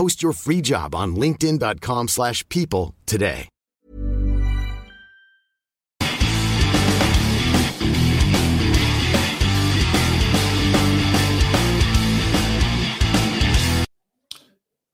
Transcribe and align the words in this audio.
Post 0.00 0.22
your 0.22 0.32
free 0.32 0.62
job 0.62 0.94
on 0.94 1.14
linkedin.com/people 1.14 2.08
slash 2.08 2.48
people 2.48 2.94
today. 3.04 3.48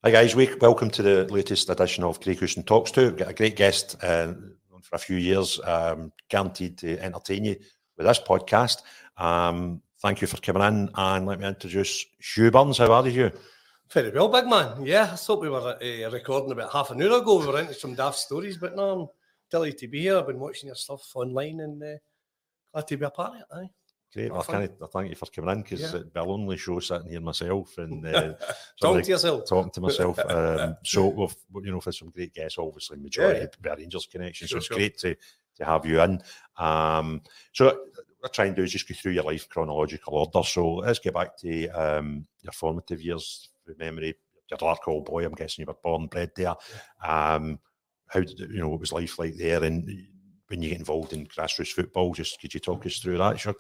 Hi 0.03 0.11
guys, 0.11 0.35
welcome 0.35 0.91
to 0.91 1.03
the 1.03 1.29
latest 1.31 1.71
edition 1.71 2.03
of 2.03 2.21
Craig 2.21 2.41
Houston 2.41 2.65
Talks 2.65 2.91
To. 2.91 3.03
We've 3.03 3.17
got 3.17 3.29
a 3.29 3.35
great 3.35 3.55
guest 3.55 3.95
uh, 4.03 4.33
for 4.83 4.97
a 4.97 4.99
few 4.99 5.19
years, 5.19 5.61
um, 5.63 6.11
guaranteed 6.29 6.79
to 6.79 6.99
entertain 6.99 7.45
you 7.45 7.57
with 7.97 8.09
this 8.09 8.19
podcast. 8.19 8.83
Um, 9.17 9.83
thank 10.03 10.21
you 10.21 10.27
for 10.27 10.39
coming 10.39 10.65
in 10.65 10.91
and 10.97 11.27
let 11.27 11.39
me 11.39 11.47
introduce 11.47 12.05
Hugh 12.19 12.51
Burns. 12.51 12.79
How 12.79 12.91
are 12.91 13.07
you, 13.07 13.13
Hugh? 13.13 13.33
Very 13.91 14.11
well, 14.11 14.29
big 14.29 14.47
man. 14.47 14.85
Yeah, 14.85 15.11
I 15.13 15.17
thought 15.17 15.41
we 15.41 15.49
were 15.49 15.77
uh, 15.81 16.11
recording 16.11 16.51
about 16.51 16.73
half 16.73 16.91
an 16.91 17.03
hour 17.03 17.21
ago. 17.21 17.39
We 17.39 17.47
were 17.47 17.61
into 17.61 17.75
some 17.75 17.95
daft 17.95 18.19
stories, 18.19 18.57
but 18.57 18.75
no, 18.75 18.91
I'm 18.91 19.09
delighted 19.51 19.79
to 19.79 19.89
be 19.89 20.01
here. 20.01 20.19
I've 20.19 20.27
been 20.27 20.41
watching 20.41 20.67
your 20.67 20.75
stuff 20.75 21.09
online 21.15 21.61
and 21.61 21.83
uh, 21.83 21.97
glad 22.73 22.89
to 22.89 22.97
be 22.97 23.05
a 23.05 23.11
part 23.11 23.35
of 23.35 23.41
it. 23.41 23.47
Aye. 23.53 23.71
Great. 24.13 24.33
Well, 24.33 24.45
I, 24.49 24.53
can't, 24.53 24.73
I 24.83 24.87
thank 24.87 25.11
you 25.11 25.17
for 25.17 25.27
coming 25.27 25.51
in 25.51 25.63
because 25.63 25.81
yeah. 25.83 25.89
it'd 25.89 26.13
be 26.13 26.21
a 26.21 26.25
lonely 26.25 26.57
show 26.57 26.81
sitting 26.81 27.11
here 27.11 27.21
myself 27.21 27.79
and 27.79 28.07
uh, 28.15 28.35
talking 28.81 29.03
to 29.03 29.11
yourself. 29.11 29.49
Talking 29.49 29.73
to 29.73 29.81
myself. 29.81 30.19
Um, 30.29 30.77
so 30.85 31.09
we've 31.09 31.65
you 31.65 31.71
know 31.71 31.81
for 31.81 31.93
some 31.93 32.11
great 32.11 32.35
guests, 32.35 32.59
obviously 32.59 32.97
majority 32.97 33.47
yeah. 33.65 33.75
Rangers 33.75 34.07
connection. 34.07 34.49
Sure, 34.49 34.57
so 34.57 34.59
it's 34.59 34.67
sure. 34.67 34.77
great 34.77 34.99
to 34.99 35.17
to 35.57 35.65
have 35.65 35.87
you 35.87 36.01
in. 36.01 36.23
Um, 36.57 37.23
so 37.53 37.67
what 37.67 37.79
I 38.25 38.29
try 38.29 38.45
and 38.47 38.57
do 38.57 38.63
is 38.63 38.73
just 38.73 38.89
go 38.89 38.95
through 38.95 39.13
your 39.13 39.25
life 39.25 39.49
chronological 39.49 40.15
order. 40.15 40.47
So 40.47 40.77
let's 40.77 40.99
get 40.99 41.15
back 41.15 41.37
to 41.39 41.69
um, 41.69 42.27
your 42.43 42.53
formative 42.53 43.03
years 43.03 43.51
memory. 43.79 44.15
You're 44.51 44.59
Larkhall 44.59 45.05
boy. 45.05 45.25
I'm 45.25 45.33
guessing 45.33 45.63
you 45.63 45.67
were 45.67 45.79
born 45.83 46.03
and 46.03 46.11
bred 46.11 46.31
there. 46.37 46.55
Um, 47.05 47.59
how 48.09 48.21
did 48.21 48.39
you 48.39 48.59
know 48.59 48.69
what 48.69 48.81
was 48.81 48.93
life 48.93 49.19
like 49.19 49.35
there? 49.37 49.65
And 49.65 50.07
when 50.49 50.63
you 50.63 50.69
get 50.69 50.79
involved 50.79 51.13
in 51.13 51.27
grassroots 51.27 51.73
football, 51.73 52.15
just 52.15 52.41
could 52.41 52.55
you 52.55 52.61
talk 52.61 52.87
us 52.87 52.99
through 52.99 53.19
that? 53.19 53.41
Sure. 53.41 53.55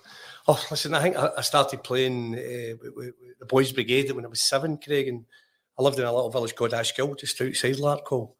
Oh, 0.47 0.65
listen, 0.71 0.95
I 0.95 1.03
think 1.03 1.17
I 1.17 1.41
started 1.41 1.83
playing 1.83 2.35
uh, 2.35 2.77
with, 2.81 2.93
with, 2.95 3.15
the 3.41 3.47
boys' 3.47 3.73
brigade 3.73 4.11
when 4.13 4.25
I 4.25 4.29
was 4.29 4.41
seven, 4.41 4.79
Craig, 4.79 5.09
and 5.09 5.25
I 5.79 5.83
lived 5.83 5.99
in 5.99 6.05
a 6.05 6.13
little 6.13 6.31
village 6.31 6.55
called 6.55 6.73
Ashgill, 6.73 7.19
just 7.19 7.41
outside 7.41 7.77
Larkhall. 7.77 8.33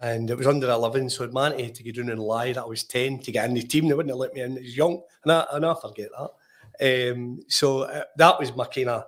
And 0.00 0.28
it 0.28 0.36
was 0.36 0.48
under 0.48 0.68
11, 0.68 1.10
so 1.10 1.22
it 1.22 1.32
meant 1.32 1.76
to 1.76 1.82
get 1.82 1.94
down 1.94 2.10
and 2.10 2.20
lie 2.20 2.52
that 2.52 2.64
I 2.64 2.66
was 2.66 2.82
10 2.84 3.20
to 3.20 3.32
get 3.32 3.48
in 3.48 3.54
the 3.54 3.62
team. 3.62 3.86
They 3.86 3.94
wouldn't 3.94 4.10
have 4.10 4.18
let 4.18 4.34
me 4.34 4.40
in. 4.40 4.58
I 4.58 4.60
was 4.60 4.76
young, 4.76 5.00
and 5.22 5.32
I, 5.32 5.46
and 5.52 5.64
I 5.64 5.74
forget 5.80 6.08
that. 6.18 7.12
Um, 7.12 7.40
so 7.46 7.82
uh, 7.82 8.04
that 8.16 8.40
was 8.40 8.54
my 8.56 8.64
kind 8.64 8.88
of 8.88 9.04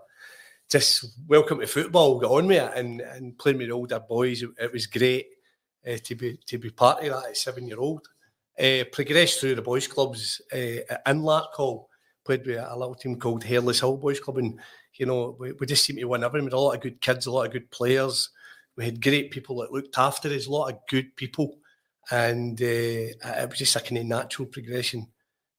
just 0.74 1.20
welcome 1.28 1.60
to 1.60 1.68
football, 1.68 2.18
got 2.18 2.32
on 2.32 2.48
with 2.48 2.60
it, 2.60 2.72
and, 2.76 3.00
and 3.00 3.38
playing 3.38 3.58
with 3.58 3.68
the 3.68 3.72
older 3.72 4.00
boys. 4.00 4.42
It, 4.42 4.50
it 4.60 4.72
was 4.72 4.88
great 4.88 5.28
uh, 5.88 5.98
to 6.02 6.16
be 6.16 6.36
to 6.46 6.58
be 6.58 6.70
part 6.70 7.04
of 7.04 7.12
that 7.12 7.28
at 7.28 7.36
seven 7.36 7.68
year 7.68 7.78
old. 7.78 8.08
Uh, 8.58 8.82
progressed 8.90 9.38
through 9.38 9.54
the 9.54 9.62
boys' 9.62 9.86
clubs 9.86 10.42
uh, 10.52 10.56
in 11.06 11.22
Larkhall, 11.22 11.84
played 12.24 12.44
with 12.44 12.58
a 12.58 12.76
little 12.76 12.96
team 12.96 13.20
called 13.20 13.44
Hairless 13.44 13.78
Hill 13.78 13.98
Boys 13.98 14.18
Club, 14.18 14.38
and 14.38 14.58
you 14.94 15.06
know 15.06 15.36
we, 15.38 15.52
we 15.52 15.64
just 15.64 15.84
seemed 15.84 16.00
to 16.00 16.06
win 16.06 16.24
everything. 16.24 16.46
We 16.46 16.50
had 16.50 16.56
a 16.56 16.58
lot 16.58 16.74
of 16.74 16.80
good 16.80 17.00
kids, 17.00 17.26
a 17.26 17.30
lot 17.30 17.46
of 17.46 17.52
good 17.52 17.70
players. 17.70 18.30
We 18.76 18.84
had 18.84 19.00
great 19.00 19.30
people 19.30 19.58
that 19.58 19.72
looked 19.72 19.96
after 19.96 20.28
us, 20.28 20.48
a 20.48 20.50
lot 20.50 20.72
of 20.72 20.80
good 20.88 21.14
people, 21.14 21.58
and 22.10 22.60
uh, 22.60 22.64
it 22.64 23.48
was 23.48 23.60
just 23.60 23.76
a 23.76 23.80
kind 23.80 23.98
of 23.98 24.06
natural 24.06 24.48
progression 24.48 25.06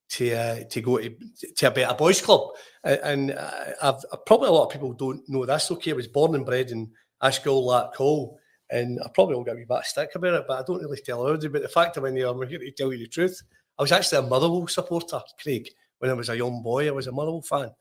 to 0.09 0.33
uh, 0.33 0.63
to 0.69 0.81
go 0.81 0.97
to, 0.97 1.15
to 1.55 1.67
a 1.67 1.71
better 1.71 1.93
boys 1.95 2.21
club. 2.21 2.49
And 2.83 3.31
uh, 3.31 3.51
I've, 3.81 4.25
probably 4.25 4.49
a 4.49 4.51
lot 4.51 4.65
of 4.65 4.71
people 4.71 4.93
don't 4.93 5.27
know 5.27 5.45
this. 5.45 5.71
Okay, 5.71 5.91
I 5.91 5.95
was 5.95 6.07
born 6.07 6.35
and 6.35 6.45
bred 6.45 6.71
in 6.71 6.91
Ashgill, 7.21 7.63
Larkhall, 7.63 8.35
and 8.69 8.99
I 9.03 9.09
probably 9.13 9.35
will 9.35 9.43
get 9.43 9.55
a 9.55 9.57
wee 9.57 9.65
bit 9.65 9.77
of 9.77 9.85
stick 9.85 10.11
about 10.15 10.33
it, 10.33 10.45
but 10.47 10.59
I 10.59 10.63
don't 10.65 10.81
really 10.81 11.01
tell 11.01 11.25
everybody. 11.25 11.47
But 11.47 11.61
the 11.63 11.69
fact 11.69 11.97
of 11.97 12.03
when 12.03 12.17
I'm 12.17 12.47
here 12.47 12.59
to 12.59 12.71
tell 12.71 12.93
you 12.93 12.99
the 12.99 13.07
truth, 13.07 13.41
I 13.77 13.83
was 13.83 13.91
actually 13.91 14.19
a 14.19 14.29
Motherwell 14.29 14.67
supporter, 14.67 15.21
Craig. 15.41 15.69
When 15.99 16.11
I 16.11 16.13
was 16.13 16.29
a 16.29 16.37
young 16.37 16.61
boy, 16.61 16.87
I 16.87 16.91
was 16.91 17.07
a 17.07 17.11
Motherwell 17.11 17.41
fan. 17.41 17.71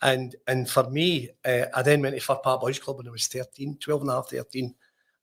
And 0.00 0.34
and 0.46 0.68
for 0.68 0.88
me, 0.88 1.30
uh, 1.44 1.66
I 1.74 1.82
then 1.82 2.00
went 2.00 2.14
to 2.14 2.20
Fir 2.20 2.36
Park 2.36 2.60
Boys 2.60 2.78
Club 2.78 2.98
when 2.98 3.08
I 3.08 3.10
was 3.10 3.26
13, 3.26 3.78
12 3.80 4.00
and 4.02 4.10
a 4.10 4.14
half, 4.14 4.30
13. 4.30 4.74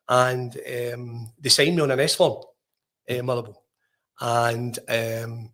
And 0.09 0.57
um, 0.93 1.33
they 1.39 1.49
signed 1.49 1.75
me 1.75 1.81
on 1.81 1.91
an 1.91 1.99
S 1.99 2.15
form, 2.15 2.43
uh, 3.09 3.23
Motherwell. 3.23 3.63
And 4.19 4.77
um, 4.89 5.51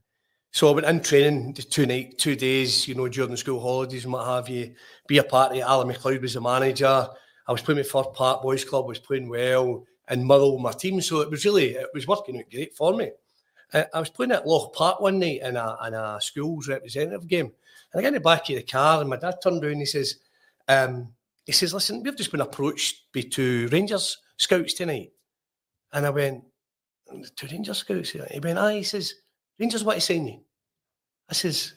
so 0.51 0.69
I 0.69 0.71
went 0.73 0.87
in 0.87 1.01
training 1.01 1.53
the 1.53 1.61
two 1.61 1.85
night, 1.85 2.17
two 2.17 2.35
days, 2.35 2.87
you 2.87 2.95
know, 2.95 3.07
during 3.07 3.31
the 3.31 3.37
school 3.37 3.59
holidays 3.59 4.03
and 4.03 4.13
what 4.13 4.25
have 4.25 4.49
you. 4.49 4.73
Be 5.07 5.19
a 5.19 5.23
part 5.23 5.51
of 5.51 5.57
it. 5.57 5.61
Alan 5.61 5.87
McLeod 5.87 6.21
was 6.21 6.33
the 6.33 6.41
manager. 6.41 7.07
I 7.47 7.51
was 7.51 7.61
playing 7.61 7.77
with 7.77 7.89
Fir 7.89 8.03
Park 8.03 8.41
Boys 8.41 8.63
Club, 8.63 8.87
was 8.87 8.99
playing 8.99 9.29
well, 9.29 9.85
and 10.07 10.25
Motherwell 10.25 10.57
my 10.57 10.71
team. 10.71 10.99
So 11.01 11.21
it 11.21 11.29
was 11.29 11.45
really 11.45 11.75
it 11.75 11.89
was 11.93 12.07
working 12.07 12.37
out 12.37 12.49
great 12.51 12.75
for 12.75 12.95
me. 12.95 13.11
I, 13.73 13.85
I 13.93 13.99
was 13.99 14.09
playing 14.09 14.31
at 14.31 14.47
Loch 14.47 14.73
Park 14.73 14.99
one 14.99 15.19
night 15.19 15.41
in 15.41 15.55
a 15.55 15.77
in 15.85 15.93
a 15.93 16.19
schools 16.21 16.67
representative 16.67 17.27
game. 17.27 17.51
And 17.91 17.99
I 17.99 18.01
got 18.01 18.09
in 18.09 18.13
the 18.15 18.19
back 18.19 18.49
of 18.49 18.55
the 18.55 18.63
car 18.63 19.01
and 19.01 19.09
my 19.09 19.17
dad 19.17 19.35
turned 19.41 19.63
around 19.63 19.73
and 19.73 19.81
he 19.81 19.85
says, 19.85 20.15
um, 20.67 21.09
he 21.45 21.51
says, 21.51 21.73
listen, 21.73 22.03
we've 22.03 22.15
just 22.15 22.31
been 22.31 22.41
approached 22.41 23.11
by 23.13 23.21
two 23.21 23.67
Rangers 23.71 24.17
scouts 24.37 24.73
tonight. 24.73 25.11
And 25.91 26.05
I 26.05 26.11
went, 26.11 26.43
two 27.35 27.47
Rangers 27.47 27.79
scouts? 27.79 28.11
He 28.11 28.39
went, 28.39 28.59
aye, 28.59 28.75
he 28.75 28.83
says, 28.83 29.15
Rangers 29.59 29.83
want 29.83 29.97
to 29.97 30.01
sign 30.01 30.27
you. 30.27 30.39
I 31.29 31.33
says, 31.33 31.73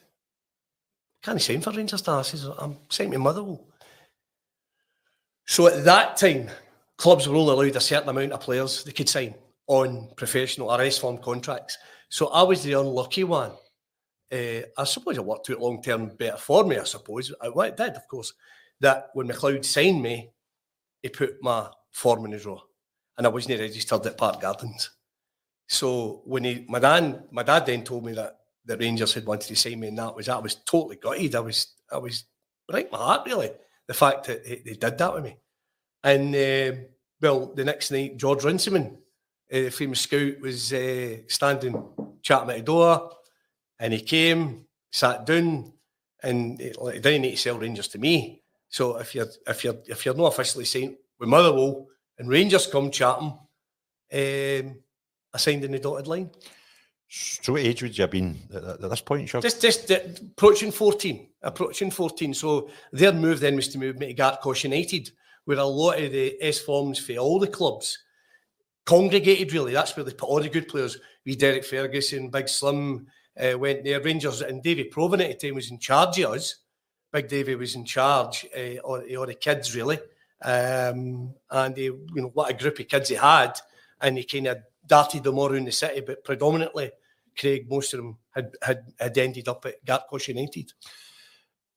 can't 1.21 1.41
sign 1.41 1.61
for 1.61 1.71
Rangers 1.71 2.05
now. 2.05 2.19
I 2.19 2.23
says, 2.23 2.45
I'm 2.57 2.77
signing 2.89 3.13
to 3.13 3.19
Motherwell. 3.19 3.65
So 5.45 5.67
at 5.67 5.85
that 5.85 6.17
time, 6.17 6.49
clubs 6.97 7.27
were 7.27 7.35
only 7.35 7.53
allowed 7.53 7.75
a 7.75 7.81
certain 7.81 8.09
amount 8.09 8.31
of 8.31 8.41
players 8.41 8.83
they 8.83 8.91
could 8.91 9.09
sign 9.09 9.35
on 9.67 10.09
professional 10.15 10.71
or 10.71 10.81
S 10.81 10.97
form 10.97 11.17
contracts. 11.17 11.77
So 12.09 12.27
I 12.27 12.43
was 12.43 12.63
the 12.63 12.73
unlucky 12.73 13.23
one. 13.23 13.51
Uh, 14.31 14.61
I 14.77 14.83
suppose 14.85 15.17
it 15.17 15.25
worked 15.25 15.49
out 15.49 15.61
long 15.61 15.81
term 15.81 16.09
better 16.17 16.37
for 16.37 16.63
me, 16.63 16.77
I 16.77 16.83
suppose. 16.83 17.31
It 17.41 17.77
did, 17.77 17.93
of 17.93 18.07
course, 18.07 18.33
that 18.79 19.09
when 19.13 19.27
McLeod 19.27 19.63
signed 19.63 20.01
me, 20.01 20.31
he 21.01 21.09
put 21.09 21.41
my 21.41 21.69
form 21.91 22.25
in 22.25 22.31
his 22.31 22.43
drawer 22.43 22.63
and 23.17 23.27
I 23.27 23.29
wasn't 23.29 23.59
registered 23.59 24.05
at 24.05 24.17
Park 24.17 24.41
Gardens. 24.41 24.91
So 25.67 26.21
when 26.25 26.43
he, 26.43 26.65
my 26.67 26.79
dad, 26.79 27.23
my 27.31 27.43
dad 27.43 27.65
then 27.65 27.83
told 27.83 28.05
me 28.05 28.13
that 28.13 28.39
the 28.65 28.77
Rangers 28.77 29.13
had 29.13 29.25
wanted 29.25 29.47
to 29.47 29.55
sign 29.55 29.79
me, 29.79 29.89
and 29.89 29.97
that 29.97 30.15
was 30.15 30.29
I 30.29 30.37
was 30.37 30.55
totally 30.55 30.97
gutted. 30.97 31.35
I 31.35 31.39
was 31.39 31.73
I 31.91 31.97
was 31.97 32.25
break 32.67 32.91
my 32.91 32.97
heart 32.97 33.25
really 33.25 33.51
the 33.87 33.93
fact 33.93 34.27
that 34.27 34.43
they 34.45 34.73
did 34.73 34.97
that 34.97 35.13
with 35.13 35.23
me. 35.23 35.37
And 36.03 36.35
uh, 36.35 36.79
well, 37.21 37.53
the 37.53 37.63
next 37.63 37.91
night 37.91 38.17
George 38.17 38.43
Runciman 38.43 38.97
uh, 39.53 39.69
famous 39.69 40.01
scout 40.01 40.39
was 40.41 40.73
uh, 40.73 41.17
standing 41.27 41.83
chatting 42.21 42.49
at 42.49 42.57
the 42.57 42.63
door, 42.63 43.11
and 43.79 43.93
he 43.93 44.01
came, 44.01 44.65
sat 44.91 45.25
down, 45.25 45.73
and 46.21 46.59
he, 46.59 46.73
like, 46.73 46.95
he 46.95 46.99
didn't 47.01 47.21
need 47.21 47.31
to 47.31 47.37
sell 47.37 47.59
Rangers 47.59 47.89
to 47.89 47.99
me. 47.99 48.41
So 48.69 48.97
if 48.97 49.13
you're 49.13 49.27
if 49.45 49.63
you're 49.63 49.77
if 49.85 50.05
you're 50.05 50.15
not 50.15 50.33
officially 50.33 50.65
signed 50.65 50.95
with 51.19 51.29
Motherwell 51.29 51.87
and 52.17 52.29
Rangers 52.29 52.67
come 52.67 52.89
chatting, 52.89 53.37
um, 54.13 54.75
I 55.33 55.37
signed 55.37 55.63
in 55.63 55.71
the 55.71 55.79
dotted 55.79 56.07
line. 56.07 56.31
So 57.15 57.57
age 57.57 57.83
would 57.83 57.95
you 57.95 58.01
have 58.01 58.09
been 58.09 58.39
at, 58.51 58.81
this 58.81 59.01
point, 59.01 59.29
Chuck? 59.29 59.43
Just, 59.43 59.61
just 59.61 59.91
uh, 59.91 59.99
approaching 60.31 60.71
14. 60.71 61.27
Approaching 61.43 61.91
14. 61.91 62.33
So 62.33 62.71
their 62.91 63.13
move 63.13 63.39
then 63.39 63.55
was 63.55 63.67
to 63.67 63.77
move 63.77 63.99
me 63.99 64.11
to 64.11 64.19
Gartcosh 64.19 64.63
United, 64.63 65.11
where 65.45 65.59
a 65.59 65.63
lot 65.63 66.01
of 66.01 66.11
the 66.11 66.35
S 66.41 66.57
forms 66.57 66.97
for 66.97 67.13
all 67.17 67.37
the 67.37 67.45
clubs 67.45 67.99
congregated, 68.85 69.53
really. 69.53 69.73
That's 69.73 69.95
where 69.95 70.03
they 70.03 70.11
put 70.11 70.27
all 70.27 70.41
the 70.41 70.49
good 70.49 70.67
players. 70.67 70.97
We 71.23 71.35
Derek 71.35 71.65
Ferguson, 71.65 72.31
Big 72.31 72.49
Slim 72.49 73.05
uh, 73.39 73.59
went 73.59 73.83
there, 73.83 74.01
Rangers, 74.01 74.41
and 74.41 74.63
Davy 74.63 74.89
Provan 74.89 75.21
at 75.21 75.39
the 75.39 75.47
time 75.47 75.55
was 75.55 75.69
in 75.69 75.77
charge 75.77 76.17
of 76.17 76.33
us. 76.33 76.55
Big 77.11 77.27
Davy 77.27 77.53
was 77.53 77.75
in 77.75 77.85
charge 77.85 78.47
uh, 78.57 78.81
of, 78.83 79.03
of 79.07 79.27
the 79.27 79.35
kids, 79.35 79.75
really. 79.75 79.99
Um, 80.41 81.35
and 81.51 81.77
he, 81.77 81.83
you 81.83 82.07
know, 82.15 82.31
what 82.33 82.49
a 82.49 82.55
group 82.55 82.79
of 82.79 82.87
kids 82.87 83.09
he 83.09 83.15
had. 83.15 83.53
And 84.01 84.17
he 84.17 84.23
kind 84.23 84.47
of 84.47 84.57
darted 84.87 85.23
them 85.23 85.37
all 85.37 85.53
around 85.53 85.65
the 85.65 85.71
city, 85.71 86.01
but 86.01 86.23
predominantly 86.23 86.89
Craig, 87.37 87.67
most 87.69 87.93
of 87.93 87.99
them 87.99 88.17
had, 88.31 88.51
had, 88.61 88.93
had 88.99 89.17
ended 89.17 89.47
up 89.47 89.65
at 89.65 89.83
Gartcosh 89.85 90.27
United. 90.27 90.71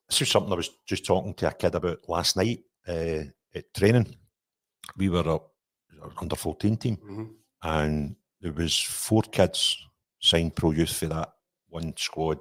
This 0.08 0.22
is 0.22 0.30
something 0.30 0.52
I 0.52 0.56
was 0.56 0.70
just 0.86 1.04
talking 1.04 1.34
to 1.34 1.48
a 1.48 1.52
kid 1.52 1.74
about 1.74 2.08
last 2.08 2.36
night 2.36 2.60
uh, 2.86 3.24
at 3.54 3.74
training. 3.74 4.16
We 4.96 5.08
were 5.08 5.28
up 5.28 5.52
under 6.20 6.36
14 6.36 6.76
team, 6.76 6.96
mm-hmm. 6.96 7.24
and 7.62 8.16
there 8.40 8.52
was 8.52 8.80
four 8.80 9.22
kids 9.22 9.76
signed 10.20 10.54
pro 10.54 10.70
youth 10.70 10.92
for 10.92 11.06
that 11.06 11.32
one 11.68 11.94
squad 11.96 12.38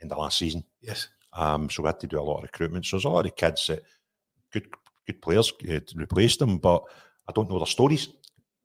at 0.00 0.08
the 0.08 0.16
last 0.16 0.38
season. 0.38 0.64
Yes. 0.80 1.08
Um, 1.32 1.70
so 1.70 1.82
we 1.82 1.86
had 1.86 2.00
to 2.00 2.06
do 2.06 2.20
a 2.20 2.22
lot 2.22 2.38
of 2.38 2.42
recruitment. 2.44 2.84
So 2.86 2.96
there's 2.96 3.04
a 3.04 3.10
lot 3.10 3.26
of 3.26 3.36
kids 3.36 3.66
that 3.68 3.82
good 4.52 4.66
good 5.06 5.22
players 5.22 5.52
uh, 5.68 5.80
replaced 5.94 6.38
them, 6.40 6.58
but 6.58 6.82
I 7.28 7.32
don't 7.32 7.48
know 7.48 7.58
their 7.58 7.66
stories. 7.66 8.08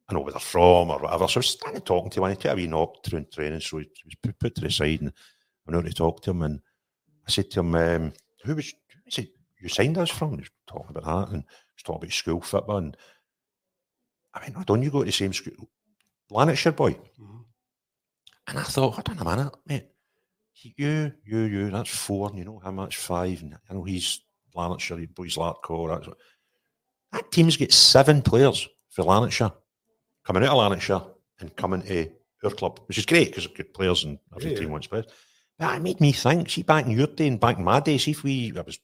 I 0.07 0.13
know 0.13 0.19
where 0.21 0.31
they're 0.31 0.39
from 0.39 0.91
or 0.91 0.99
whatever. 0.99 1.27
So 1.27 1.37
I 1.37 1.39
was 1.39 1.49
standing 1.49 1.81
talking 1.81 2.11
to 2.11 2.19
him 2.19 2.23
and 2.25 2.37
he 2.37 2.41
took 2.41 2.51
a 2.51 2.55
wee 2.55 2.67
knock 2.67 3.03
through 3.03 3.25
training. 3.25 3.59
So 3.61 3.79
he 3.79 3.87
was 4.05 4.15
put, 4.21 4.39
put 4.39 4.55
to 4.55 4.61
the 4.61 4.69
side 4.69 5.01
and 5.01 5.09
I 5.09 5.71
went 5.71 5.85
out 5.85 5.89
to 5.89 5.95
talk 5.95 6.21
to 6.23 6.31
him 6.31 6.43
and 6.43 6.59
I 7.27 7.31
said 7.31 7.49
to 7.51 7.61
him, 7.61 7.75
um, 7.75 8.13
who 8.43 8.55
was, 8.55 8.67
he 9.05 9.11
said, 9.11 9.27
you 9.59 9.69
signed 9.69 9.97
us 9.97 10.11
from? 10.11 10.31
He 10.31 10.37
was 10.37 10.49
talking 10.67 10.95
about 10.95 11.05
that 11.05 11.33
and 11.33 11.43
he 11.43 11.75
was 11.75 11.83
talking 11.83 12.03
about 12.03 12.13
school 12.13 12.41
football. 12.41 12.77
And 12.77 12.97
I 14.33 14.41
mean, 14.43 14.63
don't 14.65 14.83
you 14.83 14.91
go 14.91 14.99
to 14.99 15.05
the 15.05 15.11
same 15.11 15.33
school? 15.33 15.69
Lanarkshire 16.29 16.73
boy. 16.73 16.91
Mm-hmm. 16.91 17.37
And 18.47 18.59
I 18.59 18.63
thought, 18.63 18.93
hold 18.93 19.09
on 19.09 19.19
a 19.19 19.37
minute, 19.37 19.53
mate. 19.65 19.87
You, 20.53 21.11
you, 21.23 21.39
you, 21.41 21.69
that's 21.69 21.89
four, 21.89 22.29
and 22.29 22.37
you 22.37 22.45
know 22.45 22.61
how 22.63 22.71
much 22.71 22.97
five, 22.97 23.41
and 23.41 23.57
I 23.69 23.73
know 23.73 23.83
he's 23.83 24.21
Lanarkshire, 24.55 25.05
boys 25.13 25.35
Larko. 25.35 26.13
That 27.11 27.31
team's 27.31 27.57
got 27.57 27.71
seven 27.71 28.21
players 28.21 28.67
for 28.89 29.03
Lanarkshire 29.03 29.51
coming 30.25 30.43
out 30.43 30.49
of 30.49 30.57
Lanarkshire 30.57 31.01
and 31.39 31.55
coming 31.55 31.81
to 31.83 32.09
our 32.43 32.51
club, 32.51 32.79
which 32.87 32.97
is 32.97 33.05
great 33.05 33.29
because 33.29 33.45
of 33.45 33.53
good 33.53 33.73
players 33.73 34.03
and 34.03 34.19
every 34.35 34.51
yeah. 34.51 34.59
team 34.59 34.71
wants 34.71 34.87
players. 34.87 35.05
But 35.57 35.75
it 35.75 35.81
made 35.81 36.01
me 36.01 36.11
think, 36.11 36.49
see, 36.49 36.63
back 36.63 36.85
in 36.85 36.91
your 36.91 37.07
day 37.07 37.27
and 37.27 37.39
back 37.39 37.57
in 37.57 37.63
my 37.63 37.79
day, 37.79 37.97
see 37.97 38.11
if 38.11 38.23
we, 38.23 38.51
I 38.57 38.61
was 38.61 38.79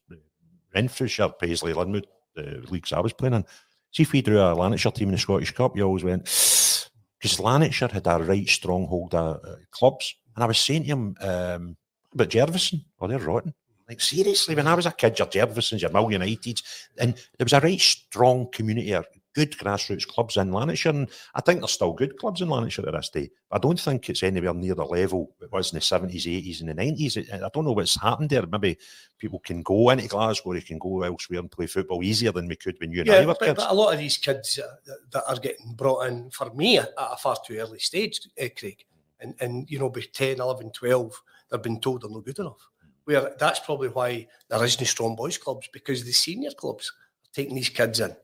Renfrewshire, 0.73 1.29
Paisley, 1.39 1.73
Linwood, 1.73 2.07
the 2.35 2.63
leagues 2.69 2.93
I 2.93 3.01
was 3.01 3.13
playing 3.13 3.33
in, 3.33 3.45
see 3.91 4.03
if 4.03 4.13
we 4.13 4.21
drew 4.21 4.39
a 4.39 4.55
Lanarkshire 4.55 4.91
team 4.91 5.09
in 5.09 5.13
the 5.13 5.17
Scottish 5.17 5.51
Cup, 5.51 5.75
you 5.75 5.83
always 5.83 6.03
went, 6.03 6.23
because 6.23 7.39
Lanarkshire 7.39 7.89
had 7.89 8.07
a 8.07 8.19
right 8.19 8.47
stronghold 8.47 9.13
of 9.13 9.43
uh, 9.43 9.55
clubs. 9.71 10.15
And 10.35 10.43
I 10.43 10.47
was 10.47 10.59
saying 10.59 10.83
to 10.83 10.87
him 10.87 11.15
um, 11.19 11.75
about 12.13 12.29
Jerviston, 12.29 12.85
oh, 13.01 13.07
they're 13.07 13.19
rotten. 13.19 13.53
Like, 13.89 13.99
seriously, 13.99 14.55
when 14.55 14.67
I 14.67 14.73
was 14.73 14.85
a 14.85 14.91
kid, 14.91 15.19
your 15.19 15.27
Jervisons, 15.27 15.81
your 15.81 15.91
Mill 15.91 16.09
United, 16.09 16.61
and 16.97 17.13
there 17.37 17.43
was 17.43 17.51
a 17.51 17.59
right 17.59 17.81
strong 17.81 18.47
community, 18.49 18.95
good 19.33 19.51
grassroots 19.51 20.07
clubs 20.07 20.37
in 20.37 20.51
Lanarkshire. 20.51 20.89
And 20.89 21.09
I 21.35 21.41
think 21.41 21.59
there's 21.59 21.71
still 21.71 21.93
good 21.93 22.17
clubs 22.17 22.41
in 22.41 22.49
Lanarkshire 22.49 22.87
at 22.87 22.93
this 22.93 23.09
day. 23.09 23.29
I 23.51 23.57
don't 23.57 23.79
think 23.79 24.09
it's 24.09 24.23
anywhere 24.23 24.53
near 24.53 24.75
the 24.75 24.85
level 24.85 25.31
it 25.41 25.51
was 25.51 25.71
in 25.71 25.77
the 25.77 25.81
70s, 25.81 26.25
80s, 26.25 26.59
and 26.61 26.69
the 26.69 26.73
90s. 26.73 27.33
I 27.33 27.49
don't 27.53 27.65
know 27.65 27.71
what's 27.71 27.99
happened 27.99 28.29
there. 28.29 28.45
Maybe 28.45 28.77
people 29.17 29.39
can 29.39 29.61
go 29.61 29.89
into 29.89 30.07
Glasgow, 30.07 30.53
they 30.53 30.61
can 30.61 30.79
go 30.79 31.03
elsewhere 31.03 31.39
and 31.39 31.51
play 31.51 31.67
football 31.67 32.03
easier 32.03 32.31
than 32.31 32.47
we 32.47 32.55
could 32.55 32.79
when 32.79 32.91
you 32.91 32.99
and 32.99 33.07
yeah, 33.07 33.15
I 33.15 33.25
were 33.25 33.33
but, 33.33 33.39
kids. 33.39 33.57
But 33.57 33.71
a 33.71 33.73
lot 33.73 33.93
of 33.93 33.99
these 33.99 34.17
kids 34.17 34.59
uh, 34.59 34.93
that 35.11 35.23
are 35.27 35.39
getting 35.39 35.73
brought 35.73 36.07
in 36.07 36.29
for 36.31 36.53
me 36.53 36.79
at 36.79 36.89
a 36.97 37.17
far 37.17 37.37
too 37.45 37.57
early 37.57 37.79
stage, 37.79 38.21
uh, 38.41 38.47
Craig, 38.57 38.83
and, 39.19 39.35
and 39.39 39.69
you 39.69 39.79
know, 39.79 39.89
by 39.89 40.01
10, 40.11 40.39
11, 40.39 40.71
12, 40.71 41.21
they've 41.49 41.61
been 41.61 41.79
told 41.79 42.01
they're 42.01 42.09
not 42.09 42.25
good 42.25 42.39
enough. 42.39 42.67
Where 43.05 43.33
that's 43.39 43.59
probably 43.59 43.89
why 43.89 44.27
there 44.49 44.63
isn't 44.63 44.85
strong 44.85 45.15
boys 45.15 45.37
clubs 45.37 45.67
because 45.73 46.03
the 46.03 46.11
senior 46.11 46.51
clubs 46.51 46.91
are 47.23 47.33
taking 47.33 47.55
these 47.55 47.69
kids 47.69 47.99
in 47.99 48.15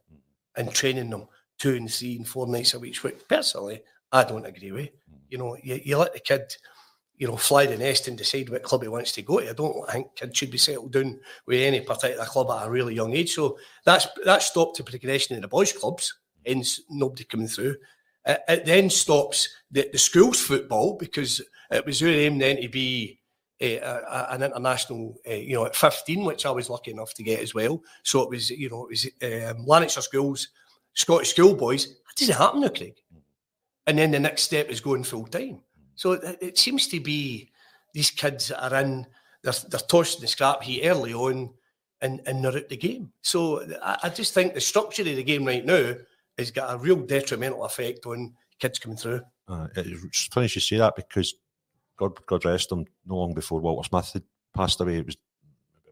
and 0.58 0.72
training 0.72 1.10
them 1.10 1.28
two 1.58 1.76
and 1.76 1.92
three 1.92 2.18
and 2.18 2.28
four 2.28 2.48
nights 2.48 2.74
a 2.74 2.80
week, 2.80 2.98
which 2.98 3.28
personally 3.28 3.82
I 4.12 4.24
don't 4.24 4.46
agree 4.46 4.72
with. 4.72 4.90
Hmm. 5.10 5.18
You 5.30 5.38
know, 5.38 5.58
you, 5.62 5.80
you 5.84 5.98
let 5.98 6.14
the 6.14 6.20
kid, 6.20 6.56
you 7.18 7.28
know, 7.28 7.36
fly 7.36 7.66
the 7.66 7.78
nest 7.78 8.08
and 8.08 8.18
decide 8.18 8.50
what 8.50 8.64
club 8.64 8.84
he 8.84 8.88
wants 8.88 9.12
to 9.14 9.22
go 9.22 9.40
to. 9.40 9.50
I 9.50 9.54
don't 9.54 9.90
think 9.90 10.16
kids 10.16 10.38
should 10.38 10.52
be 10.52 10.58
settled 10.58 10.94
down 10.94 11.20
with 11.46 11.62
any 11.62 11.82
particular 11.82 12.26
club 12.26 12.50
at 12.52 12.68
a 12.68 12.70
really 12.70 12.96
young 12.96 13.14
age. 13.14 13.34
So 13.34 13.58
that's 13.86 14.08
that 14.26 14.44
stopped 14.44 14.78
the 14.78 14.84
progression 14.84 15.36
in 15.36 15.42
the 15.42 15.48
boys' 15.48 15.74
clubs, 15.74 16.14
hence 16.46 16.82
nobody 16.90 17.24
coming 17.24 17.48
through. 17.48 17.76
It, 18.26 18.42
it 18.48 18.66
then 18.66 18.90
stops 18.90 19.50
the, 19.72 19.90
the 19.92 19.98
schools 19.98 20.40
football 20.40 20.98
because 20.98 21.42
it 21.72 21.86
was 21.86 22.02
really 22.04 22.26
aimed 22.26 22.42
then 22.42 22.62
to 22.62 22.70
be 22.70 23.20
uh, 23.62 24.28
an 24.30 24.44
international, 24.44 25.16
uh, 25.28 25.34
you 25.34 25.56
know, 25.56 25.66
at 25.66 25.76
15, 25.76 26.24
which 26.24 26.46
I 26.46 26.52
was 26.52 26.70
lucky 26.70 26.92
enough 26.92 27.14
to 27.16 27.24
get 27.24 27.40
as 27.40 27.54
well. 27.54 27.82
So 28.04 28.22
it 28.22 28.30
was, 28.30 28.50
you 28.50 28.70
know, 28.70 28.88
it 28.88 28.90
was 28.90 29.08
um, 29.24 29.66
Lanarkshire 29.66 30.04
schools 30.04 30.50
Scottish 30.98 31.30
schoolboys. 31.30 31.88
That 31.88 32.16
doesn't 32.16 32.36
happen 32.36 32.62
now, 32.62 32.70
Craig. 32.70 32.96
And 33.86 34.00
then 34.00 34.10
the 34.10 34.20
next 34.20 34.42
step 34.42 34.70
is 34.70 34.82
going 34.82 35.04
full 35.04 35.28
time. 35.28 35.62
So 35.94 36.14
it, 36.14 36.38
it, 36.42 36.58
seems 36.58 36.88
to 36.88 37.00
be 37.00 37.52
these 37.94 38.10
kids 38.10 38.48
that 38.48 38.64
are 38.64 38.82
in, 38.82 39.06
they're, 39.44 39.54
they're 39.70 39.80
tossed 39.82 40.18
in 40.18 40.22
the 40.22 40.28
scrap 40.28 40.64
heat 40.64 40.88
early 40.88 41.14
on 41.14 41.52
and, 42.02 42.22
and 42.26 42.44
they're 42.44 42.58
out 42.58 42.70
the 42.70 42.78
game. 42.78 43.12
So 43.22 43.62
I, 43.82 43.98
I 44.04 44.10
just 44.10 44.34
think 44.34 44.56
the 44.56 44.62
structure 44.62 45.04
of 45.04 45.16
the 45.16 45.24
game 45.24 45.46
right 45.46 45.64
now 45.64 45.94
has 46.40 46.50
got 46.50 46.74
a 46.74 46.78
real 46.78 46.98
detrimental 46.98 47.64
effect 47.64 48.08
on 48.08 48.34
kids 48.60 48.80
coming 48.80 48.98
through. 48.98 49.22
Uh, 49.48 49.68
it's 49.76 50.26
funny 50.26 50.50
you 50.52 50.62
say 50.62 50.78
that 50.78 50.96
because 50.96 51.36
God, 51.98 52.26
God 52.26 52.46
rest 52.46 52.72
him, 52.72 52.86
no 53.06 53.18
long 53.18 53.34
before 53.34 53.60
Walter 53.60 53.88
Smith 53.88 54.14
had 54.14 54.24
passed 54.54 54.80
away, 54.82 54.98
it 54.98 55.06
was 55.06 55.18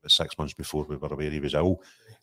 six 0.08 0.38
months 0.38 0.54
before 0.54 0.84
we 0.84 0.96
were 0.96 1.08
aware 1.08 1.30
he 1.30 1.40
was 1.40 1.54
ill. 1.54 1.82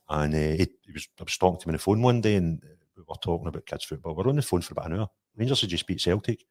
And 0.09 0.35
uh, 0.35 0.39
he, 0.39 0.69
he, 0.83 0.93
was, 0.93 1.09
I 1.19 1.25
was 1.25 1.37
talking 1.37 1.61
to 1.61 1.65
him 1.65 1.71
on 1.71 1.73
the 1.75 1.79
phone 1.79 2.03
one 2.03 2.21
day 2.21 2.37
and 2.37 2.63
we 2.97 3.03
were 3.07 3.15
talking 3.21 3.47
about 3.47 3.67
kids' 3.67 3.85
football. 3.85 4.15
We 4.15 4.23
were 4.23 4.31
on 4.31 4.37
the 4.37 4.43
phone 4.43 4.63
for 4.63 4.73
about 4.73 4.91
an 4.91 5.01
hour. 5.01 5.09
Rangers 5.37 5.61
had 5.61 5.71
just 5.71 5.87
beat 5.87 6.01
Celtic. 6.01 6.45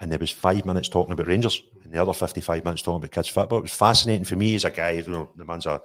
And 0.00 0.12
there 0.12 0.18
was 0.18 0.30
five 0.30 0.66
minutes 0.66 0.90
talking 0.90 1.12
about 1.12 1.26
Rangers 1.26 1.62
and 1.82 1.92
the 1.92 2.00
other 2.00 2.12
55 2.12 2.64
minutes 2.64 2.82
talking 2.82 2.98
about 2.98 3.10
kids' 3.10 3.28
football. 3.28 3.58
It 3.58 3.62
was 3.62 3.72
fascinating 3.72 4.24
for 4.24 4.36
me 4.36 4.54
as 4.54 4.64
a 4.64 4.70
guy. 4.70 4.90
You 4.90 5.08
know, 5.08 5.30
the 5.36 5.44
man's 5.44 5.66
a, 5.66 5.80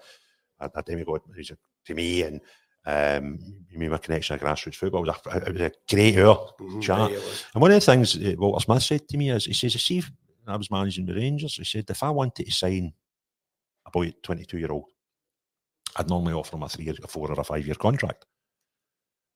a, 0.60 0.70
a 0.76 0.84
demigod 0.84 1.22
he's 1.36 1.52
a, 1.52 1.58
to 1.86 1.94
me. 1.94 2.24
And 2.24 2.42
um, 2.86 3.40
you 3.70 3.80
mean 3.80 3.92
my 3.92 3.98
connection 3.98 4.38
to 4.38 4.44
grassroots 4.44 4.76
football. 4.76 5.08
It 5.08 5.16
was 5.26 5.34
a, 5.34 5.48
it 5.48 5.54
was 5.54 5.62
a 5.62 5.72
great 5.90 6.18
hour 6.18 6.50
mm-hmm, 6.60 6.80
chat. 6.82 7.12
And 7.54 7.62
one 7.62 7.72
of 7.72 7.76
the 7.76 7.86
things 7.86 8.18
Walter 8.38 8.64
Smith 8.64 8.84
said 8.84 9.08
to 9.08 9.18
me 9.18 9.30
is, 9.30 9.46
he 9.46 9.54
says, 9.54 9.82
see, 9.82 10.04
I 10.52 10.58
was 10.58 10.72
managing 10.72 11.06
the 11.06 11.16
Rangers, 11.16 11.56
he 11.56 11.64
said, 11.64 11.90
if 11.90 12.04
I 12.04 12.10
wanted 12.10 12.46
to 12.46 12.52
sign 12.52 12.94
a 13.86 13.92
boy, 13.92 14.14
22 14.22 14.58
year 14.58 14.72
old, 14.72 14.86
I'd 15.96 16.10
normally 16.10 16.34
offer 16.34 16.56
him 16.56 16.64
a 16.64 16.70
three, 16.70 16.88
a 16.90 17.08
four, 17.08 17.32
or 17.32 17.40
a 17.40 17.44
five 17.44 17.66
year 17.66 17.76
contract. 17.76 18.26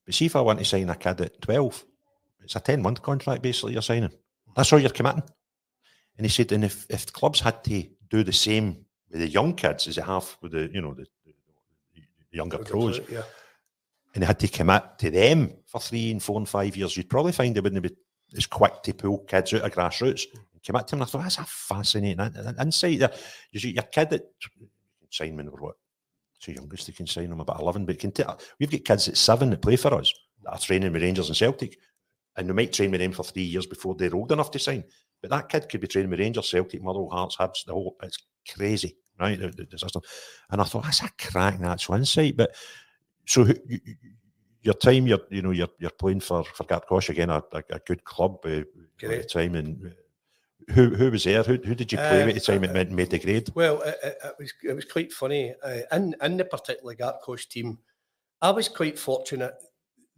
But 0.05 0.15
see 0.15 0.25
if 0.25 0.35
I 0.35 0.41
want 0.41 0.59
to 0.59 0.65
sign 0.65 0.89
a 0.89 0.95
kid 0.95 1.21
at 1.21 1.41
12, 1.41 1.85
it's 2.43 2.55
a 2.55 2.59
10 2.59 2.81
month 2.81 3.01
contract 3.01 3.41
basically 3.41 3.73
you're 3.73 3.81
signing. 3.81 4.11
That's 4.55 4.71
all 4.71 4.79
you're 4.79 4.89
committing. 4.89 5.23
And 6.17 6.25
he 6.25 6.29
said, 6.29 6.51
and 6.51 6.63
if, 6.63 6.85
if 6.89 7.11
clubs 7.11 7.41
had 7.41 7.63
to 7.65 7.83
do 8.09 8.23
the 8.23 8.31
same 8.31 8.85
with 9.09 9.19
the 9.19 9.27
young 9.27 9.53
kids 9.53 9.87
as 9.87 9.95
they 9.95 10.01
have 10.01 10.37
with 10.41 10.53
the, 10.53 10.69
you 10.71 10.81
know, 10.81 10.93
the, 10.93 11.05
the, 11.25 11.33
the 12.31 12.37
younger 12.37 12.59
pros, 12.59 13.01
yeah. 13.09 13.23
and 14.13 14.21
they 14.21 14.27
had 14.27 14.39
to 14.39 14.47
commit 14.47 14.83
to 14.99 15.11
them 15.11 15.51
for 15.65 15.81
three 15.81 16.11
and 16.11 16.23
four 16.23 16.37
and 16.37 16.47
five 16.47 16.77
years, 16.77 16.95
you'd 16.95 17.09
probably 17.09 17.33
find 17.33 17.55
they 17.55 17.59
wouldn't 17.59 17.81
be 17.81 17.95
as 18.37 18.45
quick 18.45 18.81
to 18.83 18.93
pull 18.93 19.19
kids 19.19 19.53
out 19.53 19.61
of 19.61 19.71
grassroots 19.71 20.25
and 20.67 20.73
commit 20.73 20.87
to 20.87 20.91
them. 20.91 21.01
And 21.01 21.07
I 21.07 21.11
thought, 21.11 21.23
that's 21.23 21.37
a 21.37 21.45
fascinating 21.45 22.19
insight 22.59 22.99
there. 22.99 23.13
You 23.51 23.59
see, 23.59 23.71
your 23.71 23.83
kid 23.83 24.09
that 24.11 24.21
can 24.41 24.67
sign 25.11 25.37
when 25.37 25.47
what 25.47 25.75
the 26.45 26.53
youngest 26.53 26.85
they 26.85 26.93
can 26.93 27.07
sign 27.07 27.29
them 27.29 27.39
about 27.39 27.59
11 27.59 27.85
but 27.85 27.97
can 27.97 28.11
t- 28.11 28.23
we've 28.59 28.69
got 28.69 28.85
kids 28.85 29.07
at 29.07 29.17
seven 29.17 29.49
that 29.49 29.63
play 29.63 29.75
for 29.75 29.91
us 29.95 30.13
that 30.43 30.51
are 30.51 30.59
training 30.59 30.93
with 30.93 31.01
Rangers 31.01 31.27
and 31.27 31.35
Celtic 31.35 31.75
and 32.37 32.47
they 32.47 32.53
might 32.53 32.71
train 32.71 32.91
with 32.91 32.99
them 32.99 33.13
for 33.13 33.23
three 33.23 33.41
years 33.41 33.65
before 33.65 33.95
they're 33.95 34.13
old 34.13 34.31
enough 34.31 34.51
to 34.51 34.59
sign 34.59 34.83
but 35.21 35.31
that 35.31 35.49
kid 35.49 35.67
could 35.67 35.81
be 35.81 35.87
training 35.87 36.11
with 36.11 36.19
Rangers 36.19 36.51
Celtic 36.51 36.83
Motherwell 36.83 37.09
Hearts 37.09 37.37
Hibs 37.37 37.65
the 37.65 37.73
whole 37.73 37.95
it's 38.03 38.19
crazy 38.53 38.95
right 39.19 39.39
the, 39.39 39.47
the, 39.47 39.65
the 39.71 39.79
system 39.79 40.03
and 40.51 40.61
I 40.61 40.65
thought 40.65 40.83
that's 40.83 41.01
a 41.01 41.09
crack 41.17 41.59
natural 41.59 41.97
insight 41.97 42.37
but 42.37 42.53
so 43.25 43.47
you, 43.67 43.79
your 44.65 44.73
time, 44.73 45.05
you're 45.05 45.19
you 45.29 45.43
know 45.43 45.51
you're 45.51 45.69
you're 45.79 45.91
playing 45.91 46.19
for 46.19 46.43
for 46.43 46.63
Gartcosh 46.63 47.09
again, 47.09 47.29
a, 47.29 47.41
a, 47.51 47.63
a 47.69 47.79
good 47.85 48.03
club 48.03 48.39
uh, 48.45 48.49
at 48.49 48.65
the 48.99 49.23
time, 49.23 49.53
and 49.53 49.93
who 50.71 50.89
who 50.89 51.11
was 51.11 51.23
there? 51.23 51.43
Who, 51.43 51.53
who 51.55 51.75
did 51.75 51.91
you 51.91 51.97
play 51.97 52.25
with 52.25 52.35
at 52.35 52.43
the 52.43 52.59
time? 52.59 52.63
It 52.63 52.91
made 52.91 53.09
the 53.09 53.19
grade. 53.19 53.49
Well, 53.53 53.81
it, 53.81 53.97
it, 54.03 54.35
was 54.39 54.53
it 54.63 54.73
was 54.73 54.85
quite 54.85 55.13
funny. 55.13 55.53
Uh, 55.63 55.79
in 55.91 56.15
in 56.21 56.37
the 56.37 56.45
particular 56.45 56.95
Gartcosh 56.95 57.47
team, 57.47 57.77
I 58.41 58.51
was 58.51 58.69
quite 58.69 58.97
fortunate 58.97 59.53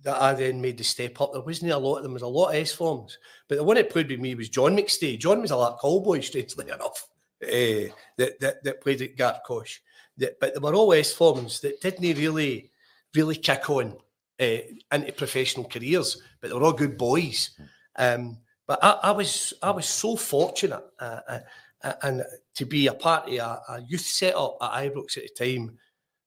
that 0.03 0.21
I 0.21 0.33
then 0.33 0.61
made 0.61 0.77
the 0.77 0.83
step 0.83 1.19
up. 1.19 1.33
There 1.33 1.41
wasn't 1.41 1.71
a 1.71 1.77
lot 1.77 1.97
of 1.97 2.03
them. 2.03 2.11
There 2.11 2.15
was 2.15 2.21
a 2.21 2.27
lot 2.27 2.49
of 2.49 2.55
S 2.55 2.71
forms, 2.71 3.17
but 3.47 3.57
the 3.57 3.63
one 3.63 3.75
that 3.75 3.89
played 3.89 4.09
with 4.09 4.19
me 4.19 4.35
was 4.35 4.49
John 4.49 4.77
McStay. 4.77 5.19
John 5.19 5.41
was 5.41 5.51
a 5.51 5.55
Larkhall 5.55 6.03
boy, 6.03 6.19
strangely 6.21 6.65
enough, 6.65 7.07
uh, 7.43 7.93
that, 8.17 8.39
that 8.39 8.63
that 8.63 8.81
played 8.81 9.01
at 9.01 9.15
Gartcosh. 9.15 9.79
That, 10.17 10.39
but 10.39 10.53
they 10.53 10.59
were 10.59 10.75
all 10.75 10.93
S 10.93 11.13
forms 11.13 11.59
that 11.61 11.81
didn't 11.81 12.17
really 12.17 12.71
really 13.15 13.35
kick 13.35 13.69
on 13.69 13.95
uh, 14.39 14.57
into 14.91 15.11
professional 15.13 15.67
careers, 15.67 16.21
but 16.39 16.49
they 16.49 16.53
were 16.53 16.63
all 16.63 16.73
good 16.73 16.97
boys. 16.97 17.51
Um, 17.95 18.37
but 18.67 18.83
I, 18.83 18.91
I, 19.03 19.11
was 19.11 19.53
I 19.63 19.71
was 19.71 19.87
so 19.87 20.15
fortunate 20.15 20.83
uh, 20.99 21.19
uh, 21.27 21.39
uh, 21.83 21.93
and 22.03 22.23
to 22.55 22.65
be 22.65 22.87
a 22.87 22.93
part 22.93 23.27
of 23.27 23.33
a, 23.33 23.61
a, 23.69 23.81
youth 23.87 24.01
setup 24.01 24.57
at 24.61 24.71
Ibrox 24.71 25.17
at 25.17 25.23
the 25.23 25.45
time 25.45 25.77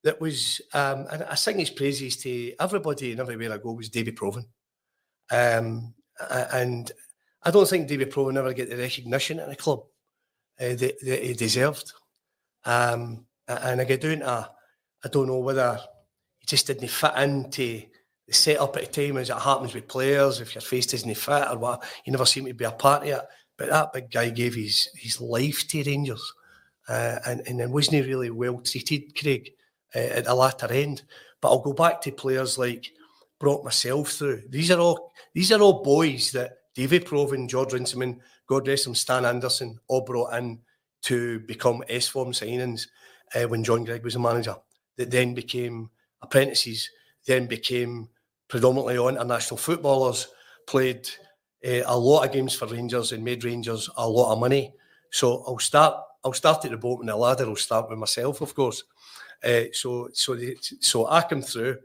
that 0.02 0.20
was 0.20 0.60
um, 0.72 1.06
and 1.10 1.22
I 1.24 1.34
sing 1.34 1.58
his 1.58 1.70
praises 1.70 2.16
to 2.18 2.54
everybody 2.58 3.12
and 3.12 3.20
everywhere 3.20 3.52
I 3.52 3.58
go 3.58 3.72
was 3.72 3.90
David 3.90 4.16
Provan. 4.16 4.46
Um, 5.30 5.94
and 6.52 6.90
I 7.42 7.50
don't 7.50 7.68
think 7.68 7.88
David 7.88 8.10
Provan 8.10 8.36
ever 8.36 8.52
get 8.52 8.70
the 8.70 8.76
recognition 8.76 9.38
in 9.38 9.48
the 9.48 9.56
club 9.56 9.80
uh, 10.60 10.74
that, 10.74 11.00
that, 11.00 11.22
he 11.22 11.34
deserved. 11.34 11.92
Um, 12.64 13.26
and 13.46 13.80
I 13.80 13.84
get 13.84 14.00
down 14.00 14.20
to 14.20 14.50
I 15.04 15.08
don't 15.08 15.26
know 15.26 15.38
whether 15.38 15.80
he 16.38 16.46
just 16.46 16.66
didn't 16.66 16.88
fit 16.88 17.14
into 17.16 17.82
the 18.30 18.36
setup 18.36 18.76
at 18.76 18.92
the 18.92 19.08
time 19.08 19.16
as 19.16 19.28
it 19.28 19.36
happens 19.36 19.74
with 19.74 19.88
players. 19.88 20.40
If 20.40 20.54
your 20.54 20.62
face 20.62 20.94
isn't 20.94 21.16
fit 21.16 21.48
or 21.50 21.58
what, 21.58 21.84
you 22.04 22.12
never 22.12 22.24
seem 22.24 22.46
to 22.46 22.54
be 22.54 22.64
a 22.64 22.70
part 22.70 23.02
of 23.02 23.08
it. 23.08 23.20
But 23.58 23.70
that 23.70 23.92
big 23.92 24.10
guy 24.10 24.30
gave 24.30 24.54
his 24.54 24.88
his 24.94 25.20
life 25.20 25.66
to 25.68 25.82
Rangers, 25.82 26.32
uh, 26.88 27.18
and 27.26 27.42
and 27.46 27.58
then 27.58 27.72
wasn't 27.72 27.96
he 27.96 28.08
really 28.08 28.30
well 28.30 28.60
treated, 28.60 29.18
Craig, 29.18 29.50
uh, 29.96 29.98
at 29.98 30.26
the 30.26 30.34
latter 30.34 30.72
end. 30.72 31.02
But 31.40 31.48
I'll 31.48 31.58
go 31.58 31.72
back 31.72 32.00
to 32.02 32.12
players 32.12 32.56
like 32.56 32.92
brought 33.40 33.64
myself 33.64 34.12
through. 34.12 34.44
These 34.48 34.70
are 34.70 34.78
all 34.78 35.12
these 35.34 35.50
are 35.50 35.60
all 35.60 35.82
boys 35.82 36.30
that 36.30 36.58
David 36.74 37.06
Provan, 37.06 37.48
George 37.48 37.72
Runciman, 37.72 38.20
God 38.46 38.68
rest 38.68 38.86
him, 38.86 38.94
Stan 38.94 39.24
Anderson, 39.24 39.78
all 39.88 40.02
brought 40.02 40.34
in 40.34 40.60
to 41.02 41.40
become 41.40 41.82
S 41.88 42.06
form 42.06 42.30
signings 42.30 42.86
uh, 43.34 43.48
when 43.48 43.64
John 43.64 43.84
Greig 43.84 44.04
was 44.04 44.14
a 44.14 44.20
manager. 44.20 44.54
That 44.96 45.10
then 45.10 45.34
became 45.34 45.90
apprentices, 46.22 46.88
then 47.26 47.46
became 47.46 48.08
predominantly 48.50 48.98
on 48.98 49.14
international 49.14 49.56
footballers, 49.56 50.28
played 50.66 51.08
uh, 51.66 51.82
a 51.86 51.96
lot 51.96 52.26
of 52.26 52.32
games 52.32 52.54
for 52.54 52.66
Rangers 52.66 53.12
and 53.12 53.24
made 53.24 53.44
Rangers 53.44 53.88
a 53.96 54.06
lot 54.06 54.32
of 54.32 54.40
money. 54.40 54.74
So 55.10 55.42
I'll 55.46 55.58
start. 55.58 55.94
I'll 56.22 56.34
start 56.34 56.64
at 56.66 56.72
the 56.72 56.76
bottom 56.76 57.02
of 57.02 57.06
the 57.06 57.16
ladder. 57.16 57.46
I'll 57.46 57.56
start 57.56 57.88
with 57.88 57.98
myself, 57.98 58.42
of 58.42 58.54
course. 58.54 58.84
Uh, 59.42 59.64
so 59.72 60.10
so 60.12 60.34
the, 60.34 60.56
so 60.80 61.06
I 61.06 61.22
come 61.22 61.40
through. 61.40 61.78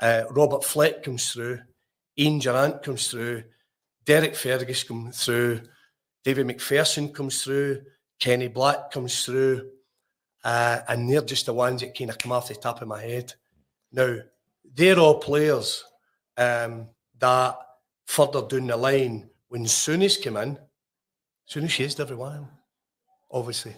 Uh, 0.00 0.24
Robert 0.30 0.64
Fleck 0.64 1.04
comes 1.04 1.32
through. 1.32 1.60
Ian 2.18 2.38
Durrant 2.38 2.82
comes 2.82 3.08
through. 3.08 3.44
Derek 4.04 4.34
Fergus 4.34 4.82
comes 4.82 5.24
through. 5.24 5.60
David 6.24 6.46
McPherson 6.46 7.14
comes 7.14 7.44
through. 7.44 7.82
Kenny 8.18 8.48
Black 8.48 8.90
comes 8.90 9.24
through. 9.24 9.70
Uh, 10.42 10.80
and 10.88 11.08
they're 11.08 11.20
just 11.20 11.46
the 11.46 11.54
ones 11.54 11.82
that 11.82 11.96
kind 11.96 12.10
of 12.10 12.18
come 12.18 12.32
off 12.32 12.48
the 12.48 12.54
top 12.54 12.80
of 12.80 12.88
my 12.88 13.00
head. 13.00 13.34
Now, 13.92 14.16
they're 14.74 14.98
all 14.98 15.18
players 15.18 15.84
um, 16.40 16.88
that 17.18 17.58
further 18.06 18.42
down 18.42 18.66
the 18.66 18.76
line, 18.76 19.28
when 19.48 19.64
Souness 19.64 20.20
came 20.20 20.36
in, 20.36 20.58
Souness 21.48 21.70
chased 21.70 22.00
everyone, 22.00 22.48
obviously. 23.30 23.76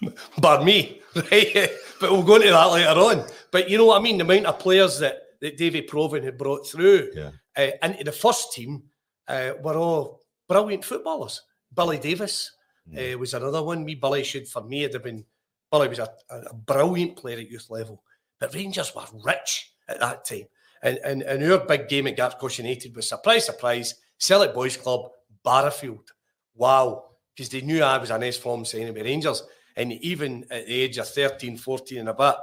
Bar 0.38 0.64
me, 0.64 1.02
right? 1.14 1.70
but 2.00 2.10
we'll 2.10 2.22
go 2.22 2.36
into 2.36 2.48
that 2.48 2.72
later 2.72 2.88
on. 2.88 3.26
But 3.52 3.68
you 3.68 3.78
know 3.78 3.86
what 3.86 4.00
I 4.00 4.02
mean? 4.02 4.18
The 4.18 4.24
amount 4.24 4.46
of 4.46 4.58
players 4.58 4.98
that, 5.00 5.18
that 5.40 5.56
David 5.56 5.88
Provan 5.88 6.24
had 6.24 6.38
brought 6.38 6.66
through 6.66 7.10
yeah. 7.14 7.30
uh, 7.56 7.70
into 7.82 8.04
the 8.04 8.12
first 8.12 8.52
team 8.52 8.84
uh, 9.28 9.52
were 9.62 9.76
all 9.76 10.22
brilliant 10.48 10.84
footballers. 10.84 11.42
Billy 11.74 11.98
Davies 11.98 12.52
mm. 12.90 13.14
uh, 13.14 13.18
was 13.18 13.34
another 13.34 13.62
one. 13.62 13.84
Me, 13.84 13.94
Billy 13.94 14.24
should, 14.24 14.48
for 14.48 14.62
me, 14.64 14.82
have 14.82 15.02
been, 15.02 15.24
Billy 15.70 15.88
was 15.88 15.98
a, 15.98 16.08
a 16.30 16.54
brilliant 16.54 17.16
player 17.16 17.38
at 17.38 17.50
youth 17.50 17.68
level. 17.68 18.02
But 18.40 18.54
Rangers 18.54 18.94
were 18.94 19.04
rich 19.24 19.72
at 19.88 20.00
that 20.00 20.24
time. 20.24 20.46
And, 20.82 20.98
and, 21.04 21.22
and 21.22 21.52
our 21.52 21.58
big 21.58 21.88
game 21.88 22.06
at 22.06 22.16
Gartcosh 22.16 22.58
United 22.58 22.94
was 22.94 23.08
surprise, 23.08 23.46
surprise, 23.46 23.94
Celtic 24.18 24.54
Boys 24.54 24.76
Club, 24.76 25.10
Barrowfield. 25.44 26.12
Wow. 26.54 27.04
Because 27.34 27.48
they 27.50 27.60
knew 27.60 27.82
I 27.82 27.98
was 27.98 28.10
an 28.10 28.22
S 28.22 28.36
form 28.36 28.64
signing 28.64 28.92
with 28.92 29.04
Rangers. 29.04 29.42
And 29.76 29.92
even 29.92 30.44
at 30.50 30.66
the 30.66 30.74
age 30.74 30.98
of 30.98 31.08
13, 31.08 31.56
14 31.56 31.98
and 31.98 32.08
a 32.08 32.14
bit, 32.14 32.34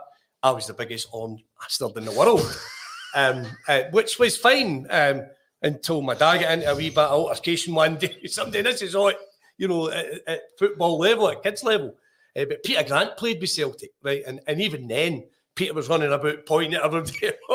I 0.41 0.51
was 0.51 0.67
the 0.67 0.73
biggest 0.73 1.07
on 1.11 1.41
bastard 1.59 1.97
in 1.97 2.05
the 2.05 2.11
world. 2.11 2.41
um, 3.15 3.45
uh, 3.67 3.83
which 3.91 4.19
was 4.19 4.37
fine 4.37 4.85
um, 4.89 5.23
until 5.61 6.01
my 6.01 6.13
dad 6.13 6.41
got 6.41 6.51
into 6.51 6.71
a 6.71 6.75
wee 6.75 6.89
bit 6.89 6.99
of 6.99 7.11
altercation 7.11 7.73
one 7.73 7.97
day. 7.97 8.15
Something 8.27 8.63
this 8.63 8.81
is 8.81 8.93
all, 8.93 9.13
you 9.57 9.67
know, 9.67 9.89
at, 9.89 10.05
at 10.27 10.41
football 10.59 10.99
level, 10.99 11.29
at 11.29 11.41
kids 11.41 11.63
level. 11.63 11.95
Uh, 12.37 12.45
but 12.45 12.63
Peter 12.63 12.83
Grant 12.83 13.17
played 13.17 13.39
with 13.39 13.49
Celtic, 13.49 13.91
right? 14.03 14.21
And, 14.27 14.41
and 14.47 14.61
even 14.61 14.87
then, 14.87 15.23
Peter 15.55 15.73
was 15.73 15.87
running 15.87 16.11
about 16.11 16.45
pointing 16.45 16.75
at 16.75 16.83
everybody 16.83 17.31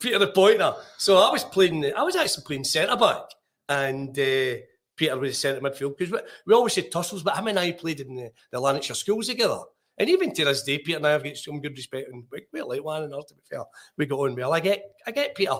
Peter 0.00 0.18
the 0.18 0.28
pointer. 0.28 0.74
So 0.98 1.16
I 1.16 1.30
was 1.30 1.44
playing, 1.44 1.92
I 1.96 2.02
was 2.02 2.16
actually 2.16 2.44
playing 2.44 2.64
centre 2.64 2.96
back, 2.96 3.22
and 3.68 4.18
uh, 4.18 4.60
Peter 4.96 5.18
was 5.18 5.38
centre 5.38 5.60
midfield 5.60 5.96
because 5.96 6.12
we, 6.12 6.18
we, 6.46 6.54
always 6.54 6.72
said 6.72 6.90
tussles, 6.90 7.22
but 7.22 7.36
him 7.36 7.48
and 7.48 7.58
I 7.58 7.72
played 7.72 8.00
in 8.00 8.14
the, 8.14 8.30
the 8.50 8.60
Lanarkshire 8.60 8.94
schools 8.94 9.28
together. 9.28 9.60
And 9.96 10.10
even 10.10 10.34
to 10.34 10.44
this 10.44 10.64
day, 10.64 10.78
Peter 10.78 10.96
and 10.96 11.06
I 11.06 11.12
have 11.12 11.24
got 11.24 11.36
some 11.36 11.60
good 11.60 11.76
respect, 11.76 12.08
and 12.12 12.24
we, 12.30 12.46
we 12.52 12.62
like 12.62 12.84
one 12.84 13.04
another. 13.04 13.22
To 13.28 13.34
be 13.34 13.42
fair, 13.48 13.62
we 13.96 14.06
got 14.06 14.18
on 14.18 14.34
well. 14.34 14.52
I 14.52 14.60
get, 14.60 14.84
I 15.06 15.10
get 15.10 15.34
Peter. 15.34 15.56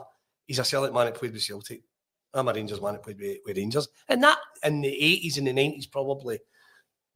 He's 0.46 0.58
a 0.58 0.64
Celtic 0.64 0.92
man 0.92 1.06
that 1.06 1.14
played 1.14 1.32
with 1.32 1.42
Celtic. 1.42 1.82
I'm 2.32 2.48
a 2.48 2.52
Rangers 2.52 2.82
man 2.82 2.94
that 2.94 3.02
played 3.02 3.20
with, 3.20 3.38
with 3.46 3.56
Rangers, 3.56 3.88
and 4.08 4.22
that 4.24 4.38
in 4.64 4.80
the 4.80 4.88
80s 4.88 5.38
and 5.38 5.46
the 5.46 5.52
90s 5.52 5.90
probably. 5.90 6.40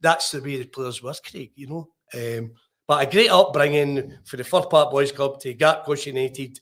That's 0.01 0.31
the 0.31 0.41
way 0.41 0.57
the 0.57 0.65
players 0.65 1.03
were, 1.03 1.13
Craig. 1.29 1.51
You 1.55 1.67
know. 1.67 1.89
Um, 2.13 2.51
but 2.87 3.07
a 3.07 3.11
great 3.11 3.29
upbringing 3.29 4.17
for 4.25 4.37
the 4.37 4.43
Fir 4.43 4.61
Park 4.61 4.89
Boys 4.89 5.11
Club 5.11 5.39
to 5.41 5.53
Gartcosh 5.53 6.07
United 6.07 6.59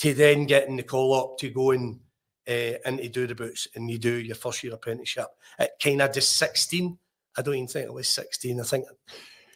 to 0.00 0.14
then 0.14 0.46
getting 0.46 0.76
the 0.76 0.82
call 0.82 1.14
up 1.14 1.38
to 1.38 1.50
go 1.50 1.70
and 1.70 2.00
uh, 2.48 2.78
into 2.86 3.08
do 3.08 3.26
the 3.26 3.34
boots 3.34 3.68
and 3.74 3.90
you 3.90 3.98
do 3.98 4.14
your 4.14 4.34
first 4.34 4.64
year 4.64 4.74
apprenticeship 4.74 5.28
at 5.58 5.78
kind 5.82 6.02
of 6.02 6.12
just 6.12 6.36
16. 6.36 6.98
I 7.36 7.42
don't 7.42 7.54
even 7.54 7.68
think 7.68 7.86
it 7.86 7.92
was 7.92 8.08
16. 8.08 8.60
I 8.60 8.64
think. 8.64 8.86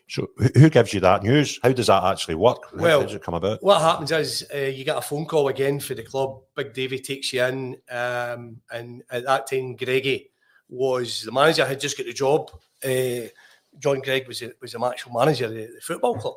So, 0.07 0.29
who 0.55 0.69
gives 0.69 0.93
you 0.93 1.01
that 1.01 1.23
news? 1.23 1.59
How 1.63 1.73
does 1.73 1.87
that 1.87 2.05
actually 2.05 2.35
work? 2.35 2.59
How 2.73 2.83
well, 2.83 3.03
does 3.03 3.15
it 3.15 3.23
come 3.23 3.35
about? 3.35 3.63
What 3.63 3.81
happens 3.81 4.13
is 4.13 4.47
uh, 4.55 4.59
you 4.59 4.85
get 4.85 4.99
a 4.99 5.03
phone 5.03 5.25
call 5.25 5.49
again 5.49 5.81
for 5.81 5.95
the 5.95 6.03
club. 6.03 6.43
Big 6.55 6.75
Davy 6.75 6.99
takes 6.99 7.33
you 7.33 7.43
in, 7.43 7.77
um, 7.91 8.61
and 8.71 9.03
at 9.11 9.25
that 9.25 9.49
time, 9.49 9.77
Greggy 9.77 10.31
was 10.69 11.23
the 11.23 11.33
manager. 11.33 11.65
Had 11.65 11.81
just 11.81 11.97
got 11.97 12.07
the 12.07 12.13
job. 12.13 12.51
Uh, 12.85 13.29
John 13.79 14.03
Greig 14.03 14.29
was 14.29 14.43
a, 14.43 14.53
was 14.61 14.75
a 14.75 14.85
actual 14.85 15.13
manager 15.13 15.47
of 15.47 15.55
the, 15.55 15.71
football 15.81 16.17
club. 16.17 16.37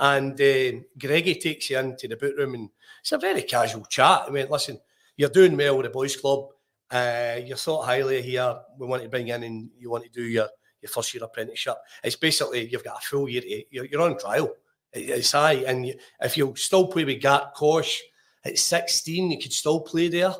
And 0.00 0.32
uh, 0.40 0.80
Greggy 0.98 1.34
takes 1.34 1.68
you 1.68 1.78
into 1.78 2.08
the 2.08 2.16
boot 2.16 2.34
room 2.38 2.54
and 2.54 2.70
it's 3.00 3.12
a 3.12 3.18
very 3.18 3.42
casual 3.42 3.84
chat. 3.84 4.24
I 4.26 4.30
mean, 4.30 4.48
listen, 4.48 4.80
you're 5.14 5.28
doing 5.28 5.54
well 5.54 5.76
with 5.76 5.84
the 5.84 5.90
boys 5.90 6.16
club. 6.16 6.46
Uh, 6.90 7.36
you're 7.44 7.58
thought 7.58 7.84
highly 7.84 8.22
here. 8.22 8.56
We 8.78 8.86
want 8.86 9.02
to 9.02 9.10
bring 9.10 9.28
in 9.28 9.42
and 9.42 9.68
you 9.78 9.90
want 9.90 10.04
to 10.04 10.10
do 10.10 10.22
your, 10.22 10.48
your 10.80 10.88
first 10.88 11.12
year 11.12 11.22
apprenticeship. 11.22 11.76
It's 12.02 12.16
basically 12.16 12.66
you've 12.66 12.82
got 12.82 12.96
a 12.96 13.06
full 13.06 13.28
year. 13.28 13.42
To, 13.42 13.62
you're, 13.70 13.84
you're 13.84 14.00
on 14.00 14.18
trial. 14.18 14.54
It's 14.94 15.32
high. 15.32 15.64
And 15.66 15.86
you, 15.86 15.94
if 16.22 16.34
you 16.34 16.54
still 16.56 16.86
play 16.86 17.04
with 17.04 17.20
Gartcosh 17.20 17.98
at 18.46 18.58
16, 18.58 19.30
you 19.30 19.38
could 19.38 19.52
still 19.52 19.80
play 19.80 20.08
there. 20.08 20.32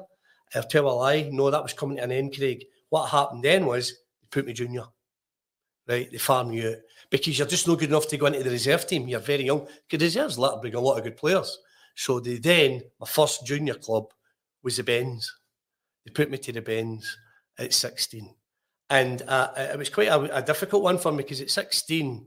I'll 0.54 0.62
tell 0.62 0.88
a 0.88 0.90
lie. 0.90 1.28
No, 1.30 1.50
that 1.50 1.62
was 1.62 1.74
coming 1.74 1.98
to 1.98 2.04
an 2.04 2.12
end, 2.12 2.34
Craig. 2.34 2.64
What 2.88 3.10
happened 3.10 3.44
then 3.44 3.66
was 3.66 3.90
they 3.90 4.28
put 4.30 4.46
me 4.46 4.54
junior 4.54 4.84
right? 5.90 6.10
They 6.10 6.18
farm 6.18 6.52
you 6.52 6.70
out 6.70 6.76
because 7.10 7.38
you're 7.38 7.48
just 7.48 7.66
not 7.66 7.78
good 7.78 7.90
enough 7.90 8.08
to 8.08 8.16
go 8.16 8.26
into 8.26 8.42
the 8.42 8.50
reserve 8.50 8.86
team. 8.86 9.08
You're 9.08 9.20
very 9.20 9.44
young. 9.44 9.66
Because 9.88 10.04
reserves 10.04 10.38
let 10.38 10.60
bring 10.60 10.74
a 10.74 10.80
lot 10.80 10.96
of 10.96 11.04
good 11.04 11.16
players. 11.16 11.58
So 11.96 12.20
they 12.20 12.38
then, 12.38 12.82
my 13.00 13.06
first 13.06 13.44
junior 13.44 13.74
club 13.74 14.06
was 14.62 14.76
the 14.76 14.84
Bens. 14.84 15.32
They 16.04 16.12
put 16.12 16.30
me 16.30 16.38
to 16.38 16.52
the 16.52 16.62
Bens 16.62 17.16
at 17.58 17.74
16. 17.74 18.34
And 18.90 19.22
uh, 19.22 19.50
it 19.56 19.78
was 19.78 19.90
quite 19.90 20.08
a, 20.08 20.38
a, 20.38 20.42
difficult 20.42 20.82
one 20.82 20.98
for 20.98 21.12
me 21.12 21.18
because 21.18 21.40
at 21.40 21.50
16, 21.50 22.26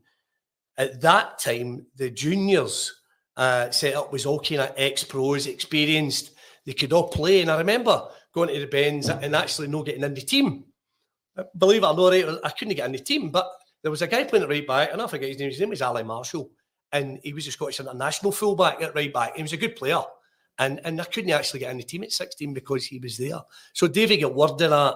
at 0.77 1.01
that 1.01 1.39
time, 1.39 1.85
the 1.95 2.09
juniors 2.09 2.93
uh, 3.35 3.69
set 3.71 3.95
up 3.95 4.11
was 4.11 4.25
all 4.25 4.39
kind 4.39 4.61
of 4.61 4.73
ex 4.77 5.03
pros, 5.03 5.47
experienced. 5.47 6.31
They 6.65 6.73
could 6.73 6.93
all 6.93 7.09
play. 7.09 7.41
And 7.41 7.51
I 7.51 7.57
remember 7.57 8.07
going 8.33 8.49
to 8.49 8.59
the 8.59 8.67
Bens 8.67 9.09
and 9.09 9.35
actually 9.35 9.67
not 9.67 9.85
getting 9.85 10.03
in 10.03 10.13
the 10.13 10.21
team 10.21 10.65
believe 11.57 11.83
it 11.83 11.87
or 11.87 11.95
not, 11.95 12.39
I 12.43 12.49
couldn't 12.49 12.75
get 12.75 12.85
in 12.85 12.91
the 12.91 12.99
team, 12.99 13.29
but 13.29 13.49
there 13.83 13.91
was 13.91 14.01
a 14.01 14.07
guy 14.07 14.23
playing 14.23 14.43
at 14.43 14.49
right 14.49 14.65
back, 14.65 14.89
and 14.91 15.01
I 15.01 15.07
forget 15.07 15.29
his 15.29 15.37
name. 15.37 15.49
His 15.49 15.59
name 15.59 15.69
was 15.69 15.81
Ali 15.81 16.03
Marshall, 16.03 16.49
and 16.91 17.19
he 17.21 17.33
was 17.33 17.47
a 17.47 17.51
Scottish 17.51 17.79
international 17.79 18.31
fullback 18.31 18.81
at 18.81 18.95
right 18.95 19.13
back. 19.13 19.35
He 19.35 19.41
was 19.41 19.53
a 19.53 19.57
good 19.57 19.75
player, 19.75 20.01
And 20.57 20.79
and 20.83 20.99
I 20.99 21.03
couldn't 21.03 21.31
actually 21.31 21.59
get 21.59 21.71
in 21.71 21.77
the 21.77 21.83
team 21.83 22.03
at 22.03 22.11
16 22.11 22.53
because 22.53 22.85
he 22.85 22.99
was 22.99 23.17
there. 23.17 23.41
So 23.73 23.87
Davy 23.87 24.17
got 24.17 24.33
word 24.33 24.51
of 24.51 24.57
that. 24.57 24.95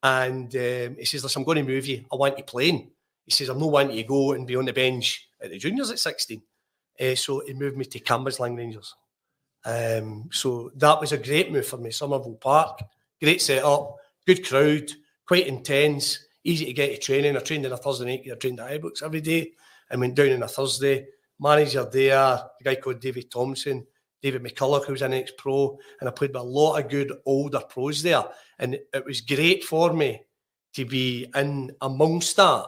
And 0.00 0.54
um, 0.54 0.96
he 0.96 1.04
says, 1.04 1.24
Listen, 1.24 1.40
I'm 1.40 1.44
going 1.44 1.58
to 1.58 1.72
move 1.72 1.86
you. 1.86 2.04
I 2.12 2.16
want 2.16 2.38
you 2.38 2.44
playing. 2.44 2.90
He 3.24 3.32
says, 3.32 3.48
I'm 3.48 3.58
not 3.58 3.72
wanting 3.72 3.96
you 3.96 4.02
to 4.04 4.08
go 4.08 4.32
and 4.32 4.46
be 4.46 4.56
on 4.56 4.64
the 4.64 4.72
bench 4.72 5.28
at 5.42 5.50
the 5.50 5.58
juniors 5.58 5.90
at 5.90 5.98
16. 5.98 6.40
Uh, 7.00 7.14
so 7.14 7.42
he 7.44 7.52
moved 7.52 7.76
me 7.76 7.84
to 7.84 8.00
Cambuslang 8.00 8.56
Rangers. 8.56 8.94
Um, 9.64 10.28
so 10.32 10.70
that 10.76 11.00
was 11.00 11.12
a 11.12 11.18
great 11.18 11.50
move 11.52 11.66
for 11.66 11.76
me. 11.76 11.90
Somerville 11.90 12.38
Park, 12.40 12.80
great 13.20 13.42
setup, 13.42 13.96
good 14.26 14.46
crowd, 14.46 14.92
quite 15.26 15.46
intense, 15.46 16.27
easy 16.44 16.66
to 16.66 16.72
get 16.72 16.94
to 16.94 16.98
training. 16.98 17.36
I 17.36 17.40
trained 17.40 17.66
on 17.66 17.72
a 17.72 17.76
Thursday 17.76 18.04
night, 18.06 18.28
I 18.30 18.34
trained 18.36 18.60
at 18.60 18.80
Ibrox 18.80 19.02
every 19.02 19.20
day 19.20 19.52
and 19.90 20.00
went 20.00 20.14
down 20.14 20.32
on 20.32 20.42
a 20.42 20.48
Thursday. 20.48 21.06
Manager 21.40 21.88
there, 21.90 22.16
a 22.16 22.50
guy 22.64 22.74
called 22.74 23.00
David 23.00 23.30
Thompson, 23.30 23.86
David 24.20 24.42
McCulloch, 24.42 24.84
who 24.84 24.92
was 24.92 25.02
an 25.02 25.14
ex 25.14 25.32
pro, 25.38 25.78
and 26.00 26.08
I 26.08 26.12
played 26.12 26.30
with 26.30 26.42
a 26.42 26.44
lot 26.44 26.78
of 26.78 26.90
good 26.90 27.12
older 27.24 27.60
pros 27.60 28.02
there. 28.02 28.24
And 28.58 28.74
it 28.74 29.04
was 29.04 29.20
great 29.20 29.62
for 29.64 29.92
me 29.92 30.22
to 30.74 30.84
be 30.84 31.26
in 31.34 31.70
amongst 31.80 32.36
that. 32.36 32.66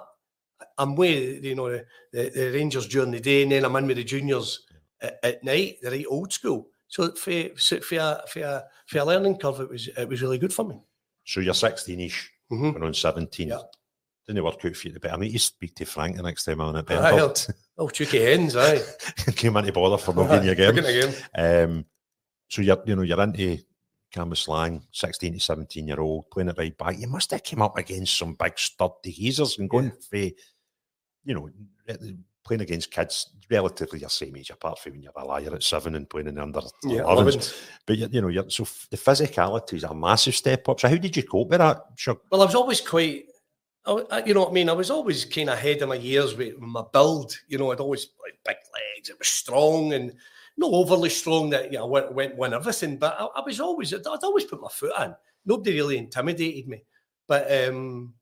I'm 0.78 0.94
with, 0.94 1.44
you 1.44 1.54
know, 1.54 1.70
the, 1.70 1.84
the, 2.12 2.30
the 2.30 2.50
Rangers 2.52 2.86
during 2.86 3.10
the 3.10 3.20
day, 3.20 3.42
and 3.42 3.52
then 3.52 3.64
I'm 3.64 3.76
in 3.76 3.86
with 3.86 3.96
the 3.96 4.04
juniors 4.04 4.66
at, 5.00 5.18
at 5.22 5.44
night, 5.44 5.78
the 5.82 5.90
right 5.90 6.06
old 6.08 6.32
school. 6.32 6.68
So 6.88 7.12
for, 7.12 7.48
for, 7.56 7.80
for, 7.80 7.96
a, 7.96 8.22
for, 8.28 8.40
a, 8.40 8.64
for 8.86 8.98
a 8.98 9.04
learning 9.04 9.38
curve, 9.38 9.60
it 9.60 9.70
was 9.70 9.88
it 9.88 10.08
was 10.08 10.22
really 10.22 10.38
good 10.38 10.52
for 10.52 10.64
me. 10.64 10.80
So 11.24 11.40
you're 11.40 11.54
16-ish, 11.54 12.32
mm-hmm. 12.50 12.70
going 12.70 12.82
on 12.82 12.94
17. 12.94 13.48
Yeah. 13.48 13.58
Didn't 14.26 14.44
work 14.44 14.64
out 14.64 14.76
for 14.76 14.88
you, 14.88 14.98
but 15.00 15.12
I 15.12 15.16
need 15.16 15.32
to 15.32 15.38
speak 15.38 15.74
to 15.76 15.84
Frank 15.84 16.16
the 16.16 16.22
next 16.22 16.44
time 16.44 16.60
I'm 16.60 16.68
on 16.68 16.76
at 16.76 16.86
Bentford. 16.86 17.54
Oh, 17.78 17.88
cheeky 17.88 18.22
hens, 18.22 18.54
aye. 18.56 18.80
Came 19.34 19.56
into 19.56 19.72
bother 19.72 19.96
for 19.96 20.14
not 20.14 20.30
being 20.30 20.50
again. 20.50 20.78
again. 20.78 21.14
Um, 21.34 21.84
so 22.48 22.62
you're, 22.62 22.82
you 22.84 22.96
know, 22.96 23.02
you're 23.02 23.20
into 23.22 23.58
Cambuslang, 24.14 24.82
16 24.92 25.34
to 25.34 25.40
17 25.40 25.88
year 25.88 26.00
old, 26.00 26.30
playing 26.30 26.50
it 26.50 26.58
right 26.58 26.76
back. 26.76 26.98
You 26.98 27.08
must 27.08 27.30
have 27.30 27.42
came 27.42 27.62
up 27.62 27.78
against 27.78 28.18
some 28.18 28.34
big 28.34 28.58
sturdy 28.58 29.12
geezers 29.12 29.58
and 29.58 29.70
going 29.70 29.86
yeah. 29.86 29.90
for, 30.10 30.34
you 31.24 31.34
know, 31.34 31.50
playing 32.44 32.62
against 32.62 32.90
kids 32.90 33.30
relatively 33.50 33.98
your 33.98 34.08
same 34.08 34.36
age, 34.36 34.50
apart 34.50 34.78
from 34.78 34.92
when 34.92 35.02
you're 35.02 35.12
a 35.16 35.24
liar 35.24 35.54
at 35.54 35.62
seven 35.62 35.94
and 35.94 36.08
playing 36.08 36.28
in 36.28 36.36
the 36.36 36.42
under 36.42 36.60
yeah, 36.84 37.00
11s. 37.00 37.60
But 37.84 37.98
you, 37.98 38.08
you 38.10 38.20
know, 38.20 38.28
you're, 38.28 38.48
so 38.48 38.64
the 38.90 38.96
physicality 38.96 39.74
is 39.74 39.84
a 39.84 39.94
massive 39.94 40.36
step 40.36 40.68
up. 40.68 40.80
So 40.80 40.88
how 40.88 40.96
did 40.96 41.16
you 41.16 41.22
cope 41.22 41.48
with 41.48 41.58
that? 41.58 41.84
Sure. 41.96 42.18
Well, 42.30 42.42
I 42.42 42.46
was 42.46 42.54
always 42.54 42.80
quite. 42.80 43.26
I, 43.86 44.22
you 44.26 44.34
know 44.34 44.40
what 44.40 44.50
I 44.50 44.52
mean? 44.52 44.68
I 44.68 44.74
was 44.74 44.90
always 44.90 45.24
kind 45.24 45.48
of 45.48 45.56
ahead 45.56 45.80
of 45.80 45.88
my 45.88 45.94
years 45.94 46.36
with 46.36 46.58
my 46.58 46.84
build. 46.92 47.34
You 47.48 47.58
know, 47.58 47.72
I'd 47.72 47.80
always 47.80 48.08
like 48.22 48.38
big 48.44 48.56
legs. 48.74 49.08
It 49.08 49.18
was 49.18 49.28
strong 49.28 49.94
and 49.94 50.12
not 50.58 50.70
overly 50.72 51.08
strong 51.08 51.50
that 51.50 51.72
you 51.72 51.78
know 51.78 51.86
went 51.86 52.12
went 52.12 52.36
win 52.36 52.52
everything. 52.52 52.98
But 52.98 53.16
I, 53.18 53.24
I 53.24 53.40
was 53.44 53.58
always 53.58 53.92
I'd, 53.94 54.06
I'd, 54.06 54.22
always 54.22 54.44
put 54.44 54.60
my 54.60 54.68
foot 54.68 54.92
in. 55.00 55.14
Nobody 55.46 55.72
really 55.72 55.98
intimidated 55.98 56.68
me. 56.68 56.84
But 57.26 57.50
um, 57.68 58.14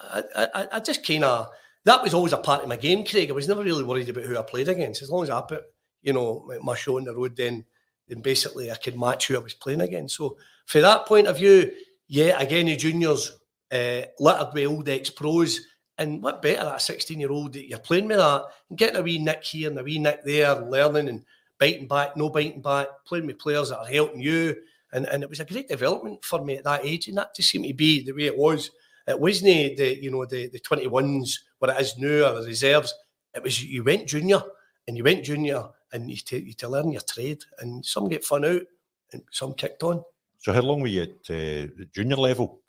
I, 0.00 0.22
I, 0.36 0.68
I 0.72 0.80
just 0.80 1.04
kind 1.04 1.24
of 1.24 1.48
that 1.86 2.02
was 2.02 2.14
always 2.14 2.32
a 2.32 2.38
part 2.38 2.62
of 2.62 2.68
my 2.68 2.76
game, 2.76 3.04
Craig. 3.04 3.30
I 3.30 3.32
was 3.32 3.46
never 3.46 3.62
really 3.62 3.84
worried 3.84 4.08
about 4.08 4.24
who 4.24 4.36
I 4.36 4.42
played 4.42 4.68
against. 4.68 5.02
As 5.02 5.10
long 5.10 5.22
as 5.22 5.30
I 5.30 5.40
put, 5.40 5.62
you 6.02 6.12
know, 6.12 6.52
my 6.60 6.74
show 6.74 6.98
on 6.98 7.04
the 7.04 7.14
road, 7.14 7.36
then 7.36 7.64
then 8.08 8.20
basically 8.20 8.70
I 8.70 8.74
could 8.74 8.98
match 8.98 9.28
who 9.28 9.36
I 9.36 9.40
was 9.40 9.54
playing 9.54 9.80
against. 9.80 10.16
So 10.16 10.36
for 10.66 10.80
that 10.80 11.06
point 11.06 11.28
of 11.28 11.38
view, 11.38 11.72
yeah, 12.08 12.40
again, 12.40 12.66
the 12.66 12.76
juniors 12.76 13.38
uh, 13.72 14.02
littered 14.18 14.52
with 14.52 14.66
old 14.66 14.88
ex 14.88 15.10
pros. 15.10 15.60
And 15.98 16.22
what 16.22 16.42
better 16.42 16.64
that 16.64 16.82
16 16.82 17.18
year 17.18 17.30
old 17.30 17.52
that 17.54 17.68
you're 17.68 17.78
playing 17.78 18.08
with 18.08 18.18
that 18.18 18.44
and 18.68 18.78
getting 18.78 18.96
a 18.96 19.02
wee 19.02 19.18
nick 19.18 19.42
here 19.44 19.70
and 19.70 19.78
a 19.78 19.82
wee 19.82 19.98
nick 19.98 20.24
there 20.24 20.54
and 20.54 20.70
learning 20.70 21.08
and 21.08 21.24
biting 21.58 21.88
back, 21.88 22.16
no 22.16 22.28
biting 22.28 22.60
back, 22.60 22.88
playing 23.06 23.26
with 23.26 23.38
players 23.38 23.70
that 23.70 23.78
are 23.78 23.86
helping 23.86 24.20
you. 24.20 24.56
And, 24.92 25.06
and 25.06 25.22
it 25.22 25.30
was 25.30 25.40
a 25.40 25.44
great 25.44 25.68
development 25.68 26.24
for 26.24 26.44
me 26.44 26.56
at 26.56 26.64
that 26.64 26.84
age. 26.84 27.08
And 27.08 27.16
that 27.16 27.34
just 27.34 27.48
seemed 27.48 27.64
to 27.64 27.74
be 27.74 28.04
the 28.04 28.12
way 28.12 28.24
it 28.24 28.36
was. 28.36 28.70
It 29.06 29.18
wasn't 29.18 29.76
the, 29.76 29.98
you 30.00 30.10
know, 30.10 30.24
the, 30.26 30.48
the 30.48 30.60
21s 30.60 31.38
what 31.58 31.70
it 31.70 31.80
is 31.80 31.98
now 31.98 32.30
or 32.30 32.40
the 32.40 32.46
reserves. 32.46 32.94
It 33.34 33.42
was 33.42 33.62
you 33.62 33.84
went 33.84 34.08
junior 34.08 34.42
and 34.86 34.96
you 34.96 35.04
went 35.04 35.24
junior 35.24 35.64
and 35.92 36.10
you, 36.10 36.16
t- 36.16 36.38
you 36.38 36.52
to 36.54 36.68
learn 36.68 36.92
your 36.92 37.02
trade 37.02 37.42
and 37.60 37.84
some 37.84 38.08
get 38.08 38.24
fun 38.24 38.44
out 38.44 38.62
and 39.12 39.22
some 39.30 39.54
kicked 39.54 39.82
on. 39.82 40.02
So 40.38 40.52
how 40.52 40.62
long 40.62 40.80
were 40.80 40.88
you 40.88 41.02
at 41.02 41.10
uh, 41.28 41.72
the 41.76 41.88
junior 41.92 42.16
level? 42.16 42.60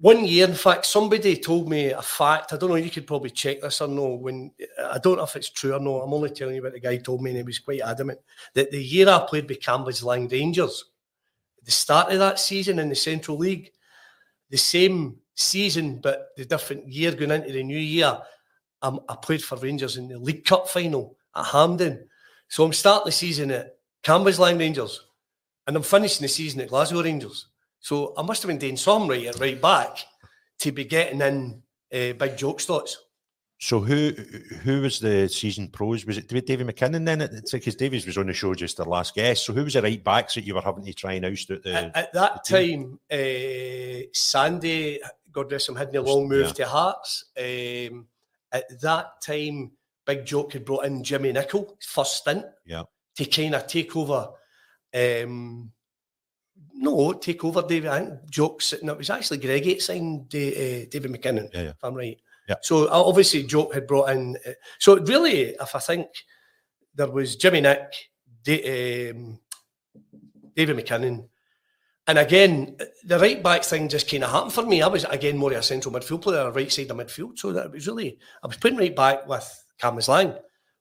One 0.00 0.24
year, 0.24 0.48
in 0.48 0.54
fact, 0.54 0.86
somebody 0.86 1.36
told 1.36 1.68
me 1.68 1.90
a 1.90 2.00
fact. 2.00 2.52
I 2.52 2.56
don't 2.56 2.70
know. 2.70 2.76
You 2.76 2.90
could 2.90 3.06
probably 3.06 3.30
check 3.30 3.60
this 3.60 3.82
or 3.82 3.88
no. 3.88 4.14
When 4.14 4.50
I 4.82 4.98
don't 4.98 5.18
know 5.18 5.24
if 5.24 5.36
it's 5.36 5.50
true 5.50 5.74
or 5.74 5.80
no. 5.80 6.00
I'm 6.00 6.12
only 6.12 6.30
telling 6.30 6.54
you 6.54 6.62
what 6.62 6.72
the 6.72 6.80
guy 6.80 6.96
told 6.96 7.22
me, 7.22 7.30
and 7.30 7.36
he 7.36 7.42
was 7.42 7.58
quite 7.58 7.82
adamant 7.82 8.18
that 8.54 8.70
the 8.70 8.82
year 8.82 9.08
I 9.08 9.26
played 9.28 9.48
with 9.48 9.60
Cambuslang 9.60 10.32
Rangers, 10.32 10.86
the 11.64 11.70
start 11.70 12.12
of 12.12 12.18
that 12.18 12.40
season 12.40 12.78
in 12.78 12.88
the 12.88 12.94
Central 12.94 13.36
League, 13.36 13.72
the 14.48 14.56
same 14.56 15.18
season, 15.34 16.00
but 16.00 16.28
the 16.36 16.44
different 16.44 16.88
year 16.88 17.12
going 17.12 17.30
into 17.30 17.52
the 17.52 17.62
new 17.62 17.78
year, 17.78 18.18
I'm, 18.82 19.00
I 19.08 19.16
played 19.16 19.42
for 19.42 19.56
Rangers 19.56 19.96
in 19.96 20.08
the 20.08 20.18
League 20.18 20.44
Cup 20.44 20.68
final 20.68 21.16
at 21.34 21.46
Hampden. 21.46 22.08
So 22.48 22.64
I'm 22.64 22.72
starting 22.72 23.06
the 23.06 23.12
season 23.12 23.50
at 23.50 23.76
Cambuslang 24.02 24.58
Rangers 24.58 25.06
and 25.66 25.76
I'm 25.76 25.82
finishing 25.82 26.22
the 26.22 26.28
season 26.28 26.60
at 26.60 26.68
Glasgow 26.68 27.02
Rangers. 27.02 27.48
So 27.80 28.14
I 28.16 28.22
must 28.22 28.42
have 28.42 28.48
been 28.48 28.58
doing 28.58 28.76
some 28.76 29.08
right 29.08 29.26
at 29.26 29.40
right 29.40 29.60
back 29.60 29.98
to 30.60 30.72
be 30.72 30.84
getting 30.84 31.20
in 31.20 31.62
uh, 31.92 32.12
big 32.14 32.36
Jock 32.36 32.60
slots. 32.60 32.98
So 33.60 33.80
who 33.80 34.12
who 34.62 34.82
was 34.82 35.00
the 35.00 35.28
season 35.28 35.68
pros? 35.68 36.04
Was 36.04 36.18
it 36.18 36.28
David 36.28 36.66
McKinnon 36.66 37.06
then? 37.06 37.22
It's 37.22 37.52
because 37.52 37.76
Davies 37.76 38.04
was 38.04 38.18
on 38.18 38.26
the 38.26 38.32
show 38.34 38.54
just 38.54 38.76
the 38.76 38.84
last 38.84 39.14
guest. 39.14 39.46
So 39.46 39.52
who 39.52 39.64
was 39.64 39.74
the 39.74 39.82
right 39.82 40.02
backs 40.02 40.34
that 40.34 40.44
you 40.44 40.54
were 40.54 40.60
having 40.60 40.84
to 40.84 40.92
try 40.92 41.14
and 41.14 41.24
oust 41.24 41.50
at 41.50 41.62
the 41.62 41.72
at, 41.72 41.96
at 41.96 42.12
that 42.12 42.44
time? 42.44 42.98
Uh, 43.10 44.06
Sandy 44.12 45.00
God 45.34 45.52
rest 45.52 45.68
him, 45.68 45.76
had 45.76 45.94
a 45.94 46.00
long 46.00 46.28
move 46.28 46.46
yeah. 46.46 46.52
to 46.52 46.66
Hearts. 46.66 47.24
Um, 47.36 48.06
at 48.52 48.80
that 48.80 49.20
time, 49.20 49.72
Big 50.06 50.24
Jock 50.24 50.52
had 50.52 50.64
brought 50.64 50.86
in 50.86 51.02
Jimmy 51.02 51.32
Nicholl, 51.32 51.74
first 51.82 52.16
stint, 52.16 52.44
yeah. 52.64 52.84
to 53.16 53.24
kind 53.26 53.54
of 53.54 53.66
take 53.66 53.94
over. 53.96 54.28
Um, 54.94 55.72
no, 56.72 57.12
take 57.14 57.44
over 57.44 57.62
David. 57.62 57.90
I 57.90 58.00
think 58.00 58.30
Jock 58.30 58.62
sitting. 58.62 58.88
It 58.88 58.98
was 58.98 59.10
actually 59.10 59.38
Greggy 59.38 59.80
signed 59.80 60.26
uh, 60.34 60.86
David 60.90 61.10
McKinnon, 61.10 61.48
yeah, 61.52 61.62
yeah. 61.62 61.70
if 61.70 61.82
I'm 61.82 61.94
right. 61.94 62.20
Yeah. 62.48 62.56
So 62.62 62.88
obviously 62.90 63.42
Jock 63.44 63.74
had 63.74 63.86
brought 63.86 64.10
in. 64.10 64.36
Uh, 64.46 64.52
so 64.78 64.98
really, 64.98 65.54
if 65.60 65.74
I 65.74 65.78
think 65.78 66.06
there 66.94 67.10
was 67.10 67.36
Jimmy 67.36 67.60
Nick, 67.60 67.94
um, 68.46 69.40
David 70.54 70.76
McKinnon, 70.76 71.28
and 72.06 72.18
again, 72.18 72.76
the 73.04 73.18
right 73.18 73.42
back 73.42 73.64
thing 73.64 73.88
just 73.88 74.10
kind 74.10 74.24
of 74.24 74.30
happened 74.30 74.52
for 74.52 74.62
me. 74.62 74.82
I 74.82 74.88
was 74.88 75.04
again 75.04 75.38
more 75.38 75.52
of 75.52 75.58
a 75.58 75.62
central 75.62 75.94
midfield 75.94 76.22
player, 76.22 76.40
a 76.40 76.50
right 76.50 76.70
side 76.70 76.90
of 76.90 76.96
midfield. 76.98 77.38
So 77.38 77.52
that 77.52 77.72
was 77.72 77.86
really 77.86 78.18
I 78.42 78.46
was 78.46 78.58
playing 78.58 78.76
right 78.76 78.94
back 78.94 79.26
with 79.26 79.64
Cambuslang. 79.80 80.38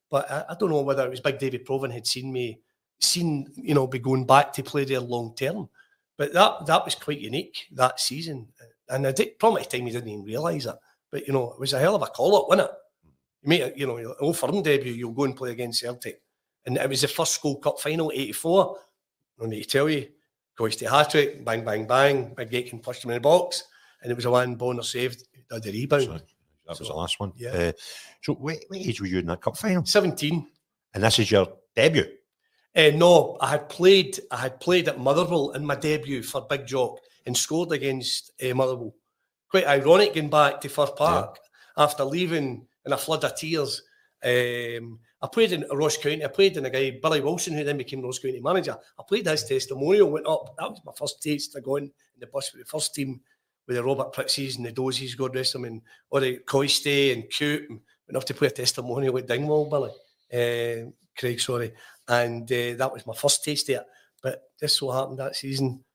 But 0.09 0.29
I, 0.29 0.45
I, 0.49 0.55
don't 0.59 0.69
know 0.69 0.81
whether 0.81 1.05
it 1.05 1.09
was 1.09 1.21
Big 1.21 1.39
David 1.39 1.65
Provan 1.65 1.91
had 1.91 2.05
seen 2.05 2.31
me, 2.31 2.59
seen 2.99 3.47
you 3.55 3.73
know, 3.73 3.87
be 3.87 3.99
going 3.99 4.25
back 4.25 4.53
to 4.53 4.63
play 4.63 4.83
there 4.85 4.99
long 4.99 5.33
term. 5.35 5.69
But 6.17 6.33
that 6.33 6.65
that 6.65 6.85
was 6.85 6.95
quite 6.95 7.19
unique 7.19 7.67
that 7.71 8.01
season. 8.01 8.49
And 8.89 9.07
I 9.07 9.13
did 9.13 9.39
probably 9.39 9.63
time 9.63 9.85
he 9.85 9.93
didn't 9.93 10.09
even 10.09 10.25
realise 10.25 10.65
it. 10.65 10.75
But 11.09 11.25
you 11.25 11.33
know, 11.33 11.53
it 11.53 11.59
was 11.59 11.71
a 11.71 11.79
hell 11.79 11.95
of 11.95 12.01
a 12.01 12.07
call 12.07 12.35
up, 12.35 12.49
wasn't 12.49 12.69
it? 12.69 12.75
You 13.43 13.49
made 13.49 13.73
you 13.77 13.87
know, 13.87 14.15
old 14.19 14.37
firm 14.37 14.61
debut, 14.61 14.91
you'll 14.91 15.13
go 15.13 15.23
and 15.23 15.35
play 15.35 15.51
against 15.51 15.81
Celtic. 15.81 16.21
And 16.65 16.77
it 16.77 16.89
was 16.89 17.01
the 17.01 17.07
first 17.07 17.41
Gold 17.41 17.61
Cup 17.61 17.79
final, 17.79 18.11
84. 18.13 18.77
I 19.41 19.45
need 19.47 19.63
to 19.63 19.69
tell 19.69 19.89
you, 19.89 20.07
Coisty 20.57 20.89
hat 20.89 21.09
trick, 21.09 21.43
bang, 21.43 21.65
bang, 21.65 21.85
bang. 21.85 22.33
Big 22.35 22.53
Aitken 22.53 22.79
pushed 22.79 23.03
him 23.03 23.11
in 23.11 23.15
the 23.15 23.21
box, 23.21 23.63
and 24.01 24.11
it 24.11 24.15
was 24.15 24.25
a 24.25 24.31
one 24.31 24.55
Bonner 24.55 24.83
saved, 24.83 25.23
the 25.49 25.71
rebound. 25.71 26.23
That 26.67 26.77
so, 26.77 26.81
was 26.81 26.87
the 26.89 26.95
last 26.95 27.19
one. 27.19 27.33
Yeah. 27.35 27.49
Uh, 27.49 27.71
so, 28.21 28.33
what, 28.33 28.57
what, 28.67 28.79
age 28.79 29.01
were 29.01 29.07
you 29.07 29.19
in 29.19 29.25
that 29.27 29.41
cup 29.41 29.57
final? 29.57 29.85
17. 29.85 30.47
And 30.93 31.03
this 31.03 31.19
is 31.19 31.31
your 31.31 31.47
debut? 31.75 32.05
Uh, 32.75 32.91
no, 32.93 33.37
I 33.41 33.49
had 33.49 33.69
played. 33.69 34.19
I 34.31 34.37
had 34.37 34.59
played 34.59 34.87
at 34.87 34.99
Motherwell 34.99 35.51
in 35.51 35.65
my 35.65 35.75
debut 35.75 36.23
for 36.23 36.41
Big 36.49 36.65
Jock 36.65 36.99
and 37.25 37.35
scored 37.35 37.71
against 37.71 38.31
uh, 38.43 38.53
Motherwell. 38.53 38.95
Quite 39.49 39.67
ironic 39.67 40.15
going 40.15 40.29
back 40.29 40.61
to 40.61 40.69
Fir 40.69 40.87
Park 40.87 41.39
yeah. 41.77 41.83
after 41.83 42.03
leaving 42.03 42.65
in 42.85 42.93
a 42.93 42.97
flood 42.97 43.23
of 43.23 43.35
tears. 43.35 43.83
Um, 44.23 44.99
I 45.23 45.27
played 45.27 45.53
in 45.53 45.65
Ross 45.71 45.95
County. 45.95 46.23
I 46.23 46.27
played 46.27 46.57
in 46.57 46.65
a 46.65 46.69
guy, 46.69 46.99
Billy 47.01 47.21
Wilson, 47.21 47.53
who 47.53 47.63
then 47.63 47.77
became 47.77 48.01
Ross 48.01 48.19
County 48.19 48.41
manager. 48.41 48.77
I 48.99 49.03
played 49.07 49.25
his 49.25 49.45
testimonial, 49.45 50.11
went 50.11 50.27
up. 50.27 50.53
That 50.59 50.69
was 50.69 50.81
my 50.85 50.91
first 50.97 51.23
taste 51.23 51.55
of 51.55 51.63
going 51.63 51.85
in 51.85 52.19
the 52.19 52.27
bus 52.27 52.51
with 52.51 52.61
the 52.61 52.69
first 52.69 52.93
team 52.93 53.21
with 53.65 53.77
the 53.77 53.83
Robert 53.83 54.11
Prytzes 54.13 54.57
and 54.57 54.65
the 54.65 54.73
Dozies, 54.73 55.15
God 55.15 55.33
rest 55.33 55.53
them, 55.53 55.63
and 55.63 55.81
all 56.09 56.19
the 56.19 56.39
Coisty 56.39 57.13
and 57.13 57.29
Cute. 57.29 57.69
And 57.69 57.79
went 58.05 58.17
up 58.17 58.25
to 58.25 58.33
play 58.33 58.49
a 58.49 58.51
testimonial 58.51 59.13
with 59.13 59.27
Dingwall, 59.27 59.69
Billy. 59.69 59.91
Uh, 60.33 60.91
Craig, 61.17 61.39
sorry. 61.39 61.73
And 62.09 62.43
uh, 62.51 62.75
that 62.75 62.91
was 62.91 63.07
my 63.07 63.15
first 63.15 63.45
taste 63.45 63.67
there. 63.67 63.85
But 64.21 64.43
this 64.59 64.77
so 64.77 64.91
happened 64.91 65.19
that 65.19 65.37
season, 65.37 65.85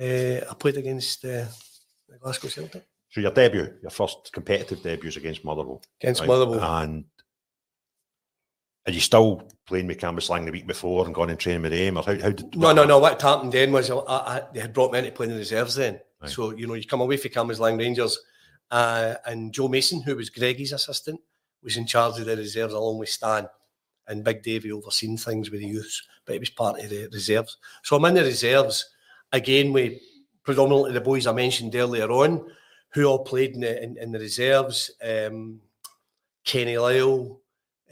uh, 0.00 0.50
I 0.50 0.54
played 0.58 0.78
against 0.78 1.24
uh, 1.24 1.44
Glasgow 2.20 2.48
Celtic. 2.48 2.84
So 3.10 3.20
your 3.20 3.30
debut, 3.30 3.74
your 3.82 3.90
first 3.90 4.32
competitive 4.32 4.82
debut 4.82 5.06
was 5.06 5.16
against 5.16 5.44
Motherwell. 5.44 5.80
Against 6.00 6.22
right? 6.22 6.28
Motherwell. 6.28 6.82
And 6.82 7.04
Are 8.86 8.92
you 8.92 9.00
still 9.00 9.48
playing 9.66 9.86
with 9.86 9.98
Cambuslang 9.98 10.44
the 10.44 10.52
week 10.52 10.66
before 10.66 11.06
and 11.06 11.14
gone 11.14 11.30
and 11.30 11.38
training 11.38 11.62
with 11.62 11.72
them? 11.72 11.96
Or 11.96 12.02
how, 12.02 12.18
how 12.20 12.30
did, 12.30 12.54
no, 12.54 12.72
no, 12.72 12.84
no. 12.84 12.98
What 12.98 13.20
happened 13.20 13.52
then 13.52 13.72
was 13.72 13.90
I, 13.90 13.96
I, 13.96 14.42
they 14.52 14.60
had 14.60 14.74
brought 14.74 14.92
me 14.92 14.98
in 14.98 15.06
to 15.06 15.10
play 15.10 15.26
in 15.26 15.32
the 15.32 15.38
reserves 15.38 15.74
then. 15.74 16.00
Right. 16.20 16.30
So, 16.30 16.50
you 16.50 16.66
know, 16.66 16.74
you 16.74 16.84
come 16.84 17.00
away 17.00 17.16
from 17.16 17.30
Cambuslang 17.30 17.78
Rangers 17.78 18.18
uh, 18.70 19.14
and 19.24 19.52
Joe 19.54 19.68
Mason, 19.68 20.02
who 20.02 20.16
was 20.16 20.28
Greggy's 20.28 20.72
assistant, 20.72 21.20
was 21.62 21.76
in 21.78 21.86
charge 21.86 22.18
of 22.18 22.26
the 22.26 22.36
reserves 22.36 22.74
along 22.74 22.98
with 22.98 23.08
Stan. 23.08 23.48
And 24.06 24.22
Big 24.22 24.42
Davey 24.42 24.70
overseen 24.70 25.16
things 25.16 25.50
with 25.50 25.60
the 25.60 25.66
youths, 25.66 26.02
but 26.26 26.36
it 26.36 26.40
was 26.40 26.50
part 26.50 26.78
of 26.78 26.90
the 26.90 27.08
reserves. 27.10 27.56
So 27.84 27.96
I'm 27.96 28.04
in 28.04 28.14
the 28.14 28.22
reserves 28.22 28.84
again 29.32 29.72
with 29.72 29.94
predominantly 30.42 30.92
the 30.92 31.00
boys 31.00 31.26
I 31.26 31.32
mentioned 31.32 31.74
earlier 31.74 32.10
on, 32.10 32.46
who 32.90 33.06
all 33.06 33.24
played 33.24 33.54
in 33.54 33.60
the, 33.60 33.82
in, 33.82 33.96
in 33.96 34.12
the 34.12 34.18
reserves. 34.18 34.90
Um, 35.02 35.62
Kenny 36.44 36.76
Lyle, 36.76 37.40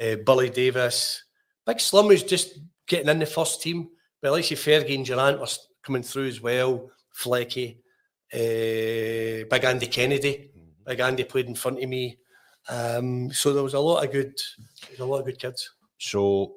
uh, 0.00 0.16
Billy 0.24 0.50
Davies, 0.50 1.24
Big 1.66 1.80
Slim 1.80 2.06
was 2.08 2.22
just 2.22 2.58
getting 2.86 3.08
in 3.08 3.18
the 3.18 3.26
first 3.26 3.62
team. 3.62 3.88
But 4.20 4.32
like 4.32 4.44
Fergie 4.44 4.94
and 4.94 5.04
Durrant 5.04 5.40
were 5.40 5.46
coming 5.82 6.02
through 6.02 6.28
as 6.28 6.40
well. 6.40 6.90
Flecky, 7.16 7.78
uh, 8.32 9.46
Big 9.50 9.64
Andy 9.64 9.86
Kennedy, 9.86 10.50
mm-hmm. 10.56 10.84
Big 10.86 11.00
Andy 11.00 11.24
played 11.24 11.46
in 11.46 11.54
front 11.54 11.82
of 11.82 11.88
me. 11.88 12.18
Um, 12.68 13.32
so 13.32 13.52
there 13.52 13.62
was 13.62 13.74
a 13.74 13.80
lot 13.80 14.04
of 14.04 14.12
good, 14.12 14.34
a 14.98 15.04
lot 15.04 15.18
of 15.18 15.26
good 15.26 15.38
kids. 15.38 15.68
So 15.98 16.54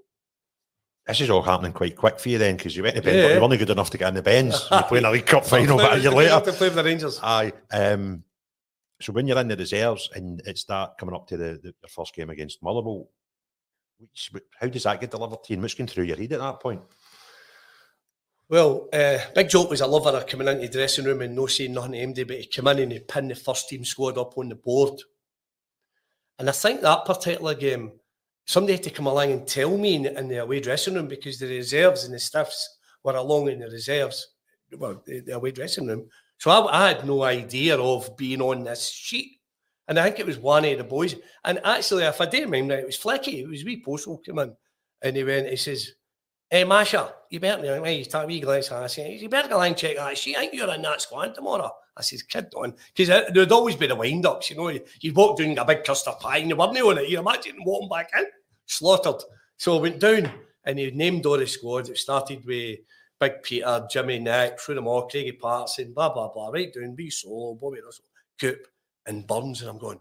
this 1.07 1.21
is 1.21 1.29
all 1.29 1.41
happening 1.41 1.73
quite 1.73 1.95
quick 1.95 2.19
for 2.19 2.29
you 2.29 2.37
then, 2.37 2.55
because 2.55 2.77
you 2.77 2.83
went 2.83 2.95
to 2.95 3.01
Ben, 3.01 3.15
yeah. 3.15 3.23
but 3.23 3.33
you're 3.33 3.43
only 3.43 3.57
good 3.57 3.69
enough 3.69 3.89
to 3.91 3.97
get 3.97 4.09
in 4.09 4.13
the 4.13 4.21
Bens. 4.21 4.67
You're 4.71 4.83
playing 4.83 5.05
a 5.05 5.11
League 5.11 5.25
Cup 5.25 5.45
final 5.45 5.79
about 5.79 5.97
a 5.97 5.99
year 5.99 6.11
later. 6.11 6.39
to 6.39 6.53
play 6.53 6.69
for 6.69 6.75
the 6.75 6.83
Rangers. 6.83 7.19
Aye. 7.21 7.51
Um, 7.71 8.23
so 9.01 9.11
when 9.11 9.27
you're 9.27 9.37
in 9.39 9.49
the 9.49 9.57
reserves 9.57 10.09
and 10.15 10.41
it's 10.45 10.63
that 10.65 10.97
coming 10.97 11.13
up 11.13 11.27
to 11.27 11.37
the, 11.37 11.59
the 11.61 11.73
your 11.81 11.89
first 11.89 12.15
game 12.15 12.29
against 12.29 12.63
Motherwell, 12.63 13.09
which, 13.99 14.31
how 14.59 14.67
does 14.67 14.83
that 14.83 14.99
get 15.01 15.11
delivered 15.11 15.43
to 15.43 15.49
you? 15.49 15.55
And 15.55 15.61
what's 15.63 15.73
going 15.73 15.87
through 15.87 16.05
your 16.05 16.17
head 16.17 16.33
at 16.33 16.39
that 16.39 16.59
point? 16.59 16.81
Well, 18.47 18.89
uh, 18.93 19.17
Big 19.33 19.49
Jock 19.49 19.71
was 19.71 19.81
a 19.81 19.87
lover 19.87 20.09
of 20.09 20.27
coming 20.27 20.47
into 20.47 20.67
the 20.67 20.67
dressing 20.67 21.05
room 21.05 21.21
and 21.21 21.35
no 21.35 21.47
saying 21.47 21.73
nothing 21.73 21.93
to 21.93 22.23
MD, 22.23 22.27
but 22.27 22.37
he 22.37 22.45
came 22.45 22.67
in 22.67 22.79
and 22.79 22.91
he 22.91 22.99
pinned 22.99 23.31
the 23.31 23.35
first 23.35 23.69
team 23.69 23.83
squad 23.83 24.19
up 24.19 24.37
on 24.37 24.49
the 24.49 24.55
board. 24.55 25.01
And 26.37 26.47
I 26.47 26.51
think 26.51 26.81
that 26.81 27.05
particular 27.05 27.55
game, 27.55 27.93
somebody 28.45 28.73
had 28.73 28.83
to 28.83 28.91
come 28.91 29.07
along 29.07 29.31
and 29.31 29.47
tell 29.47 29.75
me 29.75 29.95
in, 29.95 30.05
in 30.05 30.27
the 30.27 30.43
away 30.43 30.59
dressing 30.59 30.93
room 30.93 31.07
because 31.07 31.39
the 31.39 31.47
reserves 31.47 32.03
and 32.03 32.13
the 32.13 32.19
staffs 32.19 32.77
were 33.03 33.15
along 33.15 33.49
in 33.49 33.59
the 33.59 33.67
reserves, 33.67 34.27
well, 34.77 35.01
the, 35.05 35.21
the 35.21 35.35
away 35.35 35.51
dressing 35.51 35.87
room. 35.87 36.07
So 36.37 36.51
I, 36.51 36.83
I, 36.83 36.87
had 36.89 37.07
no 37.07 37.23
idea 37.23 37.77
of 37.77 38.15
being 38.17 38.41
on 38.41 38.65
this 38.65 38.89
sheet. 38.89 39.34
And 39.87 39.99
I 39.99 40.03
think 40.03 40.19
it 40.19 40.25
was 40.25 40.37
one 40.37 40.65
of 40.65 40.77
the 40.77 40.83
boys. 40.83 41.15
And 41.43 41.59
actually, 41.63 42.03
if 42.03 42.19
I 42.19 42.25
didn't 42.25 42.49
remember, 42.49 42.75
it 42.75 42.85
was 42.85 42.97
Flecky. 42.97 43.43
It 43.43 43.47
was 43.47 43.63
wee 43.63 43.83
Postal 43.83 44.21
come 44.25 44.39
in. 44.39 44.55
And 45.01 45.15
he 45.15 45.23
went, 45.23 45.49
he 45.49 45.55
says, 45.55 45.93
Hey, 46.49 46.63
Masha, 46.63 47.13
you 47.29 47.39
better, 47.39 47.61
well, 47.61 47.85
he's 47.85 48.07
talking 48.07 48.27
wee 48.27 48.39
glance. 48.39 48.71
I 48.71 48.85
said, 48.87 49.19
you 49.19 49.29
better 49.29 49.49
go 49.49 49.61
and 49.61 49.75
check 49.75 49.97
that 49.97 50.17
sheet. 50.17 50.37
I 50.37 50.41
think 50.41 50.53
you're 50.53 50.73
in 50.73 50.81
that 50.83 51.01
squad 51.01 51.33
tomorrow. 51.33 51.71
I 51.97 52.01
says, 52.01 52.21
kid 52.21 52.53
on. 52.55 52.75
Because 52.95 53.31
there'd 53.33 53.51
always 53.51 53.75
be 53.75 53.87
the 53.87 53.95
wind 53.95 54.25
ups, 54.25 54.49
you 54.49 54.55
know. 54.55 54.69
You, 54.69 54.81
you 55.01 55.13
walk 55.13 55.39
down 55.39 55.57
a 55.57 55.65
big 55.65 55.83
custard 55.83 56.19
pie 56.19 56.37
and 56.37 56.49
you 56.49 56.55
weren't 56.55 56.77
on 56.77 56.99
it. 56.99 57.09
You 57.09 57.19
imagine 57.19 57.57
walking 57.65 57.89
back 57.89 58.11
in, 58.17 58.25
slaughtered. 58.67 59.23
So 59.57 59.77
I 59.77 59.81
went 59.81 59.99
down 59.99 60.31
and 60.65 60.77
he 60.77 60.91
named 60.91 61.25
all 61.25 61.37
the 61.37 61.47
squad. 61.47 61.89
It 61.89 61.97
started 61.97 62.45
with 62.45 62.79
Big 63.19 63.43
Peter, 63.43 63.87
Jimmy 63.89 64.19
Nick, 64.19 64.59
through 64.59 64.75
them 64.75 64.87
all, 64.87 65.07
Craigie 65.07 65.31
Paterson, 65.31 65.93
blah, 65.93 66.13
blah, 66.13 66.31
blah, 66.31 66.49
right 66.49 66.73
down, 66.73 66.95
Be 66.95 67.09
Solo, 67.09 67.55
Bobby 67.55 67.79
Russell, 67.83 68.05
Coop, 68.39 68.67
and 69.05 69.25
Burns. 69.27 69.61
And 69.61 69.69
I'm 69.69 69.77
going, 69.77 69.99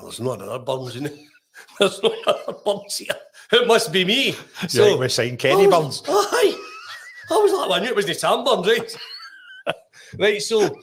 there's 0.00 0.20
not 0.20 0.40
another 0.40 0.58
Burns 0.58 0.96
in 0.96 1.06
it. 1.06 1.18
there's 1.78 2.02
no 2.02 2.14
other 2.26 2.58
Burns 2.64 2.98
here. 2.98 3.08
It 3.52 3.66
must 3.66 3.92
be 3.92 4.04
me. 4.04 4.34
So 4.68 4.86
yeah, 4.86 4.96
we're 4.96 5.08
saying 5.08 5.36
Kenny 5.38 5.66
Burns. 5.66 6.02
Aye. 6.08 6.62
I 7.30 7.34
was 7.34 7.52
like, 7.52 7.68
well, 7.68 7.78
I 7.78 7.80
knew 7.80 7.88
it 7.88 7.96
was 7.96 8.06
the 8.06 8.14
Sam 8.14 8.44
Burns, 8.44 8.66
right? 8.66 8.96
right, 10.18 10.42
so 10.42 10.80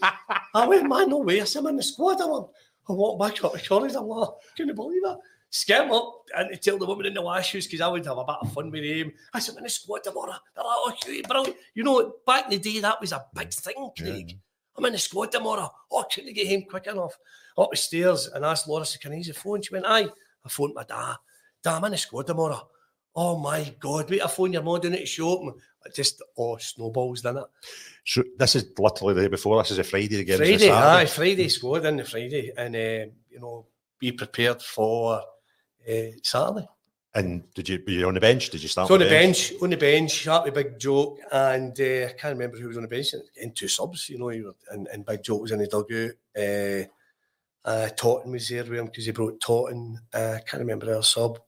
I 0.53 0.67
went, 0.67 0.87
man, 0.87 1.09
no 1.09 1.19
way. 1.19 1.41
I 1.41 1.45
said, 1.45 1.59
I'm 1.59 1.67
in 1.67 1.77
the 1.77 1.83
squad. 1.83 2.21
I, 2.21 2.25
I 2.25 2.93
walked 2.93 3.21
back 3.21 3.43
up 3.43 3.53
the 3.53 3.59
corridors. 3.59 3.95
I'm 3.95 4.07
like, 4.07 4.29
can 4.57 4.67
you 4.67 4.73
believe 4.73 5.03
that? 5.03 5.19
Scam 5.51 5.95
up 5.95 6.23
and 6.35 6.59
tell 6.61 6.79
the 6.79 6.85
woman 6.85 7.05
in 7.05 7.13
the 7.13 7.21
washes 7.21 7.67
because 7.67 7.79
I 7.79 7.87
would 7.87 8.05
have 8.05 8.17
a 8.17 8.25
bit 8.25 8.35
of 8.41 8.51
fun 8.51 8.71
with 8.71 8.83
him. 8.83 9.13
I 9.33 9.39
said, 9.39 9.53
I'm 9.53 9.59
in 9.59 9.65
the 9.65 9.69
squad 9.69 10.03
tomorrow. 10.03 10.33
They're 10.55 10.63
like, 10.63 10.73
oh, 10.77 10.93
cute, 10.99 11.25
oh, 11.25 11.29
brilliant. 11.29 11.57
You 11.75 11.83
know, 11.83 12.13
back 12.25 12.45
in 12.45 12.51
the 12.51 12.57
day, 12.57 12.79
that 12.79 12.99
was 12.99 13.11
a 13.11 13.23
big 13.35 13.53
thing, 13.53 13.91
Craig. 13.95 14.31
Yeah. 14.31 14.35
I'm 14.75 14.85
in 14.85 14.93
the 14.93 14.99
squad 14.99 15.31
tomorrow. 15.31 15.69
Oh, 15.91 15.99
I 15.99 16.13
couldn't 16.13 16.33
get 16.33 16.47
him 16.47 16.63
quick 16.63 16.87
enough. 16.87 17.15
Up 17.57 17.71
the 17.71 17.77
stairs 17.77 18.27
and 18.33 18.43
asked 18.45 18.67
Laura, 18.67 18.85
can 19.01 19.11
I 19.11 19.15
use 19.15 19.27
the 19.27 19.33
phone? 19.33 19.61
She 19.61 19.73
went, 19.73 19.85
aye. 19.85 20.07
I 20.45 20.49
phoned 20.49 20.73
my 20.73 20.83
dad. 20.83 21.15
Dad, 21.63 21.77
I'm 21.77 21.85
in 21.85 21.91
the 21.91 21.97
squad 21.97 22.27
tomorrow. 22.27 22.67
Oh 23.15 23.37
my 23.37 23.75
God, 23.79 24.09
wait, 24.09 24.23
I 24.23 24.27
phone 24.27 24.53
your 24.53 24.63
mom 24.63 24.81
doing 24.81 24.95
it 24.95 25.01
to 25.01 25.05
show 25.05 25.47
up. 25.47 25.55
Just, 25.93 26.21
oh, 26.37 26.57
snowballs, 26.57 27.21
didn't 27.21 27.37
it? 27.37 27.45
So 28.05 28.23
this 28.37 28.55
is 28.55 28.65
literally 28.77 29.13
the 29.13 29.21
day 29.21 29.27
before. 29.27 29.61
This 29.61 29.71
is 29.71 29.79
a 29.79 29.83
Friday 29.83 30.21
again. 30.21 30.37
Friday, 30.37 30.71
aye, 30.71 31.05
Friday 31.05 31.47
squad 31.49 31.85
in 31.85 31.97
the 31.97 32.05
Friday. 32.05 32.51
And, 32.57 32.75
uh, 32.75 33.11
you 33.29 33.39
know, 33.39 33.67
be 33.99 34.11
prepared 34.11 34.61
for 34.61 35.21
uh, 35.87 35.93
Saturday. 36.23 36.67
And 37.15 37.43
did 37.53 37.69
you 37.69 37.83
were 37.85 37.93
you 37.93 38.07
on 38.07 38.15
the 38.15 38.19
bench? 38.19 38.49
Did 38.49 38.63
you 38.63 38.69
start 38.69 38.87
so 38.87 38.95
on 38.95 39.01
the 39.01 39.05
bench? 39.05 39.51
bench? 39.51 39.61
On 39.61 39.69
the 39.69 39.77
bench, 39.77 40.11
sharp 40.11 40.45
with 40.45 40.55
Big 40.55 40.79
Jock, 40.79 41.17
and 41.31 41.79
uh, 41.79 42.07
I 42.09 42.13
can't 42.17 42.35
remember 42.35 42.57
who 42.57 42.67
was 42.67 42.77
on 42.77 42.83
the 42.83 42.89
bench. 42.89 43.13
And 43.39 43.55
two 43.55 43.67
subs, 43.67 44.09
you 44.09 44.17
know, 44.17 44.29
and, 44.71 44.87
and 44.87 45.05
Big 45.05 45.21
Jock 45.23 45.41
was 45.41 45.51
in 45.51 45.59
the 45.59 45.67
dugout. 45.67 46.11
Uh, 46.35 46.87
uh, 47.65 47.89
Totten 47.89 48.31
was 48.31 48.49
there 48.49 48.63
with 48.63 48.73
him 48.73 48.85
because 48.85 49.05
he 49.05 49.11
brought 49.11 49.39
Totten. 49.39 49.99
Uh, 50.13 50.37
I 50.37 50.39
can't 50.39 50.61
remember 50.61 50.87
the 50.87 51.01
sub. 51.01 51.39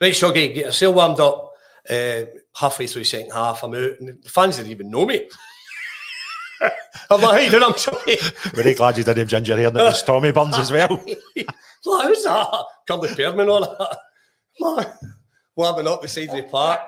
Right, 0.00 0.12
Shuggy, 0.12 0.54
get 0.54 0.66
yourself 0.66 0.96
warmed 0.96 1.20
up. 1.20 1.52
Uh, 1.88 2.24
halfway 2.54 2.86
through 2.86 3.04
second 3.04 3.32
half, 3.32 3.62
I'm 3.62 3.74
out, 3.74 4.00
and 4.00 4.22
the 4.22 4.28
fans 4.28 4.56
didn't 4.56 4.70
even 4.70 4.90
know 4.90 5.06
me. 5.06 5.28
I'm 7.10 7.20
like, 7.20 7.50
hey, 7.50 7.58
I'm 7.58 7.76
sorry. 7.76 8.16
Very 8.52 8.74
glad 8.74 8.98
you 8.98 9.04
didn't 9.04 9.18
have 9.18 9.28
ginger 9.28 9.56
hair 9.56 9.68
and 9.68 9.76
it 9.76 9.82
was 9.82 10.02
Tommy 10.02 10.30
Burns 10.30 10.58
as 10.58 10.70
well. 10.70 10.88
like, 11.36 12.06
who's 12.06 12.22
that? 12.24 12.64
Curly 12.86 13.14
Pearman 13.14 13.48
on 13.48 13.62
that. 13.62 13.98
Like, 14.60 14.92
warming 15.56 15.88
up 15.88 16.02
beside 16.02 16.30
the 16.30 16.42
park. 16.42 16.80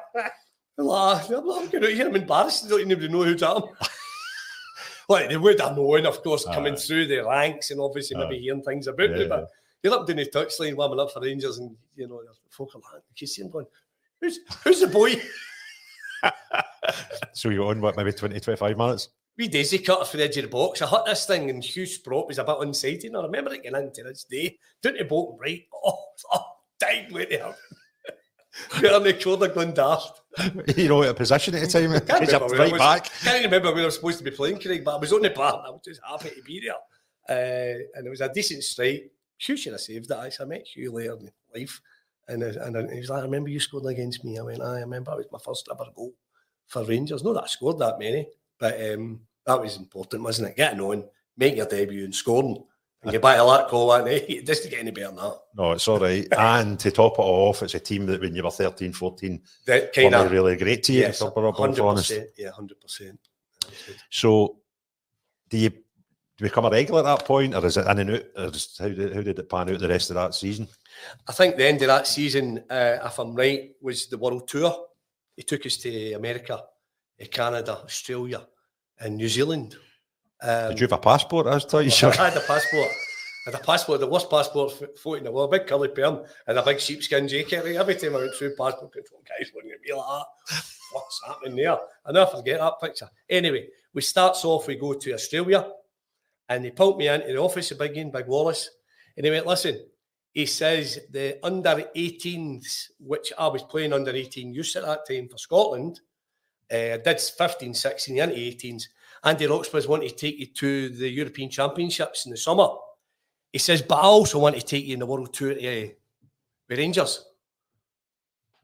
I'm 0.78 0.86
like, 0.86 1.30
I'm, 1.30 1.44
going 1.44 1.84
out 1.84 1.90
here, 1.90 2.06
I'm 2.06 2.16
embarrassed. 2.16 2.66
I 2.66 2.68
don't 2.68 2.90
even 2.90 3.12
know 3.12 3.24
who's 3.24 3.42
am. 3.42 3.62
Like, 5.08 5.28
they 5.28 5.36
would 5.36 5.60
have 5.60 5.76
known, 5.76 6.06
of 6.06 6.22
course, 6.22 6.44
coming 6.44 6.76
through 6.76 7.06
the 7.06 7.24
ranks 7.24 7.70
and 7.70 7.80
obviously 7.80 8.16
maybe 8.16 8.38
hearing 8.38 8.62
things 8.62 8.86
about 8.86 9.10
yeah, 9.10 9.16
me, 9.16 9.28
but 9.28 9.48
you're 9.82 9.94
up 9.94 10.06
doing 10.06 10.18
the 10.18 10.26
touchline 10.26 10.76
warming 10.76 11.00
up 11.00 11.12
for 11.12 11.20
Rangers 11.20 11.58
and, 11.58 11.76
you 11.96 12.08
know, 12.08 12.22
folk 12.50 12.74
are 12.74 12.80
like, 12.92 13.02
you 13.16 13.26
see 13.26 13.42
him 13.42 13.50
going, 13.50 13.66
who's, 14.20 14.38
who's 14.64 14.80
the 14.80 14.86
boy? 14.86 15.20
so 17.32 17.48
you're 17.48 17.66
on, 17.66 17.80
what, 17.80 17.96
maybe 17.96 18.12
20, 18.12 18.38
25 18.38 18.76
minutes? 18.76 19.08
We 19.36 19.48
daisy 19.48 19.78
cut 19.78 20.06
for 20.06 20.18
the 20.18 20.24
edge 20.24 20.36
of 20.36 20.44
the 20.44 20.50
box. 20.50 20.82
I 20.82 20.86
hit 20.86 21.06
this 21.06 21.26
thing 21.26 21.48
and 21.50 21.64
Hugh 21.64 21.86
Sproat 21.86 22.28
was 22.28 22.38
a 22.38 22.44
bit 22.44 22.58
unsighted. 22.58 23.16
I 23.16 23.22
remember 23.22 23.54
it 23.54 23.62
getting 23.62 23.82
into 23.82 24.02
this 24.02 24.24
day. 24.24 24.58
Down 24.82 24.94
to 24.94 25.04
Bolton 25.04 25.38
right. 25.40 25.64
Oh, 25.84 25.98
oh 26.32 26.44
died 26.78 27.10
with 27.10 27.30
it. 27.30 27.42
Right 28.82 28.92
on 28.92 29.04
the 29.04 29.14
corner 29.14 29.48
going 29.48 29.72
daft. 29.72 30.21
You 30.76 30.88
know, 30.88 31.02
a 31.02 31.14
position 31.14 31.54
at 31.54 31.60
the 31.60 31.66
time. 31.66 31.92
Can't 32.06 32.26
remember 32.26 32.56
right 32.56 32.72
was, 32.72 32.80
back. 32.80 33.10
can't 33.22 33.44
remember 33.44 33.72
we 33.74 33.82
were 33.82 33.90
supposed 33.90 34.18
to 34.18 34.24
be 34.24 34.30
playing, 34.30 34.60
Craig, 34.60 34.84
but 34.84 34.96
I 34.96 34.98
was 34.98 35.12
on 35.12 35.22
the 35.22 35.30
bar 35.30 35.62
I 35.66 35.70
was 35.70 35.82
just 35.84 36.00
happy 36.08 36.30
to 36.30 36.42
be 36.42 36.60
there. 36.60 36.74
Uh, 37.28 37.84
and 37.94 38.06
it 38.06 38.10
was 38.10 38.20
a 38.20 38.32
decent 38.32 38.62
strike. 38.64 39.10
Hugh 39.38 39.56
should 39.56 39.72
have 39.72 39.80
saved 39.80 40.08
that. 40.08 40.32
I 40.40 40.44
met 40.44 40.66
Hugh 40.66 40.92
later 40.92 41.16
in 41.20 41.30
life. 41.54 41.80
And, 42.28 42.42
uh, 42.42 42.52
and 42.62 42.90
he 42.90 43.00
was 43.00 43.10
like, 43.10 43.20
I 43.20 43.24
remember 43.24 43.50
you 43.50 43.60
scored 43.60 43.86
against 43.86 44.24
me. 44.24 44.38
I 44.38 44.42
went, 44.42 44.62
I 44.62 44.80
remember 44.80 45.12
it 45.12 45.16
was 45.16 45.32
my 45.32 45.38
first 45.44 45.68
ever 45.70 45.90
goal 45.94 46.14
for 46.66 46.84
Rangers. 46.84 47.24
Not 47.24 47.34
that 47.34 47.44
I 47.44 47.48
scored 47.48 47.78
that 47.80 47.98
many, 47.98 48.28
but 48.58 48.74
um, 48.92 49.20
that 49.46 49.60
was 49.60 49.76
important, 49.76 50.22
wasn't 50.22 50.48
it? 50.48 50.56
Getting 50.56 50.80
on, 50.80 51.04
making 51.36 51.58
your 51.58 51.66
debut 51.66 52.04
and 52.04 52.14
scoring. 52.14 52.64
And 53.02 53.10
get 53.10 53.22
back 53.22 53.38
to 53.38 53.44
that 53.44 53.68
goal, 53.68 53.92
and 53.92 54.06
it 54.08 54.46
doesn't 54.46 54.70
get 54.70 54.78
any 54.78 54.92
better 54.92 55.08
than 55.08 55.16
that. 55.16 55.38
No, 55.56 55.72
it's 55.72 55.88
all 55.88 55.98
right. 55.98 56.26
and 56.38 56.78
to 56.78 56.90
top 56.92 57.14
it 57.14 57.22
off, 57.22 57.62
it's 57.62 57.74
a 57.74 57.80
team 57.80 58.06
that 58.06 58.20
when 58.20 58.34
you 58.34 58.44
were 58.44 58.50
13, 58.50 58.92
14, 58.92 59.42
that 59.66 59.92
kind 59.92 60.14
of 60.14 60.30
really 60.30 60.56
great 60.56 60.84
to 60.84 60.92
you. 60.92 61.00
Yes, 61.00 61.20
100%, 61.20 62.26
yeah, 62.38 62.50
100%. 62.50 63.18
So, 64.08 64.58
do 65.48 65.58
you 65.58 65.72
do 66.38 66.44
become 66.44 66.64
a 66.64 66.70
regular 66.70 67.00
at 67.00 67.04
that 67.04 67.26
point, 67.26 67.54
or 67.54 67.64
is 67.66 67.76
it 67.76 67.86
in 67.86 67.98
and 67.98 68.10
out? 68.10 68.24
Or 68.36 68.44
is, 68.46 68.76
how, 68.78 68.88
did, 68.88 69.14
how 69.14 69.20
did 69.22 69.38
it 69.38 69.48
pan 69.48 69.70
out 69.70 69.78
the 69.78 69.88
rest 69.88 70.10
of 70.10 70.14
that 70.14 70.34
season? 70.34 70.68
I 71.28 71.32
think 71.32 71.56
the 71.56 71.66
end 71.66 71.82
of 71.82 71.88
that 71.88 72.06
season, 72.06 72.64
uh, 72.70 72.98
if 73.04 73.18
I'm 73.18 73.34
right, 73.34 73.72
was 73.80 74.06
the 74.06 74.18
World 74.18 74.48
Tour. 74.48 74.74
He 75.36 75.42
took 75.42 75.66
us 75.66 75.76
to 75.78 76.12
America, 76.14 76.62
Canada, 77.30 77.78
Australia, 77.84 78.46
and 78.98 79.16
New 79.16 79.28
Zealand. 79.28 79.76
Um, 80.42 80.70
Did 80.70 80.80
you 80.80 80.84
have 80.84 80.92
a 80.92 80.98
passport? 80.98 81.46
I 81.48 81.54
was 81.54 81.64
telling 81.64 81.88
you. 81.88 82.08
I 82.08 82.30
had 82.30 82.36
a 82.36 82.40
passport. 82.40 82.88
I 83.46 83.50
had 83.50 83.60
a 83.60 83.64
passport, 83.64 84.00
the 84.00 84.06
worst 84.06 84.30
passport 84.30 84.72
photo 84.98 85.14
in 85.14 85.24
the 85.24 85.32
world, 85.32 85.52
a 85.52 85.58
big 85.58 85.66
curly 85.66 85.88
perm 85.88 86.22
and 86.46 86.58
a 86.58 86.62
big 86.62 86.78
sheepskin 86.80 87.26
jacket. 87.26 87.64
Like 87.64 87.74
every 87.74 87.96
time 87.96 88.14
I 88.14 88.18
went 88.18 88.34
through 88.34 88.54
passport 88.56 88.92
control, 88.92 89.22
guys 89.28 89.50
looking 89.54 89.72
at 89.72 89.80
me 89.80 89.92
like 89.92 90.06
that. 90.06 90.64
What's 90.92 91.20
happening 91.26 91.56
there? 91.56 91.78
I 92.06 92.12
never 92.12 92.30
forget 92.30 92.60
that 92.60 92.80
picture. 92.80 93.10
Anyway, 93.28 93.66
we 93.94 94.02
starts 94.02 94.44
off, 94.44 94.68
we 94.68 94.76
go 94.76 94.92
to 94.92 95.14
Australia, 95.14 95.66
and 96.48 96.64
they 96.64 96.70
pulled 96.70 96.98
me 96.98 97.08
into 97.08 97.26
the 97.28 97.38
office 97.38 97.70
of 97.70 97.78
Big 97.78 97.96
Ian, 97.96 98.10
Big 98.10 98.26
Wallace, 98.26 98.70
and 99.16 99.26
he 99.26 99.32
went, 99.32 99.46
listen, 99.46 99.84
he 100.32 100.46
says 100.46 100.98
the 101.10 101.38
under 101.44 101.84
18s, 101.96 102.90
which 103.00 103.32
I 103.38 103.48
was 103.48 103.62
playing 103.62 103.92
under 103.92 104.12
18 104.12 104.52
youth 104.52 104.76
at 104.76 104.84
that 104.84 105.06
time 105.06 105.28
for 105.28 105.38
Scotland, 105.38 106.00
uh, 106.70 106.96
did 106.96 107.20
15, 107.20 107.74
16 107.74 108.18
into 108.18 108.34
18s. 108.34 108.84
Andy 109.24 109.46
Roxburgh's 109.46 109.86
wanting 109.86 110.08
to 110.08 110.14
take 110.14 110.38
you 110.38 110.46
to 110.46 110.88
the 110.88 111.08
European 111.08 111.48
Championships 111.48 112.26
in 112.26 112.30
the 112.30 112.36
summer. 112.36 112.68
He 113.52 113.58
says, 113.58 113.82
but 113.82 113.96
I 113.96 114.02
also 114.02 114.38
want 114.38 114.56
to 114.56 114.62
take 114.62 114.84
you 114.84 114.94
in 114.94 115.00
the 115.00 115.06
World 115.06 115.32
Tour 115.32 115.54
to, 115.54 115.84
uh, 115.84 115.88
with 116.68 116.78
Rangers. 116.78 117.24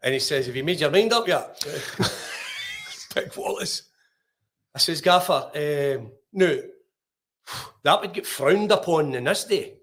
And 0.03 0.15
he 0.15 0.21
says, 0.21 0.47
Have 0.47 0.57
you 0.57 0.65
made 0.65 0.81
your 0.81 0.91
mind 0.91 1.13
up 1.13 1.27
yet? 1.27 1.65
Big 3.15 3.37
Wallace. 3.37 3.83
I 4.75 4.79
says, 4.79 5.01
Gaffer, 5.01 5.51
um, 5.55 6.13
no, 6.33 6.61
that 7.83 8.01
would 8.01 8.13
get 8.13 8.27
frowned 8.27 8.71
upon 8.71 9.15
in 9.15 9.25
this 9.25 9.45
day, 9.45 9.75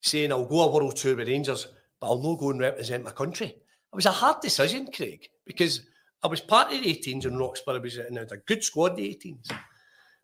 saying 0.00 0.32
I'll 0.32 0.46
go 0.46 0.62
a 0.62 0.72
world 0.72 0.96
tour 0.96 1.16
with 1.16 1.28
Rangers, 1.28 1.68
but 2.00 2.08
I'll 2.08 2.22
not 2.22 2.38
go 2.38 2.50
and 2.50 2.60
represent 2.60 3.04
my 3.04 3.12
country. 3.12 3.46
It 3.46 3.96
was 3.96 4.06
a 4.06 4.10
hard 4.10 4.40
decision, 4.40 4.88
Craig, 4.92 5.28
because 5.44 5.82
I 6.22 6.28
was 6.28 6.40
part 6.40 6.72
of 6.72 6.82
the 6.82 6.94
18s 6.94 7.26
in 7.26 7.36
Roxburgh, 7.36 7.76
I 7.76 7.78
was 7.78 7.98
in 7.98 8.18
a 8.18 8.26
good 8.46 8.64
squad, 8.64 8.96
the 8.96 9.08
18s. 9.08 9.52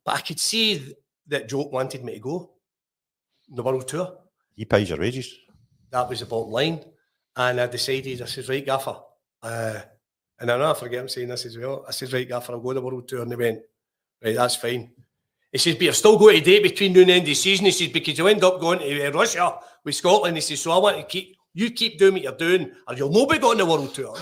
But 0.04 0.16
I 0.16 0.20
could 0.20 0.40
see 0.40 0.94
that 1.26 1.48
Joe 1.48 1.68
wanted 1.72 2.04
me 2.04 2.14
to 2.14 2.20
go 2.20 2.50
the 3.48 3.62
world 3.62 3.86
tour. 3.86 4.18
He 4.54 4.64
pays 4.64 4.90
your 4.90 4.98
wages. 4.98 5.34
That 5.90 6.08
was 6.08 6.20
the 6.20 6.26
bottom 6.26 6.52
line. 6.52 6.84
And 7.36 7.60
I 7.60 7.66
decided, 7.66 8.20
I 8.20 8.26
says, 8.26 8.48
right, 8.48 8.64
Gaffer. 8.64 8.96
Uh, 9.42 9.80
and 10.40 10.50
I 10.50 10.58
know 10.58 10.70
I 10.70 10.74
forget 10.74 11.00
I'm 11.00 11.08
saying 11.08 11.28
this 11.28 11.46
as 11.46 11.56
well. 11.56 11.84
I 11.86 11.92
says, 11.92 12.12
right, 12.12 12.28
Gaffer, 12.28 12.52
I'll 12.52 12.60
go 12.60 12.72
the 12.72 12.80
world 12.80 13.08
tour. 13.08 13.22
And 13.22 13.30
they 13.30 13.36
went, 13.36 13.60
right, 14.22 14.34
that's 14.34 14.56
fine. 14.56 14.90
He 15.52 15.58
says, 15.58 15.76
but 15.76 15.82
you're 15.82 15.92
still 15.94 16.18
going 16.18 16.36
to 16.36 16.44
date 16.44 16.62
between 16.62 16.92
noon 16.92 17.02
and 17.02 17.10
end 17.12 17.20
of 17.22 17.26
the 17.26 17.34
season. 17.34 17.66
He 17.66 17.72
says, 17.72 17.88
because 17.88 18.18
you'll 18.18 18.28
end 18.28 18.44
up 18.44 18.60
going 18.60 18.80
to 18.80 19.06
uh, 19.06 19.12
Russia 19.12 19.58
with 19.84 19.94
Scotland. 19.94 20.36
He 20.36 20.40
says, 20.42 20.60
so 20.60 20.72
I 20.72 20.78
want 20.78 20.98
to 20.98 21.04
keep, 21.04 21.36
you 21.54 21.70
keep 21.70 21.98
doing 21.98 22.14
what 22.14 22.22
you're 22.22 22.32
doing, 22.32 22.72
or 22.86 22.94
you'll 22.94 23.10
not 23.10 23.30
be 23.30 23.38
going 23.38 23.58
the 23.58 23.66
world 23.66 23.94
tour. 23.94 24.14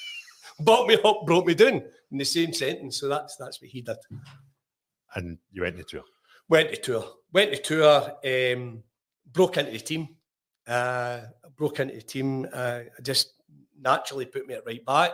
Bought 0.60 0.86
me 0.86 0.96
up, 1.04 1.26
brought 1.26 1.46
me 1.46 1.54
down 1.54 1.82
in 2.10 2.18
the 2.18 2.24
same 2.24 2.52
sentence. 2.52 3.00
So 3.00 3.08
that's 3.08 3.36
that's 3.36 3.60
what 3.60 3.70
he 3.70 3.80
did. 3.80 3.96
And 5.14 5.38
you 5.50 5.62
went 5.62 5.76
to 5.76 5.84
tour. 5.84 6.04
Went 6.48 6.70
to 6.70 6.76
tour. 6.76 7.04
Went 7.32 7.52
to 7.52 7.62
tour. 7.62 8.12
Um, 8.24 8.82
broke 9.32 9.56
into 9.56 9.72
the 9.72 9.78
team. 9.78 10.08
Uh, 10.66 11.20
broke 11.56 11.80
into 11.80 11.94
the 11.94 12.02
team. 12.02 12.46
Uh, 12.52 12.80
just 13.02 13.34
naturally 13.80 14.26
put 14.26 14.46
me 14.46 14.54
at 14.54 14.66
right 14.66 14.84
back. 14.84 15.12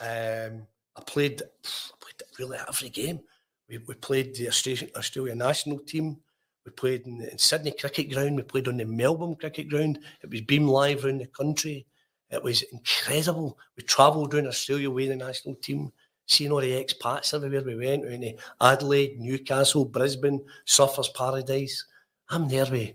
Um, 0.00 0.66
I 0.96 1.02
played. 1.06 1.42
I 1.42 1.96
played 2.00 2.22
really 2.38 2.58
every 2.68 2.90
game. 2.90 3.20
We, 3.68 3.78
we 3.78 3.94
played 3.94 4.34
the 4.34 4.48
Australian, 4.48 5.38
national 5.38 5.78
team. 5.80 6.18
We 6.64 6.72
played 6.72 7.06
in, 7.06 7.22
in 7.22 7.38
Sydney 7.38 7.72
Cricket 7.78 8.12
Ground. 8.12 8.36
We 8.36 8.42
played 8.42 8.68
on 8.68 8.76
the 8.76 8.84
Melbourne 8.84 9.36
Cricket 9.36 9.68
Ground. 9.68 9.98
It 10.22 10.30
was 10.30 10.40
beam 10.42 10.66
live 10.66 11.04
around 11.04 11.18
the 11.18 11.26
country. 11.26 11.86
It 12.30 12.42
was 12.42 12.62
incredible. 12.62 13.58
We 13.76 13.84
travelled 13.84 14.34
around 14.34 14.48
Australia 14.48 14.90
with 14.90 15.08
the 15.08 15.16
national 15.16 15.56
team, 15.56 15.92
seeing 16.26 16.52
all 16.52 16.60
the 16.60 16.84
expats 16.84 17.34
everywhere 17.34 17.62
we 17.62 17.76
went. 17.76 18.02
We 18.04 18.10
went 18.10 18.22
to 18.22 18.36
Adelaide, 18.60 19.20
Newcastle, 19.20 19.84
Brisbane, 19.84 20.44
Surfers 20.66 21.12
Paradise. 21.14 21.84
I'm 22.30 22.48
there 22.48 22.66
with 22.70 22.92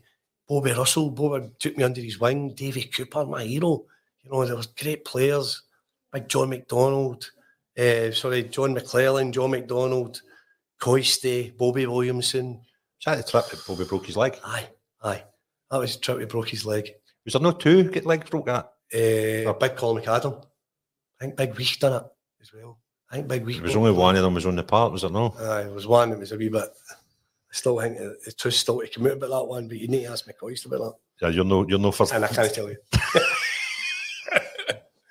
Bobby 0.48 0.72
Russell. 0.72 1.12
Bobby 1.12 1.50
took 1.60 1.78
me 1.78 1.84
under 1.84 2.02
his 2.02 2.20
wing. 2.20 2.54
Davy 2.56 2.84
Cooper, 2.84 3.26
my 3.26 3.44
hero. 3.44 3.86
You 4.24 4.32
know, 4.32 4.46
there 4.46 4.56
was 4.56 4.68
great 4.68 5.06
players. 5.06 5.64
Big 6.12 6.28
John 6.28 6.50
McDonald. 6.50 7.30
Uh, 7.78 8.12
sorry, 8.12 8.44
John 8.44 8.76
McClelland, 8.76 9.32
John 9.32 9.52
McDonald, 9.52 10.22
Coisty, 10.82 11.56
Bobby 11.56 11.86
Williamson. 11.86 12.56
Was 12.56 13.06
that 13.06 13.18
the 13.26 13.32
trip 13.32 13.46
that 13.50 13.66
Bobby 13.66 13.86
broke 13.86 14.08
his 14.08 14.18
leg? 14.18 14.38
Aye, 14.44 14.68
aye. 15.04 15.24
That 15.72 15.78
was 15.78 15.96
the 15.96 16.02
trip 16.02 16.20
he 16.20 16.26
broke 16.26 16.50
his 16.50 16.66
leg. 16.66 16.92
Was 17.24 17.34
there 17.34 17.42
no 17.42 17.52
two 17.52 17.90
get 17.90 18.06
legs 18.06 18.30
broke 18.30 18.50
at? 18.50 18.66
Uh, 18.92 19.54
Big 19.54 19.76
Colin 19.78 20.04
McAdam. 20.04 20.44
I 21.22 21.26
think 21.26 21.38
Big 21.38 21.56
Week 21.56 21.80
done 21.80 22.02
it 22.02 22.08
as 22.42 22.52
well. 22.54 22.80
I 23.12 23.16
think 23.16 23.28
Big 23.28 23.46
Week. 23.46 23.58
There 23.58 23.64
was 23.66 23.76
only 23.76 23.92
one 23.92 24.16
of 24.16 24.22
them 24.22 24.36
was 24.36 24.46
on 24.46 24.56
the 24.56 24.64
part, 24.64 24.92
was 24.92 25.04
it 25.04 25.12
no? 25.12 25.34
Aye, 25.40 25.64
it 25.64 25.74
was 25.74 25.88
one. 25.88 26.12
It 26.12 26.20
was 26.20 26.32
a 26.32 26.38
wee 26.38 26.50
bit. 26.50 26.64
I 26.64 27.56
still 27.56 27.80
think 27.80 27.98
the 27.98 28.32
truth 28.38 28.54
still 28.54 28.80
to 28.80 28.88
come 28.88 29.08
out 29.08 29.14
about 29.14 29.30
that 29.32 29.46
one, 29.46 29.68
but 29.68 29.78
you 29.78 29.88
need 29.88 30.04
to 30.04 30.12
ask 30.12 30.26
McCoist 30.28 30.66
about 30.66 30.80
that. 30.80 30.94
Yeah, 31.22 31.30
you're 31.30 31.46
no, 31.46 31.68
you're 31.68 31.80
no 31.80 31.92
first. 31.92 32.14
And 32.14 32.24
I 32.24 32.28
can't 32.28 32.54
tell 32.54 32.70
you. 32.70 32.78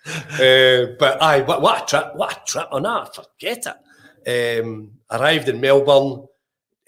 uh, 0.07 0.95
but 0.99 1.21
aye, 1.21 1.43
what, 1.43 1.61
what 1.61 1.83
a 1.83 1.87
trip! 1.87 2.15
What 2.15 2.33
a 2.33 2.41
trip 2.51 2.69
on 2.71 2.85
that! 2.85 3.15
Forget 3.15 3.67
it. 3.67 4.61
Um, 4.61 4.93
arrived 5.11 5.49
in 5.49 5.61
Melbourne, 5.61 6.27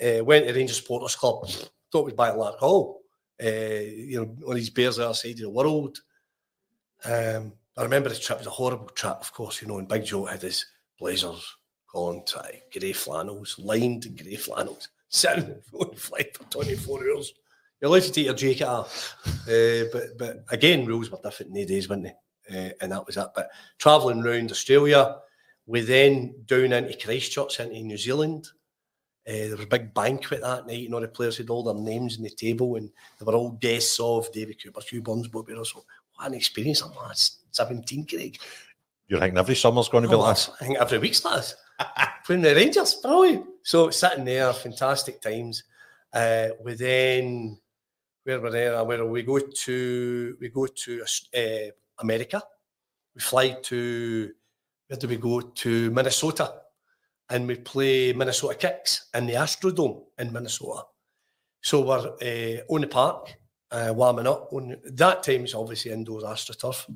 uh, 0.00 0.24
went 0.24 0.46
to 0.46 0.54
Rangers 0.54 0.76
Supporters 0.76 1.16
Club. 1.16 1.48
Thought 1.90 2.00
it 2.00 2.04
was 2.04 2.14
by 2.14 2.30
Larkhall. 2.30 2.96
Uh, 3.42 3.80
you 3.80 4.20
know, 4.20 4.26
one 4.46 4.52
of 4.52 4.56
these 4.56 4.70
bears 4.70 4.96
the 4.96 5.06
other 5.06 5.14
side 5.14 5.32
of 5.32 5.38
the 5.38 5.50
world. 5.50 5.98
Um, 7.04 7.54
I 7.76 7.82
remember 7.82 8.10
the 8.10 8.16
trip 8.16 8.38
was 8.38 8.46
a 8.46 8.50
horrible 8.50 8.90
trip, 8.90 9.16
of 9.20 9.32
course, 9.32 9.62
you 9.62 9.68
know, 9.68 9.78
and 9.78 9.88
Big 9.88 10.04
Joe 10.04 10.26
had 10.26 10.42
his 10.42 10.66
blazers, 11.00 11.56
Colin 11.90 12.22
tie, 12.24 12.62
grey 12.72 12.92
flannels, 12.92 13.58
lined 13.58 14.16
grey 14.16 14.36
flannels, 14.36 14.88
sitting 15.08 15.56
on 15.72 15.94
flight 15.96 16.36
for 16.36 16.44
24 16.44 17.00
hours. 17.00 17.32
You're 17.80 17.90
allowed 17.90 18.02
to 18.02 18.12
take 18.12 18.26
your 18.26 18.34
jacket 18.34 18.68
off. 18.68 19.16
Uh, 19.48 19.84
but 19.92 20.18
but 20.18 20.44
again, 20.50 20.84
rules 20.84 21.10
were 21.10 21.18
different 21.24 21.50
in 21.50 21.54
the 21.54 21.66
days, 21.66 21.88
weren't 21.88 22.04
they? 22.04 22.14
Uh, 22.50 22.70
and 22.80 22.92
that 22.92 23.06
was 23.06 23.16
it. 23.16 23.28
But 23.34 23.48
travelling 23.78 24.24
around 24.24 24.50
Australia, 24.50 25.16
we 25.66 25.80
then 25.80 26.34
down 26.46 26.72
into 26.72 26.96
Christchurch, 26.96 27.58
into 27.58 27.80
New 27.80 27.96
Zealand. 27.96 28.48
Uh, 29.26 29.32
there 29.32 29.56
was 29.56 29.64
a 29.64 29.68
big 29.68 29.94
banquet 29.94 30.40
that 30.42 30.66
night, 30.66 30.84
and 30.84 30.94
all 30.94 31.00
the 31.00 31.08
players 31.08 31.38
had 31.38 31.50
all 31.50 31.62
their 31.62 31.74
names 31.74 32.16
on 32.16 32.24
the 32.24 32.30
table, 32.30 32.76
and 32.76 32.90
they 33.18 33.24
were 33.24 33.34
all 33.34 33.50
guests 33.52 33.98
of 34.00 34.30
David 34.32 34.62
Cooper, 34.62 34.80
Hugh 34.80 35.02
Burns, 35.02 35.28
Bobby 35.28 35.54
Russell. 35.54 35.86
What 36.14 36.28
an 36.28 36.34
experience! 36.34 36.82
I'm 36.82 36.94
like 36.94 37.16
17, 37.52 38.06
Craig. 38.06 38.38
You're 39.10 39.18
thinking 39.18 39.38
every 39.38 39.56
summer's 39.56 39.88
going 39.88 40.04
to 40.04 40.08
be 40.08 40.14
Oh, 40.14 40.20
like 40.20 40.36
that? 40.36 40.50
I 40.60 40.64
think 40.64 40.78
every 40.78 40.98
week's 40.98 41.24
like 41.24 41.36
this. 41.36 41.56
Playing 42.24 42.42
the 42.42 42.54
Rangers, 42.54 42.94
brilliant. 42.94 43.44
So 43.64 43.90
sitting 43.90 44.24
there, 44.24 44.52
fantastic 44.52 45.20
times. 45.20 45.64
Uh, 46.12 46.50
we 46.64 46.74
then 46.74 47.58
where 48.22 48.40
we're 48.40 48.50
there, 48.50 48.84
where 48.84 49.04
we 49.04 49.24
go 49.24 49.40
to 49.40 50.36
we 50.40 50.48
go 50.48 50.66
to 50.66 51.02
uh, 51.36 51.70
America. 51.98 52.40
We 53.16 53.20
fly 53.20 53.56
to 53.62 54.30
where 54.86 54.96
do 54.96 55.08
we 55.08 55.16
go 55.16 55.40
to 55.40 55.90
Minnesota, 55.90 56.52
and 57.30 57.48
we 57.48 57.56
play 57.56 58.12
Minnesota 58.12 58.54
Kicks 58.54 59.08
in 59.12 59.26
the 59.26 59.34
Astrodome 59.34 60.04
in 60.20 60.32
Minnesota. 60.32 60.82
So 61.62 61.80
we're 61.80 61.98
uh, 61.98 62.62
on 62.72 62.82
the 62.82 62.86
park, 62.86 63.36
uh, 63.72 63.92
warming 63.92 64.28
up. 64.28 64.52
On 64.52 64.76
that 64.84 65.24
time, 65.24 65.42
it's 65.42 65.54
obviously 65.54 65.90
indoors 65.90 66.22
AstroTurf, 66.22 66.86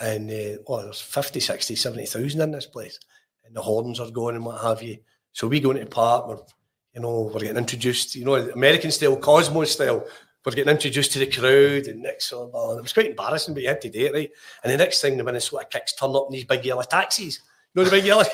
and 0.00 0.30
uh, 0.30 0.58
oh, 0.66 0.82
there's 0.82 1.00
50, 1.00 1.40
60, 1.40 1.74
70,000 1.74 2.40
in 2.40 2.50
this 2.50 2.66
place, 2.66 2.98
and 3.44 3.54
the 3.54 3.62
horns 3.62 4.00
are 4.00 4.10
going 4.10 4.36
and 4.36 4.44
what 4.44 4.62
have 4.62 4.82
you. 4.82 4.98
So 5.32 5.48
we 5.48 5.60
go 5.60 5.70
into 5.70 5.84
the 5.84 5.90
park, 5.90 6.28
we're, 6.28 6.38
you 6.94 7.00
know, 7.00 7.30
we're 7.32 7.40
getting 7.40 7.56
introduced, 7.56 8.14
you 8.16 8.24
know, 8.24 8.34
American 8.34 8.90
style, 8.90 9.16
Cosmo 9.16 9.64
style. 9.64 10.04
We're 10.44 10.52
getting 10.52 10.72
introduced 10.72 11.12
to 11.12 11.18
the 11.18 11.26
crowd, 11.26 11.88
and 11.88 12.02
next, 12.02 12.32
oh, 12.32 12.78
it 12.78 12.82
was 12.82 12.92
quite 12.92 13.10
embarrassing, 13.10 13.52
but 13.52 13.62
you 13.62 13.68
had 13.68 13.82
to 13.82 13.90
do 13.90 14.06
it, 14.06 14.14
right? 14.14 14.30
And 14.62 14.72
the 14.72 14.78
next 14.78 15.02
thing, 15.02 15.16
the 15.16 15.24
Minnesota 15.24 15.66
kicks 15.68 15.92
turn 15.92 16.16
up 16.16 16.26
in 16.28 16.32
these 16.32 16.44
big 16.44 16.64
yellow 16.64 16.82
taxis. 16.82 17.40
You 17.74 17.82
know 17.82 17.84
the 17.84 17.96
big 17.96 18.06
yellow 18.06 18.24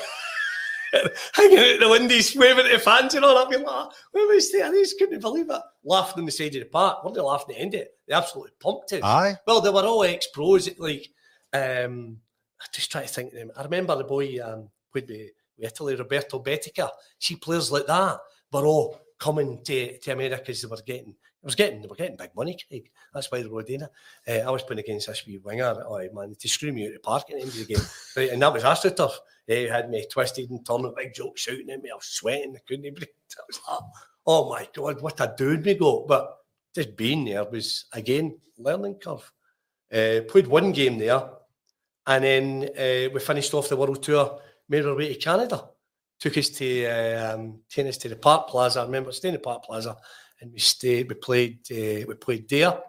hanging 1.33 1.57
out 1.57 1.79
the 1.79 1.89
windows, 1.89 2.35
waving 2.35 2.65
at 2.65 2.71
the 2.71 2.79
fans 2.79 3.13
and 3.15 3.25
all 3.25 3.35
that. 3.35 3.49
We're 3.49 3.65
like, 3.65 3.91
where 4.11 4.27
was 4.27 4.51
they? 4.51 4.61
I 4.61 4.69
just 4.71 4.97
couldn't 4.97 5.19
believe 5.19 5.49
it. 5.49 5.61
Laughing 5.83 6.19
on 6.19 6.25
the 6.25 6.31
side 6.31 6.55
of 6.55 6.61
the 6.61 6.65
park. 6.65 7.03
Weren't 7.03 7.15
they 7.15 7.21
laughing 7.21 7.55
at 7.55 7.57
the 7.57 7.61
end 7.61 7.73
of 7.73 7.81
it? 7.81 7.97
They 8.07 8.13
absolutely 8.13 8.53
pumped 8.59 8.93
it. 8.93 9.03
Aye. 9.03 9.35
Well, 9.45 9.61
they 9.61 9.69
were 9.69 9.85
all 9.85 10.03
ex 10.03 10.27
pros. 10.27 10.69
Like, 10.79 11.09
um, 11.55 12.17
I 12.61 12.65
just 12.73 12.91
try 12.91 13.01
to 13.01 13.07
think 13.07 13.33
of 13.33 13.39
them. 13.39 13.51
I 13.55 13.63
remember 13.63 13.95
the 13.95 14.03
boy 14.03 14.37
um, 14.43 14.69
with, 14.93 15.09
with 15.09 15.31
Italy, 15.59 15.95
Roberto 15.95 16.39
Bettega. 16.39 16.89
See 17.19 17.35
players 17.35 17.71
like 17.71 17.87
that 17.87 18.19
were 18.51 18.65
all 18.65 18.99
coming 19.19 19.63
to, 19.63 19.97
to 19.97 20.11
America 20.11 20.37
because 20.37 20.61
they 20.61 20.67
were 20.67 20.77
getting. 20.85 21.09
It 21.09 21.45
was 21.45 21.55
getting 21.55 21.81
they 21.81 21.87
were 21.87 21.95
getting 21.95 22.17
big 22.17 22.35
money, 22.35 22.57
Craig. 22.67 22.89
That's 23.13 23.31
why 23.31 23.43
they 23.43 23.47
were 23.47 23.61
doing 23.61 23.83
it. 23.83 23.91
Uh, 24.43 24.47
I 24.47 24.51
was 24.51 24.63
playing 24.63 24.79
against 24.79 25.05
this 25.07 25.27
wee 25.27 25.37
winger. 25.37 25.75
Oh 25.87 25.99
man, 26.11 26.33
to 26.39 26.47
screw 26.47 26.73
me 26.73 26.85
out 26.85 26.87
of 26.87 26.93
the 26.93 26.99
park 26.99 27.25
at 27.29 27.35
the 27.35 27.41
end 27.41 27.49
of 27.49 27.55
the 27.55 27.65
game. 27.65 27.83
right, 28.17 28.31
and 28.31 28.41
that 28.41 28.51
was 28.51 28.63
AstroTurf. 28.63 29.11
He 29.45 29.63
had 29.65 29.91
me 29.91 30.07
twisted 30.11 30.49
and 30.49 30.65
turning, 30.65 30.91
big 30.97 31.13
Jock 31.13 31.37
shouting 31.37 31.69
at 31.69 31.83
me. 31.83 31.91
I 31.91 31.95
was 31.95 32.05
sweating. 32.05 32.55
I 32.55 32.59
couldn't 32.67 32.95
breathe. 32.95 33.09
I 33.37 33.43
was 33.47 33.59
like, 33.69 33.79
oh 34.25 34.49
my 34.49 34.67
god, 34.73 35.01
what 35.01 35.19
a 35.19 35.35
dude 35.37 35.63
we 35.63 35.75
got. 35.75 36.07
But 36.07 36.35
just 36.73 36.95
being 36.95 37.25
there 37.25 37.45
was 37.45 37.85
again 37.93 38.39
learning 38.57 38.95
curve. 38.95 39.31
Uh, 39.93 40.21
played 40.27 40.47
one 40.47 40.71
game 40.71 40.97
there, 40.97 41.29
and 42.07 42.23
then 42.23 42.69
uh, 42.77 43.09
we 43.13 43.19
finished 43.19 43.53
off 43.53 43.69
the 43.69 43.77
world 43.77 44.01
tour. 44.01 44.39
Made 44.67 44.85
our 44.85 44.95
way 44.95 45.13
to 45.13 45.19
Canada. 45.19 45.69
Took 46.19 46.37
us 46.37 46.49
to 46.49 46.85
um, 46.85 47.59
taking 47.69 47.89
us 47.89 47.97
to 47.97 48.09
the 48.09 48.15
Park 48.15 48.47
Plaza. 48.47 48.81
I 48.81 48.85
remember 48.85 49.11
staying 49.11 49.35
in 49.35 49.39
the 49.39 49.43
Park 49.43 49.63
Plaza, 49.63 49.95
and 50.41 50.51
we 50.51 50.59
stayed. 50.59 51.09
We 51.09 51.15
played. 51.15 51.59
Uh, 51.71 52.05
we 52.07 52.15
played 52.15 52.49
there, 52.49 52.79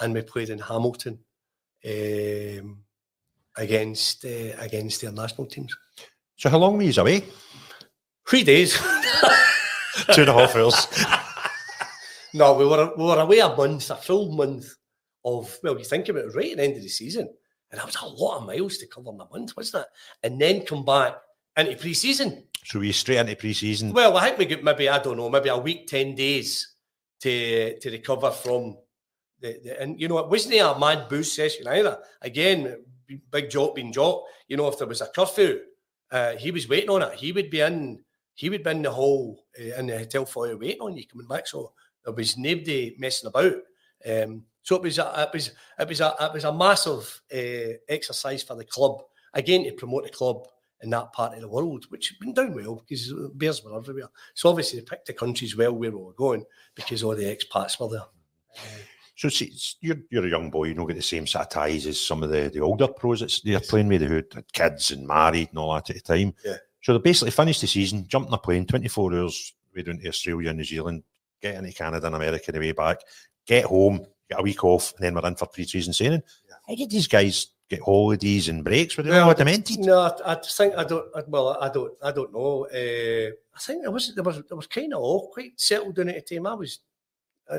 and 0.00 0.12
we 0.14 0.22
played 0.22 0.50
in 0.50 0.58
Hamilton 0.58 1.18
um, 1.86 2.78
against 3.56 4.24
uh, 4.24 4.56
against 4.58 5.00
their 5.00 5.12
national 5.12 5.46
teams. 5.46 5.74
So 6.36 6.50
how 6.50 6.58
long 6.58 6.76
were 6.76 6.82
you 6.82 7.00
away? 7.00 7.24
Three 8.28 8.44
days. 8.44 8.76
Two 10.12 10.22
and 10.22 10.30
a 10.30 10.32
half 10.32 10.56
hours. 10.56 10.86
no, 12.34 12.54
we 12.54 12.66
were 12.66 12.92
we 12.96 13.04
were 13.04 13.20
away 13.20 13.38
a 13.38 13.54
month, 13.54 13.90
a 13.90 13.96
full 13.96 14.32
month. 14.32 14.66
of 15.24 15.56
well, 15.62 15.78
you 15.78 15.84
think 15.84 16.08
about 16.08 16.24
it, 16.24 16.34
right 16.34 16.50
at 16.52 16.56
the 16.56 16.64
end 16.64 16.76
of 16.76 16.82
the 16.82 16.88
season, 16.88 17.28
and 17.72 17.80
that 17.80 17.86
was 17.86 17.96
a 17.96 18.06
lot 18.06 18.38
of 18.38 18.46
miles 18.46 18.76
to 18.78 18.86
cover 18.86 19.10
in 19.10 19.20
a 19.20 19.26
month, 19.32 19.56
wasn't 19.56 19.84
it? 19.84 19.88
And 20.22 20.40
then 20.40 20.66
come 20.66 20.84
back 20.84 21.16
into 21.56 21.74
pre-season. 21.76 22.44
So 22.64 22.78
we 22.78 22.92
straight 22.92 23.18
into 23.18 23.34
pre-season. 23.34 23.92
Well, 23.92 24.16
I 24.16 24.26
think 24.26 24.38
we 24.38 24.46
get 24.46 24.62
maybe 24.62 24.88
I 24.88 24.98
don't 24.98 25.16
know, 25.16 25.30
maybe 25.30 25.48
a 25.48 25.56
week, 25.56 25.86
ten 25.86 26.14
days 26.14 26.74
to 27.20 27.78
to 27.78 27.90
recover 27.90 28.30
from 28.30 28.76
the, 29.40 29.58
the 29.64 29.80
and 29.80 29.98
you 30.00 30.06
know 30.06 30.18
it 30.18 30.28
wasn't 30.28 30.54
a 30.54 30.78
mad 30.78 31.08
boost 31.08 31.34
session 31.34 31.66
either. 31.66 31.98
Again, 32.20 32.76
big 33.30 33.50
job 33.50 33.74
being 33.74 33.92
job. 33.92 34.22
You 34.48 34.56
know, 34.58 34.68
if 34.68 34.78
there 34.78 34.86
was 34.86 35.00
a 35.00 35.06
curfew, 35.06 35.60
uh, 36.10 36.36
he 36.36 36.50
was 36.50 36.68
waiting 36.68 36.90
on 36.90 37.02
it. 37.02 37.14
He 37.14 37.32
would 37.32 37.50
be 37.50 37.60
in. 37.60 38.04
He 38.34 38.48
would 38.48 38.62
be 38.62 38.70
in 38.70 38.82
the 38.82 38.90
hall 38.90 39.44
uh, 39.58 39.78
in 39.78 39.86
the 39.86 39.98
hotel 39.98 40.24
for 40.24 40.46
you 40.46 40.58
waiting 40.58 40.80
on 40.80 40.96
you 40.96 41.06
coming 41.06 41.26
back. 41.26 41.46
So 41.46 41.72
there 42.04 42.14
was 42.14 42.36
nobody 42.36 42.94
messing 42.98 43.28
about. 43.28 43.56
Um, 44.06 44.44
so 44.62 44.76
it 44.76 44.82
was 44.82 44.98
a, 44.98 45.28
it 45.28 45.34
was 45.34 45.50
it 45.78 45.88
was 45.88 46.00
a 46.00 46.14
it 46.20 46.32
was 46.32 46.44
a 46.44 46.52
massive 46.52 47.20
uh, 47.34 47.76
exercise 47.88 48.42
for 48.42 48.56
the 48.56 48.64
club 48.64 49.02
again 49.34 49.64
to 49.64 49.72
promote 49.72 50.04
the 50.04 50.10
club 50.10 50.46
in 50.82 50.90
that 50.90 51.12
part 51.12 51.34
of 51.34 51.40
the 51.40 51.48
world, 51.48 51.86
which 51.90 52.08
had 52.08 52.18
been 52.18 52.34
done 52.34 52.54
well 52.54 52.76
because 52.76 53.12
Bears 53.34 53.62
were 53.62 53.76
everywhere. 53.76 54.08
So 54.34 54.48
obviously 54.48 54.80
they 54.80 54.84
picked 54.84 55.06
the 55.06 55.12
countries 55.12 55.56
well 55.56 55.72
where 55.72 55.92
we 55.92 55.96
were 55.96 56.12
going 56.12 56.44
because 56.74 57.02
all 57.02 57.14
the 57.14 57.24
expats 57.24 57.78
were 57.78 57.88
there. 57.88 58.06
So 59.14 59.28
see, 59.28 59.52
you're 59.80 59.98
you're 60.10 60.26
a 60.26 60.30
young 60.30 60.50
boy, 60.50 60.64
you 60.64 60.74
don't 60.74 60.86
get 60.86 60.96
the 60.96 61.02
same 61.02 61.26
sort 61.26 61.46
of 61.46 61.50
ties 61.50 61.86
as 61.86 62.00
some 62.00 62.22
of 62.22 62.30
the, 62.30 62.50
the 62.52 62.60
older 62.60 62.88
pros 62.88 63.20
that 63.20 63.40
they're 63.44 63.60
playing 63.60 63.88
with 63.88 64.02
who 64.02 64.14
had 64.14 64.52
kids 64.52 64.90
and 64.90 65.06
married 65.06 65.50
and 65.50 65.58
all 65.58 65.74
that 65.74 65.90
at 65.90 65.96
the 65.96 66.02
time. 66.02 66.34
Yeah. 66.44 66.56
So 66.80 66.92
they 66.92 66.98
basically 66.98 67.30
finished 67.30 67.60
the 67.60 67.68
season, 67.68 68.08
jumped 68.08 68.28
in 68.28 68.34
a 68.34 68.38
plane, 68.38 68.66
24 68.66 69.14
hours, 69.14 69.54
way 69.74 69.82
down 69.82 69.98
to 69.98 70.08
Australia 70.08 70.48
and 70.48 70.58
New 70.58 70.64
Zealand, 70.64 71.04
get 71.40 71.54
into 71.54 71.72
Canada 71.72 72.06
and 72.06 72.16
America 72.16 72.50
the 72.50 72.58
way 72.58 72.72
back, 72.72 72.98
get 73.46 73.66
home, 73.66 74.04
get 74.32 74.40
a 74.40 74.42
week 74.42 74.64
off, 74.64 74.92
and 74.94 75.04
then 75.04 75.14
we're 75.14 75.28
in 75.28 75.36
for 75.36 75.46
pre-season 75.46 75.92
training. 75.92 76.22
Yeah. 76.48 76.54
How 76.66 76.74
did 76.74 76.90
these 76.90 77.08
guys 77.08 77.48
get 77.68 77.80
holidays 77.80 78.48
and 78.48 78.64
breaks? 78.64 78.96
Were 78.96 79.02
they 79.02 79.10
well, 79.10 79.28
all 79.28 79.34
demented? 79.34 79.80
No, 79.80 80.00
I, 80.00 80.32
I 80.32 80.34
think 80.36 80.74
I 80.76 80.84
don't. 80.84 81.06
I, 81.14 81.22
well, 81.26 81.56
I 81.60 81.68
don't. 81.68 81.92
I 82.02 82.12
don't 82.12 82.32
know. 82.32 82.66
Uh, 82.66 83.30
I 83.54 83.58
think 83.58 83.82
there 83.82 83.90
was 83.90 84.14
there 84.14 84.24
was 84.24 84.42
there 84.48 84.56
was 84.56 84.66
kind 84.66 84.92
of 84.92 85.00
all 85.00 85.28
quite 85.28 85.58
settled 85.60 85.98
in 85.98 86.08
at 86.08 86.26
the 86.26 86.36
time. 86.36 86.46
I 86.46 86.54
was 86.54 86.80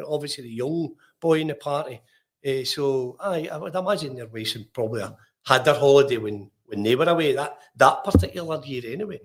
obviously 0.08 0.46
the 0.46 0.50
young 0.50 0.96
boy 1.20 1.42
in 1.42 1.48
the 1.48 1.56
party, 1.56 2.02
uh, 2.46 2.64
so 2.64 3.18
I, 3.20 3.48
I 3.52 3.58
would 3.58 3.76
imagine 3.76 4.16
their 4.16 4.28
wives 4.28 4.58
probably 4.74 5.04
had 5.46 5.66
their 5.66 5.76
holiday 5.76 6.18
when 6.18 6.50
when 6.66 6.84
they 6.84 6.96
were 6.96 7.10
away 7.10 7.34
that 7.34 7.58
that 7.76 8.04
particular 8.04 8.62
year 8.66 8.84
anyway. 8.86 9.20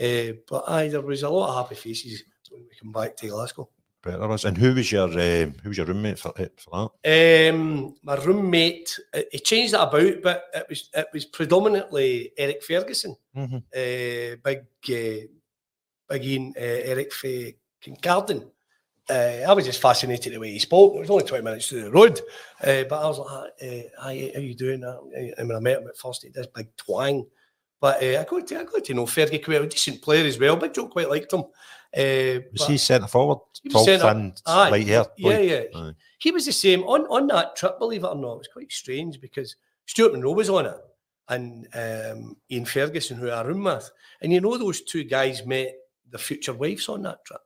Uh, 0.00 0.36
but 0.48 0.64
aye, 0.68 0.88
there 0.88 1.00
was 1.00 1.22
a 1.22 1.28
lot 1.28 1.50
of 1.50 1.64
happy 1.64 1.76
faces 1.76 2.24
when 2.50 2.62
we 2.62 2.76
come 2.80 2.92
back 2.92 3.16
to 3.16 3.28
Glasgow. 3.28 3.68
Better 4.04 4.28
was. 4.28 4.44
And 4.44 4.56
who 4.56 4.74
was 4.74 4.92
your 4.92 5.08
uh, 5.08 5.46
who 5.62 5.70
was 5.70 5.78
your 5.78 5.86
roommate 5.86 6.18
for, 6.18 6.32
eh, 6.38 6.48
for 6.56 6.90
that? 7.04 7.52
Um, 7.54 7.94
my 8.02 8.16
roommate, 8.16 8.98
he 9.32 9.38
changed 9.38 9.72
that 9.72 9.88
about, 9.88 10.22
but 10.22 10.44
it 10.54 10.66
was 10.68 10.90
it 10.94 11.06
was 11.12 11.24
predominantly 11.24 12.32
Eric 12.36 12.62
Ferguson, 12.62 13.16
mm-hmm. 13.36 13.56
uh, 13.56 14.36
big 14.44 14.60
uh, 14.88 15.26
big 16.08 16.24
Ian 16.24 16.54
uh, 16.56 16.60
Eric 16.60 17.12
F- 17.12 17.54
Kincardine. 17.82 18.50
Uh, 19.08 19.44
I 19.46 19.52
was 19.52 19.66
just 19.66 19.82
fascinated 19.82 20.32
the 20.32 20.38
way 20.38 20.52
he 20.52 20.58
spoke. 20.58 20.94
It 20.94 21.00
was 21.00 21.10
only 21.10 21.24
20 21.24 21.44
minutes 21.44 21.68
to 21.68 21.82
the 21.82 21.90
road. 21.90 22.20
Uh, 22.62 22.84
but 22.88 23.02
I 23.02 23.06
was 23.06 23.18
like, 23.18 23.52
uh, 23.62 23.88
hi, 23.98 24.30
how 24.34 24.40
you 24.40 24.54
doing? 24.54 24.82
And 24.82 25.48
when 25.48 25.56
I 25.56 25.60
met 25.60 25.82
him 25.82 25.88
at 25.88 25.96
first, 25.98 26.22
he 26.22 26.28
had 26.28 26.34
this 26.34 26.46
big 26.46 26.74
twang. 26.76 27.26
But 27.82 28.02
uh, 28.02 28.20
I, 28.20 28.24
got 28.24 28.46
to, 28.46 28.60
I 28.60 28.64
got 28.64 28.84
to 28.84 28.94
know 28.94 29.04
Fergie 29.04 29.44
quite 29.44 29.60
a 29.60 29.66
decent 29.66 30.00
player 30.00 30.24
as 30.24 30.38
well. 30.38 30.56
Big 30.56 30.72
Joe 30.72 30.88
quite 30.88 31.10
liked 31.10 31.30
him. 31.34 31.44
Uh, 31.96 32.40
was 32.52 32.66
he 32.66 32.76
centre 32.76 33.06
forward? 33.06 33.38
Tall, 33.70 33.84
thin, 33.84 34.34
light 34.46 34.86
hair. 34.86 35.06
Yeah, 35.16 35.38
yeah. 35.38 35.62
Aye. 35.74 35.92
He 36.18 36.32
was 36.32 36.46
the 36.46 36.52
same 36.52 36.82
on 36.84 37.02
on 37.02 37.28
that 37.28 37.56
trip. 37.56 37.78
Believe 37.78 38.02
it 38.02 38.08
or 38.08 38.16
not, 38.16 38.34
it 38.34 38.38
was 38.38 38.48
quite 38.52 38.72
strange 38.72 39.20
because 39.20 39.54
Stuart 39.86 40.12
Munro 40.12 40.32
was 40.32 40.50
on 40.50 40.66
it, 40.66 40.76
and 41.28 41.68
um, 41.74 42.36
Ian 42.50 42.64
Ferguson, 42.64 43.16
who 43.16 43.30
I 43.30 43.42
room 43.42 43.64
with, 43.64 43.90
and 44.20 44.32
you 44.32 44.40
know 44.40 44.58
those 44.58 44.82
two 44.82 45.04
guys 45.04 45.46
met 45.46 45.72
their 46.10 46.18
future 46.18 46.52
wives 46.52 46.88
on 46.88 47.02
that 47.02 47.24
trip. 47.24 47.40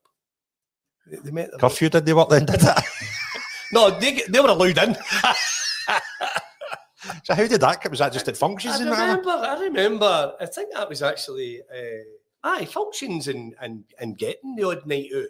They, 1.06 1.18
they 1.18 1.30
met. 1.30 1.50
Curfew 1.58 1.90
did 1.90 2.06
they 2.06 2.14
work 2.14 2.30
then? 2.30 2.46
Did 2.46 2.60
that? 2.60 2.82
no, 3.72 3.90
they 3.98 4.22
they 4.28 4.40
were 4.40 4.48
allowed 4.48 4.78
in. 4.78 4.96
so 7.24 7.34
how 7.34 7.46
did 7.46 7.60
that? 7.60 7.90
Was 7.90 7.98
that 7.98 8.14
just 8.14 8.28
at 8.28 8.36
functions? 8.36 8.80
I 8.80 8.84
remember. 8.84 9.30
I 9.30 9.60
remember. 9.60 10.34
I 10.40 10.46
think 10.46 10.72
that 10.72 10.88
was 10.88 11.02
actually. 11.02 11.60
Uh, 11.70 12.04
aye, 12.44 12.64
functions 12.64 13.28
and 13.28 13.54
and 13.60 13.84
and 14.00 14.18
getting 14.18 14.56
the 14.56 14.64
odd 14.64 14.86
night 14.86 15.10
out. 15.14 15.24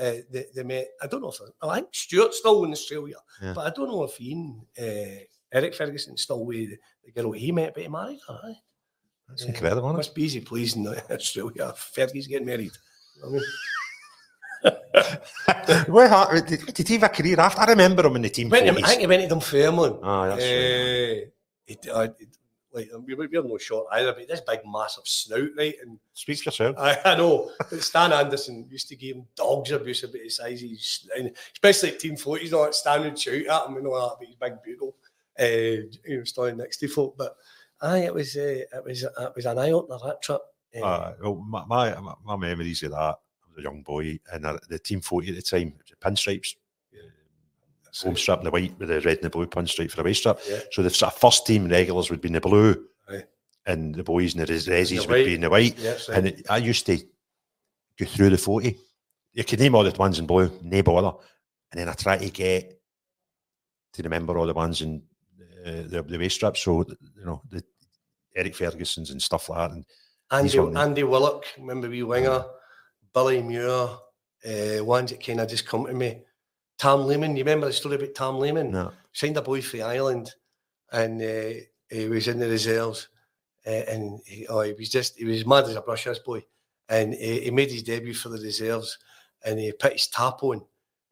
Uh, 0.00 0.22
they, 0.30 0.46
they 0.54 0.62
met. 0.62 0.86
I 1.02 1.08
don't 1.08 1.22
know 1.22 1.30
if 1.30 1.40
I 1.60 1.74
think 1.74 1.88
Stuart's 1.92 2.38
still 2.38 2.62
in 2.64 2.70
Australia, 2.70 3.16
yeah. 3.42 3.52
but 3.52 3.66
I 3.66 3.70
don't 3.70 3.88
know 3.88 4.04
if 4.04 4.20
Ian 4.20 4.64
uh, 4.80 5.24
Eric 5.52 5.74
Ferguson's 5.74 6.22
still 6.22 6.44
with 6.44 6.70
the, 6.70 6.78
the 7.04 7.10
girl 7.10 7.32
he 7.32 7.50
met, 7.50 7.74
but 7.74 7.82
he 7.82 7.88
married 7.88 8.20
her. 8.28 8.38
Aye. 8.44 8.60
That's 9.28 9.44
uh, 9.44 9.48
incredible. 9.48 9.92
Must 9.92 10.14
be 10.14 10.22
easy 10.22 10.40
pleasing 10.40 10.86
Australia. 11.10 11.74
Fergie's 11.76 12.28
getting 12.28 12.46
married. 12.46 12.72
I 13.24 13.28
mean, 13.28 13.42
well, 15.88 16.42
did, 16.42 16.66
did 16.66 16.88
he 16.88 16.94
have 16.94 17.04
a 17.04 17.08
career 17.08 17.38
after? 17.40 17.60
I 17.60 17.66
remember 17.66 18.06
him 18.06 18.16
in 18.16 18.22
the 18.22 18.30
team. 18.30 18.48
Went 18.48 18.68
I 18.68 18.82
think 18.82 19.00
he 19.00 19.06
went 19.06 19.22
to 19.22 19.28
Dunfermline. 19.28 19.98
Ah, 20.02 20.26
that's 20.28 20.42
uh, 20.42 20.46
right. 20.46 21.26
He, 21.66 21.90
uh, 21.90 22.08
like 22.78 22.90
we're, 22.92 23.28
we're 23.28 23.42
no 23.42 23.58
short 23.58 23.86
either, 23.92 24.12
but 24.12 24.28
this 24.28 24.40
big 24.40 24.60
massive 24.66 25.06
snout, 25.06 25.50
right? 25.56 25.74
And 25.82 25.98
speaks 26.14 26.42
for 26.42 26.48
yourself. 26.48 26.76
I, 26.78 26.98
I 27.04 27.16
know. 27.16 27.50
But 27.58 27.82
Stan 27.82 28.12
Anderson 28.12 28.66
used 28.70 28.88
to 28.88 28.96
give 28.96 29.16
him 29.16 29.26
dogs 29.34 29.70
abuse 29.70 30.04
about 30.04 30.22
his 30.22 30.36
size, 30.36 30.60
he's, 30.60 31.08
especially 31.52 31.90
at 31.90 32.00
team 32.00 32.16
footies, 32.16 32.44
you 32.44 32.50
know, 32.50 32.70
stand 32.70 33.04
and 33.04 33.18
shout 33.18 33.34
at 33.34 33.68
him 33.68 33.76
and 33.76 33.86
all 33.86 34.08
that, 34.08 34.16
but 34.18 34.26
he's 34.26 34.36
big 34.36 34.54
bugle, 34.64 34.96
uh, 35.38 35.44
you 35.44 36.18
know, 36.18 36.24
standing 36.24 36.56
next 36.56 36.78
to 36.78 36.88
folk. 36.88 37.16
But 37.18 37.36
aye, 37.80 38.04
it 38.04 38.14
was 38.14 38.36
uh, 38.36 38.62
it 38.72 38.84
was 38.84 39.02
it 39.02 39.32
was 39.36 39.46
an 39.46 39.58
eye 39.58 39.72
opener 39.72 39.98
that 40.04 40.22
trip. 40.22 40.42
Uh, 40.76 40.84
uh, 40.84 41.14
well, 41.20 41.34
my, 41.36 41.64
my 41.66 42.14
my 42.24 42.36
memories 42.36 42.82
of 42.82 42.92
that. 42.92 42.96
I 42.96 43.14
was 43.48 43.58
a 43.58 43.62
young 43.62 43.82
boy, 43.82 44.18
and 44.32 44.44
the 44.68 44.78
team 44.78 45.00
footy 45.00 45.30
at 45.30 45.36
the 45.36 45.42
time, 45.42 45.74
the 45.88 45.96
pinstripes 45.96 46.54
home 48.02 48.16
strap 48.16 48.38
and 48.38 48.46
the 48.46 48.50
white 48.50 48.78
with 48.78 48.88
the 48.88 49.00
red 49.00 49.18
and 49.18 49.24
the 49.24 49.30
blue 49.30 49.46
punch 49.46 49.72
stripe 49.72 49.90
for 49.90 49.96
the 49.96 50.02
waist 50.02 50.20
strap. 50.20 50.38
Yeah. 50.48 50.60
So 50.72 50.82
the 50.82 50.90
sort 50.90 51.12
of 51.12 51.18
first 51.18 51.46
team 51.46 51.68
regulars 51.68 52.10
would 52.10 52.20
be 52.20 52.28
in 52.28 52.34
the 52.34 52.40
blue, 52.40 52.86
right. 53.08 53.24
and 53.66 53.94
the 53.94 54.02
boys 54.02 54.34
and 54.34 54.46
the 54.46 54.52
resis 54.52 55.06
would 55.06 55.24
be 55.24 55.34
in 55.34 55.42
the 55.42 55.50
white. 55.50 55.78
Yes, 55.78 56.08
right. 56.08 56.18
And 56.18 56.26
it, 56.28 56.46
I 56.50 56.58
used 56.58 56.86
to 56.86 56.96
go 57.98 58.06
through 58.06 58.30
the 58.30 58.38
40. 58.38 58.76
You 59.34 59.44
could 59.44 59.60
name 59.60 59.74
all 59.74 59.84
the 59.84 59.96
ones 59.98 60.18
in 60.18 60.26
blue, 60.26 60.50
no 60.62 60.82
bother. 60.82 61.16
And 61.70 61.80
then 61.80 61.88
I 61.88 61.92
try 61.92 62.16
to 62.16 62.30
get 62.30 62.80
to 63.92 64.02
remember 64.02 64.38
all 64.38 64.46
the 64.46 64.54
ones 64.54 64.80
in 64.82 65.02
uh, 65.64 65.82
the, 65.86 66.04
the 66.06 66.18
waist 66.18 66.36
straps. 66.36 66.62
So, 66.62 66.84
you 67.16 67.24
know, 67.24 67.42
the 67.50 67.62
Eric 68.34 68.54
Ferguson's 68.54 69.10
and 69.10 69.20
stuff 69.20 69.48
like 69.48 69.58
that. 69.58 69.76
And 69.76 69.84
Andy, 70.30 70.78
Andy 70.78 71.02
Willock, 71.02 71.44
remember 71.58 71.88
we 71.88 72.02
winger, 72.02 72.44
Billy 73.12 73.42
Muir, 73.42 73.88
uh, 74.46 74.84
ones 74.84 75.10
that 75.10 75.24
kind 75.24 75.40
of 75.40 75.48
just 75.48 75.66
come 75.66 75.86
to 75.86 75.92
me. 75.92 76.22
Tom 76.78 77.06
Lehman, 77.06 77.36
you 77.36 77.42
remember 77.42 77.66
the 77.66 77.72
story 77.72 77.96
about 77.96 78.14
Tom 78.14 78.38
Lehman? 78.38 78.70
No. 78.70 78.92
Signed 79.12 79.36
a 79.36 79.42
boy 79.42 79.60
for 79.60 79.82
Ireland 79.82 80.32
and 80.92 81.20
uh, 81.20 81.60
he 81.90 82.08
was 82.08 82.28
in 82.28 82.38
the 82.38 82.48
reserves 82.48 83.08
uh, 83.66 83.70
and 83.70 84.20
he, 84.24 84.46
oh, 84.46 84.60
he 84.60 84.72
was 84.72 84.88
just, 84.88 85.18
he 85.18 85.24
was 85.24 85.44
mad 85.44 85.64
as 85.64 85.74
a 85.74 85.80
brush, 85.80 86.04
this 86.04 86.20
boy. 86.20 86.44
And 86.88 87.14
he, 87.14 87.40
he 87.40 87.50
made 87.50 87.70
his 87.70 87.82
debut 87.82 88.14
for 88.14 88.28
the 88.28 88.38
reserves 88.38 88.96
and 89.44 89.58
he 89.58 89.72
put 89.72 89.94
his 89.94 90.06
tap 90.06 90.42
on 90.42 90.62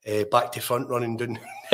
uh, 0.08 0.24
back 0.30 0.52
to 0.52 0.60
front 0.60 0.88
running 0.88 1.16
down 1.16 1.38